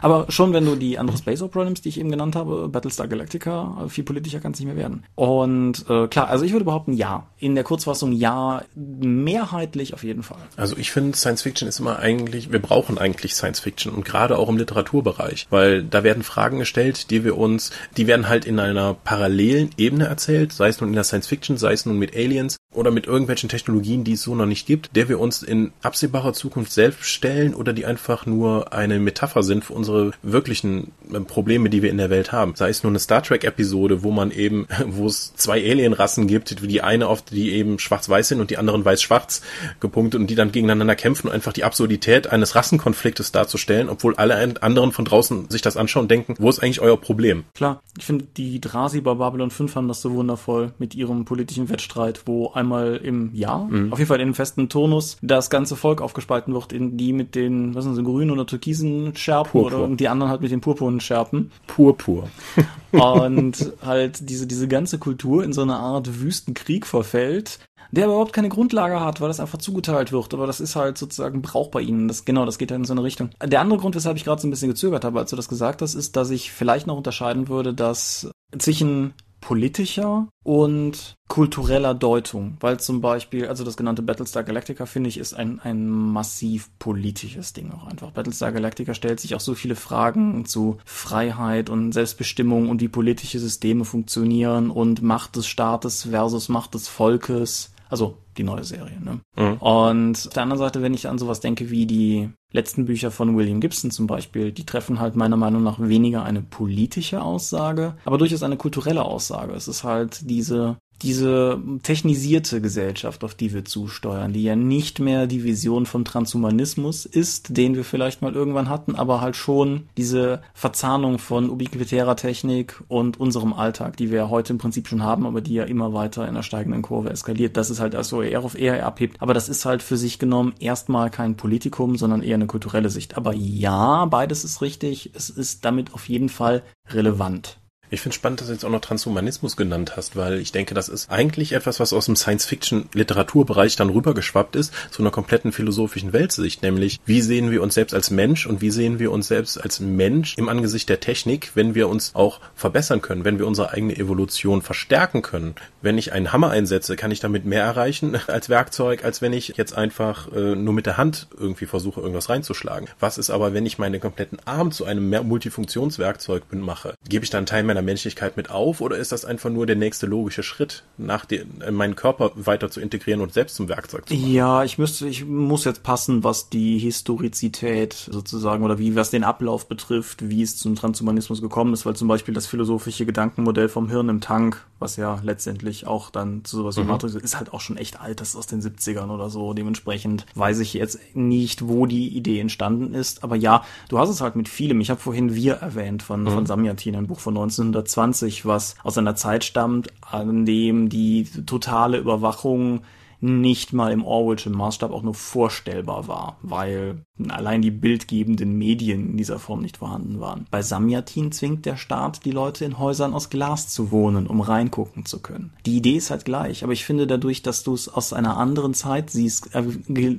Aber 0.02 0.26
schon 0.30 0.54
wenn 0.54 0.66
du 0.66 0.76
die 0.76 0.98
andere 0.98 1.18
Space 1.18 1.42
Opera 1.42 1.64
nimmst, 1.64 1.86
die 1.86 1.90
ich 1.90 2.00
eben 2.00 2.12
genannt 2.12 2.36
habe, 2.36 2.68
Battlestar 2.70 3.08
Galactica, 3.08 3.84
äh, 3.86 3.90
viel 3.90 4.04
politischer 4.04 4.40
kann 4.40 4.54
es 4.54 4.60
nicht 4.60 4.68
mehr 4.68 4.78
werden. 4.78 5.04
Und 5.16 5.86
äh, 5.90 6.08
klar, 6.08 6.30
also 6.30 6.46
ich 6.46 6.52
würde 6.52 6.66
behaupten, 6.66 6.94
ja. 6.94 7.28
In 7.40 7.56
der 7.56 7.64
Kurzfassung 7.64 8.12
ja, 8.12 8.64
mehrheitlich 8.76 9.94
auf 9.94 10.04
jeden 10.04 10.24
Fall. 10.24 10.40
Also 10.58 10.76
ich 10.78 10.92
finde, 10.92 11.18
Science 11.18 11.42
Fiction 11.42 11.68
ist 11.68 11.80
immer 11.80 12.00
eigentlich, 12.00 12.52
wir 12.52 12.62
brauchen 12.62 12.98
eigentlich 12.98 13.36
Science 13.36 13.60
Fiction 13.60 13.94
und 13.94 14.06
gerade 14.06 14.38
auch 14.38 14.50
im 14.50 14.58
Literaturbereich, 14.58 15.48
weil 15.50 15.84
da 15.84 16.04
werden 16.04 16.24
Fragen 16.24 16.60
gestellt, 16.60 17.12
die 17.12 17.24
wir 17.24 17.38
uns, 17.38 17.72
die 17.98 18.08
werden 18.08 18.28
halt 18.28 18.46
in 18.46 18.60
einer 18.60 18.94
parallelen 18.94 19.70
Ebene 19.78 20.06
erzählt, 20.06 20.52
sei 20.52 20.68
es 20.68 20.82
nun 20.82 20.90
in 20.90 20.96
der 20.96 21.04
Science 21.04 21.28
Fiction, 21.28 21.58
sei 21.58 21.74
es 21.74 21.86
nun 21.86 21.98
mit 21.98 22.16
Aliens 22.16 22.58
oder 22.74 22.92
mit 22.92 23.08
irgendwelchen 23.08 23.50
Technologien, 23.50 24.04
die 24.04 24.14
es 24.14 24.22
so 24.22 24.36
noch 24.36 24.46
nicht 24.46 24.68
gibt, 24.68 24.96
der 24.96 25.10
wir 25.10 25.20
uns 25.20 25.44
in 25.44 25.72
absehbarer 25.82 26.34
Zukunft 26.34 26.72
selbst 26.72 27.06
stellen 27.06 27.56
oder 27.56 27.74
die 27.74 27.86
einfach 27.86 28.26
nur 28.26 28.74
eine 28.74 29.00
Metapher 29.00 29.44
sind 29.44 29.66
für 29.66 29.74
unsere 29.74 29.89
wirklichen 30.22 30.92
äh, 31.12 31.20
Probleme, 31.20 31.70
die 31.70 31.82
wir 31.82 31.90
in 31.90 31.98
der 31.98 32.10
Welt 32.10 32.32
haben. 32.32 32.56
Sei 32.56 32.70
es 32.70 32.84
nur 32.84 32.92
eine 32.92 33.00
Star 33.00 33.24
Trek 33.24 33.44
Episode, 33.44 34.04
wo 34.04 34.12
man 34.12 34.32
eben, 34.32 34.68
wo 34.88 35.08
es 35.08 35.36
zwei 35.36 35.58
Alienrassen 35.58 36.28
gibt, 36.28 36.62
wie 36.62 36.68
die 36.68 36.82
eine 36.82 37.10
oft, 37.10 37.32
die 37.32 37.52
eben 37.52 37.80
schwarz-weiß 37.80 38.30
sind 38.30 38.42
und 38.42 38.50
die 38.50 38.58
anderen 38.58 38.86
weiß-schwarz 38.86 39.42
gepunktet 39.80 40.20
und 40.20 40.28
die 40.30 40.36
dann 40.36 40.52
gegeneinander 40.52 40.96
kämpfen 40.96 41.28
und 41.28 41.34
einfach 41.34 41.54
die 41.54 41.64
Absurdität 41.64 42.28
eines 42.28 42.56
Rassenkonfliktes 42.56 43.32
darzustellen, 43.32 43.90
obwohl 43.90 44.16
alle 44.16 44.62
anderen 44.62 44.92
von 44.92 45.06
draußen 45.06 45.50
sich 45.50 45.62
das 45.62 45.78
anschauen 45.78 46.04
und 46.04 46.12
denken, 46.12 46.36
wo 46.40 46.50
ist 46.50 46.60
eigentlich 46.60 46.82
euer 46.82 46.98
Problem? 46.98 47.44
Klar, 47.54 47.82
ich 47.98 48.06
finde, 48.06 48.26
die 48.38 48.60
Drasi 48.62 49.02
bei 49.02 49.14
Babylon 49.14 49.52
5 49.52 49.76
haben 49.76 49.88
das 49.88 50.02
so 50.02 50.14
wundervoll 50.14 50.74
mit 50.80 50.96
ihrem 50.96 51.26
politischen 51.26 51.70
Wettstreit, 51.70 52.22
wo 52.26 52.52
einmal 52.52 52.98
im 52.98 53.34
Jahr, 53.34 53.70
auf 53.92 54.00
jeden 54.00 54.08
Fall 54.08 54.18
in 54.18 54.24
einem 54.24 54.36
festen 54.36 54.70
Turnus, 54.70 55.18
das 55.22 55.50
ganze 55.50 55.76
Volk 55.76 56.02
aufgespalten 56.02 56.54
wird 56.54 56.74
in 56.74 56.98
die 56.98 57.14
mit 57.14 57.36
den, 57.36 57.76
was 57.76 57.84
sind 57.84 57.96
sie, 57.96 58.04
grünen 58.04 58.32
oder 58.32 58.46
türkisen 58.46 59.16
Schärpen 59.16 59.52
Purpur. 59.52 59.79
Oder 59.80 59.96
die 59.96 60.08
anderen 60.08 60.32
halt 60.32 60.42
mit 60.42 60.52
den 60.52 60.62
purpurnen 60.62 61.00
Schärpen. 61.00 61.52
Purpur. 61.68 62.30
und 62.92 63.74
halt 63.86 64.30
diese, 64.30 64.48
diese 64.48 64.68
ganze 64.68 65.00
Kultur 65.00 65.44
in 65.44 65.54
so 65.54 65.62
eine 65.62 65.78
Art 65.78 66.22
Wüstenkrieg 66.22 66.86
verfällt, 66.86 67.60
der 67.92 68.06
aber 68.06 68.14
überhaupt 68.14 68.34
keine 68.34 68.50
Grundlage 68.50 69.00
hat, 69.00 69.20
weil 69.20 69.30
das 69.30 69.40
einfach 69.40 69.58
zugeteilt 69.58 70.12
wird. 70.12 70.34
Aber 70.34 70.48
das 70.48 70.60
ist 70.60 70.76
halt 70.76 70.98
sozusagen 70.98 71.42
Brauch 71.42 71.70
bei 71.70 71.82
ihnen. 71.82 72.08
Das, 72.08 72.26
genau, 72.26 72.46
das 72.46 72.58
geht 72.58 72.72
halt 72.72 72.80
in 72.80 72.86
so 72.86 72.94
eine 72.94 73.04
Richtung. 73.04 73.32
Der 73.44 73.62
andere 73.62 73.80
Grund, 73.80 73.96
weshalb 73.96 74.18
ich 74.18 74.26
gerade 74.26 74.42
so 74.42 74.48
ein 74.48 74.52
bisschen 74.52 74.70
gezögert 74.70 75.04
habe, 75.04 75.20
als 75.20 75.32
du 75.32 75.36
das 75.36 75.50
gesagt 75.50 75.82
hast, 75.82 75.96
ist, 75.96 76.16
dass 76.16 76.30
ich 76.30 76.52
vielleicht 76.52 76.88
noch 76.88 76.98
unterscheiden 76.98 77.48
würde, 77.48 77.74
dass 77.74 78.30
zwischen 78.58 79.14
politischer 79.42 80.28
und 80.44 81.16
kultureller 81.28 81.94
Deutung, 81.94 82.58
weil 82.60 82.80
zum 82.80 83.02
Beispiel, 83.02 83.48
also 83.48 83.64
das 83.64 83.78
genannte 83.78 84.02
Battlestar 84.02 84.44
Galactica, 84.44 84.86
finde 84.86 85.10
ich, 85.10 85.18
ist 85.18 85.34
ein, 85.34 85.60
ein 85.60 85.88
massiv 85.88 86.70
politisches 86.80 87.54
Ding 87.54 87.72
auch 87.72 87.88
einfach. 87.88 88.12
Battlestar 88.12 88.52
Galactica 88.52 88.94
stellt 88.94 89.20
sich 89.20 89.36
auch 89.36 89.40
so 89.40 89.54
viele 89.56 89.76
Fragen 89.76 90.46
zu 90.46 90.78
Freiheit 90.86 91.70
und 91.70 91.92
Selbstbestimmung 91.92 92.70
und 92.70 92.82
wie 92.82 92.88
politische 92.88 93.40
Systeme 93.40 93.86
funktionieren 93.86 94.72
und 94.72 95.02
Macht 95.02 95.36
des 95.36 95.48
Staates 95.48 96.08
versus 96.10 96.50
Macht 96.50 96.74
des 96.74 96.88
Volkes. 96.88 97.72
Also 97.90 98.20
die 98.38 98.44
neue 98.44 98.64
Serie, 98.64 99.00
ne? 99.04 99.20
Mhm. 99.36 99.58
Und 99.58 100.28
auf 100.28 100.34
der 100.34 100.44
anderen 100.44 100.60
Seite, 100.60 100.82
wenn 100.82 100.94
ich 100.94 101.08
an 101.08 101.18
sowas 101.18 101.40
denke 101.40 101.70
wie 101.72 101.86
die 101.86 102.30
letzten 102.54 102.86
Bücher 102.86 103.12
von 103.12 103.36
William 103.36 103.60
Gibson 103.60 103.92
zum 103.92 104.08
Beispiel, 104.08 104.52
die 104.52 104.66
treffen 104.66 105.00
halt 105.00 105.16
meiner 105.16 105.38
Meinung 105.38 105.64
nach 105.64 105.80
weniger 105.80 106.24
eine 106.24 106.42
politische 106.42 107.22
Aussage, 107.22 107.96
aber 108.06 108.18
durchaus 108.18 108.44
eine 108.44 108.58
kulturelle 108.58 109.04
Aussage. 109.04 109.54
Es 109.54 109.68
ist 109.68 109.84
halt 109.84 110.30
diese 110.30 110.78
diese 111.02 111.62
technisierte 111.84 112.62
Gesellschaft, 112.62 113.24
auf 113.24 113.36
die 113.36 113.54
wir 113.54 113.66
zusteuern, 113.66 114.34
die 114.34 114.44
ja 114.44 114.56
nicht 114.56 115.00
mehr 115.00 115.28
die 115.28 115.44
Vision 115.44 115.86
von 115.86 116.06
Transhumanismus 116.06 117.06
ist, 117.06 117.58
den 117.58 117.76
wir 117.76 117.84
vielleicht 117.84 118.22
mal 118.22 118.34
irgendwann 118.34 118.70
hatten, 118.70 118.96
aber 118.96 119.22
halt 119.22 119.36
schon 119.36 119.88
diese 119.98 120.42
Verzahnung 120.54 121.20
von 121.20 121.50
ubiquitärer 121.50 122.16
Technik 122.16 122.82
und 122.88 123.20
unserem 123.20 123.54
Alltag, 123.54 123.98
die 123.98 124.12
wir 124.12 124.18
ja 124.20 124.30
heute 124.30 124.54
im 124.54 124.60
Prinzip 124.60 124.88
schon 124.88 125.04
haben, 125.04 125.26
aber 125.26 125.42
die 125.42 125.54
ja 125.54 125.64
immer 125.64 125.94
weiter 125.94 126.24
in 126.24 126.30
einer 126.30 126.44
steigenden 126.44 126.82
Kurve 126.82 127.10
eskaliert. 127.10 127.58
Das 127.58 127.70
ist 127.70 127.80
halt 127.80 127.96
also 127.96 128.22
eher 128.22 128.44
auf 128.44 128.58
eher 128.58 128.86
abhebt. 128.86 129.22
Aber 129.22 129.34
das 129.34 129.50
ist 129.50 129.66
halt 129.66 129.82
für 129.82 129.98
sich 129.98 130.20
genommen 130.20 130.54
erstmal 130.60 131.10
kein 131.10 131.36
Politikum, 131.36 131.98
sondern 131.98 132.22
eher 132.22 132.36
eine 132.36 132.48
kulturelle 132.48 132.90
Sicht. 132.90 133.18
Aber 133.18 133.34
ja, 133.34 134.06
beides 134.06 134.44
ist 134.44 134.62
richtig. 134.62 135.12
Es 135.16 135.30
ist 135.30 135.66
damit 135.66 135.94
auf 135.94 136.10
jeden 136.10 136.30
Fall 136.30 136.64
relevant. 136.90 137.59
Ich 137.92 138.02
finde 138.02 138.16
spannend, 138.16 138.40
dass 138.40 138.48
du 138.48 138.54
jetzt 138.54 138.66
auch 138.66 138.70
noch 138.70 138.82
Transhumanismus 138.82 139.58
genannt 139.58 139.98
hast, 139.98 140.16
weil 140.16 140.40
ich 140.40 140.52
denke, 140.52 140.76
das 140.76 140.90
ist 140.90 141.10
eigentlich 141.10 141.54
etwas, 141.54 141.80
was 141.80 141.92
aus 141.92 142.06
dem 142.06 142.16
Science-Fiction-Literaturbereich 142.16 143.76
dann 143.78 143.90
rübergeschwappt 143.90 144.56
ist 144.56 144.74
zu 144.92 145.02
einer 145.02 145.10
kompletten 145.10 145.52
philosophischen 145.52 146.14
Weltsicht, 146.14 146.62
nämlich 146.62 147.00
wie 147.06 147.22
sehen 147.22 147.50
wir 147.50 147.64
uns 147.64 147.74
selbst 147.74 147.96
als 147.96 148.12
Mensch 148.12 148.46
und 148.46 148.62
wie 148.62 148.70
sehen 148.70 149.00
wir 149.00 149.12
uns 149.12 149.28
selbst 149.28 149.58
als 149.58 149.80
Mensch 149.80 150.38
im 150.38 150.50
Angesicht 150.50 150.88
der 150.88 151.00
Technik, 151.00 151.52
wenn 151.56 151.74
wir 151.74 151.90
uns 151.90 152.14
auch 152.14 152.40
verbessern 152.54 153.02
können, 153.02 153.26
wenn 153.26 153.40
wir 153.40 153.48
unsere 153.48 153.72
eigene 153.72 153.98
Evolution 153.98 154.62
verstärken 154.62 155.24
können. 155.24 155.56
Wenn 155.82 155.98
ich 155.98 156.14
einen 156.14 156.32
Hammer 156.32 156.52
einsetze, 156.52 156.96
kann 156.96 157.10
ich 157.10 157.22
damit 157.22 157.46
mehr 157.46 157.64
erreichen 157.64 158.16
als 158.28 158.50
Werkzeug, 158.50 159.04
als 159.04 159.24
wenn 159.24 159.34
ich 159.34 159.54
jetzt 159.58 159.74
einfach 159.74 160.32
äh, 160.32 160.56
nur 160.56 160.76
mit 160.76 160.86
der 160.86 160.98
Hand 160.98 161.28
irgendwie 161.40 161.66
versuche, 161.66 162.02
irgendwas 162.02 162.30
reinzuschlagen. 162.30 162.88
Was 163.00 163.18
ist 163.18 163.32
aber, 163.32 163.56
wenn 163.56 163.66
ich 163.66 163.80
meinen 163.80 164.00
kompletten 164.00 164.38
Arm 164.46 164.72
zu 164.72 164.86
einem 164.86 165.10
Multifunktionswerkzeug 165.10 166.44
mache? 166.52 166.94
Gebe 167.08 167.24
ich 167.24 167.32
dann 167.32 167.40
einen 167.40 167.46
Teil 167.48 167.64
meiner 167.64 167.79
Menschlichkeit 167.82 168.38
mit 168.38 168.50
auf 168.50 168.82
oder 168.82 168.98
ist 168.98 169.12
das 169.12 169.26
einfach 169.26 169.50
nur 169.50 169.66
der 169.66 169.76
nächste 169.76 170.06
logische 170.06 170.44
Schritt, 170.44 170.84
nach 170.98 171.26
dem, 171.26 171.62
äh, 171.62 171.72
meinen 171.72 171.96
Körper 171.96 172.32
weiter 172.36 172.70
zu 172.70 172.82
integrieren 172.82 173.22
und 173.22 173.34
selbst 173.34 173.56
zum 173.56 173.70
Werkzeug 173.70 174.08
zu 174.08 174.14
machen? 174.14 174.32
Ja, 174.32 174.64
ich 174.64 174.78
müsste, 174.78 175.08
ich 175.08 175.26
muss 175.26 175.66
jetzt 175.66 175.84
passen, 175.84 176.24
was 176.24 176.50
die 176.50 176.78
Historizität 176.78 177.94
sozusagen 177.94 178.64
oder 178.64 178.80
wie 178.80 178.96
was 178.96 179.10
den 179.10 179.24
Ablauf 179.24 179.68
betrifft, 179.68 180.30
wie 180.30 180.42
es 180.42 180.58
zum 180.58 180.76
Transhumanismus 180.76 181.42
gekommen 181.42 181.74
ist, 181.74 181.86
weil 181.86 181.96
zum 181.96 182.08
Beispiel 182.08 182.34
das 182.34 182.48
philosophische 182.48 183.06
Gedankenmodell 183.06 183.70
vom 183.70 183.90
Hirn 183.90 184.10
im 184.10 184.22
Tank 184.22 184.66
was 184.80 184.96
ja 184.96 185.20
letztendlich 185.24 185.86
auch 185.86 186.10
dann 186.10 186.44
zu 186.46 186.58
sowas 186.58 186.78
wie 186.78 186.82
Mhm. 186.82 186.88
Matrix 186.88 187.16
ist 187.16 187.38
halt 187.38 187.54
auch 187.54 187.62
schon 187.62 187.78
echt 187.78 188.00
alt, 188.00 188.22
das 188.22 188.30
ist 188.30 188.36
aus 188.36 188.48
den 188.48 188.62
70ern 188.62 189.10
oder 189.10 189.30
so. 189.30 189.54
Dementsprechend 189.54 190.26
weiß 190.36 190.60
ich 190.60 190.74
jetzt 190.74 191.00
nicht, 191.14 191.68
wo 191.68 191.86
die 191.86 192.08
Idee 192.10 192.40
entstanden 192.40 192.94
ist. 192.94 193.24
Aber 193.24 193.36
ja, 193.36 193.64
du 193.90 194.00
hast 194.00 194.10
es 194.10 194.22
halt 194.22 194.36
mit 194.36 194.50
vielem. 194.50 194.82
Ich 194.82 194.90
habe 194.90 195.00
vorhin 195.00 195.36
Wir 195.36 195.56
erwähnt 195.56 196.04
von, 196.04 196.28
von 196.28 196.46
Samyatin, 196.46 196.96
ein 196.96 197.08
Buch 197.08 197.20
von 197.20 197.36
1920, 197.36 198.46
was 198.46 198.76
aus 198.84 198.98
einer 198.98 199.16
Zeit 199.16 199.44
stammt, 199.44 199.90
an 200.02 200.46
dem 200.46 200.90
die 200.90 201.26
totale 201.46 201.98
Überwachung 201.98 202.82
nicht 203.22 203.74
mal 203.74 203.92
im 203.92 204.06
Orwellschen 204.06 204.54
Maßstab 204.54 204.92
auch 204.92 205.04
nur 205.04 205.14
vorstellbar 205.14 206.08
war, 206.08 206.38
weil 206.42 207.04
allein 207.30 207.62
die 207.62 207.72
bildgebenden 207.72 208.58
Medien 208.58 209.12
in 209.12 209.18
dieser 209.18 209.40
Form 209.40 209.62
nicht 209.62 209.78
vorhanden 209.78 210.20
waren. 210.20 210.46
Bei 210.52 210.62
Samyatin 210.62 211.32
zwingt 211.32 211.66
der 211.66 211.76
Staat 211.78 212.26
die 212.26 212.32
Leute 212.32 212.66
in 212.66 212.80
Häusern 212.80 213.14
aus 213.14 213.30
Glas 213.30 213.68
zu 213.68 213.92
wohnen, 213.92 214.28
um 214.28 214.42
reingucken 214.42 215.06
zu 215.06 215.20
können. 215.20 215.52
Die 215.66 215.78
Idee 215.78 215.98
ist 215.98 216.12
halt 216.12 216.26
gleich, 216.26 216.64
aber 216.64 216.74
ich 216.74 216.86
finde 216.86 217.08
dadurch, 217.08 217.42
dass 217.42 217.64
du 217.64 217.74
es 217.74 217.90
aus 217.90 218.14
einer 218.14 218.38
anderen 218.38 218.74
Zeit 218.74 219.10
siehst, 219.10 219.54
er- 219.54 219.66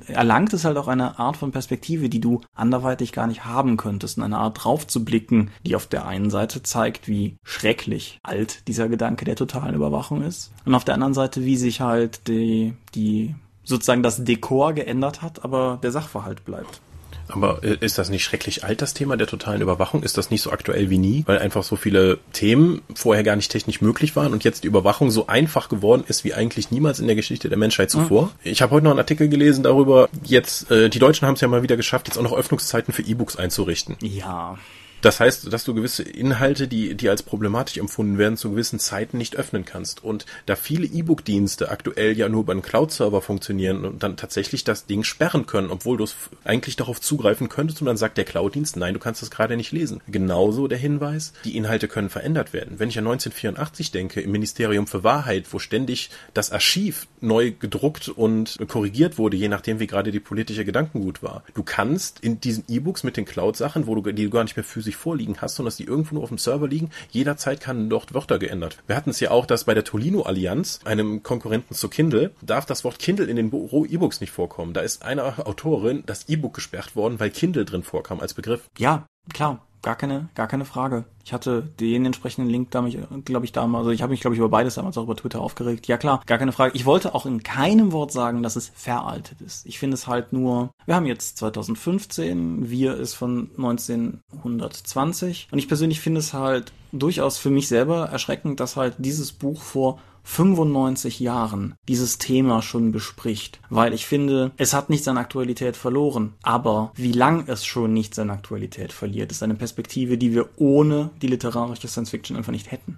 erlangt 0.07 0.53
es 0.53 0.65
halt 0.65 0.77
auch 0.77 0.87
eine 0.87 1.19
Art 1.19 1.37
von 1.37 1.51
Perspektive, 1.51 2.09
die 2.09 2.21
du 2.21 2.41
anderweitig 2.53 3.11
gar 3.11 3.27
nicht 3.27 3.45
haben 3.45 3.77
könntest, 3.77 4.19
eine 4.19 4.37
Art 4.37 4.63
drauf 4.63 4.85
zu 4.87 5.03
blicken, 5.03 5.49
die 5.65 5.75
auf 5.75 5.87
der 5.87 6.05
einen 6.05 6.29
Seite 6.29 6.61
zeigt, 6.63 7.07
wie 7.07 7.37
schrecklich 7.43 8.19
alt 8.23 8.67
dieser 8.67 8.89
Gedanke 8.89 9.25
der 9.25 9.35
totalen 9.35 9.75
Überwachung 9.75 10.21
ist, 10.21 10.51
und 10.65 10.75
auf 10.75 10.85
der 10.85 10.93
anderen 10.95 11.13
Seite, 11.13 11.43
wie 11.43 11.57
sich 11.57 11.81
halt 11.81 12.27
die, 12.27 12.73
die 12.93 13.35
sozusagen 13.63 14.03
das 14.03 14.23
Dekor 14.23 14.73
geändert 14.73 15.21
hat, 15.21 15.43
aber 15.45 15.79
der 15.81 15.91
Sachverhalt 15.91 16.45
bleibt. 16.45 16.81
Aber 17.27 17.63
äh, 17.63 17.77
ist 17.79 17.97
das 17.97 18.09
nicht 18.09 18.23
schrecklich 18.23 18.63
alt, 18.63 18.81
das 18.81 18.93
Thema 18.93 19.17
der 19.17 19.27
totalen 19.27 19.61
Überwachung? 19.61 20.03
Ist 20.03 20.17
das 20.17 20.29
nicht 20.29 20.41
so 20.41 20.51
aktuell 20.51 20.89
wie 20.89 20.97
nie? 20.97 21.23
Weil 21.25 21.39
einfach 21.39 21.63
so 21.63 21.75
viele 21.75 22.19
Themen 22.33 22.81
vorher 22.93 23.23
gar 23.23 23.35
nicht 23.35 23.51
technisch 23.51 23.81
möglich 23.81 24.15
waren 24.15 24.33
und 24.33 24.43
jetzt 24.43 24.63
die 24.63 24.67
Überwachung 24.67 25.11
so 25.11 25.27
einfach 25.27 25.69
geworden 25.69 26.03
ist 26.07 26.23
wie 26.23 26.33
eigentlich 26.33 26.71
niemals 26.71 26.99
in 26.99 27.07
der 27.07 27.15
Geschichte 27.15 27.49
der 27.49 27.57
Menschheit 27.57 27.89
zuvor. 27.89 28.31
Ich 28.43 28.61
habe 28.61 28.71
heute 28.73 28.85
noch 28.85 28.91
einen 28.91 28.99
Artikel 28.99 29.29
gelesen 29.29 29.63
darüber, 29.63 30.09
jetzt, 30.23 30.69
äh, 30.71 30.89
die 30.89 30.99
Deutschen 30.99 31.27
haben 31.27 31.35
es 31.35 31.41
ja 31.41 31.47
mal 31.47 31.63
wieder 31.63 31.77
geschafft, 31.77 32.07
jetzt 32.07 32.17
auch 32.17 32.23
noch 32.23 32.33
Öffnungszeiten 32.33 32.93
für 32.93 33.01
E-Books 33.01 33.35
einzurichten. 33.35 33.95
Ja, 34.01 34.57
Das 35.01 35.19
heißt, 35.19 35.51
dass 35.51 35.63
du 35.63 35.73
gewisse 35.73 36.03
Inhalte, 36.03 36.67
die, 36.67 36.95
die 36.95 37.09
als 37.09 37.23
problematisch 37.23 37.77
empfunden 37.77 38.17
werden, 38.17 38.37
zu 38.37 38.51
gewissen 38.51 38.79
Zeiten 38.79 39.17
nicht 39.17 39.35
öffnen 39.35 39.65
kannst. 39.65 40.03
Und 40.03 40.25
da 40.45 40.55
viele 40.55 40.85
E-Book-Dienste 40.85 41.69
aktuell 41.69 42.17
ja 42.17 42.29
nur 42.29 42.41
über 42.41 42.51
einen 42.51 42.61
Cloud-Server 42.61 43.21
funktionieren 43.21 43.83
und 43.83 44.03
dann 44.03 44.15
tatsächlich 44.15 44.63
das 44.63 44.85
Ding 44.85 45.03
sperren 45.03 45.47
können, 45.47 45.71
obwohl 45.71 45.97
du 45.97 46.03
es 46.03 46.15
eigentlich 46.43 46.75
darauf 46.75 47.01
zugreifen 47.01 47.49
könntest 47.49 47.81
und 47.81 47.87
dann 47.87 47.97
sagt 47.97 48.17
der 48.17 48.25
Cloud-Dienst, 48.25 48.77
nein, 48.77 48.93
du 48.93 48.99
kannst 48.99 49.21
das 49.21 49.31
gerade 49.31 49.57
nicht 49.57 49.71
lesen. 49.71 50.01
Genauso 50.07 50.67
der 50.67 50.77
Hinweis, 50.77 51.33
die 51.45 51.57
Inhalte 51.57 51.87
können 51.87 52.09
verändert 52.09 52.53
werden. 52.53 52.75
Wenn 52.77 52.89
ich 52.89 52.97
an 52.97 53.07
1984 53.07 53.91
denke, 53.91 54.21
im 54.21 54.31
Ministerium 54.31 54.85
für 54.85 55.03
Wahrheit, 55.03 55.45
wo 55.51 55.57
ständig 55.57 56.11
das 56.33 56.51
Archiv 56.51 57.07
neu 57.21 57.51
gedruckt 57.51 58.09
und 58.09 58.59
korrigiert 58.67 59.17
wurde, 59.17 59.37
je 59.37 59.49
nachdem, 59.49 59.79
wie 59.79 59.87
gerade 59.87 60.11
die 60.11 60.19
politische 60.19 60.65
Gedankengut 60.65 61.23
war. 61.23 61.43
Du 61.55 61.63
kannst 61.63 62.19
in 62.19 62.39
diesen 62.39 62.65
E-Books 62.67 63.03
mit 63.03 63.17
den 63.17 63.25
Cloud-Sachen, 63.25 63.87
wo 63.87 63.95
du 63.95 64.11
die 64.11 64.25
du 64.25 64.29
gar 64.29 64.43
nicht 64.43 64.55
mehr 64.55 64.63
physisch 64.63 64.90
vorliegen 64.95 65.37
hast, 65.41 65.55
sondern 65.55 65.67
dass 65.67 65.77
die 65.77 65.85
irgendwo 65.85 66.15
nur 66.15 66.23
auf 66.23 66.29
dem 66.29 66.37
Server 66.37 66.67
liegen, 66.67 66.89
jederzeit 67.09 67.61
kann 67.61 67.89
dort 67.89 68.13
Wörter 68.13 68.39
geändert. 68.39 68.77
Wir 68.87 68.95
hatten 68.95 69.11
es 69.11 69.19
ja 69.19 69.31
auch, 69.31 69.45
dass 69.45 69.65
bei 69.65 69.73
der 69.73 69.83
Tolino-Allianz, 69.83 70.79
einem 70.85 71.23
Konkurrenten 71.23 71.75
zu 71.75 71.89
Kindle, 71.89 72.31
darf 72.41 72.65
das 72.65 72.83
Wort 72.83 72.99
Kindle 72.99 73.25
in 73.25 73.35
den 73.35 73.49
Büro 73.49 73.85
E-Books 73.85 74.21
nicht 74.21 74.31
vorkommen. 74.31 74.73
Da 74.73 74.81
ist 74.81 75.03
einer 75.03 75.47
Autorin 75.47 76.03
das 76.05 76.27
E-Book 76.29 76.53
gesperrt 76.55 76.95
worden, 76.95 77.19
weil 77.19 77.29
Kindle 77.29 77.65
drin 77.65 77.83
vorkam 77.83 78.19
als 78.19 78.33
Begriff. 78.33 78.69
ja, 78.77 79.05
klar, 79.33 79.65
gar 79.81 79.95
keine, 79.95 80.29
gar 80.35 80.47
keine 80.47 80.65
Frage. 80.65 81.05
Ich 81.23 81.33
hatte 81.33 81.61
den 81.79 82.05
entsprechenden 82.05 82.49
Link 82.49 82.71
da 82.71 82.81
mich, 82.81 82.97
glaube 83.25 83.45
ich, 83.45 83.51
damals, 83.51 83.81
also 83.81 83.91
ich 83.91 84.01
habe 84.01 84.11
mich, 84.11 84.21
glaube 84.21 84.35
ich, 84.35 84.39
über 84.39 84.49
beides 84.49 84.75
damals 84.75 84.97
auch 84.97 85.03
über 85.03 85.15
Twitter 85.15 85.41
aufgeregt. 85.41 85.87
Ja 85.87 85.97
klar, 85.97 86.21
gar 86.25 86.37
keine 86.37 86.51
Frage. 86.51 86.75
Ich 86.75 86.85
wollte 86.85 87.13
auch 87.13 87.25
in 87.25 87.43
keinem 87.43 87.91
Wort 87.91 88.11
sagen, 88.11 88.43
dass 88.43 88.55
es 88.55 88.71
veraltet 88.73 89.41
ist. 89.41 89.65
Ich 89.65 89.79
finde 89.79 89.95
es 89.95 90.07
halt 90.07 90.33
nur, 90.33 90.71
wir 90.85 90.95
haben 90.95 91.05
jetzt 91.05 91.37
2015, 91.37 92.69
wir 92.69 92.95
ist 92.95 93.13
von 93.13 93.49
1920 93.57 95.49
und 95.51 95.59
ich 95.59 95.67
persönlich 95.67 95.99
finde 95.99 96.19
es 96.19 96.33
halt 96.33 96.73
durchaus 96.91 97.37
für 97.37 97.49
mich 97.49 97.67
selber 97.67 98.09
erschreckend, 98.09 98.59
dass 98.59 98.75
halt 98.75 98.95
dieses 98.97 99.31
Buch 99.31 99.61
vor 99.61 99.99
95 100.23 101.19
Jahren 101.19 101.75
dieses 101.87 102.17
Thema 102.17 102.61
schon 102.61 102.91
bespricht, 102.91 103.59
weil 103.69 103.93
ich 103.93 104.05
finde, 104.05 104.51
es 104.57 104.73
hat 104.73 104.89
nicht 104.89 105.03
seine 105.03 105.19
Aktualität 105.19 105.75
verloren, 105.75 106.33
aber 106.43 106.91
wie 106.95 107.11
lang 107.11 107.45
es 107.47 107.65
schon 107.65 107.93
nicht 107.93 108.15
seine 108.15 108.33
Aktualität 108.33 108.93
verliert, 108.93 109.31
ist 109.31 109.43
eine 109.43 109.55
Perspektive, 109.55 110.17
die 110.17 110.33
wir 110.33 110.49
ohne 110.57 111.09
die 111.21 111.27
literarische 111.27 111.87
Science 111.87 112.11
Fiction 112.11 112.37
einfach 112.37 112.51
nicht 112.51 112.71
hätten. 112.71 112.97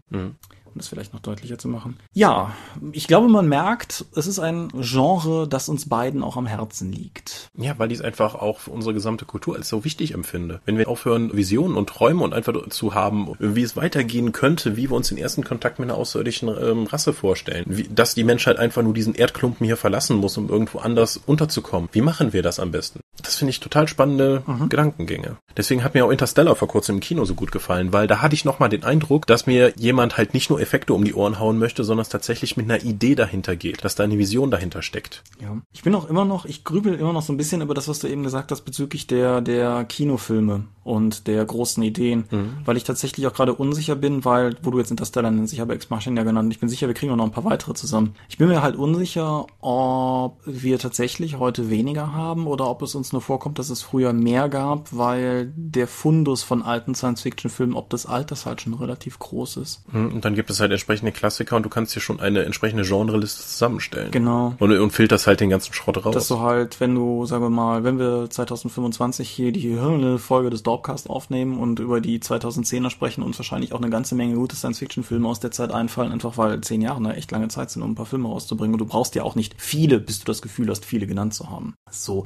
Um 0.74 0.80
das 0.80 0.88
vielleicht 0.88 1.14
noch 1.14 1.20
deutlicher 1.20 1.60
zu 1.60 1.68
machen. 1.68 1.98
Ja, 2.14 2.56
ich 2.94 3.08
glaube, 3.08 3.28
man 3.28 3.48
merkt, 3.48 4.06
es 4.16 4.26
ist 4.26 4.40
ein 4.40 4.70
Genre, 4.80 5.48
das 5.48 5.70
uns 5.70 5.88
beiden 5.88 6.24
auch 6.24 6.36
am 6.36 6.48
Herzen 6.48 6.92
liegt. 6.92 7.52
Ja, 7.56 7.78
weil 7.78 7.92
ich 7.92 8.00
es 8.00 8.04
einfach 8.04 8.34
auch 8.34 8.60
für 8.60 8.72
unsere 8.72 8.96
gesamte 8.96 9.26
Kultur 9.26 9.56
als 9.56 9.70
so 9.70 9.84
wichtig 9.84 10.16
empfinde. 10.16 10.62
Wenn 10.66 10.80
wir 10.80 10.88
aufhören, 10.88 11.32
Visionen 11.36 11.78
und 11.78 11.90
Träume 11.90 12.24
und 12.24 12.34
einfach 12.34 12.54
zu 12.70 12.96
haben, 12.96 13.34
wie 13.38 13.62
es 13.62 13.76
weitergehen 13.76 14.32
könnte, 14.32 14.76
wie 14.76 14.90
wir 14.90 14.96
uns 14.96 15.10
den 15.10 15.20
ersten 15.20 15.44
Kontakt 15.44 15.78
mit 15.78 15.90
einer 15.90 15.98
außerirdischen 16.00 16.50
ähm, 16.50 16.88
Rasse 16.88 17.14
vorstellen, 17.14 17.66
wie, 17.68 17.84
dass 17.84 18.16
die 18.16 18.24
Menschheit 18.24 18.58
einfach 18.58 18.82
nur 18.82 18.96
diesen 18.96 19.14
Erdklumpen 19.14 19.66
hier 19.66 19.78
verlassen 19.78 20.18
muss, 20.18 20.38
um 20.38 20.50
irgendwo 20.50 20.80
anders 20.80 21.18
unterzukommen. 21.24 21.90
Wie 21.92 22.02
machen 22.02 22.34
wir 22.34 22.42
das 22.42 22.60
am 22.60 22.72
besten? 22.72 23.03
Das 23.22 23.36
finde 23.36 23.52
ich 23.52 23.60
total 23.60 23.88
spannende 23.88 24.44
Gedankengänge. 24.70 25.38
Deswegen 25.56 25.84
hat 25.84 25.94
mir 25.94 26.06
auch 26.06 26.10
Interstellar 26.10 26.56
vor 26.56 26.68
kurzem 26.68 26.96
im 26.96 27.00
Kino 27.00 27.26
so 27.26 27.36
gut 27.36 27.52
gefallen, 27.52 27.94
weil 27.94 28.08
da 28.08 28.22
hatte 28.22 28.34
ich 28.34 28.44
nochmal 28.44 28.70
den 28.70 28.84
Eindruck, 28.84 29.28
dass 29.28 29.46
mir 29.46 29.72
jemand 29.78 30.18
halt 30.18 30.34
nicht 30.34 30.50
nur 30.50 30.60
Effekte 30.60 30.94
um 30.94 31.04
die 31.04 31.14
Ohren 31.14 31.40
hauen 31.40 31.60
möchte, 31.60 31.84
sondern 31.84 32.02
es 32.02 32.10
tatsächlich 32.10 32.58
mit 32.58 32.70
einer 32.70 32.84
Idee 32.84 33.14
dahinter 33.14 33.56
geht, 33.56 33.86
dass 33.86 33.96
da 33.96 34.04
eine 34.04 34.18
Vision 34.18 34.50
dahinter 34.50 34.82
steckt. 34.82 35.24
Ja. 35.40 35.62
Ich 35.72 35.84
bin 35.84 35.94
auch 35.94 36.10
immer 36.10 36.26
noch, 36.26 36.46
ich 36.46 36.64
grübel 36.64 36.96
immer 36.96 37.14
noch 37.14 37.22
so 37.22 37.32
ein 37.32 37.38
bisschen 37.38 37.62
über 37.62 37.76
das, 37.76 37.88
was 37.88 38.00
du 38.00 38.08
eben 38.08 38.24
gesagt 38.24 38.52
hast 38.52 38.62
bezüglich 38.62 39.06
der, 39.06 39.42
der 39.42 39.84
Kinofilme 39.86 40.66
und 40.84 41.28
der 41.28 41.46
großen 41.46 41.82
Ideen, 41.84 42.26
weil 42.66 42.78
ich 42.78 42.84
tatsächlich 42.84 43.26
auch 43.28 43.34
gerade 43.34 43.54
unsicher 43.54 43.96
bin, 43.96 44.26
weil, 44.26 44.58
wo 44.64 44.72
du 44.72 44.80
jetzt 44.80 44.92
Interstellar 44.92 45.32
nennst, 45.32 45.54
ich 45.54 45.60
habe 45.60 45.74
Ex 45.74 45.90
Machina 45.90 46.22
ja 46.22 46.26
genannt, 46.26 46.52
ich 46.52 46.60
bin 46.60 46.68
sicher, 46.68 46.88
wir 46.88 46.94
kriegen 46.94 47.12
auch 47.12 47.16
noch 47.16 47.26
ein 47.26 47.32
paar 47.32 47.46
weitere 47.46 47.74
zusammen. 47.74 48.16
Ich 48.28 48.38
bin 48.38 48.48
mir 48.50 48.62
halt 48.62 48.76
unsicher, 48.76 49.46
ob 49.62 50.40
wir 50.46 50.80
tatsächlich 50.80 51.38
heute 51.38 51.70
weniger 51.70 52.12
haben 52.12 52.48
oder 52.48 52.70
ob 52.70 52.82
es 52.82 52.96
uns 52.96 53.03
nur 53.12 53.22
vorkommt, 53.22 53.60
dass 53.60 53.70
es 53.70 53.82
früher 53.82 54.14
mehr 54.14 54.48
gab, 54.48 54.96
weil 54.96 55.52
der 55.56 55.88
Fundus 55.88 56.44
von 56.44 56.62
alten 56.62 56.96
Science-Fiction-Filmen, 56.96 57.76
ob 57.76 57.90
des 57.90 58.06
Alters 58.06 58.46
halt 58.46 58.62
schon 58.62 58.74
relativ 58.74 59.20
groß 59.20 59.58
ist. 59.58 59.84
Mhm, 59.92 60.14
Und 60.14 60.26
dann 60.26 60.36
gibt 60.36 60.50
es 60.50 60.60
halt 60.60 60.72
entsprechende 60.72 61.12
Klassiker 61.12 61.56
und 61.56 61.64
du 61.64 61.70
kannst 61.70 61.96
dir 61.96 62.00
schon 62.00 62.20
eine 62.20 62.44
entsprechende 62.44 62.84
Genreliste 62.84 63.42
zusammenstellen. 63.44 64.12
Genau. 64.12 64.56
Und, 64.60 64.72
und 64.72 64.92
filterst 64.92 65.28
halt 65.28 65.40
den 65.40 65.50
ganzen 65.50 65.74
Schrott 65.74 66.06
raus. 66.06 66.14
Dass 66.14 66.28
du 66.28 66.40
halt, 66.40 66.80
wenn 66.80 66.96
du, 66.96 67.26
sagen 67.26 67.44
wir 67.44 67.50
mal, 67.50 67.84
wenn 67.84 68.00
wir 68.00 68.30
2025 68.30 69.30
hier 69.30 69.52
die 69.52 69.78
Folge 70.20 70.50
des 70.50 70.64
Dorpcast 70.64 71.10
aufnehmen 71.10 71.58
und 71.58 71.80
über 71.80 72.00
die 72.00 72.20
2010er 72.20 72.90
sprechen, 72.90 73.24
uns 73.24 73.38
wahrscheinlich 73.40 73.74
auch 73.74 73.82
eine 73.82 73.90
ganze 73.90 74.16
Menge 74.16 74.36
gute 74.36 74.56
Science-Fiction-Filme 74.56 75.28
aus 75.28 75.40
der 75.40 75.52
Zeit 75.52 75.72
einfallen, 75.72 76.12
einfach 76.12 76.38
weil 76.38 76.62
zehn 76.62 76.82
Jahre 76.82 76.98
eine 76.98 77.16
echt 77.16 77.32
lange 77.32 77.48
Zeit 77.48 77.72
sind, 77.72 77.82
um 77.82 77.92
ein 77.92 77.96
paar 77.96 78.06
Filme 78.06 78.28
rauszubringen. 78.30 78.74
Und 78.76 78.80
du 78.80 78.86
brauchst 78.86 79.16
ja 79.16 79.24
auch 79.24 79.36
nicht 79.36 79.56
viele, 79.58 80.00
bis 80.00 80.20
du 80.20 80.26
das 80.26 80.42
Gefühl 80.42 80.70
hast, 80.70 80.86
viele 80.86 81.08
genannt 81.08 81.34
zu 81.34 81.50
haben. 81.50 81.76
So. 81.90 82.26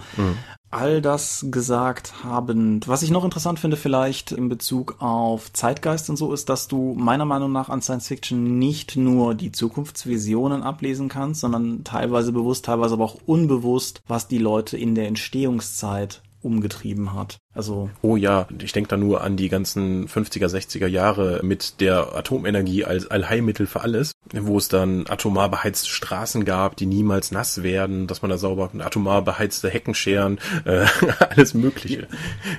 All 0.70 1.01
das 1.01 1.45
gesagt 1.49 2.26
habend. 2.26 2.89
Was 2.89 3.01
ich 3.01 3.09
noch 3.09 3.24
interessant 3.24 3.57
finde 3.59 3.78
vielleicht 3.78 4.34
in 4.34 4.49
Bezug 4.49 4.97
auf 4.99 5.53
Zeitgeist 5.53 6.09
und 6.09 6.18
so 6.18 6.34
ist, 6.34 6.49
dass 6.49 6.68
du 6.68 6.93
meiner 6.93 7.24
Meinung 7.24 7.53
nach 7.53 7.70
an 7.70 7.82
Science 7.82 8.07
Fiction 8.07 8.59
nicht 8.59 8.97
nur 8.97 9.34
die 9.34 9.53
Zukunftsvisionen 9.53 10.63
ablesen 10.63 11.07
kannst, 11.07 11.39
sondern 11.39 11.86
teilweise 11.86 12.34
bewusst, 12.34 12.65
teilweise 12.65 12.95
aber 12.95 13.05
auch 13.05 13.18
unbewusst, 13.26 14.01
was 14.07 14.28
die 14.28 14.39
Leute 14.39 14.78
in 14.78 14.93
der 14.93 15.07
Entstehungszeit 15.07 16.22
umgetrieben 16.41 17.13
hat. 17.13 17.38
Also 17.58 17.89
Oh 18.03 18.16
ja, 18.16 18.47
ich 18.62 18.72
denke 18.72 18.89
da 18.89 18.97
nur 18.97 19.22
an 19.22 19.36
die 19.36 19.49
ganzen 19.49 20.08
50er, 20.08 20.47
60er 20.47 20.88
Jahre 20.88 21.41
mit 21.43 21.82
der 21.82 22.16
Atomenergie 22.16 22.86
als 22.86 23.10
Allheilmittel 23.10 23.66
für 23.66 23.82
alles, 23.82 24.12
wo 24.32 24.58
es 24.58 24.68
dann 24.68 25.08
atomar 25.08 25.49
beheizte 25.49 25.89
Straßen 25.89 26.45
gab, 26.45 26.76
die 26.76 26.86
niemals 26.86 27.32
nass 27.32 27.64
werden, 27.64 28.05
dass 28.05 28.22
man 28.22 28.30
da 28.30 28.38
sauber 28.38 28.70
atomar 28.80 29.24
beheizte 29.24 29.70
Hecken 29.70 29.95
scheren, 29.95 30.38
äh, 30.66 30.86
alles 31.30 31.55
Mögliche. 31.55 32.08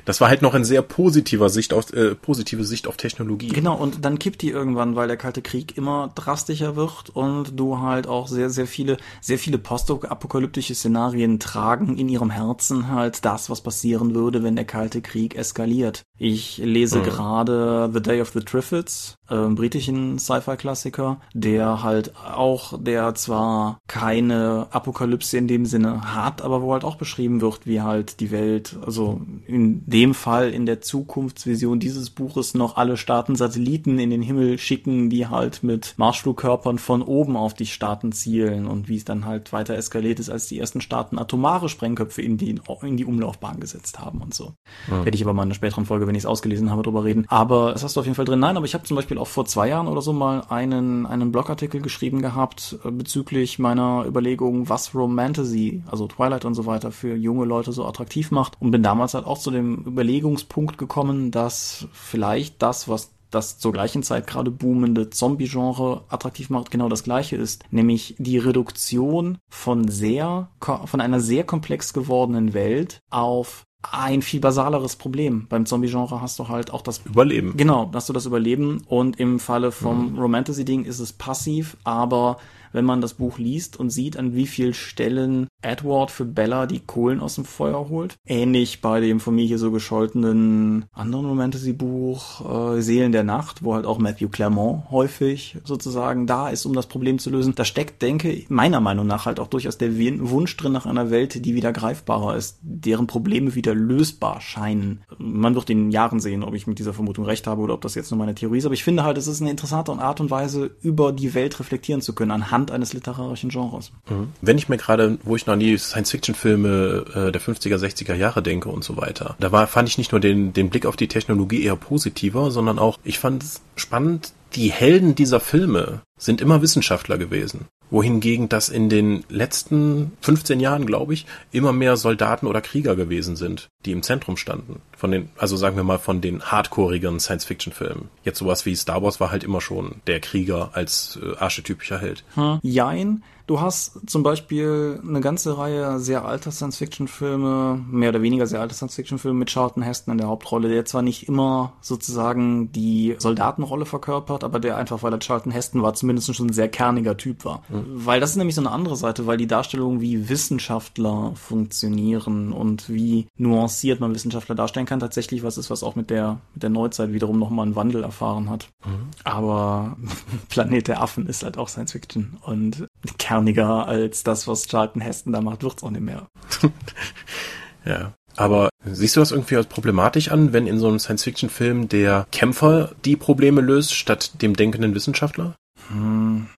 Das 0.04 0.20
war 0.20 0.28
halt 0.28 0.42
noch 0.42 0.54
ein 0.54 0.64
sehr 0.64 0.82
positiver 0.82 1.48
Sicht 1.48 1.72
auf 1.72 1.92
äh, 1.92 2.16
positive 2.16 2.64
Sicht 2.64 2.88
auf 2.88 2.96
Technologie. 2.96 3.48
Genau, 3.48 3.76
und 3.76 4.04
dann 4.04 4.18
kippt 4.18 4.42
die 4.42 4.50
irgendwann, 4.50 4.96
weil 4.96 5.06
der 5.06 5.16
Kalte 5.16 5.42
Krieg 5.42 5.76
immer 5.76 6.10
drastischer 6.16 6.74
wird 6.74 7.10
und 7.10 7.58
du 7.58 7.78
halt 7.78 8.08
auch 8.08 8.26
sehr, 8.26 8.50
sehr 8.50 8.66
viele, 8.66 8.96
sehr 9.20 9.38
viele 9.38 9.58
postapokalyptische 9.58 10.74
Szenarien 10.74 11.38
tragen 11.38 11.96
in 11.96 12.08
ihrem 12.08 12.30
Herzen 12.30 12.90
halt 12.90 13.24
das, 13.24 13.48
was 13.48 13.60
passieren 13.60 14.14
würde, 14.14 14.42
wenn 14.42 14.56
der 14.56 14.64
Kalte 14.64 14.87
Krieg 14.88 15.36
eskaliert. 15.36 16.02
Ich 16.18 16.58
lese 16.58 17.00
mhm. 17.00 17.04
gerade 17.04 17.90
The 17.92 18.00
Day 18.00 18.20
of 18.20 18.32
the 18.32 18.40
Triffids, 18.40 19.17
äh, 19.28 19.48
britischen 19.48 20.18
Sci-Fi-Klassiker, 20.18 21.20
der 21.34 21.82
halt 21.82 22.16
auch, 22.16 22.78
der 22.82 23.14
zwar 23.14 23.78
keine 23.86 24.66
Apokalypse 24.70 25.36
in 25.38 25.48
dem 25.48 25.66
Sinne 25.66 26.14
hat, 26.14 26.42
aber 26.42 26.62
wo 26.62 26.72
halt 26.72 26.84
auch 26.84 26.96
beschrieben 26.96 27.40
wird, 27.40 27.66
wie 27.66 27.80
halt 27.80 28.20
die 28.20 28.30
Welt, 28.30 28.76
also 28.84 29.20
in 29.46 29.84
dem 29.86 30.14
Fall 30.14 30.50
in 30.50 30.66
der 30.66 30.80
Zukunftsvision 30.80 31.78
dieses 31.78 32.10
Buches 32.10 32.54
noch 32.54 32.76
alle 32.76 32.96
Staaten 32.96 33.36
Satelliten 33.36 33.98
in 33.98 34.10
den 34.10 34.22
Himmel 34.22 34.58
schicken, 34.58 35.10
die 35.10 35.28
halt 35.28 35.62
mit 35.62 35.94
Marschflugkörpern 35.96 36.78
von 36.78 37.02
oben 37.02 37.36
auf 37.36 37.54
die 37.54 37.66
Staaten 37.66 38.12
zielen 38.12 38.66
und 38.66 38.88
wie 38.88 38.96
es 38.96 39.04
dann 39.04 39.24
halt 39.24 39.52
weiter 39.52 39.74
eskaliert 39.76 40.18
ist, 40.18 40.30
als 40.30 40.48
die 40.48 40.58
ersten 40.58 40.80
Staaten 40.80 41.18
atomare 41.18 41.68
Sprengköpfe 41.68 42.22
in 42.22 42.38
die, 42.38 42.50
in 42.82 42.96
die 42.96 43.04
Umlaufbahn 43.04 43.60
gesetzt 43.60 43.98
haben 43.98 44.20
und 44.20 44.34
so. 44.34 44.54
Mhm. 44.88 45.04
Werde 45.04 45.14
ich 45.14 45.22
aber 45.22 45.34
mal 45.34 45.42
in 45.42 45.48
einer 45.48 45.54
späteren 45.54 45.86
Folge 45.86 46.08
wenn 46.08 46.14
ich 46.14 46.22
es 46.22 46.26
ausgelesen 46.26 46.70
habe, 46.70 46.82
drüber 46.82 47.04
reden. 47.04 47.26
Aber 47.28 47.72
das 47.72 47.84
hast 47.84 47.94
du 47.94 48.00
auf 48.00 48.06
jeden 48.06 48.16
Fall 48.16 48.24
drin. 48.24 48.40
Nein, 48.40 48.56
aber 48.56 48.66
ich 48.66 48.74
habe 48.74 48.84
zum 48.84 48.96
Beispiel 48.96 49.17
auch 49.18 49.26
vor 49.26 49.44
zwei 49.44 49.68
Jahren 49.68 49.88
oder 49.88 50.02
so 50.02 50.12
mal 50.12 50.44
einen, 50.48 51.06
einen 51.06 51.32
Blogartikel 51.32 51.80
geschrieben 51.80 52.22
gehabt 52.22 52.78
äh, 52.84 52.90
bezüglich 52.90 53.58
meiner 53.58 54.04
Überlegung, 54.06 54.68
was 54.68 54.94
Romantasy, 54.94 55.82
also 55.90 56.06
Twilight 56.06 56.44
und 56.44 56.54
so 56.54 56.66
weiter, 56.66 56.90
für 56.90 57.14
junge 57.14 57.44
Leute 57.44 57.72
so 57.72 57.86
attraktiv 57.86 58.30
macht. 58.30 58.60
Und 58.60 58.70
bin 58.70 58.82
damals 58.82 59.14
halt 59.14 59.26
auch 59.26 59.38
zu 59.38 59.50
dem 59.50 59.84
Überlegungspunkt 59.84 60.78
gekommen, 60.78 61.30
dass 61.30 61.88
vielleicht 61.92 62.62
das, 62.62 62.88
was 62.88 63.10
das 63.30 63.58
zur 63.58 63.72
gleichen 63.72 64.02
Zeit 64.02 64.26
gerade 64.26 64.50
boomende 64.50 65.10
Zombie-Genre 65.10 66.04
attraktiv 66.08 66.50
macht, 66.50 66.70
genau 66.70 66.88
das 66.88 67.04
gleiche 67.04 67.36
ist, 67.36 67.64
nämlich 67.70 68.14
die 68.18 68.38
Reduktion 68.38 69.38
von 69.50 69.88
sehr, 69.88 70.48
von 70.60 71.00
einer 71.00 71.20
sehr 71.20 71.44
komplex 71.44 71.92
gewordenen 71.92 72.54
Welt 72.54 73.00
auf 73.10 73.64
ein 73.82 74.22
viel 74.22 74.40
basaleres 74.40 74.96
Problem. 74.96 75.46
Beim 75.48 75.64
Zombie-Genre 75.64 76.20
hast 76.20 76.38
du 76.38 76.48
halt 76.48 76.72
auch 76.72 76.82
das 76.82 77.00
Überleben. 77.04 77.56
Genau, 77.56 77.90
hast 77.94 78.08
du 78.08 78.12
das 78.12 78.26
Überleben 78.26 78.82
und 78.88 79.20
im 79.20 79.38
Falle 79.38 79.70
vom 79.70 80.12
mhm. 80.12 80.18
Romantasy-Ding 80.18 80.84
ist 80.84 80.98
es 80.98 81.12
passiv, 81.12 81.76
aber 81.84 82.38
wenn 82.72 82.84
man 82.84 83.00
das 83.00 83.14
Buch 83.14 83.38
liest 83.38 83.78
und 83.78 83.90
sieht, 83.90 84.16
an 84.16 84.34
wie 84.34 84.46
vielen 84.46 84.74
Stellen 84.74 85.48
Edward 85.62 86.10
für 86.10 86.24
Bella 86.24 86.66
die 86.66 86.80
Kohlen 86.80 87.20
aus 87.20 87.34
dem 87.34 87.44
Feuer 87.44 87.88
holt. 87.88 88.16
Ähnlich 88.26 88.80
bei 88.80 89.00
dem 89.00 89.20
von 89.20 89.34
mir 89.34 89.44
hier 89.44 89.58
so 89.58 89.70
gescholtenen 89.70 90.84
anderen 90.92 91.36
Fantasy-Buch 91.36 92.76
äh, 92.76 92.80
Seelen 92.82 93.12
der 93.12 93.24
Nacht, 93.24 93.64
wo 93.64 93.74
halt 93.74 93.86
auch 93.86 93.98
Matthew 93.98 94.28
Clermont 94.28 94.90
häufig 94.90 95.56
sozusagen 95.64 96.26
da 96.26 96.48
ist, 96.48 96.66
um 96.66 96.74
das 96.74 96.86
Problem 96.86 97.18
zu 97.18 97.30
lösen. 97.30 97.54
Da 97.54 97.64
steckt, 97.64 98.02
denke 98.02 98.44
meiner 98.48 98.80
Meinung 98.80 99.06
nach 99.06 99.26
halt 99.26 99.40
auch 99.40 99.48
durchaus 99.48 99.78
der 99.78 99.96
Wunsch 99.98 100.56
drin 100.56 100.72
nach 100.72 100.86
einer 100.86 101.10
Welt, 101.10 101.44
die 101.44 101.54
wieder 101.54 101.72
greifbarer 101.72 102.36
ist, 102.36 102.58
deren 102.62 103.06
Probleme 103.06 103.54
wieder 103.54 103.74
lösbar 103.74 104.40
scheinen. 104.40 105.02
Man 105.18 105.54
wird 105.54 105.70
in 105.70 105.90
Jahren 105.90 106.20
sehen, 106.20 106.44
ob 106.44 106.54
ich 106.54 106.66
mit 106.66 106.78
dieser 106.78 106.92
Vermutung 106.92 107.24
recht 107.24 107.46
habe 107.46 107.62
oder 107.62 107.74
ob 107.74 107.80
das 107.80 107.94
jetzt 107.94 108.10
nur 108.10 108.18
meine 108.18 108.34
Theorie 108.34 108.58
ist. 108.58 108.66
Aber 108.66 108.74
ich 108.74 108.84
finde 108.84 109.04
halt, 109.04 109.18
es 109.18 109.26
ist 109.26 109.40
eine 109.40 109.50
interessante 109.50 109.92
Art 109.92 110.20
und 110.20 110.30
Weise, 110.30 110.70
über 110.82 111.12
die 111.12 111.34
Welt 111.34 111.58
reflektieren 111.58 112.02
zu 112.02 112.14
können, 112.14 112.30
anhand 112.30 112.57
eines 112.66 112.92
literarischen 112.92 113.50
Genres. 113.50 113.92
Mhm. 114.08 114.28
Wenn 114.40 114.58
ich 114.58 114.68
mir 114.68 114.76
gerade, 114.76 115.18
wo 115.22 115.36
ich 115.36 115.46
noch 115.46 115.54
an 115.54 115.60
die 115.60 115.76
Science-Fiction-Filme 115.76 117.04
äh, 117.14 117.32
der 117.32 117.40
50er, 117.40 117.76
60er 117.76 118.14
Jahre 118.14 118.42
denke 118.42 118.68
und 118.68 118.84
so 118.84 118.96
weiter. 118.96 119.36
Da 119.40 119.52
war, 119.52 119.66
fand 119.66 119.88
ich 119.88 119.98
nicht 119.98 120.12
nur 120.12 120.20
den, 120.20 120.52
den 120.52 120.70
Blick 120.70 120.86
auf 120.86 120.96
die 120.96 121.08
Technologie 121.08 121.62
eher 121.62 121.76
positiver, 121.76 122.50
sondern 122.50 122.78
auch, 122.78 122.98
ich 123.04 123.18
fand 123.18 123.42
es 123.42 123.60
spannend, 123.76 124.32
die 124.54 124.70
Helden 124.72 125.14
dieser 125.14 125.40
Filme 125.40 126.02
sind 126.16 126.40
immer 126.40 126.62
Wissenschaftler 126.62 127.18
gewesen. 127.18 127.66
Wohingegen 127.90 128.50
das 128.50 128.68
in 128.68 128.90
den 128.90 129.24
letzten 129.30 130.12
15 130.20 130.60
Jahren, 130.60 130.84
glaube 130.84 131.14
ich, 131.14 131.24
immer 131.52 131.72
mehr 131.72 131.96
Soldaten 131.96 132.46
oder 132.46 132.60
Krieger 132.60 132.96
gewesen 132.96 133.34
sind, 133.34 133.68
die 133.86 133.92
im 133.92 134.02
Zentrum 134.02 134.36
standen. 134.36 134.82
Von 134.96 135.10
den, 135.10 135.30
also 135.38 135.56
sagen 135.56 135.76
wir 135.76 135.84
mal 135.84 135.98
von 135.98 136.20
den 136.20 136.42
hardcoreigen 136.42 137.18
Science-Fiction-Filmen. 137.18 138.08
Jetzt 138.24 138.38
sowas 138.38 138.66
wie 138.66 138.76
Star 138.76 139.02
Wars 139.02 139.20
war 139.20 139.30
halt 139.30 139.42
immer 139.42 139.62
schon 139.62 140.02
der 140.06 140.20
Krieger 140.20 140.70
als 140.74 141.18
äh, 141.22 141.36
archetypischer 141.36 141.98
Held. 141.98 142.24
Hm. 142.34 142.58
Jein. 142.62 143.22
Du 143.48 143.62
hast 143.62 143.98
zum 144.06 144.22
Beispiel 144.22 145.00
eine 145.02 145.22
ganze 145.22 145.56
Reihe 145.56 145.98
sehr 146.00 146.26
alter 146.26 146.52
Science-Fiction-Filme, 146.52 147.82
mehr 147.90 148.10
oder 148.10 148.20
weniger 148.20 148.46
sehr 148.46 148.60
alte 148.60 148.74
Science-Fiction-Filme 148.74 149.38
mit 149.38 149.48
Charlton 149.48 149.82
Heston 149.82 150.12
in 150.12 150.18
der 150.18 150.28
Hauptrolle, 150.28 150.68
der 150.68 150.84
zwar 150.84 151.00
nicht 151.00 151.28
immer 151.28 151.72
sozusagen 151.80 152.72
die 152.72 153.16
Soldatenrolle 153.18 153.86
verkörpert, 153.86 154.44
aber 154.44 154.60
der 154.60 154.76
einfach, 154.76 155.02
weil 155.02 155.14
er 155.14 155.18
Charlton 155.18 155.50
Heston 155.50 155.82
war, 155.82 155.94
zumindest 155.94 156.34
schon 156.36 156.48
ein 156.48 156.52
sehr 156.52 156.68
kerniger 156.68 157.16
Typ 157.16 157.46
war. 157.46 157.62
Mhm. 157.70 157.84
Weil 157.86 158.20
das 158.20 158.32
ist 158.32 158.36
nämlich 158.36 158.54
so 158.54 158.60
eine 158.60 158.70
andere 158.70 158.96
Seite, 158.96 159.26
weil 159.26 159.38
die 159.38 159.46
Darstellung, 159.46 160.02
wie 160.02 160.28
Wissenschaftler 160.28 161.32
funktionieren 161.34 162.52
und 162.52 162.90
wie 162.90 163.28
nuanciert 163.38 163.98
man 163.98 164.14
Wissenschaftler 164.14 164.56
darstellen 164.56 164.84
kann, 164.84 165.00
tatsächlich 165.00 165.42
was 165.42 165.56
ist, 165.56 165.70
was 165.70 165.82
auch 165.82 165.96
mit 165.96 166.10
der, 166.10 166.38
mit 166.52 166.64
der 166.64 166.70
Neuzeit 166.70 167.14
wiederum 167.14 167.38
nochmal 167.38 167.64
einen 167.64 167.76
Wandel 167.76 168.02
erfahren 168.02 168.50
hat. 168.50 168.68
Mhm. 168.84 169.08
Aber 169.24 169.96
Planet 170.50 170.86
der 170.86 171.00
Affen 171.00 171.26
ist 171.26 171.44
halt 171.44 171.56
auch 171.56 171.70
Science-Fiction 171.70 172.36
und 172.42 172.87
kerniger 173.18 173.86
als 173.86 174.22
das, 174.24 174.48
was 174.48 174.66
Charlton 174.66 175.00
Heston 175.00 175.32
da 175.32 175.40
macht, 175.40 175.62
wird's 175.62 175.82
auch 175.82 175.90
nicht 175.90 176.02
mehr. 176.02 176.28
ja. 177.84 178.14
Aber 178.36 178.68
siehst 178.84 179.16
du 179.16 179.20
das 179.20 179.32
irgendwie 179.32 179.56
als 179.56 179.66
problematisch 179.66 180.30
an, 180.30 180.52
wenn 180.52 180.68
in 180.68 180.78
so 180.78 180.86
einem 180.86 181.00
Science-Fiction-Film 181.00 181.88
der 181.88 182.26
Kämpfer 182.30 182.92
die 183.04 183.16
Probleme 183.16 183.60
löst, 183.60 183.94
statt 183.94 184.42
dem 184.42 184.54
denkenden 184.54 184.94
Wissenschaftler? 184.94 185.56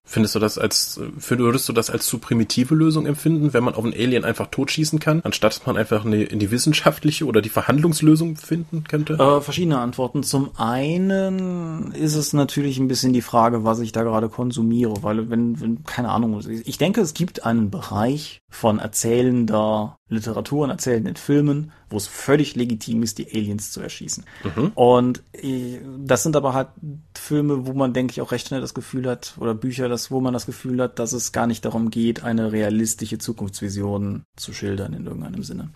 Findest 0.03 0.35
du 0.35 0.39
das 0.39 0.57
als, 0.57 0.99
würdest 0.99 1.69
du 1.69 1.73
das 1.73 1.89
als 1.89 2.07
zu 2.07 2.17
primitive 2.17 2.73
Lösung 2.73 3.05
empfinden, 3.05 3.53
wenn 3.53 3.63
man 3.63 3.75
auf 3.75 3.83
einen 3.83 3.93
Alien 3.93 4.25
einfach 4.25 4.47
totschießen 4.47 4.99
kann, 4.99 5.21
anstatt 5.23 5.51
dass 5.51 5.65
man 5.65 5.75
einfach 5.75 6.05
eine, 6.05 6.23
in 6.23 6.39
die 6.39 6.49
wissenschaftliche 6.49 7.25
oder 7.25 7.41
die 7.41 7.49
Verhandlungslösung 7.49 8.37
finden 8.37 8.85
könnte? 8.85 9.15
Äh, 9.15 9.41
verschiedene 9.41 9.79
Antworten. 9.79 10.23
Zum 10.23 10.51
einen 10.57 11.91
ist 11.91 12.15
es 12.15 12.31
natürlich 12.31 12.79
ein 12.79 12.87
bisschen 12.87 13.11
die 13.11 13.21
Frage, 13.21 13.65
was 13.65 13.79
ich 13.79 13.91
da 13.91 14.03
gerade 14.03 14.29
konsumiere, 14.29 15.03
weil 15.03 15.29
wenn, 15.29 15.59
wenn, 15.59 15.83
keine 15.83 16.09
Ahnung, 16.09 16.39
ich 16.47 16.77
denke, 16.77 17.01
es 17.01 17.13
gibt 17.13 17.45
einen 17.45 17.69
Bereich 17.69 18.41
von 18.49 18.79
erzählender 18.79 19.97
Literatur 20.07 20.63
und 20.63 20.69
erzählenden 20.69 21.17
Filmen, 21.17 21.73
wo 21.91 21.97
es 21.97 22.07
völlig 22.07 22.55
legitim 22.55 23.03
ist, 23.03 23.17
die 23.17 23.27
Aliens 23.27 23.71
zu 23.71 23.81
erschießen. 23.81 24.25
Mhm. 24.43 24.71
Und 24.75 25.23
äh, 25.33 25.79
das 25.99 26.23
sind 26.23 26.35
aber 26.35 26.53
halt 26.53 26.69
Filme, 27.13 27.67
wo 27.67 27.73
man, 27.73 27.93
denke 27.93 28.11
ich, 28.11 28.21
auch 28.21 28.31
recht 28.31 28.47
schnell 28.47 28.61
das 28.61 28.73
Gefühl 28.73 29.07
hat, 29.07 29.35
oder 29.39 29.53
Bücher, 29.53 29.89
das, 29.89 30.11
wo 30.11 30.21
man 30.21 30.33
das 30.33 30.45
Gefühl 30.45 30.81
hat, 30.81 30.99
dass 30.99 31.13
es 31.13 31.31
gar 31.31 31.47
nicht 31.47 31.65
darum 31.65 31.91
geht, 31.91 32.23
eine 32.23 32.51
realistische 32.51 33.17
Zukunftsvision 33.17 34.23
zu 34.35 34.53
schildern 34.53 34.93
in 34.93 35.05
irgendeinem 35.05 35.43
Sinne. 35.43 35.69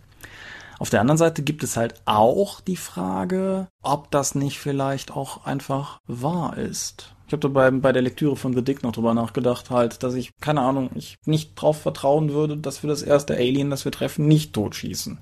Auf 0.78 0.90
der 0.90 1.02
anderen 1.02 1.18
Seite 1.18 1.42
gibt 1.42 1.64
es 1.64 1.78
halt 1.78 2.02
auch 2.06 2.60
die 2.60 2.76
Frage, 2.76 3.68
ob 3.82 4.12
das 4.12 4.36
nicht 4.36 4.60
vielleicht 4.60 5.12
auch 5.12 5.46
einfach 5.46 6.00
wahr 6.06 6.58
ist. 6.58 7.16
Ich 7.28 7.34
habe 7.34 7.40
dabei 7.40 7.72
bei 7.72 7.92
der 7.92 8.02
Lektüre 8.02 8.36
von 8.36 8.54
The 8.54 8.64
Dick 8.64 8.84
noch 8.84 8.92
drüber 8.92 9.14
nachgedacht, 9.14 9.72
halt, 9.72 10.04
dass 10.04 10.14
ich, 10.14 10.32
keine 10.42 10.62
Ahnung, 10.62 10.92
ich 10.94 11.18
nicht 11.26 11.56
drauf 11.56 11.82
vertrauen 11.82 12.34
würde, 12.34 12.58
dass 12.58 12.84
wir 12.84 12.90
das 12.90 13.02
erste 13.02 13.36
Alien, 13.36 13.72
das 13.72 13.86
wir 13.86 13.92
treffen, 13.92 14.28
nicht 14.28 14.54
totschießen. 14.54 15.18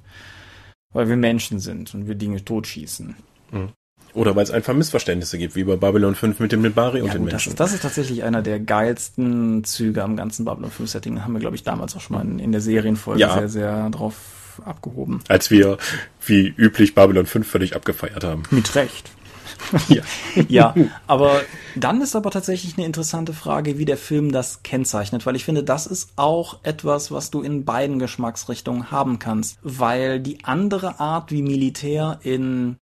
Weil 0.94 1.10
wir 1.10 1.16
Menschen 1.16 1.60
sind 1.60 1.94
und 1.94 2.08
wir 2.08 2.16
Dinge 2.16 2.44
totschießen. 2.44 3.16
Mhm. 3.52 3.70
Oder 4.14 4.36
weil 4.36 4.44
es 4.44 4.52
einfach 4.52 4.74
Missverständnisse 4.74 5.38
gibt, 5.40 5.56
wie 5.56 5.64
bei 5.64 5.76
Babylon 5.76 6.14
5 6.14 6.40
mit 6.40 6.52
dem 6.52 6.62
Nibari 6.62 7.00
ja, 7.00 7.06
und 7.06 7.14
den 7.14 7.24
Menschen. 7.24 7.32
Das 7.32 7.48
ist, 7.48 7.60
das 7.60 7.74
ist 7.74 7.82
tatsächlich 7.82 8.24
einer 8.24 8.44
der 8.44 8.60
geilsten 8.60 9.64
Züge 9.64 10.04
am 10.04 10.16
ganzen 10.16 10.46
Babylon 10.46 10.70
5 10.70 10.90
Setting. 10.90 11.16
Da 11.16 11.24
haben 11.24 11.34
wir, 11.34 11.40
glaube 11.40 11.56
ich, 11.56 11.64
damals 11.64 11.96
auch 11.96 12.02
schon 12.02 12.18
mal 12.18 12.22
in, 12.24 12.38
in 12.38 12.52
der 12.52 12.62
Serienfolge 12.62 13.22
ja. 13.22 13.34
sehr, 13.34 13.50
sehr 13.50 13.90
drauf 13.90 14.62
abgehoben. 14.64 15.22
Als 15.30 15.50
wir, 15.50 15.80
wie 16.26 16.48
üblich, 16.48 16.94
Babylon 16.94 17.26
5 17.26 17.48
völlig 17.48 17.76
abgefeiert 17.76 18.24
haben. 18.24 18.44
Mit 18.52 18.76
Recht. 18.76 19.10
Ja. 19.88 20.04
ja, 20.48 20.76
aber 21.08 21.42
dann 21.76 22.02
ist 22.02 22.16
aber 22.16 22.32
tatsächlich 22.32 22.78
eine 22.78 22.86
interessante 22.86 23.34
Frage, 23.34 23.78
wie 23.78 23.86
der 23.86 23.98
Film 23.98 24.32
das 24.32 24.64
kennzeichnet, 24.64 25.26
weil 25.26 25.36
ich 25.36 25.46
finde, 25.46 25.64
das 25.64 25.88
ist 25.88 26.14
auch 26.16 26.60
etwas, 26.64 27.12
was 27.12 27.32
du 27.32 27.42
in 27.42 27.66
beiden 27.66 28.00
Geschmacksrichtungen 28.00 28.92
haben 28.92 29.20
kannst, 29.20 29.58
weil 29.62 30.20
die 30.20 30.44
andere 30.44 31.00
Art, 31.00 31.32
wie 31.32 31.42
Militär 31.42 32.20
in 32.24 32.78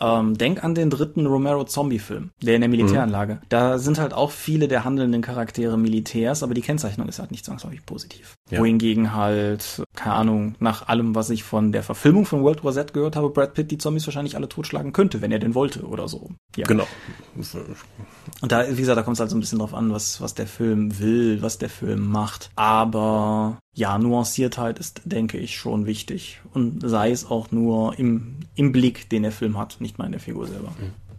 ähm, 0.00 0.36
denk 0.36 0.62
an 0.62 0.74
den 0.74 0.90
dritten 0.90 1.26
Romero-Zombie-Film, 1.26 2.30
der 2.42 2.56
in 2.56 2.60
der 2.60 2.68
Militäranlage. 2.68 3.34
Mhm. 3.34 3.40
Da 3.48 3.78
sind 3.78 3.98
halt 3.98 4.12
auch 4.12 4.30
viele 4.30 4.68
der 4.68 4.84
handelnden 4.84 5.22
Charaktere 5.22 5.78
Militärs, 5.78 6.42
aber 6.42 6.54
die 6.54 6.60
Kennzeichnung 6.60 7.08
ist 7.08 7.18
halt 7.18 7.30
nicht 7.30 7.44
zwangsläufig 7.44 7.84
positiv. 7.86 8.35
Ja. 8.48 8.60
Wohingegen 8.60 9.12
halt, 9.12 9.82
keine 9.96 10.14
Ahnung, 10.14 10.54
nach 10.60 10.86
allem, 10.86 11.16
was 11.16 11.30
ich 11.30 11.42
von 11.42 11.72
der 11.72 11.82
Verfilmung 11.82 12.26
von 12.26 12.44
World 12.44 12.62
War 12.62 12.72
Z 12.72 12.94
gehört 12.94 13.16
habe, 13.16 13.30
Brad 13.30 13.54
Pitt 13.54 13.72
die 13.72 13.78
Zombies 13.78 14.06
wahrscheinlich 14.06 14.36
alle 14.36 14.48
totschlagen 14.48 14.92
könnte, 14.92 15.20
wenn 15.20 15.32
er 15.32 15.40
denn 15.40 15.56
wollte 15.56 15.84
oder 15.84 16.06
so. 16.06 16.30
Ja. 16.54 16.64
Genau. 16.66 16.86
Und 18.40 18.52
da, 18.52 18.70
wie 18.70 18.76
gesagt, 18.76 18.96
da 18.96 19.02
kommt 19.02 19.16
es 19.16 19.20
halt 19.20 19.30
so 19.30 19.36
ein 19.36 19.40
bisschen 19.40 19.58
drauf 19.58 19.74
an, 19.74 19.92
was, 19.92 20.20
was 20.20 20.34
der 20.34 20.46
Film 20.46 21.00
will, 21.00 21.42
was 21.42 21.58
der 21.58 21.70
Film 21.70 22.08
macht. 22.08 22.50
Aber 22.54 23.58
ja, 23.74 23.98
Nuanciertheit 23.98 24.78
ist, 24.78 25.02
denke 25.04 25.38
ich, 25.38 25.56
schon 25.56 25.86
wichtig. 25.86 26.40
Und 26.54 26.88
sei 26.88 27.10
es 27.10 27.28
auch 27.28 27.50
nur 27.50 27.98
im, 27.98 28.36
im 28.54 28.70
Blick, 28.70 29.10
den 29.10 29.24
der 29.24 29.32
Film 29.32 29.58
hat, 29.58 29.78
nicht 29.80 29.98
mal 29.98 30.04
in 30.06 30.12
der 30.12 30.20
Figur 30.20 30.46
selber. 30.46 30.72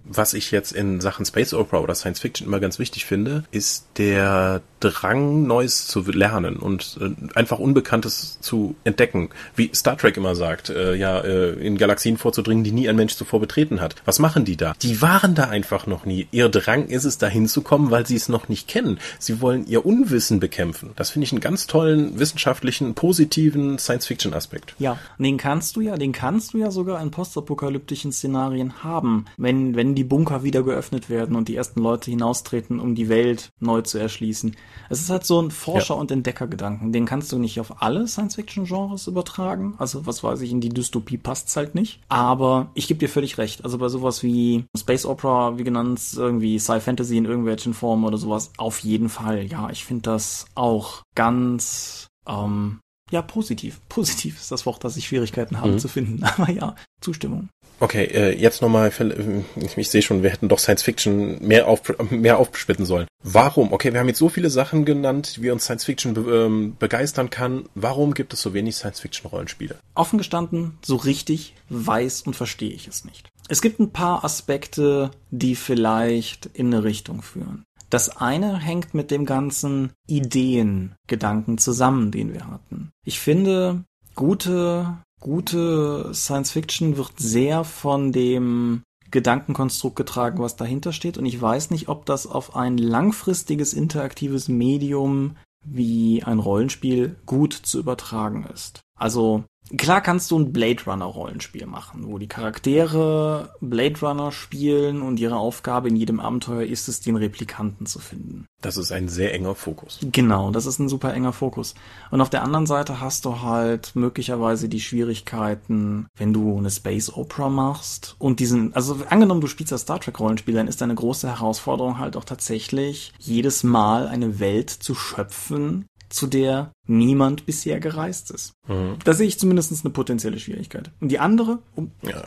Was 0.10 0.34
ich 0.34 0.52
jetzt 0.52 0.72
in 0.72 1.02
Sachen 1.02 1.26
Space 1.26 1.54
Opera 1.54 1.80
oder 1.80 1.96
Science 1.96 2.20
Fiction 2.20 2.48
immer 2.48 2.60
ganz 2.60 2.80
wichtig 2.80 3.06
finde, 3.06 3.44
ist 3.52 3.88
der 3.98 4.62
Drang, 4.80 5.48
Neues 5.48 5.88
zu 5.88 6.02
lernen 6.02 6.58
und 6.58 7.00
äh, 7.02 7.10
einfach 7.36 7.60
Unbekanntes 7.60 8.40
zu 8.42 8.76
entdecken. 8.84 9.30
Wie 9.56 9.72
Star 9.74 9.98
Trek 9.98 10.18
immer 10.18 10.36
sagt, 10.36 10.70
äh, 10.70 10.94
ja, 10.96 11.20
äh, 11.20 11.54
in 11.54 11.78
Galaxien 11.78 12.18
vorzudringen, 12.18 12.64
die 12.64 12.72
nie 12.72 12.88
ein 12.88 12.96
Mensch 12.96 13.16
zuvor 13.16 13.40
betreten 13.40 13.82
hat. 13.82 13.96
Was 14.06 14.20
machen 14.20 14.46
die 14.46 14.56
da? 14.56 14.74
Die 14.82 15.02
waren 15.02 15.34
da 15.34 15.46
einfach 15.46 15.88
noch 15.88 16.06
nie. 16.06 16.28
Ihr 16.32 16.50
Drang 16.50 16.88
ist 16.88 17.06
es, 17.06 17.18
da 17.18 17.28
hinzukommen, 17.28 17.90
weil 17.90 18.06
sie 18.06 18.16
es 18.16 18.30
noch 18.30 18.50
nicht 18.50 18.68
kennen. 18.68 19.00
Sie 19.18 19.42
wollen 19.42 19.66
ihr 19.68 19.86
Unwissen 19.86 20.40
bekämpfen. 20.40 20.92
Das 20.96 21.10
finde 21.10 21.26
ich 21.26 21.32
einen 21.32 21.42
ganz 21.42 21.66
tollen, 21.66 22.20
wissenschaftlichen, 22.20 22.94
positiven 22.94 23.80
Science-Fiction-Aspekt. 23.80 24.76
Ja, 24.78 25.00
den 25.18 25.38
kannst 25.38 25.76
du 25.76 25.82
ja, 25.82 25.98
den 25.98 26.12
kannst 26.12 26.54
du 26.54 26.60
ja 26.60 26.70
sogar 26.70 27.02
in 27.02 27.10
postapokalyptischen 27.10 28.12
Szenarien 28.12 28.84
haben, 28.84 29.26
wenn, 29.38 29.76
wenn 29.76 29.96
die 29.98 30.04
Bunker 30.04 30.44
wieder 30.44 30.64
geöffnet 30.64 31.10
werden 31.10 31.36
und 31.36 31.48
die 31.48 31.56
ersten 31.56 31.82
Leute 31.82 32.12
hinaustreten, 32.12 32.80
um 32.80 32.96
die 32.96 33.10
Welt 33.10 33.50
neu 33.60 33.82
zu 33.82 33.98
erschließen. 33.98 34.56
Es 34.90 35.02
ist 35.02 35.10
halt 35.10 35.26
so 35.26 35.42
ein 35.42 35.52
Forscher- 35.52 35.96
ja. 35.96 36.00
und 36.00 36.12
Entdeckergedanken. 36.12 36.92
Den 36.92 37.06
kannst 37.06 37.32
du 37.32 37.40
nicht 37.40 37.60
auf 37.60 37.82
alle 37.82 38.08
Science-Fiction-Genres 38.08 39.08
übertragen. 39.08 39.76
Also, 39.78 40.06
was 40.06 40.24
weiß 40.24 40.42
ich, 40.42 40.52
in 40.52 40.62
die 40.62 40.70
Dystopie 40.70 41.18
passt's 41.18 41.58
halt 41.58 41.76
nicht. 41.76 42.00
Aber 42.08 42.72
ich 42.76 42.88
gebe 42.88 43.00
dir 43.00 43.10
völlig 43.10 43.38
recht. 43.38 43.66
Also 43.66 43.78
bei 43.78 43.90
sowas 43.90 44.24
wie 44.24 44.66
Space 44.78 45.06
Opera, 45.06 45.58
wie 45.58 45.64
genannt, 45.64 46.00
irgendwie 46.16 46.60
Sci-Fantasy 46.60 47.18
in 47.18 47.26
irgendwelchen 47.26 47.74
Formen 47.74 48.06
oder 48.06 48.18
sowas, 48.18 48.52
auf 48.58 48.80
jeden 48.80 49.10
Fall. 49.10 49.46
Ja, 49.48 49.70
ich 49.70 49.84
finde 49.84 50.04
das 50.04 50.46
auch 50.56 51.02
ganz 51.16 52.08
ähm, 52.28 52.80
ja, 53.12 53.22
positiv. 53.22 53.82
Positiv 53.90 54.40
ist 54.40 54.52
das 54.52 54.66
Wort, 54.66 54.84
das 54.84 54.98
ich 54.98 55.08
Schwierigkeiten 55.08 55.60
habe 55.60 55.74
mhm. 55.74 55.80
zu 55.80 55.88
finden. 55.88 56.24
Aber 56.38 56.50
ja, 56.50 56.76
Zustimmung. 57.02 57.50
Okay, 57.80 58.06
äh, 58.06 58.36
jetzt 58.36 58.62
nochmal, 58.62 58.90
ich, 58.90 59.78
ich 59.78 59.90
sehe 59.90 60.02
schon, 60.02 60.24
wir 60.24 60.32
hätten 60.32 60.50
doch 60.50 60.60
Science 60.60 60.82
Fiction 60.82 61.46
mehr, 61.46 61.68
auf, 61.68 61.82
mehr 62.10 62.40
aufsplitten 62.40 62.86
sollen. 62.86 63.08
Warum? 63.24 63.72
Okay, 63.72 63.94
wir 63.94 64.00
haben 64.00 64.08
jetzt 64.08 64.20
so 64.20 64.30
viele 64.30 64.50
Sachen 64.50 64.84
genannt, 64.84 65.38
wie 65.42 65.52
uns 65.52 65.66
Science 65.66 65.86
Fiction 65.86 66.16
ähm, 66.16 66.76
begeistern 66.80 67.30
kann. 67.30 67.70
Warum 67.76 68.14
gibt 68.14 68.34
es 68.34 68.42
so 68.42 68.54
wenig 68.54 68.76
Science 68.76 69.00
Fiction 69.00 69.30
Rollenspiele? 69.30 69.76
Offen 69.94 70.18
gestanden, 70.18 70.78
so 70.84 70.96
richtig 70.96 71.54
weiß 71.70 72.24
und 72.24 72.36
verstehe 72.36 72.72
ich 72.72 72.88
es 72.88 73.06
nicht. 73.06 73.30
Es 73.48 73.62
gibt 73.62 73.80
ein 73.80 73.92
paar 73.92 74.26
Aspekte, 74.26 75.12
die 75.30 75.56
vielleicht 75.56 76.48
in 76.54 76.74
eine 76.74 76.84
Richtung 76.84 77.22
führen. 77.22 77.64
Das 77.90 78.18
eine 78.18 78.58
hängt 78.58 78.94
mit 78.94 79.12
dem 79.12 79.26
ganzen 79.26 79.94
Ideengedanken 80.08 81.58
zusammen, 81.58 82.12
den 82.12 82.34
wir 82.34 82.48
hatten. 82.48 82.92
Ich 83.06 83.20
finde, 83.20 83.86
gute, 84.16 84.98
gute 85.20 86.12
Science 86.14 86.52
Fiction 86.52 86.98
wird 86.98 87.14
sehr 87.18 87.64
von 87.64 88.12
dem 88.12 88.84
Gedankenkonstrukt 89.10 89.96
getragen, 89.96 90.40
was 90.40 90.56
dahinter 90.56 90.92
steht. 90.92 91.18
Und 91.18 91.26
ich 91.26 91.42
weiß 91.42 91.72
nicht, 91.72 91.88
ob 91.90 92.06
das 92.06 92.28
auf 92.28 92.56
ein 92.56 92.78
langfristiges 92.78 93.74
interaktives 93.74 94.48
Medium 94.48 95.38
wie 95.66 96.24
ein 96.24 96.40
Rollenspiel 96.40 97.16
gut 97.26 97.54
zu 97.54 97.80
übertragen 97.80 98.46
ist. 98.54 98.82
Also 98.98 99.44
Klar 99.76 100.02
kannst 100.02 100.32
du 100.32 100.40
ein 100.40 100.54
Blade 100.54 100.84
Runner 100.86 101.06
Rollenspiel 101.06 101.66
machen, 101.66 102.08
wo 102.08 102.18
die 102.18 102.28
Charaktere 102.28 103.54
Blade 103.60 104.00
Runner 104.02 104.32
spielen 104.32 105.02
und 105.02 105.20
ihre 105.20 105.36
Aufgabe 105.36 105.90
in 105.90 105.96
jedem 105.96 106.20
Abenteuer 106.20 106.64
ist 106.64 106.88
es, 106.88 107.02
den 107.02 107.18
Replikanten 107.18 107.86
zu 107.86 108.00
finden. 108.00 108.46
Das 108.62 108.78
ist 108.78 108.92
ein 108.92 109.10
sehr 109.10 109.34
enger 109.34 109.56
Fokus. 109.56 110.00
Genau, 110.02 110.52
das 110.52 110.66
ist 110.66 110.80
ein 110.80 110.90
super 110.90 111.14
enger 111.14 111.34
Fokus. 111.34 111.76
Und 112.12 112.22
auf 112.22 112.30
der 112.30 112.44
anderen 112.44 112.66
Seite 112.66 113.02
hast 113.02 113.26
du 113.26 113.42
halt 113.42 113.96
möglicherweise 113.96 114.70
die 114.70 114.80
Schwierigkeiten, 114.80 116.08
wenn 116.16 116.34
du 116.34 116.58
eine 116.58 116.72
Space 116.72 117.14
Opera 117.14 117.50
machst 117.50 118.16
und 118.20 118.40
diesen, 118.40 118.74
also 118.74 119.00
angenommen 119.10 119.42
du 119.42 119.48
spielst 119.48 119.72
das 119.72 119.82
Star 119.82 120.00
Trek 120.00 120.20
Rollenspiel, 120.20 120.56
dann 120.56 120.68
ist 120.68 120.82
deine 120.82 120.96
große 120.96 121.28
Herausforderung 121.28 122.00
halt 122.00 122.16
auch 122.16 122.24
tatsächlich 122.24 123.14
jedes 123.20 123.64
Mal 123.64 124.08
eine 124.08 124.40
Welt 124.40 124.70
zu 124.70 124.96
schöpfen, 124.96 125.86
zu 126.10 126.28
der 126.28 126.72
niemand 126.86 127.46
bisher 127.46 127.80
gereist 127.80 128.32
ist. 128.32 128.54
Mhm. 128.68 128.96
Da 129.04 129.14
sehe 129.14 129.28
ich 129.28 129.40
zumindest 129.40 129.84
eine 129.84 129.94
potenzielle 129.94 130.40
Schwierigkeit. 130.40 130.92
Und 131.00 131.10
die 131.10 131.20
andere, 131.20 131.60
um 131.76 131.92
ja. 132.02 132.24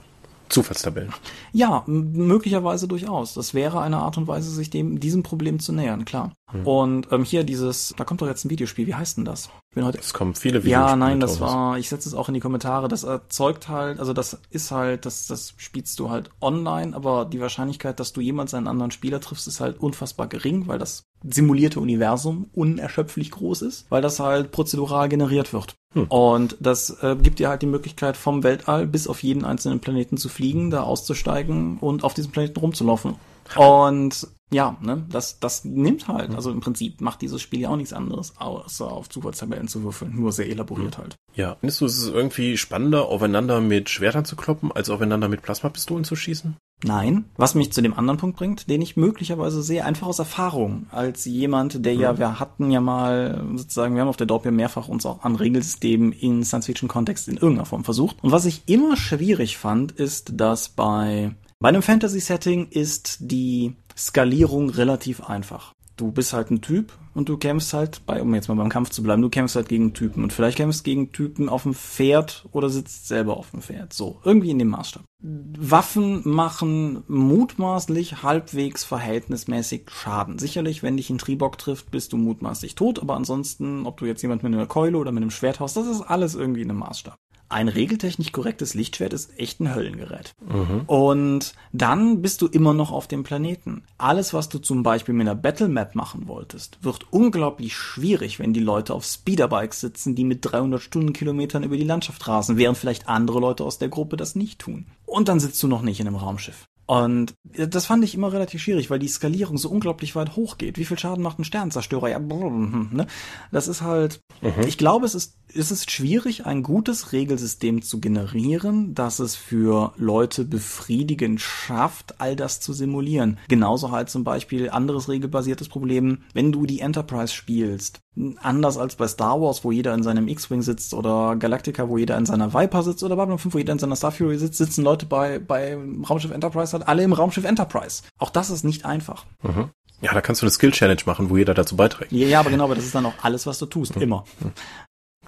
Zufallstabellen. 0.49 1.12
Ja, 1.53 1.85
möglicherweise 1.87 2.89
durchaus. 2.89 3.35
Das 3.35 3.55
wäre 3.55 3.81
eine 3.81 3.99
Art 3.99 4.18
und 4.18 4.26
Weise, 4.26 4.51
sich 4.51 4.68
dem 4.68 4.99
diesem 4.99 5.22
Problem 5.22 5.61
zu 5.61 5.72
nähern, 5.72 6.05
klar. 6.05 6.33
Hm. 6.53 6.66
Und 6.66 7.09
ähm, 7.12 7.24
hier 7.24 7.44
dieses, 7.44 7.94
da 7.96 8.05
kommt 8.05 8.22
doch 8.22 8.26
jetzt 8.26 8.44
ein 8.44 8.51
Videospiel. 8.51 8.86
Wie 8.86 8.94
heißt 8.94 9.16
denn 9.16 9.24
das? 9.24 9.51
Ich 9.70 9.74
bin 9.74 9.84
heute. 9.84 9.98
Es 9.98 10.12
kommen 10.12 10.34
viele 10.34 10.64
Videospiele. 10.64 10.72
Ja, 10.72 10.96
nein, 10.96 11.20
das 11.20 11.40
war. 11.40 11.78
Ich 11.78 11.88
setze 11.88 12.09
es 12.09 12.14
auch 12.14 12.28
in 12.28 12.34
die 12.34 12.40
Kommentare. 12.40 12.88
Das 12.88 13.05
erzeugt 13.05 13.68
halt, 13.68 14.01
also 14.01 14.12
das 14.12 14.38
ist 14.51 14.70
halt, 14.70 15.07
das 15.07 15.26
das 15.26 15.55
spielst 15.57 15.98
du 16.01 16.11
halt 16.11 16.30
online, 16.40 16.94
aber 16.94 17.24
die 17.24 17.40
Wahrscheinlichkeit, 17.40 18.01
dass 18.01 18.12
du 18.12 18.20
jemals 18.20 18.55
einen 18.55 18.66
anderen 18.66 18.90
Spieler 18.90 19.20
triffst, 19.20 19.46
ist 19.46 19.61
halt 19.61 19.80
unfassbar 19.80 20.26
gering, 20.26 20.66
weil 20.66 20.78
das 20.78 21.05
simulierte 21.22 21.80
Universum 21.80 22.48
unerschöpflich 22.53 23.30
groß 23.30 23.62
ist, 23.62 23.86
weil 23.90 24.03
das 24.03 24.20
halt 24.20 24.53
prozedural 24.53 25.09
generiert 25.09 25.53
wird. 25.53 25.74
Hm. 25.94 26.07
Und 26.07 26.57
das 26.61 26.90
äh, 27.03 27.16
gibt 27.20 27.38
dir 27.38 27.48
halt 27.48 27.62
die 27.62 27.66
Möglichkeit, 27.66 28.16
vom 28.16 28.42
Weltall 28.42 28.86
bis 28.86 29.07
auf 29.09 29.22
jeden 29.22 29.44
einzelnen 29.44 29.80
Planeten 29.80 30.16
zu 30.16 30.28
fliegen, 30.28 30.70
da 30.70 30.82
auszusteigen 30.82 31.78
und 31.78 32.05
auf 32.05 32.14
diesem 32.14 32.32
Planeten 32.32 32.59
rumzulaufen. 32.59 33.16
Und 33.57 34.28
ja, 34.53 34.76
ne, 34.80 35.05
das, 35.09 35.38
das 35.38 35.64
nimmt 35.64 36.09
halt, 36.09 36.34
also 36.34 36.51
im 36.51 36.61
Prinzip 36.61 37.01
macht 37.01 37.22
dieses 37.22 37.40
Spiel 37.40 37.61
ja 37.61 37.68
auch 37.68 37.76
nichts 37.76 37.92
anderes, 37.92 38.34
außer 38.38 38.90
auf 38.90 39.09
Zufallstabellen 39.09 39.68
zu 39.68 39.84
würfeln, 39.84 40.14
nur 40.16 40.32
sehr 40.32 40.48
elaboriert 40.48 40.98
halt. 40.98 41.16
Ja, 41.34 41.57
findest 41.61 41.80
du, 41.80 41.86
es 41.86 41.98
ist 41.98 42.12
irgendwie 42.12 42.57
spannender, 42.57 43.07
aufeinander 43.07 43.61
mit 43.61 43.88
Schwertern 43.88 44.24
zu 44.24 44.34
kloppen, 44.34 44.72
als 44.72 44.90
aufeinander 44.90 45.28
mit 45.28 45.42
Plasmapistolen 45.42 46.05
zu 46.05 46.16
schießen? 46.16 46.57
Nein, 46.82 47.26
was 47.36 47.55
mich 47.55 47.72
zu 47.72 47.82
dem 47.82 47.96
anderen 47.96 48.18
Punkt 48.18 48.38
bringt, 48.38 48.70
den 48.70 48.80
ich 48.80 48.96
möglicherweise 48.96 49.62
sehe, 49.62 49.84
einfach 49.84 50.07
aus 50.07 50.18
Erfahrung, 50.18 50.86
als 50.90 51.26
jemand, 51.26 51.84
der 51.84 51.94
ja, 51.94 52.14
mhm. 52.14 52.18
wir 52.18 52.40
hatten 52.40 52.70
ja 52.70 52.80
mal 52.80 53.44
sozusagen, 53.55 53.94
wir 53.94 54.01
haben 54.01 54.09
auf 54.09 54.16
der 54.16 54.26
Dorp 54.26 54.46
ja 54.46 54.51
mehrfach 54.51 54.88
uns 54.88 55.05
auch 55.05 55.22
an 55.22 55.36
Regelsystemen 55.36 56.12
in 56.12 56.42
Science-Fiction-Kontext 56.42 57.28
in 57.28 57.36
irgendeiner 57.36 57.66
Form 57.66 57.84
versucht. 57.84 58.16
Und 58.22 58.32
was 58.32 58.46
ich 58.46 58.62
immer 58.66 58.96
schwierig 58.96 59.59
fand, 59.59 59.92
ist, 59.92 60.32
dass 60.40 60.70
bei 60.70 61.32
bei 61.61 61.69
einem 61.69 61.83
Fantasy-Setting 61.83 62.69
ist 62.71 63.19
die 63.21 63.77
Skalierung 63.97 64.71
relativ 64.71 65.23
einfach. 65.23 65.75
Du 65.99 66.11
bist 66.11 66.33
halt 66.33 66.51
ein 66.51 66.63
Typ 66.63 66.95
und 67.13 67.29
du 67.29 67.37
kämpfst 67.37 67.75
halt 67.75 68.07
bei, 68.07 68.23
um 68.23 68.35
jetzt 68.35 68.49
mal 68.49 68.55
beim 68.55 68.71
Kampf 68.71 68.89
zu 68.89 69.03
bleiben, 69.03 69.21
du 69.21 69.29
kämpfst 69.29 69.57
halt 69.57 69.69
gegen 69.69 69.93
Typen 69.93 70.23
und 70.23 70.33
vielleicht 70.33 70.57
kämpfst 70.57 70.85
gegen 70.85 71.13
Typen 71.13 71.51
auf 71.51 71.65
dem 71.65 71.75
Pferd 71.75 72.47
oder 72.53 72.71
sitzt 72.71 73.09
selber 73.09 73.37
auf 73.37 73.51
dem 73.51 73.61
Pferd. 73.61 73.93
So, 73.93 74.19
irgendwie 74.25 74.49
in 74.49 74.59
dem 74.59 74.69
Maßstab. 74.69 75.05
Waffen 75.23 76.23
machen 76.25 77.03
mutmaßlich 77.09 78.23
halbwegs 78.23 78.83
verhältnismäßig 78.83 79.91
Schaden. 79.91 80.39
Sicherlich, 80.39 80.83
wenn 80.83 80.97
dich 80.97 81.11
ein 81.11 81.19
Tribok 81.19 81.59
trifft, 81.59 81.91
bist 81.91 82.15
du 82.15 82.17
mutmaßlich 82.17 82.75
tot, 82.75 83.01
aber 83.01 83.17
ansonsten, 83.17 83.85
ob 83.85 83.99
du 83.99 84.07
jetzt 84.07 84.23
jemand 84.23 84.43
mit 84.43 84.55
einer 84.55 84.67
Keule 84.67 84.97
oder 84.97 85.13
mit 85.13 85.21
einem 85.21 85.31
Schwert 85.31 85.61
hast, 85.61 85.77
das 85.77 85.87
ist 85.87 86.01
alles 86.01 86.35
irgendwie 86.35 86.63
in 86.63 86.71
einem 86.71 86.79
Maßstab 86.79 87.19
ein 87.51 87.68
regeltechnisch 87.68 88.32
korrektes 88.32 88.74
Lichtschwert 88.74 89.12
ist 89.12 89.38
echt 89.38 89.61
ein 89.61 89.74
Höllengerät. 89.74 90.34
Mhm. 90.40 90.82
Und 90.86 91.55
dann 91.72 92.22
bist 92.22 92.42
du 92.42 92.46
immer 92.46 92.74
noch 92.74 92.92
auf 92.92 93.09
dem 93.09 93.24
Planeten. 93.24 93.82
Alles, 93.98 94.32
was 94.32 94.48
du 94.48 94.59
zum 94.59 94.82
Beispiel 94.82 95.14
mit 95.14 95.28
einer 95.28 95.34
Battle 95.34 95.68
Map 95.68 95.94
machen 95.94 96.28
wolltest, 96.28 96.78
wird 96.82 97.07
unglaublich 97.11 97.74
schwierig, 97.74 98.38
wenn 98.38 98.53
die 98.53 98.61
Leute 98.61 98.94
auf 98.94 99.05
Speederbikes 99.05 99.80
sitzen, 99.80 100.14
die 100.14 100.24
mit 100.24 100.38
300 100.42 100.80
Stundenkilometern 100.80 101.64
über 101.64 101.76
die 101.76 101.84
Landschaft 101.84 102.26
rasen, 102.28 102.57
während 102.57 102.78
vielleicht 102.78 103.09
andere 103.09 103.40
Leute 103.40 103.64
aus 103.64 103.78
der 103.78 103.88
Gruppe 103.88 104.16
das 104.16 104.36
nicht 104.36 104.61
tun. 104.61 104.86
Und 105.05 105.28
dann 105.28 105.40
sitzt 105.40 105.62
du 105.62 105.66
noch 105.66 105.82
nicht 105.82 106.01
in 106.01 106.07
einem 106.07 106.16
Raumschiff. 106.16 106.66
Und 106.91 107.36
das 107.53 107.86
fand 107.86 108.03
ich 108.03 108.16
immer 108.16 108.32
relativ 108.32 108.62
schwierig, 108.62 108.91
weil 108.91 108.99
die 108.99 109.07
Skalierung 109.07 109.59
so 109.59 109.70
unglaublich 109.70 110.16
weit 110.16 110.34
hochgeht. 110.34 110.76
Wie 110.76 110.84
viel 110.84 110.99
Schaden 110.99 111.22
macht 111.22 111.38
ein 111.38 111.45
Sternzerstörer? 111.45 112.09
Ja, 112.09 112.18
ne? 112.18 113.07
Das 113.53 113.68
ist 113.68 113.82
halt, 113.82 114.18
mhm. 114.43 114.66
ich 114.66 114.76
glaube, 114.76 115.07
es 115.07 115.14
ist, 115.14 115.36
es 115.55 115.70
ist 115.70 115.93
schwierig, 115.93 116.47
ein 116.47 116.64
gutes 116.64 117.12
Regelsystem 117.12 117.82
zu 117.82 118.01
generieren, 118.01 118.93
das 118.93 119.20
es 119.20 119.36
für 119.36 119.93
Leute 119.99 120.45
befriedigend 120.45 121.41
schafft, 121.41 122.20
all 122.20 122.34
das 122.34 122.59
zu 122.59 122.72
simulieren. 122.72 123.38
Genauso 123.47 123.93
halt 123.93 124.11
zum 124.11 124.24
Beispiel 124.24 124.68
anderes 124.68 125.09
regelbasiertes 125.09 125.68
Problem, 125.68 126.22
wenn 126.34 126.51
du 126.51 126.66
die 126.66 126.80
Enterprise 126.80 127.32
spielst. 127.32 128.01
Anders 128.43 128.76
als 128.76 128.97
bei 128.97 129.07
Star 129.07 129.41
Wars, 129.41 129.64
wo 129.64 129.70
jeder 129.70 129.95
in 129.95 130.03
seinem 130.03 130.26
X-Wing 130.26 130.62
sitzt, 130.62 130.95
oder 130.95 131.36
Galactica, 131.36 131.88
wo 131.88 131.97
jeder 131.97 132.18
in 132.18 132.26
seiner 132.26 132.53
Viper 132.53 132.82
sitzt, 132.82 133.05
oder 133.05 133.14
Babylon 133.14 133.38
5, 133.38 133.55
wo 133.55 133.59
jeder 133.59 133.72
in 133.72 133.78
seiner 133.78 133.97
Star 133.97 134.11
Fury 134.11 134.36
sitzt, 134.36 134.59
sitzen 134.59 134.82
Leute 134.82 135.07
bei, 135.07 135.38
bei 135.38 135.78
Raumschiff 136.09 136.32
Enterprise 136.32 136.80
halt 136.81 136.89
alle 136.89 137.03
im 137.03 137.12
Raumschiff 137.12 137.45
Enterprise. 137.45 138.03
Auch 138.18 138.31
das 138.31 138.51
ist 138.51 138.64
nicht 138.64 138.85
einfach. 138.85 139.24
Mhm. 139.43 139.70
Ja, 140.03 140.14
da 140.14 140.20
kannst 140.20 140.41
du 140.41 140.47
eine 140.47 140.51
Skill-Challenge 140.51 141.03
machen, 141.05 141.28
wo 141.28 141.37
jeder 141.37 141.53
dazu 141.53 141.76
beiträgt. 141.76 142.11
Ja, 142.12 142.26
ja, 142.26 142.41
aber 142.41 142.51
genau, 142.51 142.64
aber 142.64 142.74
das 142.74 142.85
ist 142.85 142.95
dann 142.95 143.05
auch 143.07 143.14
alles, 143.22 143.47
was 143.47 143.59
du 143.59 143.66
tust, 143.66 143.97
mhm. 143.97 144.03
immer. 144.03 144.24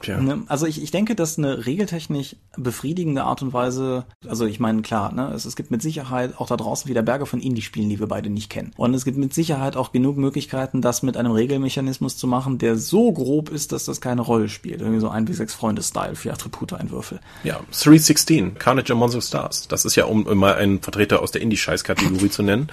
Tja. 0.02 0.20
Ne? 0.20 0.42
Also 0.48 0.66
ich, 0.66 0.82
ich 0.82 0.90
denke, 0.90 1.14
dass 1.14 1.38
eine 1.38 1.66
regeltechnisch 1.66 2.36
befriedigende 2.56 3.24
Art 3.24 3.42
und 3.42 3.52
Weise, 3.52 4.04
also 4.26 4.46
ich 4.46 4.60
meine, 4.60 4.82
klar, 4.82 5.12
ne, 5.12 5.32
es, 5.34 5.44
es 5.44 5.56
gibt 5.56 5.70
mit 5.70 5.80
Sicherheit 5.82 6.38
auch 6.38 6.48
da 6.48 6.56
draußen 6.56 6.88
wieder 6.88 7.02
Berge 7.02 7.26
von 7.26 7.40
Indie-Spielen, 7.40 7.88
die 7.88 8.00
wir 8.00 8.08
beide 8.08 8.30
nicht 8.30 8.50
kennen. 8.50 8.72
Und 8.76 8.94
es 8.94 9.04
gibt 9.04 9.16
mit 9.16 9.32
Sicherheit 9.32 9.76
auch 9.76 9.92
genug 9.92 10.16
Möglichkeiten, 10.16 10.82
das 10.82 11.02
mit 11.02 11.16
einem 11.16 11.32
Regelmechanismus 11.32 12.16
zu 12.16 12.26
machen, 12.26 12.58
der 12.58 12.76
so 12.76 13.12
grob 13.12 13.48
ist, 13.48 13.72
dass 13.72 13.84
das 13.84 14.00
keine 14.00 14.22
Rolle 14.22 14.48
spielt. 14.48 14.80
Irgendwie 14.80 15.00
so 15.00 15.08
ein 15.08 15.28
wie 15.28 15.32
sechs 15.32 15.54
Freunde-Style 15.54 16.16
für 16.16 16.32
Attribute-Einwürfel. 16.32 17.20
Ja, 17.44 17.60
316, 17.70 18.58
Carnage 18.58 18.92
Among 18.92 19.10
the 19.10 19.20
Stars. 19.20 19.68
Das 19.68 19.84
ist 19.84 19.96
ja, 19.96 20.04
um 20.04 20.24
mal 20.38 20.54
einen 20.54 20.80
Vertreter 20.80 21.22
aus 21.22 21.30
der 21.30 21.42
Indie-Scheiß-Kategorie 21.42 22.30
zu 22.30 22.42
nennen. 22.42 22.68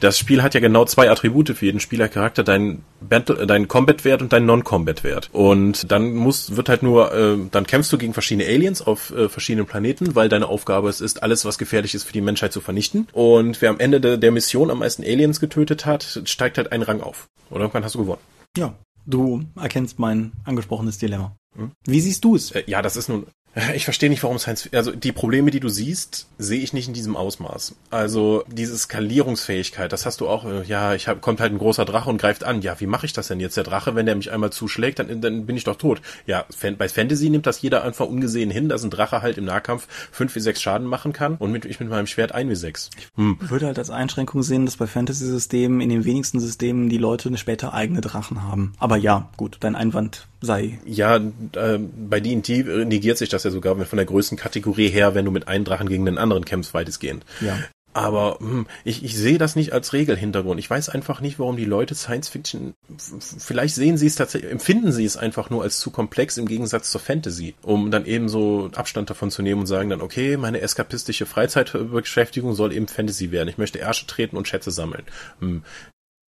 Das 0.00 0.18
Spiel 0.18 0.42
hat 0.42 0.54
ja 0.54 0.60
genau 0.60 0.84
zwei 0.84 1.10
Attribute 1.10 1.50
für 1.50 1.66
jeden 1.66 1.80
Spielercharakter, 1.80 2.44
dein, 2.44 2.82
dein 3.00 3.68
Combat-Wert 3.68 4.22
und 4.22 4.32
dein 4.32 4.46
Non-Combat-Wert. 4.46 5.30
Und 5.32 5.90
dann 5.90 6.14
wird 6.56 6.68
halt 6.68 6.82
nur, 6.82 7.12
äh, 7.12 7.38
dann 7.50 7.66
kämpfst 7.66 7.92
du 7.92 7.98
gegen 7.98 8.12
verschiedene 8.12 8.48
Aliens 8.48 8.82
auf 8.82 9.10
äh, 9.10 9.28
verschiedenen 9.28 9.66
Planeten, 9.66 10.14
weil 10.14 10.28
deine 10.28 10.48
Aufgabe 10.48 10.88
es 10.88 11.00
ist, 11.00 11.22
alles, 11.22 11.44
was 11.44 11.58
gefährlich 11.58 11.94
ist 11.94 12.04
für 12.04 12.12
die 12.12 12.20
Menschheit 12.20 12.52
zu 12.52 12.60
vernichten. 12.60 13.08
Und 13.12 13.60
wer 13.62 13.70
am 13.70 13.78
Ende 13.78 14.00
de, 14.00 14.16
der 14.16 14.32
Mission 14.32 14.70
am 14.70 14.80
meisten 14.80 15.02
Aliens 15.02 15.40
getötet 15.40 15.86
hat, 15.86 16.22
steigt 16.24 16.58
halt 16.58 16.72
einen 16.72 16.82
Rang 16.82 17.00
auf. 17.00 17.28
Oder 17.50 17.60
irgendwann 17.62 17.84
hast 17.84 17.94
du 17.94 18.00
gewonnen. 18.00 18.20
Ja, 18.56 18.74
du 19.06 19.44
erkennst 19.56 19.98
mein 19.98 20.32
angesprochenes 20.44 20.98
Dilemma. 20.98 21.36
Hm? 21.56 21.72
Wie 21.84 22.00
siehst 22.00 22.24
du 22.24 22.36
es? 22.36 22.52
Äh, 22.52 22.64
ja, 22.66 22.82
das 22.82 22.96
ist 22.96 23.08
nun 23.08 23.26
ich 23.74 23.84
verstehe 23.84 24.08
nicht, 24.08 24.22
warum 24.22 24.38
Science 24.38 24.68
also 24.72 24.92
die 24.92 25.10
Probleme, 25.10 25.50
die 25.50 25.58
du 25.58 25.68
siehst, 25.68 26.28
sehe 26.38 26.60
ich 26.60 26.72
nicht 26.72 26.86
in 26.86 26.94
diesem 26.94 27.16
Ausmaß. 27.16 27.74
Also 27.90 28.44
diese 28.46 28.78
Skalierungsfähigkeit, 28.78 29.92
das 29.92 30.06
hast 30.06 30.20
du 30.20 30.28
auch. 30.28 30.44
Äh, 30.44 30.62
ja, 30.64 30.94
ich 30.94 31.08
hab, 31.08 31.20
kommt 31.20 31.40
halt 31.40 31.52
ein 31.52 31.58
großer 31.58 31.84
Drache 31.84 32.08
und 32.08 32.18
greift 32.18 32.44
an. 32.44 32.62
Ja, 32.62 32.78
wie 32.78 32.86
mache 32.86 33.06
ich 33.06 33.12
das 33.12 33.28
denn 33.28 33.40
jetzt? 33.40 33.56
Der 33.56 33.64
Drache, 33.64 33.96
wenn 33.96 34.06
der 34.06 34.14
mich 34.14 34.30
einmal 34.30 34.50
zuschlägt, 34.50 35.00
dann, 35.00 35.20
dann 35.20 35.46
bin 35.46 35.56
ich 35.56 35.64
doch 35.64 35.76
tot. 35.76 36.00
Ja, 36.26 36.44
bei 36.78 36.88
Fantasy 36.88 37.28
nimmt 37.28 37.46
das 37.46 37.60
jeder 37.60 37.82
einfach 37.82 38.06
ungesehen 38.06 38.50
hin, 38.50 38.68
dass 38.68 38.84
ein 38.84 38.90
Drache 38.90 39.20
halt 39.20 39.36
im 39.36 39.46
Nahkampf 39.46 39.88
fünf 40.12 40.34
wie 40.36 40.40
sechs 40.40 40.62
Schaden 40.62 40.86
machen 40.86 41.12
kann 41.12 41.34
und 41.36 41.50
mit, 41.50 41.64
ich 41.64 41.80
mit 41.80 41.88
meinem 41.88 42.06
Schwert 42.06 42.32
ein 42.32 42.48
wie 42.48 42.54
sechs. 42.54 42.90
Hm. 43.16 43.38
Ich 43.42 43.50
würde 43.50 43.66
halt 43.66 43.78
als 43.78 43.90
Einschränkung 43.90 44.44
sehen, 44.44 44.64
dass 44.64 44.76
bei 44.76 44.86
Fantasy-Systemen 44.86 45.80
in 45.80 45.88
den 45.88 46.04
wenigsten 46.04 46.38
Systemen 46.38 46.88
die 46.88 46.98
Leute 46.98 47.36
später 47.36 47.74
eigene 47.74 48.00
Drachen 48.00 48.44
haben. 48.44 48.74
Aber 48.78 48.96
ja, 48.96 49.28
gut, 49.36 49.58
dein 49.60 49.76
Einwand 49.76 50.28
sei. 50.40 50.78
Ja, 50.84 51.16
äh, 51.16 51.78
bei 51.78 52.20
D&D 52.20 52.84
negiert 52.84 53.18
sich 53.18 53.28
das 53.28 53.44
ja 53.44 53.50
sogar 53.50 53.76
von 53.84 53.96
der 53.96 54.06
größten 54.06 54.38
Kategorie 54.38 54.88
her, 54.88 55.14
wenn 55.14 55.24
du 55.24 55.30
mit 55.30 55.48
einem 55.48 55.64
Drachen 55.64 55.88
gegen 55.88 56.06
den 56.06 56.18
anderen 56.18 56.44
kämpfst, 56.44 56.74
weitestgehend. 56.74 57.24
Ja. 57.40 57.58
Aber 57.92 58.38
hm, 58.38 58.66
ich, 58.84 59.04
ich 59.04 59.16
sehe 59.16 59.38
das 59.38 59.56
nicht 59.56 59.72
als 59.72 59.92
Regelhintergrund. 59.92 60.60
Ich 60.60 60.70
weiß 60.70 60.90
einfach 60.90 61.20
nicht, 61.20 61.40
warum 61.40 61.56
die 61.56 61.64
Leute 61.64 61.96
Science 61.96 62.28
Fiction, 62.28 62.74
vielleicht 62.96 63.74
sehen 63.74 63.96
sie 63.96 64.06
es 64.06 64.14
tatsächlich, 64.14 64.50
empfinden 64.50 64.92
sie 64.92 65.04
es 65.04 65.16
einfach 65.16 65.50
nur 65.50 65.64
als 65.64 65.80
zu 65.80 65.90
komplex 65.90 66.36
im 66.36 66.46
Gegensatz 66.46 66.90
zur 66.92 67.00
Fantasy, 67.00 67.54
um 67.62 67.90
dann 67.90 68.06
eben 68.06 68.28
so 68.28 68.70
Abstand 68.74 69.10
davon 69.10 69.32
zu 69.32 69.42
nehmen 69.42 69.62
und 69.62 69.66
sagen 69.66 69.90
dann, 69.90 70.02
okay, 70.02 70.36
meine 70.36 70.60
eskapistische 70.60 71.26
Freizeitbeschäftigung 71.26 72.54
soll 72.54 72.72
eben 72.72 72.86
Fantasy 72.86 73.32
werden. 73.32 73.48
Ich 73.48 73.58
möchte 73.58 73.80
Ärsche 73.80 74.06
treten 74.06 74.36
und 74.36 74.46
Schätze 74.46 74.70
sammeln. 74.70 75.02
Hm, 75.40 75.64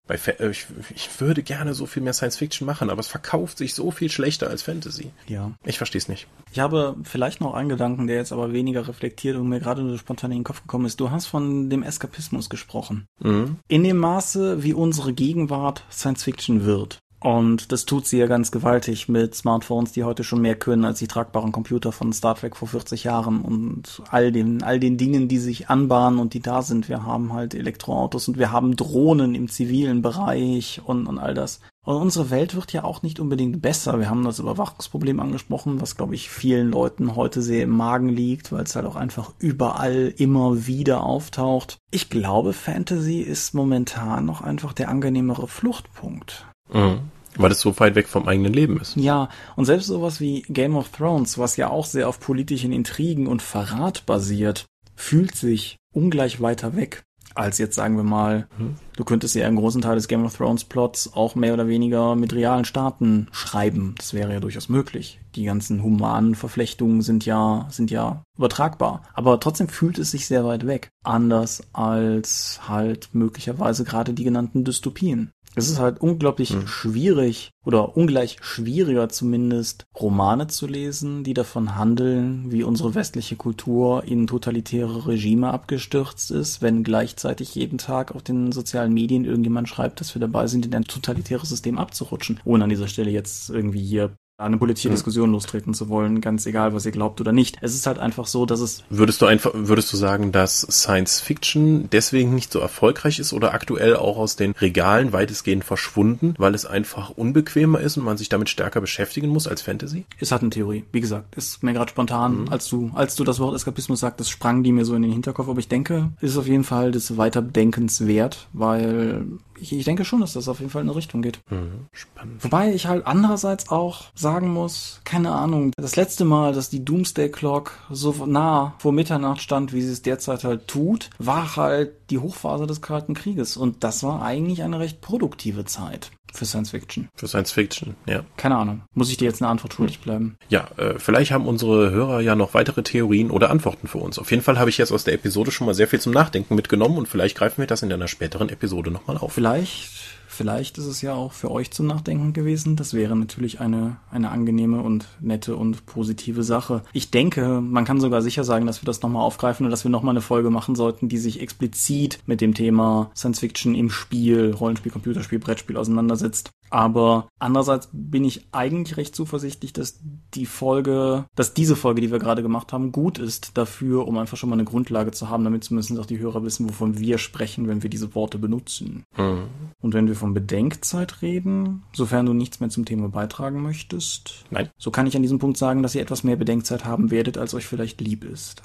bei 0.06 0.16
äh, 0.16 0.50
ich, 0.50 0.66
ich 0.94 1.20
würde 1.20 1.42
gerne 1.42 1.74
so 1.74 1.86
viel 1.86 2.02
mehr 2.02 2.12
Science 2.12 2.36
Fiction 2.36 2.66
machen, 2.66 2.90
aber 2.90 3.00
es 3.00 3.06
verkauft 3.06 3.58
sich 3.58 3.74
so 3.74 3.90
viel 3.90 4.10
schlechter 4.10 4.48
als 4.48 4.62
Fantasy. 4.62 5.12
Ja. 5.26 5.52
Ich 5.64 5.78
verstehe 5.78 6.00
es 6.00 6.08
nicht. 6.08 6.26
Ich 6.52 6.58
habe 6.58 6.96
vielleicht 7.04 7.40
noch 7.40 7.54
einen 7.54 7.68
Gedanken, 7.68 8.06
der 8.06 8.16
jetzt 8.16 8.32
aber 8.32 8.52
weniger 8.52 8.88
reflektiert 8.88 9.36
und 9.36 9.48
mir 9.48 9.60
gerade 9.60 9.82
nur 9.82 9.98
spontan 9.98 10.32
in 10.32 10.38
den 10.38 10.44
Kopf 10.44 10.62
gekommen 10.62 10.86
ist. 10.86 11.00
Du 11.00 11.10
hast 11.10 11.26
von 11.26 11.70
dem 11.70 11.82
Eskapismus 11.82 12.50
gesprochen. 12.50 13.06
Mhm. 13.20 13.56
In 13.68 13.84
dem 13.84 13.98
Maße, 13.98 14.62
wie 14.62 14.74
unsere 14.74 15.12
Gegenwart 15.12 15.84
Science 15.90 16.24
Fiction 16.24 16.64
wird, 16.64 16.98
und 17.22 17.70
das 17.70 17.84
tut 17.84 18.06
sie 18.06 18.18
ja 18.18 18.26
ganz 18.26 18.50
gewaltig 18.50 19.08
mit 19.08 19.34
Smartphones, 19.34 19.92
die 19.92 20.02
heute 20.02 20.24
schon 20.24 20.40
mehr 20.40 20.56
können 20.56 20.84
als 20.84 20.98
die 20.98 21.06
tragbaren 21.06 21.52
Computer 21.52 21.92
von 21.92 22.12
Star 22.12 22.34
Trek 22.34 22.56
vor 22.56 22.66
40 22.66 23.04
Jahren 23.04 23.42
und 23.42 24.02
all 24.10 24.32
den, 24.32 24.62
all 24.62 24.80
den 24.80 24.96
Dingen, 24.96 25.28
die 25.28 25.38
sich 25.38 25.70
anbahnen 25.70 26.18
und 26.18 26.34
die 26.34 26.40
da 26.40 26.62
sind. 26.62 26.88
Wir 26.88 27.04
haben 27.04 27.32
halt 27.32 27.54
Elektroautos 27.54 28.26
und 28.26 28.38
wir 28.38 28.50
haben 28.50 28.74
Drohnen 28.74 29.36
im 29.36 29.48
zivilen 29.48 30.02
Bereich 30.02 30.80
und, 30.84 31.06
und 31.06 31.18
all 31.18 31.34
das. 31.34 31.60
Und 31.84 31.96
unsere 31.96 32.30
Welt 32.30 32.54
wird 32.54 32.72
ja 32.72 32.84
auch 32.84 33.02
nicht 33.02 33.20
unbedingt 33.20 33.62
besser. 33.62 33.98
Wir 33.98 34.10
haben 34.10 34.24
das 34.24 34.38
Überwachungsproblem 34.38 35.20
angesprochen, 35.20 35.80
was, 35.80 35.96
glaube 35.96 36.14
ich, 36.14 36.28
vielen 36.28 36.70
Leuten 36.70 37.16
heute 37.16 37.42
sehr 37.42 37.64
im 37.64 37.70
Magen 37.70 38.08
liegt, 38.08 38.52
weil 38.52 38.64
es 38.64 38.74
halt 38.76 38.86
auch 38.86 38.96
einfach 38.96 39.32
überall 39.38 40.12
immer 40.16 40.66
wieder 40.66 41.04
auftaucht. 41.04 41.78
Ich 41.90 42.08
glaube, 42.10 42.52
Fantasy 42.52 43.20
ist 43.20 43.54
momentan 43.54 44.26
noch 44.26 44.42
einfach 44.42 44.72
der 44.72 44.88
angenehmere 44.88 45.46
Fluchtpunkt. 45.46 46.46
Mhm. 46.72 47.00
Weil 47.36 47.52
es 47.52 47.60
so 47.60 47.78
weit 47.80 47.94
weg 47.94 48.08
vom 48.08 48.28
eigenen 48.28 48.52
Leben 48.52 48.78
ist. 48.78 48.94
Ja, 48.96 49.30
und 49.56 49.64
selbst 49.64 49.86
sowas 49.86 50.20
wie 50.20 50.42
Game 50.42 50.76
of 50.76 50.90
Thrones, 50.90 51.38
was 51.38 51.56
ja 51.56 51.70
auch 51.70 51.86
sehr 51.86 52.08
auf 52.08 52.20
politischen 52.20 52.72
Intrigen 52.72 53.26
und 53.26 53.40
Verrat 53.40 54.04
basiert, 54.04 54.66
fühlt 54.96 55.34
sich 55.34 55.78
ungleich 55.94 56.42
weiter 56.42 56.76
weg 56.76 57.04
als 57.34 57.58
jetzt 57.58 57.74
sagen 57.74 57.96
wir 57.96 58.04
mal, 58.04 58.46
mhm. 58.58 58.76
du 58.96 59.04
könntest 59.04 59.34
ja 59.34 59.46
einen 59.46 59.56
großen 59.56 59.82
Teil 59.82 59.94
des 59.94 60.08
Game 60.08 60.24
of 60.24 60.36
Thrones 60.36 60.64
Plots 60.64 61.12
auch 61.14 61.34
mehr 61.34 61.54
oder 61.54 61.68
weniger 61.68 62.14
mit 62.16 62.32
realen 62.32 62.64
Staaten 62.64 63.28
schreiben. 63.32 63.94
Das 63.98 64.14
wäre 64.14 64.32
ja 64.32 64.40
durchaus 64.40 64.68
möglich. 64.68 65.20
Die 65.34 65.44
ganzen 65.44 65.82
humanen 65.82 66.34
Verflechtungen 66.34 67.02
sind 67.02 67.24
ja, 67.24 67.66
sind 67.70 67.90
ja 67.90 68.22
übertragbar. 68.36 69.02
Aber 69.14 69.40
trotzdem 69.40 69.68
fühlt 69.68 69.98
es 69.98 70.10
sich 70.10 70.26
sehr 70.26 70.44
weit 70.44 70.66
weg. 70.66 70.88
Anders 71.04 71.62
als 71.72 72.60
halt 72.68 73.10
möglicherweise 73.12 73.84
gerade 73.84 74.12
die 74.12 74.24
genannten 74.24 74.64
Dystopien. 74.64 75.30
Es 75.54 75.68
ist 75.68 75.78
halt 75.78 76.00
unglaublich 76.00 76.50
hm. 76.50 76.66
schwierig 76.66 77.50
oder 77.64 77.96
ungleich 77.96 78.38
schwieriger 78.40 79.08
zumindest 79.08 79.86
Romane 79.98 80.46
zu 80.46 80.66
lesen, 80.66 81.24
die 81.24 81.34
davon 81.34 81.76
handeln, 81.76 82.50
wie 82.50 82.62
unsere 82.62 82.94
westliche 82.94 83.36
Kultur 83.36 84.04
in 84.04 84.26
totalitäre 84.26 85.06
Regime 85.06 85.50
abgestürzt 85.52 86.30
ist, 86.30 86.62
wenn 86.62 86.84
gleichzeitig 86.84 87.54
jeden 87.54 87.78
Tag 87.78 88.14
auf 88.14 88.22
den 88.22 88.52
sozialen 88.52 88.94
Medien 88.94 89.24
irgendjemand 89.24 89.68
schreibt, 89.68 90.00
dass 90.00 90.14
wir 90.14 90.20
dabei 90.20 90.46
sind, 90.46 90.66
in 90.66 90.74
ein 90.74 90.84
totalitäres 90.84 91.50
System 91.50 91.78
abzurutschen, 91.78 92.40
ohne 92.44 92.64
an 92.64 92.70
dieser 92.70 92.88
Stelle 92.88 93.10
jetzt 93.10 93.50
irgendwie 93.50 93.84
hier 93.84 94.16
eine 94.42 94.56
politische 94.56 94.88
hm. 94.88 94.94
Diskussion 94.94 95.32
lostreten 95.32 95.74
zu 95.74 95.88
wollen, 95.88 96.20
ganz 96.20 96.46
egal, 96.46 96.74
was 96.74 96.86
ihr 96.86 96.92
glaubt 96.92 97.20
oder 97.20 97.32
nicht. 97.32 97.58
Es 97.60 97.74
ist 97.74 97.86
halt 97.86 97.98
einfach 97.98 98.26
so, 98.26 98.46
dass 98.46 98.60
es. 98.60 98.84
Würdest 98.90 99.22
du 99.22 99.26
einfach, 99.26 99.52
würdest 99.54 99.92
du 99.92 99.96
sagen, 99.96 100.32
dass 100.32 100.60
Science 100.60 101.20
Fiction 101.20 101.88
deswegen 101.92 102.34
nicht 102.34 102.52
so 102.52 102.58
erfolgreich 102.58 103.18
ist 103.18 103.32
oder 103.32 103.54
aktuell 103.54 103.96
auch 103.96 104.16
aus 104.16 104.36
den 104.36 104.52
Regalen 104.52 105.12
weitestgehend 105.12 105.64
verschwunden, 105.64 106.34
weil 106.38 106.54
es 106.54 106.66
einfach 106.66 107.10
unbequemer 107.10 107.80
ist 107.80 107.96
und 107.96 108.04
man 108.04 108.16
sich 108.16 108.28
damit 108.28 108.48
stärker 108.48 108.80
beschäftigen 108.80 109.28
muss 109.28 109.46
als 109.46 109.62
Fantasy? 109.62 110.04
Es 110.18 110.32
hat 110.32 110.42
eine 110.42 110.50
Theorie. 110.50 110.84
Wie 110.92 111.00
gesagt, 111.00 111.34
ist 111.36 111.62
mir 111.62 111.72
gerade 111.72 111.90
spontan, 111.90 112.42
mhm. 112.42 112.48
als 112.48 112.68
du, 112.68 112.90
als 112.94 113.14
du 113.14 113.24
das 113.24 113.38
Wort 113.38 113.54
Eskapismus 113.54 114.00
sagtest, 114.00 114.30
sprang 114.30 114.62
die 114.62 114.72
mir 114.72 114.84
so 114.84 114.94
in 114.94 115.02
den 115.02 115.12
Hinterkopf. 115.12 115.48
Aber 115.48 115.58
ich 115.58 115.68
denke, 115.68 116.10
ist 116.20 116.36
auf 116.36 116.46
jeden 116.46 116.64
Fall 116.64 116.92
des 116.92 117.16
Weiterbedenkens 117.16 118.06
wert, 118.06 118.48
weil 118.52 119.24
ich, 119.62 119.72
ich 119.72 119.84
denke 119.84 120.04
schon, 120.04 120.20
dass 120.20 120.32
das 120.32 120.48
auf 120.48 120.58
jeden 120.58 120.70
Fall 120.70 120.82
in 120.82 120.88
eine 120.88 120.96
Richtung 120.96 121.22
geht. 121.22 121.40
Mhm, 121.50 121.86
spannend. 121.92 122.42
Wobei 122.44 122.74
ich 122.74 122.86
halt 122.86 123.06
andererseits 123.06 123.70
auch 123.70 124.04
sagen 124.14 124.52
muss, 124.52 125.00
keine 125.04 125.32
Ahnung, 125.32 125.72
das 125.76 125.96
letzte 125.96 126.24
Mal, 126.24 126.52
dass 126.52 126.68
die 126.68 126.84
Doomsday 126.84 127.30
Clock 127.30 127.78
so 127.90 128.26
nah 128.26 128.74
vor 128.78 128.92
Mitternacht 128.92 129.40
stand, 129.40 129.72
wie 129.72 129.82
sie 129.82 129.92
es 129.92 130.02
derzeit 130.02 130.44
halt 130.44 130.68
tut, 130.68 131.10
war 131.18 131.56
halt 131.56 132.10
die 132.10 132.18
Hochphase 132.18 132.66
des 132.66 132.82
Kalten 132.82 133.14
Krieges. 133.14 133.56
Und 133.56 133.84
das 133.84 134.02
war 134.02 134.22
eigentlich 134.22 134.62
eine 134.62 134.80
recht 134.80 135.00
produktive 135.00 135.64
Zeit. 135.64 136.10
Für 136.32 136.46
Science 136.46 136.70
Fiction. 136.70 137.08
Für 137.14 137.28
Science 137.28 137.52
Fiction, 137.52 137.94
ja. 138.06 138.24
Keine 138.36 138.56
Ahnung. 138.56 138.82
Muss 138.94 139.10
ich 139.10 139.16
dir 139.18 139.26
jetzt 139.26 139.42
eine 139.42 139.50
Antwort 139.50 139.74
schuldig 139.74 140.00
bleiben? 140.00 140.36
Ja, 140.48 140.68
äh, 140.76 140.98
vielleicht 140.98 141.30
haben 141.30 141.46
unsere 141.46 141.90
Hörer 141.90 142.20
ja 142.20 142.34
noch 142.34 142.54
weitere 142.54 142.82
Theorien 142.82 143.30
oder 143.30 143.50
Antworten 143.50 143.86
für 143.86 143.98
uns. 143.98 144.18
Auf 144.18 144.30
jeden 144.30 144.42
Fall 144.42 144.58
habe 144.58 144.70
ich 144.70 144.78
jetzt 144.78 144.92
aus 144.92 145.04
der 145.04 145.14
Episode 145.14 145.50
schon 145.50 145.66
mal 145.66 145.74
sehr 145.74 145.88
viel 145.88 146.00
zum 146.00 146.12
Nachdenken 146.12 146.54
mitgenommen 146.54 146.96
und 146.96 147.06
vielleicht 147.06 147.36
greifen 147.36 147.58
wir 147.58 147.66
das 147.66 147.82
in 147.82 147.92
einer 147.92 148.08
späteren 148.08 148.48
Episode 148.48 148.90
nochmal 148.90 149.18
auf. 149.18 149.32
Vielleicht 149.34 149.90
Vielleicht 150.32 150.78
ist 150.78 150.86
es 150.86 151.02
ja 151.02 151.12
auch 151.12 151.32
für 151.32 151.50
euch 151.50 151.70
zum 151.72 151.86
Nachdenken 151.86 152.32
gewesen. 152.32 152.74
Das 152.74 152.94
wäre 152.94 153.14
natürlich 153.14 153.60
eine, 153.60 153.98
eine 154.10 154.30
angenehme 154.30 154.80
und 154.80 155.06
nette 155.20 155.56
und 155.56 155.84
positive 155.84 156.42
Sache. 156.42 156.82
Ich 156.94 157.10
denke, 157.10 157.60
man 157.60 157.84
kann 157.84 158.00
sogar 158.00 158.22
sicher 158.22 158.42
sagen, 158.42 158.66
dass 158.66 158.80
wir 158.80 158.86
das 158.86 159.02
nochmal 159.02 159.24
aufgreifen 159.24 159.66
und 159.66 159.70
dass 159.70 159.84
wir 159.84 159.90
nochmal 159.90 160.14
eine 160.14 160.22
Folge 160.22 160.48
machen 160.48 160.74
sollten, 160.74 161.10
die 161.10 161.18
sich 161.18 161.42
explizit 161.42 162.20
mit 162.24 162.40
dem 162.40 162.54
Thema 162.54 163.10
Science 163.14 163.40
Fiction 163.40 163.74
im 163.74 163.90
Spiel, 163.90 164.52
Rollenspiel, 164.52 164.90
Computerspiel, 164.90 165.38
Brettspiel 165.38 165.76
auseinandersetzt. 165.76 166.50
Aber 166.72 167.28
andererseits 167.38 167.90
bin 167.92 168.24
ich 168.24 168.46
eigentlich 168.50 168.96
recht 168.96 169.14
zuversichtlich, 169.14 169.74
dass 169.74 170.00
die 170.32 170.46
Folge, 170.46 171.26
dass 171.34 171.52
diese 171.52 171.76
Folge, 171.76 172.00
die 172.00 172.10
wir 172.10 172.18
gerade 172.18 172.42
gemacht 172.42 172.72
haben, 172.72 172.92
gut 172.92 173.18
ist 173.18 173.58
dafür, 173.58 174.08
um 174.08 174.16
einfach 174.16 174.38
schon 174.38 174.48
mal 174.48 174.56
eine 174.56 174.64
Grundlage 174.64 175.10
zu 175.10 175.28
haben, 175.28 175.44
damit 175.44 175.64
zumindest 175.64 176.00
auch 176.00 176.06
die 176.06 176.18
Hörer 176.18 176.44
wissen, 176.44 176.66
wovon 176.66 176.98
wir 176.98 177.18
sprechen, 177.18 177.68
wenn 177.68 177.82
wir 177.82 177.90
diese 177.90 178.14
Worte 178.14 178.38
benutzen. 178.38 179.04
Mhm. 179.18 179.48
Und 179.82 179.92
wenn 179.92 180.08
wir 180.08 180.16
von 180.16 180.32
Bedenkzeit 180.32 181.20
reden, 181.20 181.82
sofern 181.92 182.24
du 182.24 182.32
nichts 182.32 182.60
mehr 182.60 182.70
zum 182.70 182.86
Thema 182.86 183.10
beitragen 183.10 183.62
möchtest, 183.62 184.46
Nein. 184.50 184.70
so 184.78 184.90
kann 184.90 185.06
ich 185.06 185.14
an 185.14 185.22
diesem 185.22 185.38
Punkt 185.38 185.58
sagen, 185.58 185.82
dass 185.82 185.94
ihr 185.94 186.00
etwas 186.00 186.24
mehr 186.24 186.36
Bedenkzeit 186.36 186.86
haben 186.86 187.10
werdet, 187.10 187.36
als 187.36 187.52
euch 187.52 187.66
vielleicht 187.66 188.00
lieb 188.00 188.24
ist. 188.24 188.62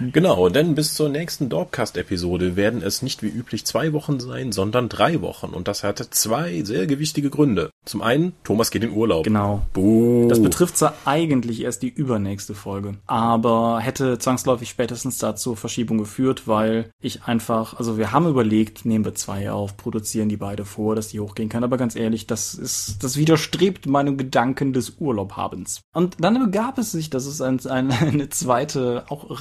Genau, 0.00 0.48
denn 0.48 0.74
bis 0.74 0.94
zur 0.94 1.08
nächsten 1.08 1.48
Dorpcast-Episode 1.48 2.56
werden 2.56 2.82
es 2.82 3.02
nicht 3.02 3.22
wie 3.22 3.28
üblich 3.28 3.66
zwei 3.66 3.92
Wochen 3.92 4.20
sein, 4.20 4.52
sondern 4.52 4.88
drei 4.88 5.20
Wochen. 5.20 5.48
Und 5.48 5.68
das 5.68 5.82
hatte 5.82 6.08
zwei 6.10 6.62
sehr 6.62 6.86
gewichtige 6.86 7.30
Gründe. 7.30 7.70
Zum 7.84 8.02
einen, 8.02 8.32
Thomas 8.44 8.70
geht 8.70 8.84
in 8.84 8.92
Urlaub. 8.92 9.24
Genau. 9.24 9.62
Buh. 9.72 10.28
Das 10.28 10.42
betrifft 10.42 10.76
zwar 10.76 10.94
eigentlich 11.04 11.62
erst 11.62 11.82
die 11.82 11.88
übernächste 11.88 12.54
Folge, 12.54 12.94
aber 13.06 13.80
hätte 13.80 14.18
zwangsläufig 14.18 14.68
spätestens 14.68 15.18
dazu 15.18 15.54
Verschiebung 15.54 15.98
geführt, 15.98 16.46
weil 16.46 16.90
ich 17.00 17.24
einfach, 17.24 17.74
also 17.74 17.98
wir 17.98 18.12
haben 18.12 18.28
überlegt, 18.28 18.84
nehmen 18.84 19.04
wir 19.04 19.14
zwei 19.14 19.50
auf, 19.50 19.76
produzieren 19.76 20.28
die 20.28 20.36
beide 20.36 20.64
vor, 20.64 20.94
dass 20.94 21.08
die 21.08 21.20
hochgehen 21.20 21.48
kann, 21.48 21.64
aber 21.64 21.76
ganz 21.76 21.96
ehrlich, 21.96 22.26
das 22.26 22.54
ist, 22.54 23.02
das 23.02 23.16
widerstrebt 23.16 23.86
meinem 23.86 24.16
Gedanken 24.16 24.72
des 24.72 24.96
Urlaubhabens. 24.98 25.80
Und 25.94 26.16
dann 26.20 26.38
begab 26.38 26.78
es 26.78 26.92
sich, 26.92 27.10
dass 27.10 27.26
es 27.26 27.40
ein, 27.40 27.58
ein, 27.66 27.90
eine 28.00 28.28
zweite, 28.28 29.04
auch 29.08 29.40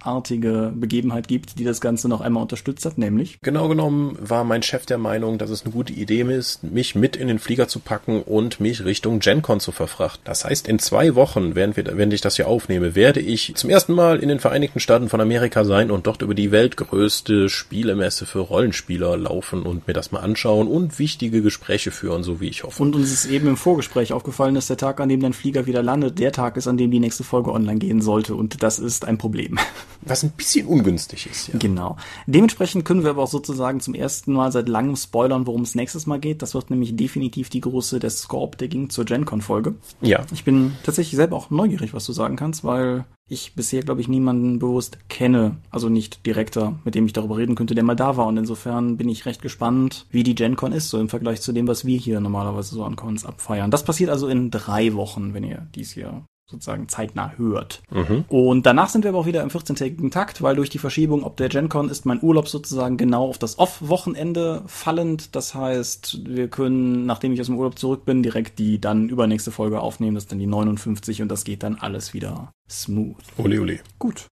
reiseartige 0.00 0.72
Begebenheit 0.74 1.28
gibt, 1.28 1.58
die 1.58 1.64
das 1.64 1.80
Ganze 1.80 2.08
noch 2.08 2.20
einmal 2.20 2.42
unterstützt 2.42 2.84
hat, 2.84 2.98
nämlich 2.98 3.38
Genau 3.42 3.68
genommen 3.68 4.16
war 4.20 4.44
mein 4.44 4.62
Chef 4.62 4.86
der 4.86 4.98
Meinung, 4.98 5.38
dass 5.38 5.50
es 5.50 5.62
eine 5.62 5.72
gute 5.72 5.92
Idee 5.92 6.20
ist, 6.20 6.62
mich 6.62 6.94
mit 6.94 7.16
in 7.16 7.28
den 7.28 7.38
Flieger 7.38 7.66
zu 7.66 7.78
packen 7.80 8.22
und 8.22 8.60
mich 8.60 8.84
Richtung 8.84 9.20
GenCon 9.20 9.60
zu 9.60 9.72
verfrachten. 9.72 10.20
Das 10.24 10.44
heißt, 10.44 10.68
in 10.68 10.78
zwei 10.78 11.14
Wochen, 11.14 11.54
während, 11.54 11.76
wir, 11.76 11.84
während 11.96 12.12
ich 12.12 12.20
das 12.20 12.36
hier 12.36 12.46
aufnehme, 12.46 12.94
werde 12.94 13.20
ich 13.20 13.54
zum 13.54 13.70
ersten 13.70 13.94
Mal 13.94 14.18
in 14.18 14.28
den 14.28 14.40
Vereinigten 14.40 14.80
Staaten 14.80 15.08
von 15.08 15.20
Amerika 15.20 15.64
sein 15.64 15.90
und 15.90 16.06
dort 16.06 16.22
über 16.22 16.34
die 16.34 16.50
weltgrößte 16.52 17.48
Spielemesse 17.48 18.26
für 18.26 18.40
Rollenspieler 18.40 19.16
laufen 19.16 19.62
und 19.62 19.86
mir 19.86 19.94
das 19.94 20.12
mal 20.12 20.20
anschauen 20.20 20.68
und 20.68 20.98
wichtige 20.98 21.40
Gespräche 21.40 21.90
führen, 21.90 22.22
so 22.22 22.40
wie 22.40 22.48
ich 22.48 22.64
hoffe. 22.64 22.82
Und 22.82 22.94
uns 22.94 23.10
ist 23.10 23.26
eben 23.26 23.48
im 23.48 23.56
Vorgespräch 23.56 24.12
aufgefallen, 24.12 24.54
dass 24.54 24.66
der 24.66 24.76
Tag, 24.76 25.00
an 25.00 25.08
dem 25.08 25.20
dein 25.20 25.32
Flieger 25.32 25.66
wieder 25.66 25.82
landet, 25.82 26.18
der 26.18 26.32
Tag 26.32 26.56
ist, 26.58 26.68
an 26.68 26.76
dem 26.76 26.90
die 26.90 27.00
nächste 27.00 27.24
Folge 27.24 27.52
online 27.52 27.78
gehen 27.78 28.02
sollte. 28.02 28.34
Und 28.34 28.62
das 28.62 28.78
ist 28.78 29.06
ein 29.06 29.16
Problem. 29.16 29.58
Was 30.02 30.22
ein 30.22 30.30
bisschen 30.30 30.66
ungünstig 30.66 31.28
ist, 31.30 31.48
ja. 31.48 31.58
Genau. 31.58 31.96
Dementsprechend 32.26 32.84
können 32.84 33.02
wir 33.02 33.10
aber 33.10 33.22
auch 33.22 33.30
sozusagen 33.30 33.80
zum 33.80 33.94
ersten 33.94 34.32
Mal 34.32 34.50
seit 34.52 34.68
langem 34.68 34.96
spoilern, 34.96 35.46
worum 35.46 35.62
es 35.62 35.74
nächstes 35.74 36.06
Mal 36.06 36.18
geht. 36.18 36.42
Das 36.42 36.54
wird 36.54 36.70
nämlich 36.70 36.96
definitiv 36.96 37.50
die 37.50 37.60
große 37.60 37.98
der 37.98 38.10
Scorp, 38.10 38.56
der 38.58 38.68
ging 38.68 38.90
zur 38.90 39.04
GenCon-Folge. 39.04 39.74
Ja. 40.00 40.24
Ich 40.32 40.44
bin 40.44 40.72
tatsächlich 40.84 41.16
selber 41.16 41.36
auch 41.36 41.50
neugierig, 41.50 41.92
was 41.92 42.06
du 42.06 42.12
sagen 42.12 42.36
kannst, 42.36 42.64
weil 42.64 43.04
ich 43.30 43.54
bisher, 43.54 43.82
glaube 43.82 44.00
ich, 44.00 44.08
niemanden 44.08 44.58
bewusst 44.58 44.98
kenne, 45.08 45.56
also 45.70 45.88
nicht 45.88 46.26
direkter, 46.26 46.78
mit 46.84 46.96
dem 46.96 47.06
ich 47.06 47.12
darüber 47.12 47.36
reden 47.36 47.54
könnte, 47.54 47.76
der 47.76 47.84
mal 47.84 47.94
da 47.94 48.16
war. 48.16 48.26
Und 48.26 48.36
insofern 48.36 48.96
bin 48.96 49.08
ich 49.08 49.24
recht 49.24 49.40
gespannt, 49.40 50.06
wie 50.10 50.24
die 50.24 50.34
GenCon 50.34 50.72
ist, 50.72 50.90
so 50.90 50.98
im 50.98 51.08
Vergleich 51.08 51.40
zu 51.40 51.52
dem, 51.52 51.68
was 51.68 51.84
wir 51.84 51.96
hier 51.96 52.20
normalerweise 52.20 52.74
so 52.74 52.84
an 52.84 52.96
Cons 52.96 53.24
abfeiern. 53.24 53.70
Das 53.70 53.84
passiert 53.84 54.10
also 54.10 54.26
in 54.26 54.50
drei 54.50 54.94
Wochen, 54.94 55.32
wenn 55.32 55.44
ihr 55.44 55.68
dies 55.74 55.92
hier 55.92 56.24
sozusagen 56.50 56.88
zeitnah 56.88 57.32
hört. 57.36 57.82
Und 58.28 58.66
danach 58.66 58.88
sind 58.88 59.04
wir 59.04 59.10
aber 59.10 59.18
auch 59.18 59.26
wieder 59.26 59.42
im 59.42 59.48
14-tägigen 59.50 60.10
Takt, 60.10 60.42
weil 60.42 60.56
durch 60.56 60.70
die 60.70 60.78
Verschiebung 60.78 61.24
ob 61.24 61.36
der 61.36 61.48
GenCon 61.48 61.88
ist 61.88 62.06
mein 62.06 62.22
Urlaub 62.22 62.48
sozusagen 62.48 62.96
genau 62.96 63.28
auf 63.28 63.38
das 63.38 63.58
Off-Wochenende 63.58 64.62
fallend. 64.66 65.34
Das 65.36 65.54
heißt, 65.54 66.20
wir 66.26 66.48
können, 66.48 67.06
nachdem 67.06 67.32
ich 67.32 67.40
aus 67.40 67.46
dem 67.46 67.58
Urlaub 67.58 67.78
zurück 67.78 68.04
bin, 68.04 68.22
direkt 68.22 68.58
die 68.58 68.80
dann 68.80 69.08
übernächste 69.08 69.50
Folge 69.50 69.80
aufnehmen. 69.80 70.14
Das 70.14 70.24
ist 70.24 70.32
dann 70.32 70.38
die 70.38 70.46
59 70.46 71.22
und 71.22 71.28
das 71.28 71.44
geht 71.44 71.62
dann 71.62 71.76
alles 71.76 72.14
wieder 72.14 72.52
smooth. 72.68 73.16
Ole, 73.38 73.60
ole. 73.60 73.80
Gut. 73.98 74.26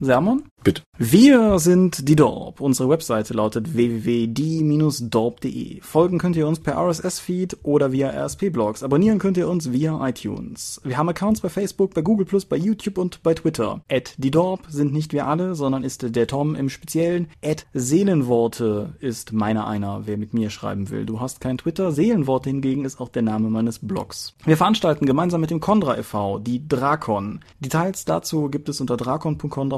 Sermon? 0.00 0.42
Bitte. 0.64 0.82
Wir 0.96 1.58
sind 1.58 2.08
die 2.08 2.14
Dorp. 2.16 2.60
Unsere 2.60 2.88
Webseite 2.88 3.34
lautet 3.34 3.74
www.die-dorp.de. 3.74 5.82
Folgen 5.82 6.18
könnt 6.18 6.36
ihr 6.36 6.48
uns 6.48 6.60
per 6.60 6.78
RSS-Feed 6.78 7.58
oder 7.64 7.92
via 7.92 8.08
RSP-Blogs. 8.10 8.82
Abonnieren 8.82 9.18
könnt 9.18 9.36
ihr 9.36 9.46
uns 9.48 9.72
via 9.72 10.08
iTunes. 10.08 10.80
Wir 10.84 10.96
haben 10.96 11.10
Accounts 11.10 11.42
bei 11.42 11.50
Facebook, 11.50 11.92
bei 11.94 12.00
Google+, 12.00 12.26
bei 12.48 12.56
YouTube 12.56 12.96
und 12.96 13.22
bei 13.22 13.34
Twitter. 13.34 13.82
At 13.90 14.14
die 14.16 14.30
Dorp 14.30 14.62
sind 14.68 14.94
nicht 14.94 15.12
wir 15.12 15.26
alle, 15.26 15.54
sondern 15.54 15.84
ist 15.84 16.16
der 16.16 16.26
Tom 16.26 16.54
im 16.54 16.70
Speziellen. 16.70 17.28
At 17.44 17.66
Seelenworte 17.74 18.94
ist 19.00 19.32
meiner 19.32 19.66
einer, 19.66 20.06
wer 20.06 20.16
mit 20.16 20.32
mir 20.32 20.48
schreiben 20.48 20.88
will. 20.88 21.04
Du 21.04 21.20
hast 21.20 21.42
kein 21.42 21.58
Twitter. 21.58 21.92
Seelenworte 21.92 22.48
hingegen 22.48 22.86
ist 22.86 23.00
auch 23.00 23.10
der 23.10 23.22
Name 23.22 23.50
meines 23.50 23.80
Blogs. 23.80 24.34
Wir 24.44 24.56
veranstalten 24.56 25.04
gemeinsam 25.04 25.42
mit 25.42 25.50
dem 25.50 25.60
Condra 25.60 25.98
e.V. 25.98 26.38
die 26.38 26.66
Drakon. 26.66 27.40
Details 27.60 28.06
dazu 28.06 28.48
gibt 28.48 28.70
es 28.70 28.80
unter 28.80 28.96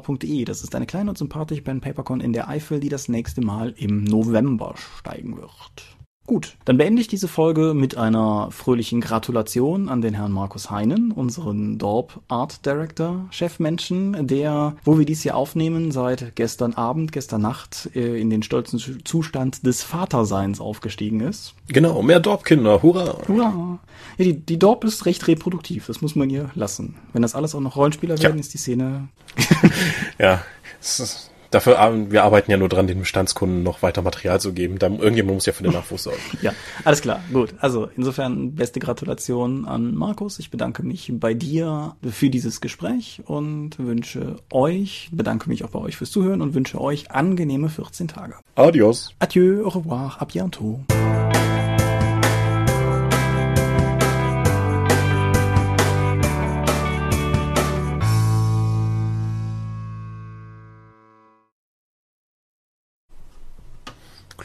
drakon.condra.de. 0.07 0.45
Das 0.45 0.63
ist 0.63 0.75
eine 0.75 0.87
kleine 0.87 1.11
und 1.11 1.19
sympathische 1.19 1.63
Pen 1.63 1.81
Papercon 1.81 2.21
in 2.21 2.33
der 2.33 2.49
Eifel, 2.49 2.81
die 2.81 2.89
das 2.89 3.09
nächste 3.09 3.41
Mal 3.41 3.75
im 3.77 4.05
November 4.05 4.75
steigen 4.99 5.37
wird. 5.37 5.96
Gut, 6.27 6.57
dann 6.65 6.77
beende 6.77 7.01
ich 7.01 7.07
diese 7.07 7.29
Folge 7.29 7.73
mit 7.73 7.97
einer 7.97 8.51
fröhlichen 8.51 9.01
Gratulation 9.01 9.89
an 9.89 10.01
den 10.01 10.15
Herrn 10.15 10.33
Markus 10.33 10.71
Heinen, 10.71 11.13
unseren 11.13 11.79
Dorp 11.79 12.21
Art 12.27 12.67
Director, 12.67 13.27
Chefmenschen, 13.31 14.27
der, 14.27 14.75
wo 14.85 14.99
wir 14.99 15.07
dies 15.07 15.23
hier 15.23 15.37
aufnehmen, 15.37 15.93
seit 15.93 16.35
gestern 16.35 16.75
Abend, 16.75 17.13
gestern 17.13 17.43
Nacht 17.43 17.91
äh, 17.95 18.21
in 18.21 18.31
den 18.31 18.43
stolzen 18.43 18.81
Zustand 19.05 19.65
des 19.65 19.85
Vaterseins 19.85 20.61
aufgestiegen 20.61 21.21
ist. 21.21 21.55
Genau, 21.69 22.03
mehr 22.03 22.19
Dorpkinder, 22.19 22.83
hurra! 22.83 23.19
Hurra! 23.29 23.79
Ja, 24.19 24.25
die, 24.25 24.35
die 24.35 24.59
Dorp 24.59 24.83
ist 24.83 25.07
recht 25.07 25.29
reproduktiv, 25.29 25.87
das 25.87 26.01
muss 26.01 26.17
man 26.17 26.29
ihr 26.29 26.51
lassen. 26.55 26.97
Wenn 27.13 27.23
das 27.23 27.37
alles 27.37 27.55
auch 27.55 27.61
noch 27.61 27.77
Rollenspieler 27.77 28.19
werden, 28.21 28.33
Tja. 28.33 28.41
ist 28.41 28.53
die 28.53 28.59
Szene 28.59 29.09
Ja, 30.19 30.43
es 30.81 31.01
ist, 31.01 31.31
dafür, 31.51 31.79
ar- 31.79 32.11
wir 32.11 32.25
arbeiten 32.25 32.51
ja 32.51 32.57
nur 32.57 32.69
dran, 32.69 32.87
den 32.87 32.99
Bestandskunden 33.01 33.63
noch 33.63 33.83
weiter 33.83 34.03
Material 34.03 34.41
zu 34.41 34.53
geben. 34.53 34.79
Da, 34.79 34.87
irgendjemand 34.89 35.35
muss 35.35 35.47
ja 35.47 35.53
für 35.53 35.63
den 35.63 35.73
Nachwuchs 35.73 36.05
sorgen. 36.05 36.19
Ja, 36.43 36.53
alles 36.85 37.01
klar, 37.01 37.21
gut. 37.33 37.55
Also 37.59 37.89
insofern 37.97 38.55
beste 38.55 38.79
Gratulation 38.81 39.65
an 39.67 39.95
Markus. 39.95 40.39
Ich 40.39 40.51
bedanke 40.51 40.83
mich 40.85 41.11
bei 41.15 41.35
dir 41.35 41.97
für 42.09 42.31
dieses 42.31 42.61
Gespräch 42.61 43.23
und 43.25 43.79
wünsche 43.79 44.37
euch, 44.53 45.09
bedanke 45.13 45.49
mich 45.49 45.65
auch 45.65 45.71
bei 45.71 45.79
euch 45.81 45.97
fürs 45.97 46.11
Zuhören 46.11 46.41
und 46.43 46.55
wünsche 46.55 46.81
euch 46.81 47.11
angenehme 47.11 47.69
14 47.69 48.09
Tage. 48.09 48.35
Adios. 48.55 49.13
Adieu, 49.19 49.65
au 49.65 49.69
revoir, 49.71 50.19
à 50.21 50.27
bientôt. 50.27 50.81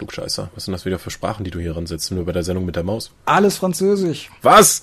Klugscheißer. 0.01 0.49
Was 0.55 0.65
sind 0.65 0.71
das 0.71 0.85
wieder 0.85 0.97
für 0.97 1.11
Sprachen, 1.11 1.43
die 1.43 1.51
du 1.51 1.59
hier 1.59 1.75
ransetzt? 1.75 2.11
Nur 2.11 2.25
bei 2.25 2.31
der 2.31 2.41
Sendung 2.41 2.65
mit 2.65 2.75
der 2.75 2.81
Maus. 2.81 3.11
Alles 3.25 3.57
Französisch. 3.57 4.31
Was? 4.41 4.81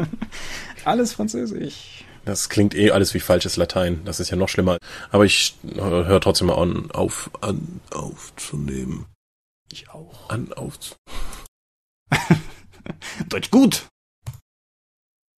Alles 0.84 1.12
Französisch. 1.12 2.04
Das 2.24 2.48
klingt 2.48 2.74
eh 2.74 2.92
alles 2.92 3.12
wie 3.14 3.20
falsches 3.20 3.56
Latein. 3.56 4.00
Das 4.04 4.20
ist 4.20 4.30
ja 4.30 4.36
noch 4.36 4.48
schlimmer. 4.48 4.78
Aber 5.10 5.26
ich 5.26 5.56
höre 5.74 6.20
trotzdem 6.20 6.46
mal 6.46 6.54
an, 6.54 6.90
auf, 6.92 7.30
an, 7.42 7.80
aufzunehmen. 7.90 9.06
Ich 9.70 9.90
auch. 9.90 10.30
An, 10.30 10.52
auf. 10.54 10.96
Deutsch 13.28 13.50
gut. 13.50 13.86